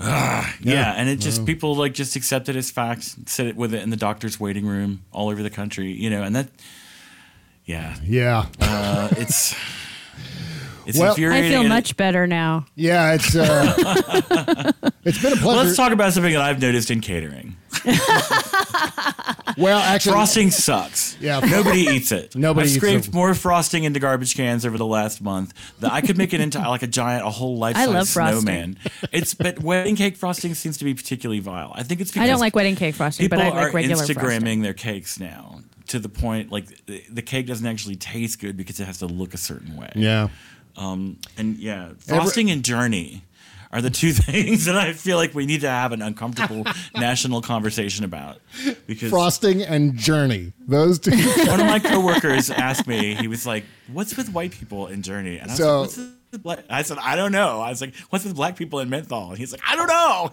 ah, 0.00 0.54
yeah. 0.62 0.72
Yeah. 0.74 0.92
and 0.96 1.08
it 1.08 1.20
just 1.20 1.40
Yeah. 1.40 1.46
people 1.46 1.74
like 1.74 1.92
just 1.94 2.14
accept 2.16 2.48
it 2.48 2.56
as 2.56 2.70
facts, 2.70 3.16
sit 3.26 3.56
with 3.56 3.74
it 3.74 3.82
in 3.82 3.90
the 3.90 3.96
doctor's 3.96 4.38
waiting 4.38 4.64
room 4.66 5.02
all 5.12 5.28
over 5.28 5.42
the 5.42 5.50
country, 5.50 5.92
you 5.92 6.08
know, 6.10 6.22
and 6.22 6.34
that, 6.36 6.48
yeah, 7.68 7.94
Yeah. 8.04 8.46
uh, 8.60 9.08
it's 9.12 9.54
it's 10.86 10.98
Well- 10.98 11.14
I 11.18 11.38
I 11.38 11.42
feel 11.48 11.64
much 11.64 11.96
better 11.96 12.26
now. 12.26 12.64
Yeah, 12.74 13.12
it's 13.14 13.36
uh, 13.36 14.72
it's 15.04 15.20
been 15.22 15.34
a 15.34 15.36
pleasure. 15.36 15.64
Let's 15.64 15.76
talk 15.76 15.92
about 15.92 16.12
something 16.14 16.32
that 16.32 16.40
I've 16.42 16.60
noticed 16.60 16.90
in 16.90 17.00
catering. 17.00 17.56
Well, 19.56 19.80
actually, 19.80 20.12
frosting 20.12 20.50
sucks. 20.52 21.16
Yeah. 21.20 21.40
nobody 21.40 21.80
eats 21.80 22.12
it. 22.12 22.36
Nobody 22.36 22.66
I've 22.68 22.76
eats 22.76 22.76
scraped 22.76 23.08
it. 23.08 23.14
more 23.14 23.34
frosting 23.34 23.82
into 23.82 23.98
garbage 23.98 24.36
cans 24.36 24.64
over 24.64 24.78
the 24.78 24.86
last 24.86 25.20
month 25.20 25.52
that 25.80 25.90
I 25.92 26.00
could 26.00 26.16
make 26.16 26.32
it 26.32 26.40
into 26.40 26.60
like 26.60 26.82
a 26.84 26.86
giant, 26.86 27.26
a 27.26 27.30
whole 27.30 27.56
life 27.58 27.74
I 27.74 27.86
size 27.86 27.94
love 27.94 28.08
frosting. 28.08 28.40
snowman. 28.42 28.78
It's 29.10 29.34
but 29.34 29.58
wedding 29.60 29.96
cake 29.96 30.16
frosting 30.16 30.54
seems 30.54 30.78
to 30.78 30.84
be 30.84 30.94
particularly 30.94 31.40
vile. 31.40 31.72
I 31.74 31.82
think 31.82 32.00
it's 32.00 32.10
because 32.12 32.22
I 32.22 32.28
don't 32.28 32.38
like 32.38 32.54
wedding 32.54 32.76
cake 32.76 32.94
frosting, 32.94 33.24
people 33.24 33.38
but 33.38 33.46
I 33.46 33.50
like 33.50 33.72
are 33.72 33.72
regular 33.72 34.04
Instagramming 34.04 34.20
frosting. 34.30 34.62
their 34.62 34.74
cakes 34.74 35.18
now 35.18 35.60
to 35.88 35.98
the 35.98 36.08
point 36.08 36.50
like 36.52 36.86
the, 36.86 37.02
the 37.10 37.22
cake 37.22 37.46
doesn't 37.46 37.66
actually 37.66 37.96
taste 37.96 38.40
good 38.40 38.56
because 38.56 38.78
it 38.80 38.84
has 38.84 38.98
to 38.98 39.06
look 39.06 39.34
a 39.34 39.38
certain 39.38 39.76
way. 39.76 39.90
Yeah. 39.94 40.28
Um, 40.76 41.18
and 41.36 41.56
yeah, 41.56 41.90
frosting 41.98 42.50
and 42.50 42.64
journey 42.64 43.24
are 43.72 43.82
the 43.82 43.90
two 43.90 44.12
things 44.14 44.64
that 44.66 44.76
I 44.76 44.92
feel 44.92 45.16
like 45.16 45.34
we 45.34 45.44
need 45.44 45.60
to 45.62 45.68
have 45.68 45.92
an 45.92 46.00
uncomfortable 46.02 46.64
national 46.94 47.42
conversation 47.42 48.04
about. 48.04 48.38
Because 48.86 49.10
Frosting 49.10 49.62
and 49.62 49.96
Journey. 49.96 50.52
Those 50.66 50.98
two. 50.98 51.10
one 51.46 51.60
of 51.60 51.66
my 51.66 51.78
coworkers 51.78 52.50
asked 52.50 52.86
me, 52.86 53.14
he 53.14 53.28
was 53.28 53.46
like, 53.46 53.64
"What's 53.92 54.16
with 54.16 54.32
white 54.32 54.52
people 54.52 54.86
in 54.86 55.02
Journey?" 55.02 55.38
And 55.38 55.50
I 55.50 55.54
was 55.54 55.58
So- 55.58 55.80
like, 56.32 56.40
"What's? 56.42 56.62
I 56.70 56.82
said, 56.82 56.98
"I 56.98 57.16
don't 57.16 57.32
know." 57.32 57.60
I 57.60 57.70
was 57.70 57.80
like, 57.80 57.94
"What's 58.10 58.24
with 58.24 58.36
black 58.36 58.56
people 58.56 58.80
in 58.80 58.88
menthol?" 58.88 59.30
And 59.30 59.38
he's 59.38 59.52
like, 59.52 59.62
"I 59.68 59.76
don't 59.76 59.88
know." 59.88 60.32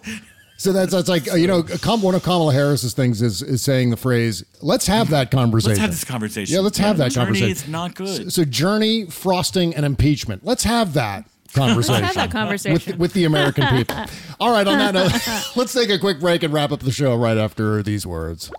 So 0.58 0.72
that's 0.72 0.92
that's 0.92 1.08
like 1.08 1.30
uh, 1.30 1.36
you 1.36 1.46
know, 1.46 1.62
one 1.62 2.14
of 2.14 2.22
Kamala 2.22 2.52
Harris's 2.52 2.94
things 2.94 3.20
is 3.20 3.42
is 3.42 3.60
saying 3.62 3.90
the 3.90 3.96
phrase, 3.96 4.44
"Let's 4.62 4.86
have 4.86 5.10
that 5.10 5.30
conversation." 5.30 5.70
Let's 5.72 5.80
have 5.80 5.90
this 5.90 6.04
conversation. 6.04 6.54
Yeah, 6.54 6.60
let's 6.60 6.78
have 6.78 6.96
that 6.96 7.12
Journey 7.12 7.26
conversation. 7.26 7.50
is 7.50 7.68
not 7.68 7.94
good. 7.94 8.32
So, 8.32 8.44
Journey, 8.44 9.06
frosting, 9.06 9.74
and 9.74 9.84
impeachment. 9.84 10.44
Let's 10.44 10.64
have 10.64 10.94
that 10.94 11.26
conversation. 11.52 12.02
Let's 12.02 12.16
have 12.16 12.30
that 12.30 12.30
conversation. 12.30 12.92
with 12.92 12.98
with 12.98 13.12
the 13.12 13.24
American 13.24 13.66
people. 13.68 13.96
All 14.40 14.50
right, 14.50 14.66
on 14.66 14.78
that 14.78 14.94
note, 14.94 15.12
let's 15.56 15.74
take 15.74 15.90
a 15.90 15.98
quick 15.98 16.20
break 16.20 16.42
and 16.42 16.54
wrap 16.54 16.72
up 16.72 16.80
the 16.80 16.92
show 16.92 17.16
right 17.16 17.36
after 17.36 17.82
these 17.82 18.06
words. 18.06 18.50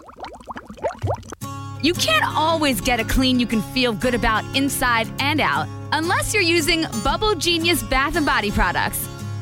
You 1.82 1.94
can't 1.94 2.26
always 2.26 2.82
get 2.82 3.00
a 3.00 3.04
clean 3.04 3.40
you 3.40 3.48
can 3.48 3.62
feel 3.62 3.94
good 3.94 4.16
about 4.16 4.44
inside 4.56 5.08
and 5.20 5.40
out 5.40 5.68
unless 5.92 6.34
you're 6.34 6.44
using 6.44 6.86
Bubble 7.04 7.36
Genius 7.36 7.82
Bath 7.84 8.16
and 8.16 8.26
Body 8.26 8.52
products. 8.52 9.08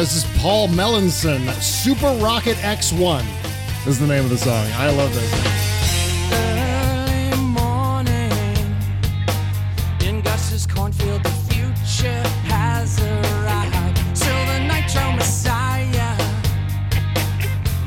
This 0.00 0.24
is 0.24 0.38
Paul 0.42 0.68
Melancon, 0.68 1.50
Super 1.54 2.14
Rocket 2.22 2.58
X1 2.58 3.26
is 3.86 3.98
the 3.98 4.06
name 4.06 4.24
of 4.24 4.30
the 4.30 4.36
song. 4.36 4.66
I 4.74 4.90
love 4.90 5.12
this. 5.14 5.32
Early 6.32 7.40
morning 7.40 8.76
in 10.06 10.20
Gus's 10.20 10.66
cornfield, 10.66 11.22
the 11.24 11.30
future 11.30 12.22
has 12.44 13.00
arrived. 13.00 13.98
Silver 14.16 14.60
Nitro 14.60 15.12
Messiah. 15.12 16.14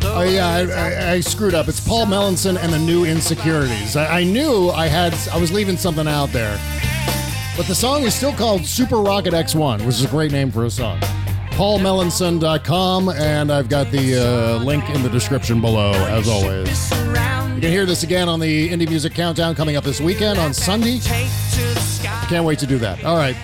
Oh 0.03 0.24
yeah, 0.28 0.47
I, 0.47 0.62
I, 0.72 1.12
I 1.12 1.20
screwed 1.20 1.53
up. 1.53 1.68
It's 1.68 1.80
Paul 1.80 2.07
Melancon 2.07 2.57
and 2.57 2.74
the 2.74 2.80
New 2.80 3.05
Insecurities. 3.05 3.95
I, 3.95 4.22
I 4.22 4.24
knew 4.24 4.72
I 4.72 4.88
had 4.88 5.14
I 5.32 5.38
was 5.38 5.51
leaving 5.51 5.78
something 5.78 6.07
out 6.07 6.30
there, 6.32 6.60
but 7.55 7.68
the 7.68 7.76
song 7.76 8.01
is 8.01 8.16
still 8.16 8.34
called 8.34 8.66
Super 8.66 8.97
Rocket 8.97 9.36
X1, 9.36 9.86
which 9.86 9.95
is 9.95 10.05
a 10.05 10.10
great 10.10 10.32
name 10.32 10.49
for 10.49 10.66
a 10.66 10.72
song. 10.72 10.99
PaulMelancon.com, 11.60 13.10
and 13.10 13.51
I've 13.51 13.68
got 13.68 13.91
the 13.91 14.16
uh, 14.16 14.64
link 14.64 14.89
in 14.91 15.03
the 15.03 15.10
description 15.10 15.60
below, 15.60 15.91
as 16.07 16.30
always. 16.30 16.89
You 16.89 17.60
can 17.60 17.64
hear 17.64 17.86
this 17.86 18.03
again 18.03 18.30
on 18.30 18.39
the 18.39 18.70
Indie 18.70 18.88
Music 18.88 19.14
Countdown 19.14 19.55
coming 19.55 19.76
up 19.76 19.84
this 19.84 19.99
weekend 19.99 20.39
on 20.39 20.53
Sunday. 20.53 20.99
Can't 22.30 22.45
wait 22.45 22.60
to 22.60 22.66
do 22.66 22.78
that. 22.78 23.03
All 23.03 23.18
right. 23.18 23.36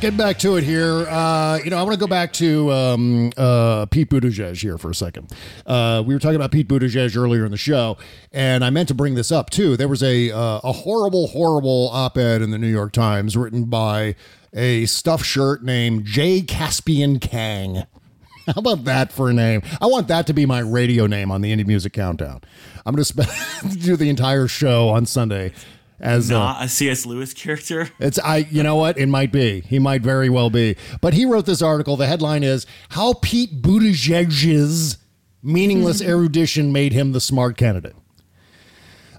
Getting 0.00 0.16
back 0.16 0.36
to 0.40 0.56
it 0.56 0.64
here, 0.64 1.06
uh, 1.08 1.60
you 1.62 1.70
know, 1.70 1.78
I 1.78 1.84
want 1.84 1.94
to 1.94 2.00
go 2.00 2.08
back 2.08 2.32
to 2.32 2.72
um, 2.72 3.30
uh, 3.36 3.86
Pete 3.86 4.10
Buttigieg 4.10 4.60
here 4.60 4.76
for 4.76 4.90
a 4.90 4.94
second. 4.94 5.32
Uh, 5.64 6.02
we 6.04 6.14
were 6.14 6.18
talking 6.18 6.34
about 6.34 6.50
Pete 6.50 6.66
Buttigieg 6.66 7.16
earlier 7.16 7.44
in 7.44 7.52
the 7.52 7.56
show, 7.56 7.98
and 8.32 8.64
I 8.64 8.70
meant 8.70 8.88
to 8.88 8.94
bring 8.94 9.14
this 9.14 9.30
up 9.30 9.48
too. 9.48 9.76
There 9.76 9.86
was 9.86 10.02
a 10.02 10.32
uh, 10.32 10.58
a 10.64 10.72
horrible, 10.72 11.28
horrible 11.28 11.88
op-ed 11.92 12.42
in 12.42 12.50
the 12.50 12.58
New 12.58 12.66
York 12.66 12.90
Times 12.90 13.36
written 13.36 13.66
by 13.66 14.16
a 14.52 14.86
stuffed 14.86 15.24
shirt 15.24 15.62
named 15.62 16.04
Jay 16.04 16.42
Caspian 16.42 17.18
Kang. 17.18 17.84
How 18.46 18.54
about 18.56 18.84
that 18.84 19.12
for 19.12 19.30
a 19.30 19.32
name? 19.32 19.62
I 19.80 19.86
want 19.86 20.08
that 20.08 20.26
to 20.26 20.32
be 20.32 20.46
my 20.46 20.58
radio 20.60 21.06
name 21.06 21.30
on 21.30 21.42
the 21.42 21.54
Indie 21.54 21.66
Music 21.66 21.92
Countdown. 21.92 22.40
I'm 22.84 22.94
going 22.94 23.04
to 23.04 23.78
do 23.78 23.96
the 23.96 24.08
entire 24.08 24.48
show 24.48 24.88
on 24.88 25.06
Sunday 25.06 25.52
as 26.00 26.30
uh, 26.32 26.38
Not 26.38 26.64
a 26.64 26.68
C.S. 26.68 27.06
Lewis 27.06 27.32
character. 27.32 27.88
it's 28.00 28.18
I 28.18 28.38
you 28.50 28.62
know 28.62 28.76
what? 28.76 28.98
It 28.98 29.06
might 29.06 29.30
be. 29.30 29.60
He 29.60 29.78
might 29.78 30.02
very 30.02 30.28
well 30.28 30.50
be. 30.50 30.76
But 31.00 31.14
he 31.14 31.24
wrote 31.24 31.46
this 31.46 31.62
article. 31.62 31.96
The 31.96 32.08
headline 32.08 32.42
is 32.42 32.66
How 32.90 33.14
Pete 33.14 33.62
Buttigieg's 33.62 34.98
meaningless 35.42 36.02
erudition 36.02 36.72
made 36.72 36.92
him 36.92 37.12
the 37.12 37.20
smart 37.20 37.56
candidate. 37.56 37.94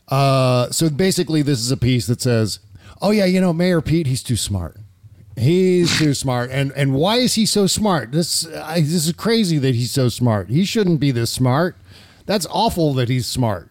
Uh 0.09 0.69
so 0.71 0.89
basically 0.89 1.41
this 1.41 1.59
is 1.59 1.71
a 1.71 1.77
piece 1.77 2.07
that 2.07 2.21
says, 2.21 2.59
"Oh 3.01 3.11
yeah, 3.11 3.25
you 3.25 3.39
know, 3.39 3.53
Mayor 3.53 3.79
Pete, 3.81 4.07
he's 4.07 4.21
too 4.21 4.35
smart. 4.35 4.77
He's 5.35 5.97
too 5.97 6.13
smart. 6.13 6.51
And 6.51 6.71
and 6.73 6.93
why 6.93 7.17
is 7.17 7.35
he 7.35 7.45
so 7.45 7.67
smart? 7.67 8.11
This 8.11 8.47
I, 8.47 8.81
this 8.81 9.07
is 9.07 9.13
crazy 9.13 9.57
that 9.57 9.75
he's 9.75 9.91
so 9.91 10.09
smart. 10.09 10.49
He 10.49 10.65
shouldn't 10.65 10.99
be 10.99 11.11
this 11.11 11.31
smart. 11.31 11.75
That's 12.25 12.47
awful 12.49 12.93
that 12.95 13.09
he's 13.09 13.25
smart. 13.25 13.69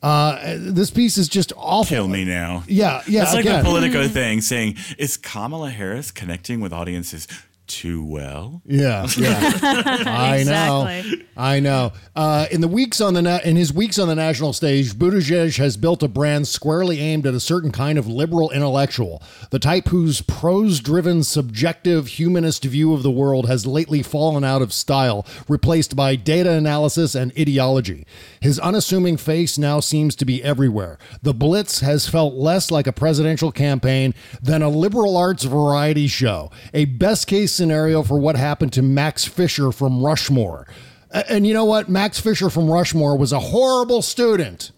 Uh, 0.00 0.56
this 0.58 0.90
piece 0.90 1.18
is 1.18 1.28
just 1.28 1.52
awful. 1.56 1.96
Kill 1.96 2.08
me 2.08 2.24
now. 2.24 2.62
Yeah, 2.68 3.02
yeah. 3.08 3.22
It's 3.22 3.34
like 3.34 3.44
again. 3.44 3.64
the 3.64 3.68
Politico 3.68 4.06
thing 4.06 4.40
saying, 4.40 4.76
is 4.96 5.16
Kamala 5.16 5.70
Harris 5.70 6.12
connecting 6.12 6.60
with 6.60 6.72
audiences 6.72 7.26
too 7.68 8.04
well? 8.04 8.62
Yeah, 8.64 9.06
yeah. 9.16 9.52
I 10.06 10.42
know. 10.44 11.02
I 11.36 11.60
know. 11.60 11.92
Uh, 12.16 12.46
in 12.50 12.60
the 12.60 12.68
weeks 12.68 13.00
on 13.00 13.14
the 13.14 13.22
na- 13.22 13.40
in 13.44 13.56
his 13.56 13.72
weeks 13.72 13.98
on 13.98 14.08
the 14.08 14.14
national 14.14 14.52
stage, 14.52 14.94
Buttigieg 14.94 15.56
has 15.58 15.76
built 15.76 16.02
a 16.02 16.08
brand 16.08 16.48
squarely 16.48 16.98
aimed 16.98 17.26
at 17.26 17.34
a 17.34 17.40
certain 17.40 17.70
kind 17.70 17.98
of 17.98 18.06
liberal 18.08 18.50
intellectual, 18.50 19.22
the 19.50 19.58
type 19.58 19.88
whose 19.88 20.20
prose-driven, 20.22 21.22
subjective, 21.22 22.08
humanist 22.08 22.64
view 22.64 22.92
of 22.94 23.02
the 23.02 23.10
world 23.10 23.46
has 23.46 23.66
lately 23.66 24.02
fallen 24.02 24.42
out 24.42 24.62
of 24.62 24.72
style, 24.72 25.24
replaced 25.46 25.94
by 25.94 26.16
data 26.16 26.50
analysis 26.50 27.14
and 27.14 27.32
ideology. 27.38 28.04
His 28.40 28.58
unassuming 28.58 29.16
face 29.16 29.58
now 29.58 29.80
seems 29.80 30.16
to 30.16 30.24
be 30.24 30.42
everywhere. 30.42 30.98
The 31.22 31.34
Blitz 31.34 31.80
has 31.80 32.08
felt 32.08 32.34
less 32.34 32.70
like 32.70 32.86
a 32.86 32.92
presidential 32.92 33.52
campaign 33.52 34.14
than 34.42 34.62
a 34.62 34.68
liberal 34.68 35.16
arts 35.16 35.44
variety 35.44 36.06
show, 36.08 36.50
a 36.74 36.86
best 36.86 37.26
case 37.26 37.57
scenario 37.58 38.02
for 38.02 38.18
what 38.18 38.36
happened 38.36 38.72
to 38.74 38.82
Max 38.82 39.26
Fisher 39.26 39.70
from 39.72 40.02
Rushmore. 40.02 40.66
And 41.10 41.46
you 41.46 41.52
know 41.52 41.64
what? 41.66 41.88
Max 41.88 42.18
Fisher 42.20 42.48
from 42.48 42.70
Rushmore 42.70 43.18
was 43.18 43.32
a 43.32 43.40
horrible 43.40 44.00
student. 44.00 44.70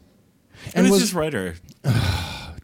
And 0.74 0.86
who's 0.86 1.00
this 1.00 1.14
writer? 1.14 1.54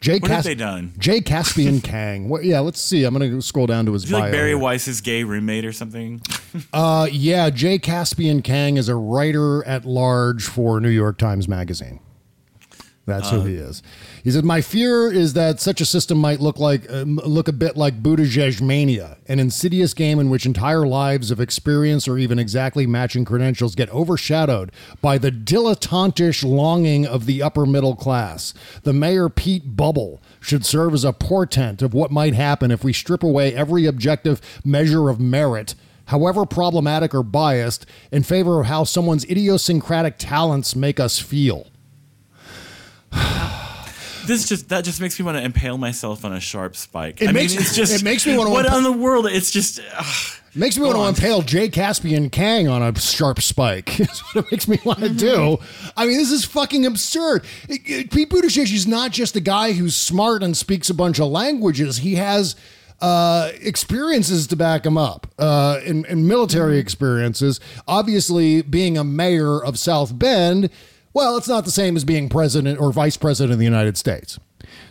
Jay 0.01 0.19
What 0.19 0.31
have 0.31 0.45
they 0.45 0.55
done? 0.55 0.93
Jay 0.99 1.21
Caspian 1.23 1.81
Kang. 1.81 2.29
What, 2.29 2.45
yeah, 2.45 2.61
let's 2.61 2.81
see. 2.81 3.05
I'm 3.05 3.17
going 3.17 3.31
to 3.31 3.43
scroll 3.43 3.67
down 3.67 3.87
to 3.87 3.93
his 3.93 4.05
Is 4.05 4.11
bio. 4.11 4.21
like 4.21 4.33
Bari. 4.33 4.55
Weiss's 4.55 5.01
gay 5.01 5.25
roommate 5.25 5.65
or 5.65 5.73
something? 5.73 6.21
Uh, 6.73 7.07
yeah, 7.13 7.51
Jay 7.51 7.79
Caspian 7.79 8.41
Kang 8.41 8.79
is 8.79 8.89
a 8.89 8.95
writer 8.97 9.63
at 9.67 9.85
large 9.85 10.45
for 10.45 10.81
New 10.81 10.89
York 10.89 11.19
Times 11.19 11.47
Magazine. 11.49 12.01
That's 13.07 13.29
Uh, 13.29 13.41
who 13.41 13.47
he 13.47 13.55
is. 13.55 13.83
He 14.25 14.33
said, 14.33 14.45
"My 14.45 14.61
fear 14.61 15.11
is 15.11 15.35
that 15.35 15.61
such 15.61 15.81
a 15.81 15.87
system 15.87 16.19
might 16.19 16.41
look 16.41 16.59
like 16.59 16.91
um, 16.93 17.21
look 17.25 17.47
a 17.47 17.53
bit 17.53 17.77
like 17.77 18.03
Buttigieg 18.03 18.61
mania, 18.61 19.17
an 19.29 19.39
insidious 19.39 19.95
game 19.95 20.19
in 20.19 20.29
which 20.29 20.45
entire 20.45 20.85
lives 20.87 21.31
of 21.31 21.41
experience 21.41 22.09
or 22.09 22.19
even 22.19 22.41
exactly 22.41 22.85
matching 22.85 23.25
credentials 23.25 23.77
get 23.77 23.89
overshadowed 23.95 24.73
by 25.01 25.19
the 25.19 25.31
dilettantish 25.31 26.43
longing 26.43 27.07
of 27.07 27.27
the 27.27 27.43
upper 27.43 27.65
middle 27.65 27.95
class. 27.95 28.53
The 28.83 28.93
Mayor 28.93 29.29
Pete 29.29 29.77
bubble 29.77 30.21
should 30.41 30.67
serve 30.67 30.93
as 30.93 31.05
a 31.05 31.13
portent 31.13 31.83
of 31.83 31.95
what 31.95 32.11
might 32.11 32.35
happen 32.35 32.73
if 32.73 32.83
we 32.83 32.93
strip 32.93 33.23
away 33.23 33.55
every 33.55 33.87
objective 33.87 34.41
measure 34.65 35.09
of 35.09 35.21
merit." 35.21 35.77
However 36.07 36.47
problematic 36.47 37.13
or 37.15 37.25
biased, 37.25 37.85
in 38.13 38.23
favor 38.23 38.61
of 38.61 38.67
how 38.67 38.85
someone's 38.85 39.25
idiosyncratic 39.25 40.19
talents 40.19 40.77
make 40.77 41.01
us 41.01 41.19
feel. 41.19 41.67
This 44.27 44.49
just 44.49 44.71
that 44.71 44.85
just 44.85 45.01
makes 45.01 45.17
me 45.21 45.25
want 45.25 45.39
to 45.39 45.45
impale 45.45 45.79
myself 45.79 46.25
on 46.25 46.33
a 46.33 46.41
sharp 46.41 46.75
spike. 46.75 47.23
It 47.23 47.29
I 47.29 47.33
makes- 47.33 47.53
mean, 47.53 47.63
it's 47.63 47.77
just 47.77 47.95
it 47.95 48.03
makes 48.03 48.27
me 48.27 48.37
wanna 48.37 48.51
What 48.51 48.67
impa- 48.67 48.73
on 48.73 48.83
the 48.83 48.91
world? 48.91 49.27
It's 49.27 49.53
just. 49.53 49.81
Makes 50.53 50.77
me 50.79 50.85
want 50.85 50.97
to 50.97 51.05
impale 51.05 51.43
Jay 51.43 51.69
Caspian 51.69 52.29
Kang 52.31 52.67
on 52.67 52.83
a 52.83 52.99
sharp 52.99 53.41
spike. 53.41 53.95
That's 53.99 54.35
what 54.35 54.45
it 54.47 54.51
makes 54.51 54.67
me 54.67 54.81
want 54.85 54.99
to 55.01 55.11
do. 55.11 55.59
I 55.97 56.07
mean, 56.07 56.17
this 56.19 56.33
is 56.33 56.45
fucking 56.45 56.85
absurd. 56.87 57.45
It- 57.69 57.83
it- 57.87 58.11
Pete 58.11 58.29
Buttigieg 58.31 58.73
is 58.75 58.87
not 58.89 59.13
just 59.13 59.37
a 59.37 59.41
guy 59.41 59.73
who's 59.73 59.95
smart 59.95 60.43
and 60.43 60.57
speaks 60.57 60.91
a 60.91 60.95
bunch 60.95 61.21
of 61.21 61.29
languages. 61.29 61.99
He 61.99 62.17
has 62.17 62.57
uh, 63.01 63.53
experiences 63.61 64.49
to 64.49 64.57
back 64.57 64.85
him 64.85 64.99
up, 64.99 65.29
uh, 65.39 65.79
and, 65.87 66.05
and 66.07 66.27
military 66.27 66.79
experiences. 66.79 67.61
Obviously, 67.87 68.63
being 68.63 68.99
a 68.99 69.05
mayor 69.05 69.63
of 69.63 69.79
South 69.79 70.19
Bend, 70.19 70.69
well, 71.17 71.39
it's 71.39 71.49
not 71.49 71.65
the 71.65 71.71
same 71.71 71.97
as 71.97 72.05
being 72.05 72.29
president 72.29 72.79
or 72.79 72.93
vice 72.93 73.17
president 73.17 73.55
of 73.55 73.59
the 73.59 73.65
United 73.65 73.97
States. 73.97 74.39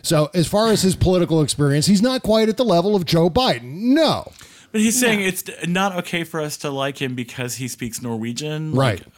So, 0.02 0.28
as 0.34 0.48
far 0.48 0.66
as 0.72 0.82
his 0.82 0.96
political 0.96 1.40
experience, 1.40 1.86
he's 1.86 2.02
not 2.02 2.24
quite 2.24 2.48
at 2.48 2.56
the 2.56 2.64
level 2.64 2.96
of 2.96 3.04
Joe 3.04 3.30
Biden. 3.30 3.94
No. 3.94 4.32
But 4.72 4.80
he's 4.80 4.98
saying 4.98 5.20
it's 5.20 5.44
not 5.68 5.94
okay 5.98 6.24
for 6.24 6.40
us 6.40 6.56
to 6.58 6.70
like 6.70 7.00
him 7.00 7.14
because 7.14 7.54
he 7.54 7.68
speaks 7.68 8.02
Norwegian. 8.02 8.72
Like, 8.72 9.00
Right. 9.00 9.12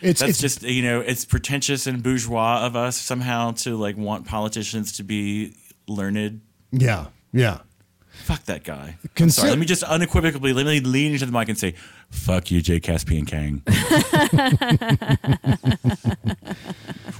It's 0.00 0.20
that's 0.20 0.30
it's 0.30 0.40
just 0.40 0.62
you 0.64 0.82
know 0.82 1.00
it's 1.00 1.24
pretentious 1.24 1.86
and 1.86 2.02
bourgeois 2.02 2.66
of 2.66 2.74
us 2.74 2.96
somehow 2.96 3.52
to 3.52 3.76
like 3.76 3.96
want 3.96 4.26
politicians 4.26 4.90
to 4.96 5.04
be 5.04 5.54
learned. 5.86 6.40
yeah, 6.72 7.06
yeah. 7.32 7.60
Fuck 8.10 8.44
that 8.44 8.64
guy. 8.64 8.96
I'm 9.02 9.10
Consi- 9.14 9.30
sorry. 9.32 9.50
Let 9.50 9.58
me 9.60 9.66
just 9.66 9.82
unequivocally 9.84 10.52
let 10.52 10.66
me 10.66 10.80
lean 10.80 11.12
into 11.12 11.26
the 11.26 11.32
mic 11.32 11.48
and 11.48 11.56
say, 11.58 11.74
"Fuck 12.10 12.50
you, 12.50 12.60
Jay 12.60 12.80
Caspian 12.80 13.26
Kang." 13.26 13.62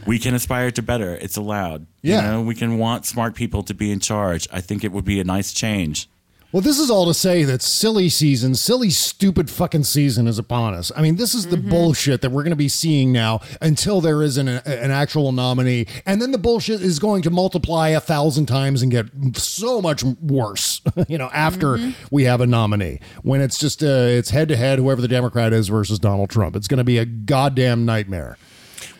we 0.06 0.18
can 0.18 0.34
aspire 0.34 0.70
to 0.72 0.82
better. 0.82 1.14
It's 1.16 1.36
allowed. 1.36 1.86
Yeah. 2.02 2.16
You 2.16 2.22
know, 2.32 2.42
we 2.42 2.54
can 2.54 2.78
want 2.78 3.06
smart 3.06 3.34
people 3.34 3.62
to 3.64 3.74
be 3.74 3.90
in 3.90 4.00
charge. 4.00 4.46
I 4.52 4.60
think 4.60 4.84
it 4.84 4.92
would 4.92 5.04
be 5.04 5.20
a 5.20 5.24
nice 5.24 5.52
change. 5.52 6.08
Well, 6.54 6.60
this 6.60 6.78
is 6.78 6.88
all 6.88 7.06
to 7.06 7.14
say 7.14 7.42
that 7.42 7.62
silly 7.62 8.08
season, 8.08 8.54
silly, 8.54 8.88
stupid 8.88 9.50
fucking 9.50 9.82
season 9.82 10.28
is 10.28 10.38
upon 10.38 10.74
us. 10.74 10.92
I 10.94 11.02
mean, 11.02 11.16
this 11.16 11.34
is 11.34 11.48
the 11.48 11.56
bullshit 11.56 12.20
that 12.20 12.30
we're 12.30 12.44
going 12.44 12.52
to 12.52 12.56
be 12.56 12.68
seeing 12.68 13.10
now 13.10 13.40
until 13.60 14.00
there 14.00 14.22
is 14.22 14.36
an, 14.36 14.46
an 14.46 14.92
actual 14.92 15.32
nominee. 15.32 15.88
And 16.06 16.22
then 16.22 16.30
the 16.30 16.38
bullshit 16.38 16.80
is 16.80 17.00
going 17.00 17.22
to 17.22 17.30
multiply 17.30 17.88
a 17.88 17.98
thousand 17.98 18.46
times 18.46 18.82
and 18.82 18.92
get 18.92 19.06
so 19.36 19.82
much 19.82 20.04
worse, 20.04 20.80
you 21.08 21.18
know, 21.18 21.28
after 21.34 21.92
we 22.12 22.22
have 22.22 22.40
a 22.40 22.46
nominee. 22.46 23.00
When 23.22 23.40
it's 23.40 23.58
just, 23.58 23.82
uh, 23.82 23.86
it's 23.86 24.30
head 24.30 24.46
to 24.46 24.56
head, 24.56 24.78
whoever 24.78 25.00
the 25.00 25.08
Democrat 25.08 25.52
is 25.52 25.66
versus 25.66 25.98
Donald 25.98 26.30
Trump. 26.30 26.54
It's 26.54 26.68
going 26.68 26.78
to 26.78 26.84
be 26.84 26.98
a 26.98 27.04
goddamn 27.04 27.84
nightmare. 27.84 28.38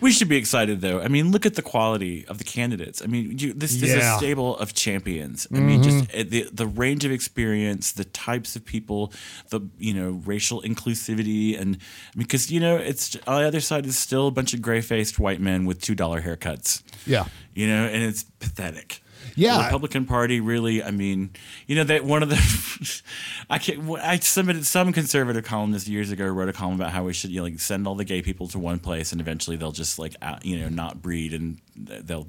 We 0.01 0.13
should 0.13 0.29
be 0.29 0.37
excited, 0.37 0.81
though. 0.81 1.01
I 1.01 1.09
mean, 1.09 1.31
look 1.33 1.47
at 1.47 1.55
the 1.55 1.63
quality 1.63 2.25
of 2.29 2.39
the 2.39 2.45
candidates. 2.45 3.03
I 3.03 3.07
mean, 3.07 3.39
you, 3.39 3.53
this, 3.53 3.77
this 3.81 3.91
is 3.91 3.97
a 4.05 4.17
stable 4.19 4.57
of 4.59 4.75
champions. 4.75 5.47
I 5.53 5.59
mean, 5.61 5.83
just 5.83 6.05
Mhm. 6.09 6.21
uh, 6.21 6.25
the 6.29 6.49
the 6.53 6.67
range 6.67 7.05
of 7.05 7.13
experience, 7.13 7.93
the 7.93 8.05
types 8.05 8.57
of 8.57 8.65
people, 8.65 9.13
the 9.51 9.61
you 9.79 9.95
know 9.95 10.21
racial 10.27 10.63
inclusivity, 10.63 11.59
and 11.61 11.79
because 12.17 12.51
you 12.51 12.61
know 12.61 12.77
it's 12.77 13.17
on 13.27 13.41
the 13.43 13.47
other 13.49 13.61
side 13.61 13.87
is 13.87 13.99
still 13.99 14.27
a 14.29 14.31
bunch 14.31 14.55
of 14.55 14.61
gray 14.63 14.81
faced 14.81 15.19
white 15.19 15.41
men 15.41 15.65
with 15.65 15.81
two 15.81 15.95
dollar 15.95 16.23
haircuts. 16.23 16.83
Yeah. 17.07 17.27
you 17.55 17.67
know, 17.69 17.85
and 17.87 18.03
it's 18.03 18.25
pathetic. 18.41 19.01
Yeah. 19.35 19.59
the 19.59 19.65
Republican 19.65 20.07
Party 20.07 20.41
really. 20.41 20.83
I 20.83 20.91
mean, 20.91 21.31
you 21.67 21.77
know 21.77 21.85
that 21.85 22.05
one 22.05 22.23
of 22.23 22.29
the 22.29 23.03
I 23.51 23.59
can't. 23.59 23.91
I 23.99 24.19
submitted 24.19 24.67
some 24.67 24.93
conservative 24.93 25.45
columnist 25.45 25.89
years 25.89 26.11
ago 26.11 26.27
wrote 26.27 26.49
a 26.49 26.53
column 26.53 26.75
about 26.75 26.91
how 26.91 27.05
we 27.05 27.13
should 27.13 27.31
you 27.31 27.39
know, 27.39 27.45
like 27.45 27.61
send 27.61 27.87
all 27.87 27.95
the 27.95 28.05
gay 28.05 28.23
people 28.23 28.49
to 28.49 28.59
one 28.59 28.79
place 28.79 29.13
and 29.13 29.21
eventually 29.21 29.57
they'll 29.57 29.73
just 29.73 29.99
like 29.99 30.15
you 30.43 30.59
know 30.59 30.69
not 30.69 31.03
breed 31.03 31.33
and 31.35 31.59
they'll 31.77 32.27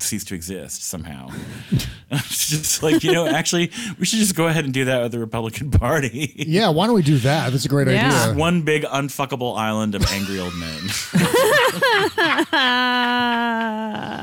cease 0.00 0.24
to 0.24 0.34
exist 0.34 0.84
somehow. 0.84 1.28
it's 2.10 2.48
just 2.48 2.82
like 2.82 3.04
you 3.04 3.12
know 3.12 3.26
actually 3.26 3.70
we 3.98 4.06
should 4.06 4.18
just 4.18 4.34
go 4.34 4.46
ahead 4.46 4.64
and 4.64 4.72
do 4.72 4.86
that 4.86 5.02
with 5.02 5.12
the 5.12 5.18
Republican 5.18 5.70
Party. 5.78 6.32
Yeah, 6.36 6.68
why 6.70 6.86
don't 6.86 6.94
we 6.94 7.02
do 7.02 7.18
that? 7.18 7.50
That's 7.52 7.64
a 7.64 7.68
great 7.68 7.86
Just 7.88 8.28
idea. 8.28 8.38
one 8.38 8.62
big 8.62 8.84
unfuckable 8.84 9.56
island 9.58 9.94
of 9.94 10.04
angry 10.10 10.38
old 10.40 10.54
men. 10.54 10.80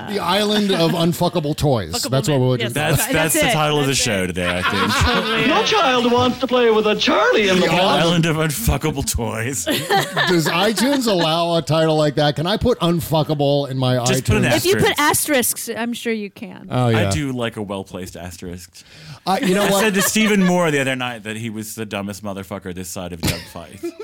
The 0.06 0.20
island 0.22 0.72
of 0.72 0.92
unfuckable 0.92 1.58
toys. 1.58 2.04
That's 2.04 2.30
what 2.30 2.40
we'll 2.40 2.58
do. 2.58 2.70
That's 2.70 3.08
that's, 3.08 3.34
the 3.34 3.50
title 3.50 3.80
of 3.80 3.88
the 3.88 3.96
show 3.96 4.28
today. 4.28 4.48
I 4.48 4.62
think. 4.62 5.48
No 5.48 5.64
child 5.64 6.12
wants 6.12 6.40
to 6.40 6.48
play 6.48 6.70
with 6.72 6.86
a 6.88 6.96
Charlie 6.96 7.50
in 7.50 7.56
the 7.56 7.62
The 7.64 7.68
box. 7.68 8.04
island 8.04 8.26
of 8.26 8.36
unfuckable 8.38 9.10
toys. 9.10 9.66
Does 9.66 10.48
iTunes 10.48 11.08
allow 11.08 11.56
a 11.56 11.62
title 11.62 11.96
like 11.98 12.16
that? 12.16 12.36
Can 12.36 12.46
I 12.46 12.58
put 12.58 12.80
unfuckable 12.80 13.70
in 13.70 13.78
my 13.78 13.96
Just 14.06 14.24
iTunes? 14.24 14.28
put 14.28 14.38
an 14.38 14.46
If 14.46 14.66
you 14.66 14.76
put 14.78 14.98
Asterisk. 15.00 15.58
Asterisks, 15.70 15.82
I'm 15.82 15.94
sure 15.94 16.14
you 16.14 16.30
can. 16.30 16.68
Oh, 16.70 16.90
yeah. 16.90 17.08
I 17.08 17.12
do 17.12 17.32
like 17.32 17.58
a 17.58 17.62
well 17.62 17.84
placed 17.84 18.16
asterisk. 18.16 18.84
Uh, 19.26 19.40
you 19.42 19.56
know 19.56 19.64
I 19.64 19.72
what? 19.72 19.80
said 19.82 19.94
to 19.96 20.02
Stephen 20.02 20.44
Moore 20.44 20.72
the 20.72 20.80
other 20.80 20.96
night 20.96 21.24
that 21.24 21.38
he 21.38 21.50
was 21.50 21.76
the 21.76 21.86
dumbest 21.86 22.24
motherfucker 22.24 22.74
this 22.74 22.90
side 22.90 23.14
of 23.14 23.22
Doug 23.22 23.40
Feith. 23.54 23.92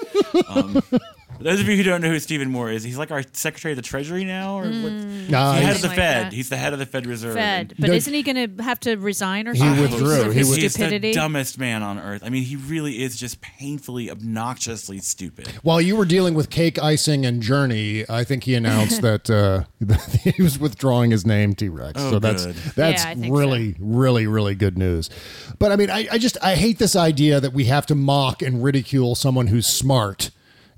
Um, 0.48 0.82
for 1.38 1.44
those 1.44 1.60
of 1.60 1.68
you 1.68 1.76
who 1.78 1.84
don't 1.84 2.02
know 2.02 2.10
who 2.10 2.20
Stephen 2.20 2.50
Moore 2.52 2.70
is, 2.72 2.84
he's 2.84 2.98
like 2.98 3.12
our 3.12 3.24
Secretary 3.34 3.72
of 3.72 3.76
the 3.76 3.82
Treasury 3.82 4.24
now, 4.26 4.58
or 4.60 4.64
what? 4.64 4.72
Mm, 4.72 5.30
Nah, 5.30 5.54
he's 5.54 5.62
the 5.62 5.66
head 5.66 5.76
of 5.76 5.82
the 5.82 5.88
like 5.88 5.98
Fed. 5.98 6.26
that. 6.28 6.34
he's 6.34 6.50
the 6.50 6.58
head 6.58 6.74
of 6.74 6.80
the 6.80 6.86
Fed 6.86 7.06
Reserve. 7.06 7.36
Fed, 7.36 7.72
and- 7.72 7.80
but 7.80 7.90
isn't 7.90 8.14
he 8.14 8.22
going 8.24 8.56
to 8.58 8.64
have 8.64 8.80
to 8.82 8.96
resign 8.98 9.48
or 9.48 9.56
something? 9.56 9.76
He 9.76 9.82
something? 9.90 10.00
withdrew. 10.08 10.18
because 10.18 10.28
of 10.28 10.34
He 10.34 10.40
his 10.40 10.48
was- 10.50 10.58
He's 10.58 10.64
the 10.74 10.80
stupidity. 10.80 11.14
dumbest 11.14 11.58
man 11.58 11.84
on 11.84 11.98
earth. 12.00 12.22
I 12.24 12.30
mean, 12.30 12.44
he 12.44 12.56
really 12.56 13.02
is 13.02 13.16
just 13.18 13.42
painfully, 13.42 14.10
obnoxiously 14.12 15.00
stupid. 15.00 15.48
While 15.64 15.82
you 15.82 15.96
were 15.96 16.06
dealing 16.06 16.34
with 16.34 16.50
cake 16.50 16.78
icing 16.82 17.26
and 17.26 17.42
Journey, 17.42 18.06
I 18.10 18.24
think 18.24 18.44
he 18.44 18.56
announced 18.56 19.02
that, 19.04 19.30
uh, 19.30 19.64
that 19.82 20.02
he 20.36 20.42
was 20.42 20.60
withdrawing 20.60 21.12
his 21.12 21.26
name, 21.26 21.54
T 21.56 21.70
Rex. 21.70 21.94
Oh, 21.96 22.12
so 22.12 22.20
that's 22.20 22.46
good. 22.46 22.56
that's 22.76 23.04
Yeah, 23.04 23.10
I 23.12 23.16
think 23.16 23.36
really, 23.36 23.76
really, 23.80 24.28
really 24.28 24.56
good 24.56 24.78
news. 24.78 25.10
But 25.60 25.72
I 25.72 25.76
mean, 25.76 25.90
I, 25.90 26.08
I 26.12 26.18
just 26.18 26.38
I 26.44 26.56
hate 26.56 26.78
this 26.80 26.96
idea 26.96 27.40
that 27.40 27.54
we 27.54 27.66
have 27.66 27.86
to 27.88 27.96
mock 27.96 28.42
and 28.42 28.64
ridicule 28.64 29.16
someone 29.16 29.48
who's 29.48 29.66
smart. 29.68 30.32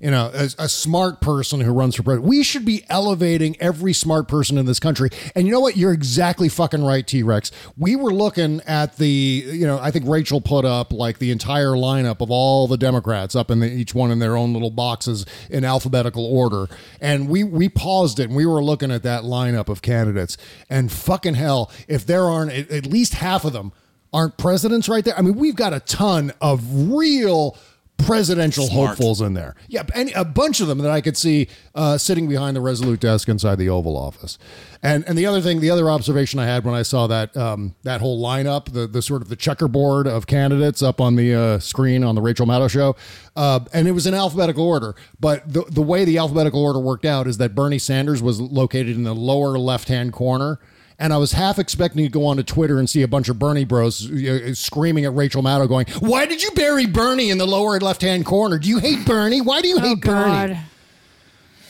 You 0.04 0.10
know, 0.10 0.30
a, 0.34 0.50
a 0.58 0.68
smart 0.68 1.22
person 1.22 1.60
who 1.60 1.72
runs 1.72 1.94
for 1.94 2.02
president. 2.02 2.28
We 2.28 2.42
should 2.42 2.66
be 2.66 2.84
elevating 2.90 3.56
every 3.58 3.94
smart 3.94 4.28
person 4.28 4.58
in 4.58 4.66
this 4.66 4.78
country. 4.78 5.08
And 5.34 5.46
you 5.46 5.52
know 5.54 5.60
what? 5.60 5.78
You're 5.78 5.94
exactly 5.94 6.50
fucking 6.50 6.84
right, 6.84 7.06
T 7.06 7.22
Rex. 7.22 7.50
We 7.78 7.96
were 7.96 8.12
looking 8.12 8.60
at 8.66 8.98
the, 8.98 9.06
you 9.06 9.66
know, 9.66 9.78
I 9.80 9.90
think 9.90 10.06
Rachel 10.06 10.42
put 10.42 10.66
up 10.66 10.92
like 10.92 11.20
the 11.20 11.30
entire 11.30 11.70
lineup 11.70 12.20
of 12.20 12.30
all 12.30 12.68
the 12.68 12.76
Democrats 12.76 13.34
up 13.34 13.50
in 13.50 13.60
the, 13.60 13.72
each 13.72 13.94
one 13.94 14.10
in 14.10 14.18
their 14.18 14.36
own 14.36 14.52
little 14.52 14.68
boxes 14.68 15.24
in 15.48 15.64
alphabetical 15.64 16.26
order. 16.26 16.68
And 17.00 17.26
we 17.30 17.42
we 17.42 17.70
paused 17.70 18.20
it 18.20 18.24
and 18.24 18.36
we 18.36 18.44
were 18.44 18.62
looking 18.62 18.90
at 18.90 19.04
that 19.04 19.22
lineup 19.22 19.70
of 19.70 19.80
candidates. 19.80 20.36
And 20.68 20.92
fucking 20.92 21.36
hell, 21.36 21.72
if 21.88 22.04
there 22.04 22.24
aren't 22.24 22.52
at, 22.52 22.70
at 22.70 22.84
least 22.84 23.14
half 23.14 23.46
of 23.46 23.54
them 23.54 23.72
aren't 24.12 24.36
presidents 24.36 24.86
right 24.86 25.02
there. 25.02 25.18
I 25.18 25.22
mean, 25.22 25.36
we've 25.36 25.56
got 25.56 25.72
a 25.72 25.80
ton 25.80 26.30
of 26.42 26.90
real 26.92 27.56
presidential 27.96 28.66
Smart. 28.66 28.90
hopefuls 28.90 29.20
in 29.20 29.34
there. 29.34 29.54
Yeah, 29.68 29.84
and 29.94 30.12
a 30.14 30.24
bunch 30.24 30.60
of 30.60 30.68
them 30.68 30.78
that 30.78 30.90
I 30.90 31.00
could 31.00 31.16
see 31.16 31.48
uh, 31.74 31.98
sitting 31.98 32.28
behind 32.28 32.56
the 32.56 32.60
Resolute 32.60 33.00
desk 33.00 33.28
inside 33.28 33.56
the 33.56 33.68
Oval 33.68 33.96
Office. 33.96 34.38
And 34.82 35.04
and 35.08 35.16
the 35.16 35.26
other 35.26 35.40
thing, 35.40 35.60
the 35.60 35.70
other 35.70 35.90
observation 35.90 36.38
I 36.38 36.46
had 36.46 36.64
when 36.64 36.74
I 36.74 36.82
saw 36.82 37.06
that 37.06 37.36
um, 37.36 37.74
that 37.82 38.00
whole 38.00 38.22
lineup, 38.22 38.72
the 38.72 38.86
the 38.86 39.00
sort 39.00 39.22
of 39.22 39.28
the 39.28 39.36
checkerboard 39.36 40.06
of 40.06 40.26
candidates 40.26 40.82
up 40.82 41.00
on 41.00 41.16
the 41.16 41.34
uh, 41.34 41.58
screen 41.58 42.04
on 42.04 42.14
the 42.14 42.20
Rachel 42.20 42.46
Maddow 42.46 42.68
show, 42.68 42.96
uh, 43.36 43.60
and 43.72 43.88
it 43.88 43.92
was 43.92 44.06
in 44.06 44.14
alphabetical 44.14 44.66
order. 44.66 44.94
But 45.18 45.52
the 45.52 45.62
the 45.62 45.82
way 45.82 46.04
the 46.04 46.18
alphabetical 46.18 46.62
order 46.62 46.78
worked 46.78 47.04
out 47.04 47.26
is 47.26 47.38
that 47.38 47.54
Bernie 47.54 47.78
Sanders 47.78 48.22
was 48.22 48.40
located 48.40 48.96
in 48.96 49.04
the 49.04 49.14
lower 49.14 49.58
left 49.58 49.88
hand 49.88 50.12
corner. 50.12 50.58
And 50.98 51.12
I 51.12 51.16
was 51.16 51.32
half 51.32 51.58
expecting 51.58 52.04
to 52.04 52.08
go 52.10 52.24
onto 52.26 52.42
Twitter 52.44 52.78
and 52.78 52.88
see 52.88 53.02
a 53.02 53.08
bunch 53.08 53.28
of 53.28 53.38
Bernie 53.38 53.64
bros 53.64 54.10
uh, 54.10 54.54
screaming 54.54 55.04
at 55.04 55.14
Rachel 55.14 55.42
Maddow, 55.42 55.68
going, 55.68 55.86
"Why 55.98 56.24
did 56.26 56.42
you 56.42 56.50
bury 56.52 56.86
Bernie 56.86 57.30
in 57.30 57.38
the 57.38 57.46
lower 57.46 57.80
left-hand 57.80 58.24
corner? 58.26 58.58
Do 58.58 58.68
you 58.68 58.78
hate 58.78 59.04
Bernie? 59.04 59.40
Why 59.40 59.60
do 59.60 59.68
you 59.68 59.78
hate 59.80 60.00
Bernie?" 60.00 60.56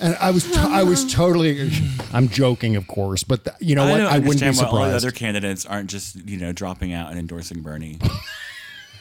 And 0.00 0.16
I 0.16 0.32
was, 0.32 0.54
I 0.56 0.82
was 0.82 1.10
totally, 1.10 1.70
I'm 2.12 2.28
joking, 2.28 2.74
of 2.74 2.86
course, 2.88 3.22
but 3.22 3.44
th- 3.44 3.56
you 3.60 3.76
know 3.76 3.84
I 3.84 3.90
what? 3.92 3.98
don't 3.98 4.06
I 4.08 4.18
wouldn't 4.18 4.40
be 4.40 4.46
understand 4.46 4.56
why 4.56 4.64
all 4.64 4.84
the 4.84 4.98
surprised. 4.98 5.04
other 5.06 5.12
candidates 5.12 5.64
aren't 5.64 5.88
just 5.88 6.16
you 6.28 6.36
know 6.36 6.52
dropping 6.52 6.92
out 6.92 7.10
and 7.10 7.18
endorsing 7.18 7.62
Bernie. 7.62 7.98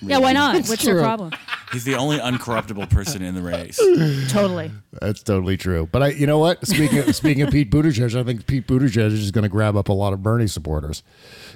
Yeah, 0.05 0.19
why 0.19 0.33
not? 0.33 0.55
It's 0.55 0.69
What's 0.69 0.83
your 0.83 0.95
true. 0.95 1.03
problem? 1.03 1.31
He's 1.71 1.83
the 1.83 1.95
only 1.95 2.17
uncorruptible 2.19 2.89
person 2.89 3.21
in 3.23 3.33
the 3.33 3.41
race. 3.41 3.77
Totally. 4.31 4.71
That's 5.01 5.23
totally 5.23 5.57
true. 5.57 5.89
But 5.91 6.03
I, 6.03 6.07
you 6.09 6.27
know 6.27 6.37
what? 6.37 6.65
Speaking 6.67 6.99
of, 6.99 7.15
speaking 7.15 7.41
of 7.43 7.51
Pete 7.51 7.71
Buttigieg, 7.71 8.15
I 8.19 8.23
think 8.23 8.45
Pete 8.45 8.67
Buttigieg 8.67 9.11
is 9.11 9.31
going 9.31 9.41
to 9.43 9.49
grab 9.49 9.75
up 9.75 9.89
a 9.89 9.93
lot 9.93 10.13
of 10.13 10.21
Bernie 10.21 10.45
supporters 10.45 11.01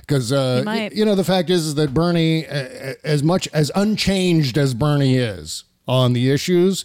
because 0.02 0.32
uh, 0.32 0.58
He 0.60 0.64
might. 0.66 0.94
you 0.94 1.06
know 1.06 1.14
the 1.14 1.24
fact 1.24 1.52
is, 1.52 1.68
is 1.68 1.76
that 1.76 1.94
Bernie, 1.94 2.46
as 2.48 3.22
much 3.22 3.48
as 3.54 3.72
unchanged 3.76 4.58
as 4.58 4.74
Bernie 4.74 5.18
is 5.18 5.66
on 5.88 6.14
the 6.14 6.32
issues. 6.32 6.84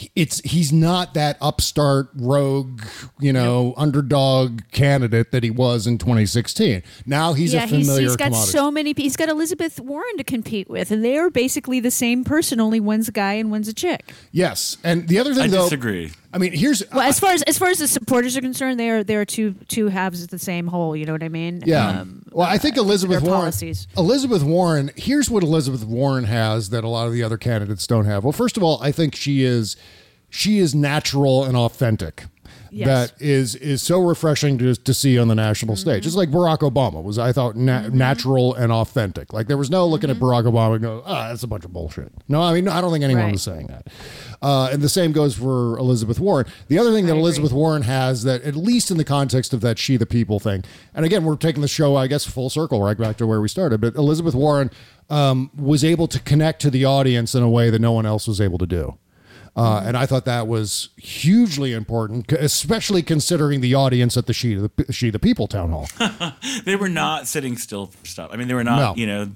He- 0.00 0.10
It's 0.16 0.40
he's 0.40 0.72
not 0.72 1.14
that 1.14 1.36
upstart 1.40 2.08
rogue, 2.16 2.82
you 3.20 3.32
know, 3.32 3.74
underdog 3.76 4.62
candidate 4.72 5.30
that 5.32 5.42
he 5.42 5.50
was 5.50 5.86
in 5.86 5.98
2016. 5.98 6.82
Now 7.06 7.32
he's 7.34 7.52
yeah, 7.54 7.64
a 7.64 7.68
familiar 7.68 8.00
he's, 8.02 8.10
he's 8.12 8.16
got 8.16 8.26
commodity. 8.26 8.52
so 8.52 8.70
many. 8.70 8.94
He's 8.96 9.16
got 9.16 9.28
Elizabeth 9.28 9.78
Warren 9.80 10.16
to 10.16 10.24
compete 10.24 10.68
with, 10.70 10.90
and 10.90 11.04
they 11.04 11.16
are 11.18 11.30
basically 11.30 11.80
the 11.80 11.90
same 11.90 12.24
person. 12.24 12.60
Only 12.60 12.80
one's 12.80 13.08
a 13.08 13.12
guy 13.12 13.34
and 13.34 13.50
one's 13.50 13.68
a 13.68 13.74
chick. 13.74 14.12
yes, 14.32 14.76
and 14.82 15.06
the 15.08 15.18
other 15.18 15.34
thing 15.34 15.44
I 15.44 15.48
though, 15.48 15.64
disagree. 15.64 16.12
I 16.32 16.38
mean, 16.38 16.52
here's 16.52 16.82
Well, 16.92 17.00
as 17.00 17.18
far 17.18 17.32
as 17.32 17.42
as 17.42 17.58
far 17.58 17.68
as 17.68 17.78
the 17.78 17.88
supporters 17.88 18.36
are 18.36 18.40
concerned, 18.40 18.78
they 18.78 18.90
are 18.90 19.02
they 19.02 19.16
are 19.16 19.24
two 19.24 19.54
two 19.68 19.88
halves 19.88 20.22
of 20.22 20.28
the 20.28 20.38
same 20.38 20.68
whole. 20.68 20.94
You 20.96 21.04
know 21.04 21.12
what 21.12 21.22
I 21.22 21.28
mean? 21.28 21.62
Yeah. 21.66 22.00
Um, 22.00 22.22
well, 22.30 22.46
I 22.46 22.58
think 22.58 22.76
Elizabeth 22.76 23.22
Warren. 23.22 23.40
policies. 23.40 23.88
Elizabeth 23.96 24.42
Warren. 24.44 24.92
Here's 24.96 25.28
what 25.28 25.42
Elizabeth 25.42 25.84
Warren 25.84 26.24
has 26.24 26.70
that 26.70 26.84
a 26.84 26.88
lot 26.88 27.06
of 27.08 27.12
the 27.12 27.22
other 27.24 27.36
candidates 27.36 27.86
don't 27.86 28.04
have. 28.04 28.22
Well, 28.22 28.32
first 28.32 28.56
of 28.56 28.62
all, 28.62 28.80
I 28.80 28.92
think 28.92 29.16
she 29.16 29.42
is 29.42 29.76
she 30.28 30.58
is 30.58 30.74
natural 30.74 31.44
and 31.44 31.56
authentic. 31.56 32.26
Yes. 32.72 32.86
That 33.10 33.20
is 33.22 33.54
is 33.56 33.82
so 33.82 34.00
refreshing 34.00 34.56
to, 34.58 34.74
to 34.74 34.94
see 34.94 35.18
on 35.18 35.28
the 35.28 35.34
national 35.34 35.74
Mm-hmm. 35.74 35.80
stage. 35.80 36.04
Just 36.04 36.16
like 36.16 36.30
Barack 36.30 36.58
Obama 36.58 37.02
was, 37.02 37.18
I 37.18 37.32
thought 37.32 37.56
na- 37.56 37.88
natural 37.88 38.54
and 38.54 38.70
authentic. 38.72 39.32
Like 39.32 39.48
there 39.48 39.56
was 39.56 39.70
no 39.70 39.86
looking 39.86 40.08
Mm-hmm. 40.10 40.22
at 40.22 40.44
Barack 40.44 40.44
Obama 40.50 40.74
and 40.74 40.82
go, 40.82 41.02
ah, 41.04 41.28
that's 41.28 41.42
a 41.42 41.46
bunch 41.48 41.64
of 41.64 41.72
bullshit. 41.72 42.12
No, 42.28 42.40
I 42.42 42.54
mean 42.54 42.68
I 42.68 42.80
don't 42.80 42.92
think 42.92 43.04
anyone 43.04 43.24
Right. 43.24 43.32
was 43.32 43.42
saying 43.42 43.66
that. 43.68 43.88
Uh, 44.42 44.70
and 44.72 44.82
the 44.82 44.88
same 44.88 45.12
goes 45.12 45.34
for 45.36 45.76
Elizabeth 45.78 46.18
Warren. 46.20 46.46
The 46.68 46.78
other 46.78 46.92
thing 46.92 47.06
that 47.06 47.16
Elizabeth 47.16 47.52
Warren 47.52 47.82
has 47.82 48.22
that, 48.22 48.42
at 48.42 48.56
least 48.56 48.90
in 48.90 48.96
the 48.96 49.04
context 49.04 49.52
of 49.52 49.60
that 49.62 49.78
she 49.78 49.96
the 49.96 50.06
people 50.06 50.38
thing, 50.40 50.64
and 50.94 51.04
again, 51.04 51.24
we're 51.24 51.36
taking 51.36 51.60
the 51.62 51.68
show, 51.68 51.96
I 51.96 52.06
guess, 52.06 52.24
full 52.24 52.48
circle, 52.50 52.82
right 52.82 52.96
back 52.96 53.16
to 53.18 53.26
where 53.26 53.40
we 53.40 53.48
started. 53.48 53.80
But 53.80 53.96
Elizabeth 53.96 54.34
Warren 54.34 54.70
um, 55.10 55.50
was 55.56 55.84
able 55.84 56.06
to 56.06 56.20
connect 56.20 56.62
to 56.62 56.70
the 56.70 56.84
audience 56.84 57.34
in 57.34 57.42
a 57.42 57.50
way 57.50 57.68
that 57.68 57.80
no 57.80 57.92
one 57.92 58.06
else 58.06 58.26
was 58.28 58.40
able 58.40 58.58
to 58.58 58.66
do. 58.66 58.96
Uh, 59.60 59.82
and 59.84 59.94
I 59.96 60.06
thought 60.06 60.24
that 60.24 60.46
was 60.46 60.88
hugely 60.96 61.74
important, 61.74 62.32
especially 62.32 63.02
considering 63.02 63.60
the 63.60 63.74
audience 63.74 64.16
at 64.16 64.26
the 64.26 64.32
She 64.32 64.54
the, 64.54 64.70
she 64.90 65.10
the 65.10 65.18
People 65.18 65.46
town 65.48 65.70
hall. 65.70 65.88
they 66.64 66.76
were 66.76 66.88
not 66.88 67.28
sitting 67.28 67.58
still 67.58 67.88
for 67.88 68.06
stuff. 68.06 68.30
I 68.32 68.36
mean, 68.36 68.48
they 68.48 68.54
were 68.54 68.64
not, 68.64 68.78
No. 68.96 69.00
you 69.00 69.06
know, 69.06 69.30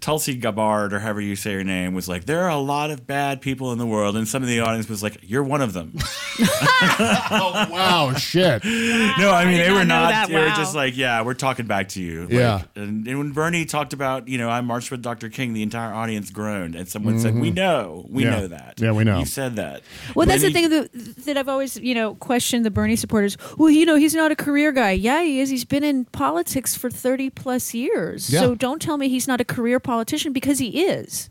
Tulsi 0.00 0.34
Gabbard 0.34 0.92
or 0.92 1.00
however 1.00 1.20
you 1.20 1.34
say 1.34 1.54
her 1.54 1.64
name 1.64 1.92
was 1.92 2.08
like, 2.08 2.24
there 2.24 2.44
are 2.44 2.50
a 2.50 2.56
lot 2.58 2.90
of 2.90 3.06
bad 3.06 3.40
people 3.40 3.72
in 3.72 3.78
the 3.78 3.86
world. 3.86 4.16
And 4.16 4.28
some 4.28 4.42
of 4.42 4.48
the 4.48 4.60
audience 4.60 4.88
was 4.88 5.02
like, 5.02 5.18
you're 5.22 5.42
one 5.42 5.60
of 5.60 5.72
them. 5.72 5.92
oh, 6.40 7.66
wow, 7.70 8.14
shit. 8.14 8.64
no, 8.64 9.30
I 9.32 9.44
mean, 9.44 9.56
did 9.56 9.66
they 9.66 9.72
were 9.72 9.84
not, 9.84 10.10
that. 10.10 10.28
they 10.28 10.34
were 10.34 10.48
just 10.50 10.74
like, 10.74 10.96
yeah, 10.96 11.22
we're 11.22 11.34
talking 11.34 11.66
back 11.66 11.88
to 11.90 12.02
you. 12.02 12.22
Like, 12.22 12.30
Yeah. 12.32 12.62
And, 12.76 13.06
and 13.06 13.18
when 13.18 13.32
Bernie 13.32 13.64
talked 13.64 13.92
about, 13.92 14.28
you 14.28 14.38
know, 14.38 14.48
I 14.48 14.60
marched 14.60 14.90
with 14.90 15.02
Dr. 15.02 15.28
King, 15.28 15.52
the 15.52 15.62
entire 15.62 15.92
audience 15.92 16.30
groaned. 16.30 16.74
And 16.74 16.88
someone 16.88 17.18
said, 17.18 17.34
we 17.34 17.50
know, 17.50 18.06
we 18.08 18.22
Mm-hmm. 18.22 18.32
Yeah. 18.32 18.40
know 18.40 18.46
that. 18.48 18.74
Yeah, 18.80 18.92
we 18.92 19.04
know. 19.04 19.18
You 19.20 19.24
said 19.26 19.56
that. 19.56 19.82
Well, 20.14 20.26
that's 20.26 20.42
the 20.42 20.48
he- 20.48 20.52
thing 20.54 20.68
that, 20.70 20.92
that 21.24 21.36
I've 21.36 21.48
always, 21.48 21.76
you 21.76 21.94
know, 21.94 22.14
questioned 22.16 22.64
the 22.64 22.70
Bernie 22.70 22.96
supporters. 22.96 23.36
Well, 23.56 23.70
you 23.70 23.86
know, 23.86 23.94
he's 23.96 24.14
not 24.14 24.30
a 24.32 24.36
career 24.36 24.72
guy. 24.72 24.90
Yeah, 24.92 25.22
he 25.22 25.40
is. 25.40 25.50
He's 25.50 25.64
been 25.64 25.84
in 25.84 26.04
politics 26.06 26.76
for 26.76 26.90
30 26.90 27.30
plus 27.30 27.74
years. 27.74 28.28
Yeah. 28.30 28.40
So 28.40 28.54
don't 28.54 28.80
tell 28.82 28.96
me 28.98 29.08
he's 29.08 29.26
not 29.28 29.40
a 29.40 29.44
career 29.44 29.80
politician 29.88 30.32
because 30.32 30.58
he 30.58 30.84
is. 30.84 31.30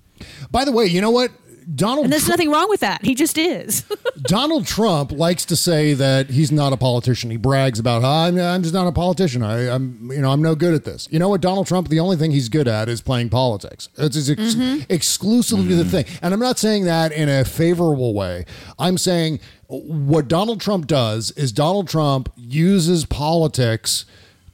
By 0.49 0.65
the 0.65 0.71
way, 0.71 0.85
you 0.85 0.99
know 0.99 1.11
what? 1.11 1.31
Donald 1.75 2.05
And 2.05 2.13
there's 2.13 2.23
Tru- 2.23 2.31
nothing 2.31 2.49
wrong 2.49 2.69
with 2.69 2.79
that. 2.79 3.03
He 3.03 3.13
just 3.13 3.37
is. 3.37 3.83
Donald 4.21 4.65
Trump 4.65 5.11
likes 5.11 5.43
to 5.45 5.55
say 5.55 5.93
that 5.93 6.29
he's 6.29 6.49
not 6.49 6.71
a 6.71 6.77
politician. 6.77 7.29
He 7.29 7.35
brags 7.35 7.77
about, 7.77 8.03
"Ah, 8.05 8.25
I'm, 8.25 8.39
I'm 8.39 8.63
just 8.63 8.73
not 8.73 8.87
a 8.87 8.91
politician. 8.93 9.43
I, 9.43 9.69
I'm, 9.69 10.09
you 10.11 10.21
know, 10.21 10.31
I'm 10.31 10.41
no 10.41 10.55
good 10.55 10.73
at 10.73 10.85
this. 10.85 11.09
You 11.11 11.19
know 11.19 11.27
what, 11.27 11.41
Donald 11.41 11.67
Trump, 11.67 11.89
the 11.89 11.99
only 11.99 12.15
thing 12.15 12.31
he's 12.31 12.47
good 12.47 12.69
at 12.69 12.87
is 12.87 13.01
playing 13.01 13.29
politics. 13.29 13.89
It's 13.97 14.15
his 14.15 14.29
ex- 14.29 14.55
mm-hmm. 14.55 14.83
exclusively 14.89 15.75
the 15.75 15.83
mm-hmm. 15.83 15.89
thing. 15.89 16.19
And 16.21 16.33
I'm 16.33 16.39
not 16.39 16.57
saying 16.57 16.85
that 16.85 17.11
in 17.11 17.27
a 17.27 17.43
favorable 17.43 18.13
way. 18.13 18.45
I'm 18.79 18.97
saying 18.97 19.41
what 19.67 20.29
Donald 20.29 20.61
Trump 20.61 20.87
does 20.87 21.31
is 21.31 21.51
Donald 21.51 21.89
Trump 21.89 22.31
uses 22.37 23.03
politics 23.05 24.05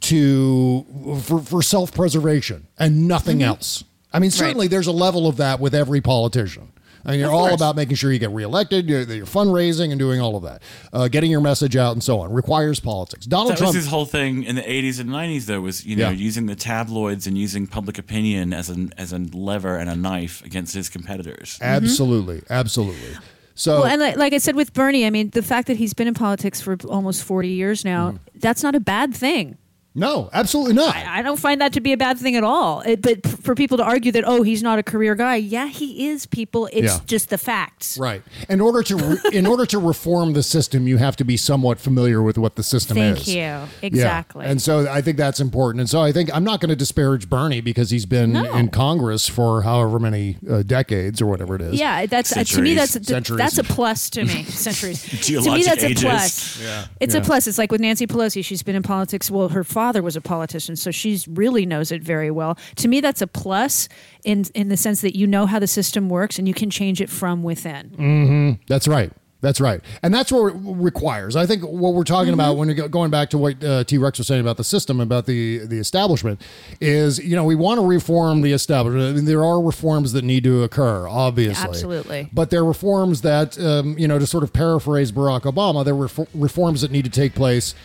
to 0.02 0.86
for, 1.22 1.40
for 1.40 1.62
self-preservation 1.62 2.68
and 2.80 3.08
nothing 3.08 3.38
mm-hmm. 3.38 3.50
else. 3.50 3.84
I 4.14 4.19
mean, 4.19 4.31
certainly 4.31 4.68
there's 4.68 4.88
a 4.88 4.91
level 4.91 5.27
of 5.27 5.38
that 5.38 5.60
with 5.60 5.73
every 5.73 6.02
politician. 6.02 6.69
I 7.06 7.11
mean, 7.11 7.19
you're 7.19 7.27
Of 7.30 7.34
all 7.35 7.48
course. 7.49 7.56
about 7.60 7.76
making 7.76 7.98
sure 7.98 8.14
you 8.14 8.19
get 8.19 8.30
reelected, 8.31 8.88
you're, 8.88 9.02
you're 9.02 9.26
fundraising 9.26 9.90
and 9.91 9.99
doing 9.99 10.22
all 10.22 10.38
of 10.38 10.44
that, 10.44 10.61
uh, 10.94 11.10
getting 11.10 11.30
your 11.31 11.41
message 11.41 11.76
out 11.76 11.91
and 11.91 12.02
so 12.02 12.22
on. 12.22 12.31
Requires 12.31 12.80
politics. 12.80 13.26
Donald 13.26 13.52
that 13.52 13.57
Trump. 13.57 13.76
was 13.76 13.84
his 13.84 13.88
whole 13.91 14.06
thing 14.06 14.44
in 14.44 14.56
the 14.56 14.61
80s 14.61 15.02
and 15.02 15.10
90s, 15.10 15.45
though, 15.48 15.60
was 15.60 15.85
you 15.85 15.98
know 15.98 16.11
Yeah. 16.11 16.15
using 16.15 16.45
the 16.45 16.56
tabloids 16.56 17.27
and 17.27 17.38
using 17.38 17.68
public 17.68 17.98
opinion 17.98 18.53
as 18.53 18.69
an 18.69 18.94
as 18.98 19.11
a 19.11 19.18
lever 19.18 19.76
and 19.76 19.90
a 19.90 19.98
knife 19.98 20.45
against 20.45 20.73
his 20.76 20.88
competitors. 20.88 21.57
absolutely, 21.61 22.41
absolutely. 22.49 23.18
So 23.56 23.81
well, 23.81 23.85
and 23.85 23.99
like, 24.02 24.15
like 24.15 24.34
I 24.34 24.38
said 24.38 24.56
with 24.56 24.73
Bernie, 24.73 25.06
I 25.06 25.10
mean, 25.10 25.30
the 25.31 25.44
fact 25.44 25.68
that 25.68 25.76
he's 25.77 25.94
been 25.94 26.07
in 26.07 26.14
politics 26.14 26.61
for 26.61 26.77
almost 26.88 27.23
40 27.23 27.49
years 27.49 27.84
now, 27.84 28.11
Mm-hmm. 28.11 28.40
that's 28.40 28.64
not 28.64 28.76
a 28.76 28.80
bad 28.80 29.14
thing. 29.14 29.57
No, 29.95 30.30
absolutely 30.34 30.74
not. 30.74 30.95
I 30.95 31.22
don't 31.22 31.40
find 31.40 31.61
that 31.61 31.74
to 31.74 31.82
be 31.82 31.94
a 31.94 31.98
bad 31.98 32.18
thing 32.18 32.36
at 32.36 32.44
all. 32.44 32.82
It, 32.82 33.02
but 33.02 33.22
p- 33.24 33.30
for 33.30 33.53
people 33.56 33.78
to 33.78 33.84
argue 33.84 34.11
that, 34.14 34.24
oh, 34.26 34.41
he's 34.41 34.64
not 34.64 34.80
a 34.80 34.84
career 34.84 35.14
guy, 35.15 35.36
yeah, 35.36 35.68
he 35.68 36.07
is, 36.07 36.26
people. 36.26 36.68
It's 36.74 36.94
Yeah. 36.94 36.99
just 37.06 37.30
the 37.30 37.38
facts. 37.38 37.98
Right. 37.98 38.24
In 38.49 38.60
order 38.60 38.82
to 38.84 38.95
re- 38.95 39.18
in 39.34 39.45
order 39.45 39.65
to 39.68 39.78
reform 39.78 40.34
the 40.34 40.41
system, 40.44 40.88
you 40.88 40.98
have 40.98 41.15
to 41.18 41.24
be 41.24 41.38
somewhat 41.38 41.80
familiar 41.80 42.24
with 42.24 42.38
what 42.40 42.56
the 42.56 42.64
system 42.64 42.98
Thank 42.98 43.18
is. 43.20 43.26
Thank 43.26 43.36
you. 43.36 43.41
Yeah. 43.44 43.68
Exactly. 43.84 44.45
And 44.48 44.60
so 44.60 44.90
I 44.90 45.02
think 45.02 45.18
that's 45.18 45.40
important. 45.40 45.82
And 45.82 45.90
so 45.90 46.02
I 46.02 46.11
think 46.11 46.34
I'm 46.36 46.44
not 46.44 46.60
going 46.60 46.70
to 46.70 46.76
disparage 46.76 47.30
Bernie 47.30 47.61
because 47.61 47.91
he's 47.91 48.07
been 48.07 48.34
No. 48.34 48.52
in 48.56 48.70
Congress 48.70 49.28
for 49.30 49.61
however 49.61 49.99
many 49.99 50.38
uh, 50.49 50.64
decades 50.64 51.22
or 51.22 51.28
whatever 51.28 51.56
it 51.56 51.61
is. 51.61 51.80
Yeah, 51.80 52.07
that's 52.07 52.36
uh, 52.36 52.44
to 52.44 52.61
me. 52.64 52.74
That's 52.74 52.95
a, 52.95 53.03
Centuries. 53.03 53.38
that's 53.38 53.57
a 53.60 53.64
plus 53.64 54.10
to 54.11 54.26
me. 54.26 54.44
Centuries. 54.45 55.03
to 55.28 55.41
me, 55.41 55.64
that's 55.64 55.84
ages. 55.84 56.03
a 56.03 56.07
plus. 56.07 56.61
Yeah. 56.61 56.86
It's 56.99 57.14
Yeah. 57.14 57.22
a 57.22 57.24
plus. 57.24 57.45
It's 57.45 57.60
like 57.60 57.72
with 57.72 57.80
Nancy 57.82 58.07
Pelosi. 58.07 58.44
She's 58.44 58.64
been 58.64 58.76
in 58.76 58.82
politics. 58.82 59.30
Well, 59.30 59.49
her 59.49 59.64
father 59.64 59.82
was 59.91 60.15
a 60.15 60.22
politician, 60.22 60.76
so 60.76 60.91
she's 60.91 61.27
really 61.27 61.65
knows 61.65 61.91
it 61.91 62.01
very 62.01 62.31
well. 62.31 62.57
To 62.77 62.88
me, 62.88 63.01
that's 63.01 63.22
a 63.22 63.27
plus 63.27 63.89
in 64.23 64.45
in 64.53 64.69
the 64.69 64.77
sense 64.77 65.01
that 65.01 65.15
you 65.18 65.27
know 65.27 65.45
how 65.45 65.60
the 65.60 65.68
system 65.68 66.10
works 66.10 66.39
and 66.39 66.47
you 66.47 66.53
can 66.53 66.69
change 66.69 67.01
it 67.01 67.10
from 67.10 67.43
within. 67.43 67.89
hmm 67.89 68.51
That's 68.68 68.88
right. 68.88 69.11
That's 69.43 69.60
right. 69.60 69.81
And 70.01 70.14
that's 70.14 70.31
what 70.31 70.53
it 70.53 70.60
requires. 70.64 71.35
I 71.35 71.45
think 71.45 71.64
what 71.64 71.93
we're 71.93 72.05
talking 72.05 72.34
about 72.34 72.55
when 72.55 72.69
you're 72.69 72.88
going 72.88 73.11
back 73.11 73.30
to 73.31 73.38
what 73.38 73.61
uh, 73.61 73.84
T 73.84 73.97
Rex 73.97 74.18
was 74.18 74.26
saying 74.26 74.39
about 74.39 74.55
the 74.55 74.64
system, 74.64 75.01
about 75.01 75.26
the, 75.26 75.68
the 75.68 75.80
establishment, 75.80 76.39
is, 76.80 77.19
you 77.19 77.35
know, 77.35 77.43
we 77.43 77.53
want 77.53 77.77
to 77.77 77.85
reform 77.85 78.39
the 78.39 78.53
establishment. 78.53 79.05
I 79.05 79.11
mean, 79.11 79.26
there 79.26 79.43
are 79.43 79.61
reforms 79.61 80.14
that 80.14 80.23
need 80.23 80.45
to 80.45 80.64
occur, 80.64 81.10
obviously. 81.10 81.68
Absolutely. 81.68 82.30
But 82.31 82.51
there 82.51 82.61
are 82.61 82.65
reforms 82.65 83.19
that, 83.23 83.60
um, 83.60 83.97
you 83.99 84.07
know, 84.07 84.18
to 84.18 84.26
sort 84.26 84.45
of 84.45 84.53
paraphrase 84.53 85.11
Barack 85.11 85.41
Obama, 85.41 85.84
there 85.84 85.93
were 85.93 86.05
ref- 86.05 86.30
reforms 86.34 86.80
that 86.80 86.91
need 86.91 87.03
to 87.03 87.11
take 87.11 87.35
place 87.35 87.76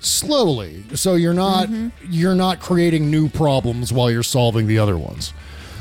slowly. 0.00 0.84
So 0.94 1.14
you're 1.14 1.34
not 1.34 1.68
you're 2.08 2.34
not 2.34 2.60
creating 2.60 3.10
new 3.10 3.28
problems 3.28 3.92
while 3.92 4.10
you're 4.10 4.22
solving 4.22 4.66
the 4.66 4.78
other 4.78 4.96
ones. 4.98 5.32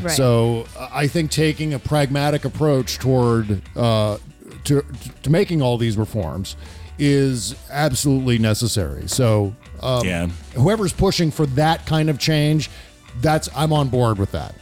Right. 0.01 0.11
So 0.11 0.65
uh, 0.77 0.89
I 0.91 1.07
think 1.07 1.31
taking 1.31 1.73
a 1.73 1.79
pragmatic 1.79 2.43
approach 2.45 2.97
toward 2.99 3.61
uh, 3.75 4.17
to 4.65 4.83
to 5.23 5.29
making 5.29 5.61
all 5.61 5.77
these 5.77 5.97
reforms 5.97 6.55
is 6.97 7.55
absolutely 7.69 8.37
necessary. 8.39 9.07
So 9.07 9.53
um, 9.81 10.05
Yeah. 10.05 10.27
whoever's 10.55 10.93
pushing 10.93 11.29
for 11.31 11.45
that 11.47 11.85
kind 11.85 12.09
of 12.09 12.19
change, 12.19 12.69
that's 13.21 13.49
I'm 13.55 13.73
on 13.73 13.89
board 13.89 14.17
with 14.17 14.31
that. 14.31 14.55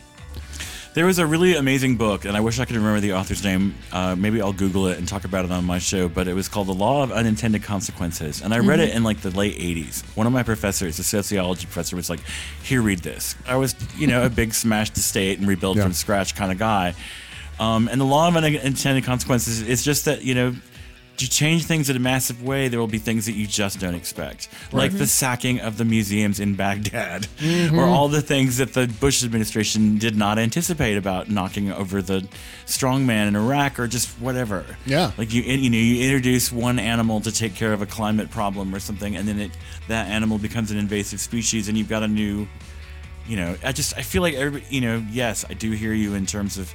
There 0.93 1.07
was 1.07 1.17
a 1.17 1.25
really 1.25 1.55
amazing 1.55 1.97
book, 1.97 2.23
and 2.23 2.37
I 2.37 2.39
wish 2.39 2.59
I 2.59 2.65
could 2.65 2.75
remember 2.75 2.99
the 2.99 3.13
author's 3.13 3.43
name. 3.43 3.73
Uh, 3.91 4.15
maybe 4.15 4.39
I'll 4.39 4.53
Google 4.53 4.85
it 4.87 4.99
and 4.99 5.07
talk 5.07 5.23
about 5.25 5.43
it 5.43 5.49
on 5.51 5.65
my 5.65 5.79
show. 5.79 6.07
But 6.07 6.27
it 6.27 6.35
was 6.35 6.47
called 6.47 6.67
The 6.67 6.73
Law 6.73 7.01
of 7.01 7.11
Unintended 7.11 7.63
Consequences, 7.63 8.43
and 8.43 8.53
I 8.53 8.59
read 8.59 8.79
it 8.79 8.93
in 8.93 9.03
like 9.03 9.21
the 9.21 9.31
late 9.31 9.57
'80s. 9.57 10.03
One 10.15 10.27
of 10.27 10.33
my 10.33 10.43
professors, 10.43 10.99
a 10.99 11.03
sociology 11.03 11.65
professor, 11.65 11.95
was 11.95 12.11
like, 12.11 12.19
"Here, 12.61 12.79
read 12.79 12.99
this." 12.99 13.33
I 13.47 13.55
was, 13.55 13.75
you 13.97 14.05
know, 14.05 14.23
a 14.23 14.29
big 14.29 14.53
smashed 14.53 14.95
state 14.97 15.39
and 15.39 15.47
rebuild 15.47 15.77
Yeah. 15.77 15.83
from 15.83 15.93
scratch 15.93 16.35
kind 16.35 16.51
of 16.51 16.59
guy. 16.59 16.93
Um, 17.59 17.87
and 17.87 17.99
the 17.99 18.05
law 18.05 18.27
of 18.27 18.35
unintended 18.35 19.03
consequences 19.03 19.61
is 19.63 19.83
just 19.83 20.05
that 20.05 20.23
you 20.23 20.35
know. 20.35 20.55
To 21.23 21.29
change 21.29 21.63
things 21.63 21.89
in 21.89 21.95
a 21.95 21.99
massive 21.99 22.43
way, 22.43 22.67
there 22.67 22.81
will 22.81 22.87
be 22.87 22.97
things 22.97 23.27
that 23.27 23.31
you 23.31 23.47
just 23.47 23.79
don't 23.79 23.95
expect, 23.95 24.49
like 24.73 24.91
the 24.91 24.97
mm-hmm. 24.97 25.05
sacking 25.05 25.61
of 25.61 25.77
the 25.77 25.85
museums 25.85 26.41
in 26.41 26.55
Baghdad, 26.55 27.27
mm-hmm. 27.37 27.79
or 27.79 27.85
all 27.85 28.09
the 28.09 28.21
things 28.21 28.57
that 28.57 28.73
the 28.73 28.87
Bush 28.99 29.23
administration 29.23 29.97
did 29.97 30.17
not 30.17 30.37
anticipate 30.37 30.97
about 30.97 31.29
knocking 31.29 31.71
over 31.71 32.01
the 32.01 32.27
strongman 32.65 33.29
in 33.29 33.37
Iraq, 33.37 33.79
or 33.79 33.87
just 33.87 34.09
whatever. 34.19 34.65
Yeah. 34.85 35.13
like 35.17 35.33
you, 35.33 35.43
you 35.43 35.69
know, 35.69 35.77
you 35.77 36.03
introduce 36.03 36.51
one 36.51 36.77
animal 36.77 37.21
to 37.21 37.31
take 37.31 37.55
care 37.55 37.71
of 37.71 37.81
a 37.81 37.85
climate 37.85 38.29
problem 38.29 38.75
or 38.75 38.81
something, 38.81 39.15
and 39.15 39.25
then 39.25 39.39
it 39.39 39.51
that 39.87 40.07
animal 40.07 40.39
becomes 40.39 40.71
an 40.71 40.77
invasive 40.77 41.21
species, 41.21 41.69
and 41.69 41.77
you've 41.77 41.87
got 41.87 42.03
a 42.03 42.07
new 42.09 42.49
you 43.27 43.37
know, 43.37 43.55
I 43.63 43.71
just 43.71 43.97
I 43.97 44.01
feel 44.01 44.21
like 44.21 44.33
everybody, 44.33 44.65
you 44.69 44.81
know, 44.81 45.05
yes, 45.09 45.45
I 45.49 45.53
do 45.53 45.71
hear 45.71 45.93
you 45.93 46.15
in 46.15 46.25
terms 46.25 46.57
of 46.57 46.73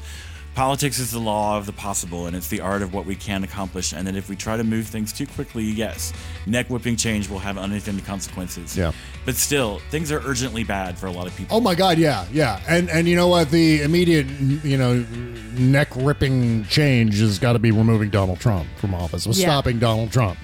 politics 0.59 0.99
is 0.99 1.13
the 1.13 1.19
law 1.21 1.57
of 1.57 1.67
the 1.67 1.73
possible 1.73 2.27
and 2.27 2.35
it's 2.35 2.49
the 2.49 2.61
art 2.61 2.83
of 2.83 2.93
what 2.93 3.07
we 3.07 3.15
can 3.15 3.45
accomplish 3.45 3.93
and 3.93 4.05
that 4.09 4.17
if 4.17 4.29
we 4.29 4.35
try 4.35 4.57
to 4.57 4.65
move 4.65 4.89
things 4.89 5.13
too 5.13 5.25
quickly 5.25 5.63
yes 5.63 6.13
neck 6.47 6.69
whipping 6.69 6.97
change 6.97 7.29
will 7.29 7.39
have 7.39 7.57
unintended 7.57 8.05
consequences 8.05 8.77
Yeah. 8.77 8.91
but 9.25 9.37
still 9.37 9.79
things 9.91 10.11
are 10.11 10.19
urgently 10.27 10.65
bad 10.65 10.99
for 10.99 11.07
a 11.07 11.13
lot 11.13 11.29
of 11.29 11.37
people 11.37 11.57
Oh 11.57 11.61
my 11.61 11.77
God, 11.77 11.97
yeah, 11.97 12.25
yeah, 12.33 12.61
and 12.69 12.91
and 12.91 13.07
you 13.07 13.15
know 13.15 13.29
what? 13.29 13.51
The 13.53 13.83
immediate, 13.83 14.27
you 14.65 14.77
know, 14.77 14.95
neck 15.53 15.89
ripping 15.95 16.65
change 16.65 17.21
has 17.21 17.39
got 17.39 17.53
to 17.53 17.61
be 17.61 17.71
removing 17.71 18.11
Donald 18.11 18.41
Trump 18.41 18.67
from 18.79 18.95
office, 18.95 19.27
was 19.27 19.39
Yeah. 19.41 19.47
stopping 19.47 19.79
Donald 19.79 20.11
Trump. 20.11 20.39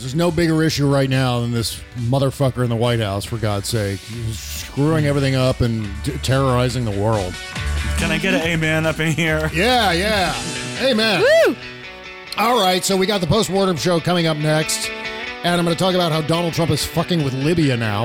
There's 0.00 0.14
no 0.14 0.30
bigger 0.30 0.62
issue 0.62 0.86
right 0.88 1.10
now 1.10 1.40
than 1.40 1.50
this 1.52 1.80
motherfucker 1.96 2.62
in 2.62 2.70
the 2.70 2.76
White 2.76 3.00
House, 3.00 3.24
for 3.24 3.36
God's 3.36 3.68
sake, 3.68 3.98
He's 4.00 4.38
screwing 4.38 5.06
everything 5.06 5.34
up 5.34 5.60
and 5.60 5.88
t- 6.04 6.12
terrorizing 6.18 6.84
the 6.84 6.90
world. 6.92 7.34
can 7.98 8.10
i 8.10 8.18
get 8.18 8.32
an 8.34 8.42
amen 8.42 8.86
up 8.86 9.00
in 9.00 9.12
here 9.12 9.50
Yeah, 9.52 9.92
yeah, 9.92 10.34
amen. 10.82 11.20
Woo! 11.46 11.56
All 12.36 12.60
right, 12.60 12.84
so 12.84 12.96
we 12.96 13.06
got 13.06 13.20
the 13.20 13.26
postmortem 13.26 13.76
show 13.76 13.98
coming 13.98 14.26
up 14.28 14.36
next, 14.36 14.88
and 15.42 15.58
I'm 15.58 15.64
going 15.64 15.76
to 15.76 15.82
talk 15.82 15.94
about 15.94 16.12
how 16.12 16.20
Donald 16.20 16.54
Trump 16.54 16.70
is 16.70 16.84
fucking 16.86 17.24
with 17.24 17.34
Libya 17.34 17.76
now. 17.76 18.04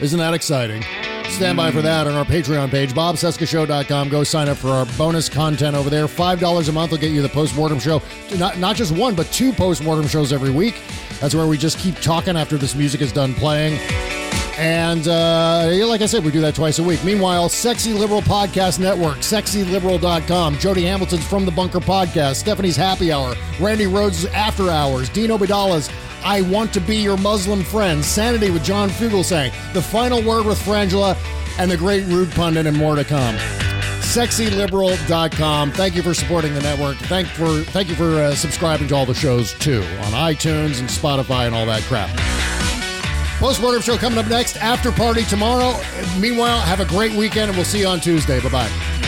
Isn't 0.00 0.18
that 0.18 0.34
exciting? 0.34 0.82
Stand 1.40 1.56
by 1.56 1.70
for 1.70 1.80
that 1.80 2.06
on 2.06 2.12
our 2.12 2.24
Patreon 2.26 2.70
page, 2.70 2.92
bobcescashow.com. 2.92 4.10
Go 4.10 4.22
sign 4.24 4.50
up 4.50 4.58
for 4.58 4.68
our 4.68 4.84
bonus 4.98 5.30
content 5.30 5.74
over 5.74 5.88
there. 5.88 6.04
$5 6.04 6.68
a 6.68 6.72
month 6.72 6.90
will 6.90 6.98
get 6.98 7.12
you 7.12 7.22
the 7.22 7.30
postmortem 7.30 7.78
show. 7.78 8.02
Not, 8.36 8.58
not 8.58 8.76
just 8.76 8.94
one, 8.94 9.14
but 9.14 9.26
two 9.28 9.50
postmortem 9.50 10.06
shows 10.06 10.34
every 10.34 10.50
week. 10.50 10.82
That's 11.18 11.34
where 11.34 11.46
we 11.46 11.56
just 11.56 11.78
keep 11.78 11.94
talking 11.94 12.36
after 12.36 12.58
this 12.58 12.74
music 12.74 13.00
is 13.00 13.10
done 13.10 13.32
playing. 13.32 13.80
And 14.58 15.08
uh, 15.08 15.70
like 15.86 16.02
I 16.02 16.06
said, 16.06 16.26
we 16.26 16.30
do 16.30 16.42
that 16.42 16.54
twice 16.54 16.78
a 16.78 16.82
week. 16.82 17.02
Meanwhile, 17.04 17.48
Sexy 17.48 17.94
Liberal 17.94 18.20
Podcast 18.20 18.78
Network, 18.78 19.16
sexyliberal.com. 19.20 20.58
Jody 20.58 20.82
Hamilton's 20.84 21.26
From 21.26 21.46
the 21.46 21.52
Bunker 21.52 21.80
Podcast, 21.80 22.34
Stephanie's 22.34 22.76
Happy 22.76 23.12
Hour, 23.12 23.34
Randi 23.58 23.86
Rhodes' 23.86 24.26
After 24.26 24.68
Hours, 24.68 25.08
Dean 25.08 25.30
Obeidallah's 25.30 25.88
I 26.24 26.40
Want 26.42 26.72
to 26.74 26.80
Be 26.80 26.96
Your 26.96 27.16
Muslim 27.16 27.62
Friend, 27.62 28.04
Sanity 28.04 28.50
with 28.50 28.64
John 28.64 28.88
Fugelsang, 28.88 29.52
The 29.72 29.82
Final 29.82 30.20
Word 30.22 30.46
with 30.46 30.58
Frangela, 30.58 31.16
and 31.58 31.70
The 31.70 31.76
Great 31.76 32.04
Rude 32.06 32.30
Pundit, 32.32 32.66
and 32.66 32.76
more 32.76 32.96
to 32.96 33.04
come. 33.04 33.36
SexyLiberal.com. 33.36 35.70
Thank 35.72 35.94
you 35.94 36.02
for 36.02 36.14
supporting 36.14 36.54
the 36.54 36.60
network. 36.60 36.96
Thank 36.96 37.28
for 37.28 37.60
thank 37.62 37.88
you 37.88 37.94
for 37.94 38.20
uh, 38.20 38.34
subscribing 38.34 38.88
to 38.88 38.96
all 38.96 39.06
the 39.06 39.14
shows 39.14 39.54
too 39.54 39.82
on 39.82 40.12
iTunes 40.12 40.80
and 40.80 40.88
Spotify 40.88 41.46
and 41.46 41.54
all 41.54 41.66
that 41.66 41.82
crap. 41.82 42.10
Postmortem 43.38 43.82
show 43.82 43.96
coming 43.96 44.18
up 44.18 44.26
next. 44.26 44.56
After 44.56 44.90
party 44.90 45.22
tomorrow. 45.24 45.78
Meanwhile, 46.18 46.58
have 46.60 46.80
a 46.80 46.84
great 46.84 47.12
weekend, 47.12 47.50
and 47.50 47.56
we'll 47.56 47.64
see 47.64 47.78
you 47.80 47.86
on 47.86 48.00
Tuesday. 48.00 48.40
Bye 48.40 48.48
bye. 48.50 48.99